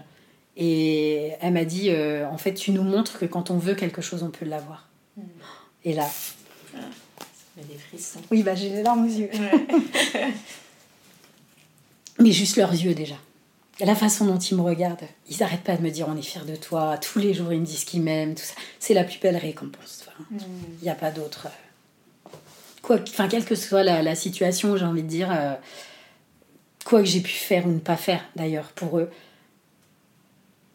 et 0.57 1.33
elle 1.41 1.53
m'a 1.53 1.65
dit, 1.65 1.91
euh, 1.91 2.27
en 2.29 2.39
fait 2.39 2.55
tu 2.55 2.71
nous 2.73 2.83
montres 2.83 3.19
que 3.19 3.25
quand 3.27 3.51
on 3.51 3.59
veut 3.59 3.75
quelque 3.75 4.01
chose, 4.03 4.23
on 4.23 4.31
peut 4.31 4.45
l'avoir. 4.47 4.89
Et 5.85 5.93
là, 5.95 6.07
Ça 6.73 6.79
met 7.57 7.63
des 7.65 7.79
frissons. 7.79 8.21
oui 8.31 8.43
bah 8.43 8.55
j'ai 8.55 8.71
les 8.71 8.83
larmes 8.83 9.05
aux 9.07 9.09
yeux. 9.09 9.31
Mais 12.19 12.33
juste 12.33 12.57
leurs 12.57 12.73
yeux 12.73 12.95
déjà. 12.95 13.17
La 13.81 13.95
façon 13.95 14.25
dont 14.25 14.39
ils 14.39 14.57
me 14.57 14.63
regardent, 14.63 15.05
ils 15.29 15.37
n'arrêtent 15.41 15.63
pas 15.63 15.77
de 15.77 15.83
me 15.83 15.91
dire 15.91 16.07
on 16.09 16.17
est 16.17 16.23
fiers 16.23 16.41
de 16.47 16.57
toi, 16.57 16.97
tous 16.97 17.19
les 17.19 17.35
jours 17.35 17.53
ils 17.53 17.61
me 17.61 17.67
disent 17.67 17.85
qu'ils 17.85 18.01
m'aiment, 18.03 18.35
tout 18.35 18.43
ça. 18.43 18.55
C'est 18.79 18.95
la 18.95 19.05
plus 19.05 19.19
belle 19.21 19.37
récompense. 19.37 20.01
Enfin, 20.07 20.13
Mm. 20.31 20.39
Il 20.81 20.85
n'y 20.85 20.89
a 20.89 20.95
pas 20.95 21.11
d'autre. 21.11 21.47
euh, 21.47 22.31
Quoi, 22.81 22.99
enfin, 23.07 23.29
quelle 23.29 23.45
que 23.45 23.55
soit 23.55 23.83
la, 23.83 24.01
la 24.03 24.15
situation, 24.15 24.77
j'ai 24.79 24.85
envie 24.87 25.03
de 25.03 25.09
dire, 25.09 25.29
euh, 25.31 25.55
quoi 26.87 27.01
que 27.01 27.09
j'ai 27.09 27.21
pu 27.21 27.33
faire 27.33 27.67
ou 27.67 27.73
ne 27.73 27.81
pas 27.81 27.97
faire 27.97 28.25
d'ailleurs 28.37 28.69
pour 28.69 28.99
eux, 28.99 29.11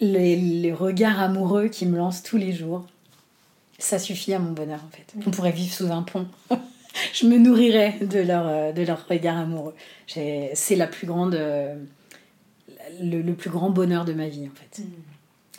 les, 0.01 0.35
les 0.35 0.73
regards 0.73 1.21
amoureux 1.21 1.69
qu'ils 1.69 1.87
me 1.89 1.97
lancent 1.97 2.21
tous 2.21 2.37
les 2.37 2.51
jours, 2.51 2.85
ça 3.79 3.97
suffit 3.97 4.33
à 4.33 4.39
mon 4.39 4.51
bonheur 4.51 4.81
en 4.85 4.89
fait. 4.95 5.13
On 5.25 5.31
pourrait 5.31 5.53
vivre 5.53 5.73
sous 5.73 5.89
un 5.89 6.03
pont. 6.03 6.27
Je 7.13 7.25
me 7.25 7.37
nourrirais 7.37 7.97
de 8.01 8.19
leur, 8.19 8.45
euh, 8.45 8.71
de 8.73 8.81
leur 8.81 9.07
regard 9.07 9.37
amoureux. 9.37 9.73
C'est 10.05 10.75
la 10.75 10.87
plus 10.87 11.07
grande, 11.07 11.35
euh, 11.35 11.75
le, 13.01 13.21
le 13.21 13.33
plus 13.33 13.49
grand 13.49 13.69
bonheur 13.69 14.03
de 14.03 14.11
ma 14.11 14.27
vie 14.27 14.49
en 14.51 14.55
fait. 14.55 14.83
Mm. 14.83 14.89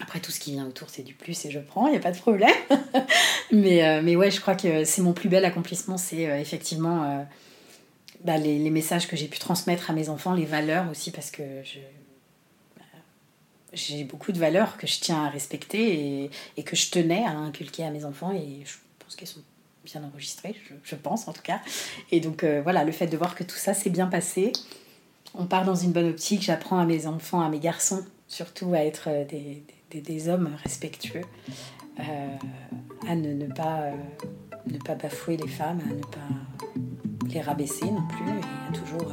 Après, 0.00 0.20
tout 0.20 0.32
ce 0.32 0.40
qui 0.40 0.52
vient 0.52 0.66
autour, 0.66 0.90
c'est 0.90 1.02
du 1.02 1.14
plus 1.14 1.46
et 1.46 1.50
je 1.50 1.60
prends, 1.60 1.86
il 1.86 1.92
n'y 1.92 1.96
a 1.96 2.00
pas 2.00 2.12
de 2.12 2.18
problème. 2.18 2.50
mais, 3.52 3.86
euh, 3.86 4.02
mais 4.02 4.16
ouais, 4.16 4.30
je 4.30 4.40
crois 4.40 4.54
que 4.54 4.84
c'est 4.84 5.00
mon 5.00 5.14
plus 5.14 5.30
bel 5.30 5.46
accomplissement, 5.46 5.96
c'est 5.96 6.24
effectivement 6.40 7.24
bah, 8.24 8.38
les, 8.38 8.58
les 8.58 8.70
messages 8.70 9.08
que 9.08 9.16
j'ai 9.16 9.28
pu 9.28 9.38
transmettre 9.38 9.90
à 9.90 9.92
mes 9.92 10.08
enfants, 10.08 10.34
les 10.34 10.44
valeurs 10.44 10.90
aussi, 10.90 11.10
parce 11.10 11.30
que 11.30 11.42
j'ai 13.72 14.04
beaucoup 14.04 14.32
de 14.32 14.38
valeurs 14.38 14.76
que 14.76 14.86
je 14.86 15.00
tiens 15.00 15.24
à 15.24 15.28
respecter 15.30 16.24
et, 16.24 16.30
et 16.56 16.62
que 16.62 16.76
je 16.76 16.90
tenais 16.90 17.24
à 17.24 17.30
inculquer 17.30 17.84
à 17.84 17.90
mes 17.90 18.04
enfants 18.04 18.30
et 18.32 18.62
je 18.66 18.74
pense 18.98 19.16
qu'elles 19.16 19.28
sont 19.28 19.40
bien 19.84 20.04
enregistrées, 20.04 20.54
je, 20.68 20.74
je 20.84 20.94
pense 20.94 21.26
en 21.26 21.32
tout 21.32 21.42
cas. 21.42 21.60
Et 22.10 22.20
donc 22.20 22.44
euh, 22.44 22.60
voilà, 22.62 22.84
le 22.84 22.92
fait 22.92 23.06
de 23.06 23.16
voir 23.16 23.34
que 23.34 23.44
tout 23.44 23.56
ça 23.56 23.72
s'est 23.74 23.90
bien 23.90 24.06
passé, 24.06 24.52
on 25.34 25.46
part 25.46 25.64
dans 25.64 25.74
une 25.74 25.92
bonne 25.92 26.10
optique. 26.10 26.42
J'apprends 26.42 26.78
à 26.78 26.84
mes 26.84 27.06
enfants, 27.06 27.40
à 27.40 27.48
mes 27.48 27.58
garçons, 27.58 28.04
surtout 28.28 28.74
à 28.74 28.80
être 28.80 29.08
des, 29.28 29.64
des, 29.90 30.00
des 30.02 30.28
hommes 30.28 30.54
respectueux, 30.62 31.24
à 31.98 33.14
ne, 33.14 33.32
ne 33.32 33.46
pas, 33.46 33.90
ne 34.66 34.78
pas 34.78 34.94
bafouer 34.94 35.38
les 35.38 35.48
femmes, 35.48 35.80
à 35.90 35.94
ne 35.94 36.02
pas 36.02 36.28
les 37.32 37.40
rabaisser 37.40 37.86
non 37.86 38.06
plus, 38.08 38.28
et 38.28 38.68
à 38.68 38.72
toujours 38.72 39.12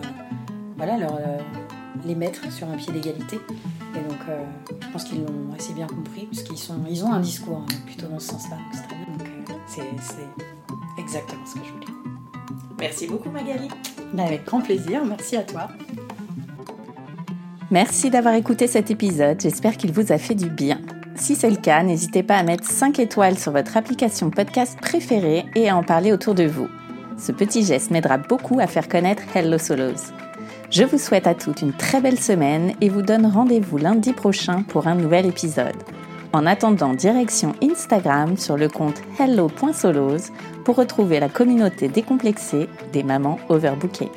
voilà, 0.77 0.97
leur, 0.97 1.19
les 2.05 2.15
mettre 2.15 2.51
sur 2.51 2.67
un 2.69 2.75
pied 2.75 2.93
d'égalité. 2.93 3.39
Et 3.95 4.07
donc, 4.07 4.19
euh, 4.29 4.43
je 4.81 4.87
pense 4.89 5.03
qu'ils 5.03 5.19
l'ont 5.19 5.53
assez 5.55 5.73
bien 5.73 5.87
compris, 5.87 6.25
puisqu'ils 6.25 6.57
sont, 6.57 6.75
ils 6.89 7.03
ont 7.03 7.11
un 7.11 7.19
discours 7.19 7.63
hein, 7.63 7.73
plutôt 7.85 8.07
dans 8.07 8.19
ce 8.19 8.29
sens-là. 8.29 8.57
Donc, 9.17 9.27
euh, 9.27 9.53
c'est 9.67 11.01
exactement 11.01 11.45
ce 11.45 11.55
que 11.55 11.65
je 11.65 11.71
voulais. 11.71 11.85
Merci 12.79 13.07
beaucoup, 13.07 13.29
Magali. 13.29 13.67
Ben, 14.13 14.25
avec 14.25 14.45
grand 14.45 14.61
plaisir. 14.61 15.03
Merci 15.05 15.35
à 15.35 15.43
toi. 15.43 15.69
Merci 17.71 18.09
d'avoir 18.09 18.33
écouté 18.33 18.67
cet 18.67 18.89
épisode. 18.89 19.39
J'espère 19.39 19.77
qu'il 19.77 19.91
vous 19.91 20.11
a 20.11 20.17
fait 20.17 20.35
du 20.35 20.49
bien. 20.49 20.79
Si 21.15 21.35
c'est 21.35 21.49
le 21.49 21.57
cas, 21.57 21.83
n'hésitez 21.83 22.23
pas 22.23 22.37
à 22.37 22.43
mettre 22.43 22.63
5 22.63 22.97
étoiles 22.99 23.37
sur 23.37 23.51
votre 23.51 23.75
application 23.75 24.29
podcast 24.29 24.79
préférée 24.79 25.45
et 25.55 25.69
à 25.69 25.75
en 25.75 25.83
parler 25.83 26.13
autour 26.13 26.33
de 26.33 26.45
vous. 26.45 26.69
Ce 27.19 27.33
petit 27.33 27.65
geste 27.65 27.91
m'aidera 27.91 28.17
beaucoup 28.17 28.59
à 28.59 28.67
faire 28.67 28.87
connaître 28.87 29.23
Hello 29.35 29.57
Solos. 29.57 30.13
Je 30.71 30.83
vous 30.83 30.97
souhaite 30.97 31.27
à 31.27 31.35
toutes 31.35 31.61
une 31.61 31.73
très 31.73 31.99
belle 31.99 32.19
semaine 32.19 32.73
et 32.79 32.87
vous 32.87 33.01
donne 33.01 33.25
rendez-vous 33.25 33.77
lundi 33.77 34.13
prochain 34.13 34.63
pour 34.63 34.87
un 34.87 34.95
nouvel 34.95 35.25
épisode. 35.25 35.75
En 36.31 36.45
attendant, 36.45 36.93
direction 36.93 37.53
Instagram 37.61 38.37
sur 38.37 38.55
le 38.55 38.69
compte 38.69 39.01
hello.solos 39.19 40.31
pour 40.63 40.77
retrouver 40.77 41.19
la 41.19 41.27
communauté 41.27 41.89
décomplexée 41.89 42.69
des 42.93 43.03
mamans 43.03 43.39
overbookées. 43.49 44.11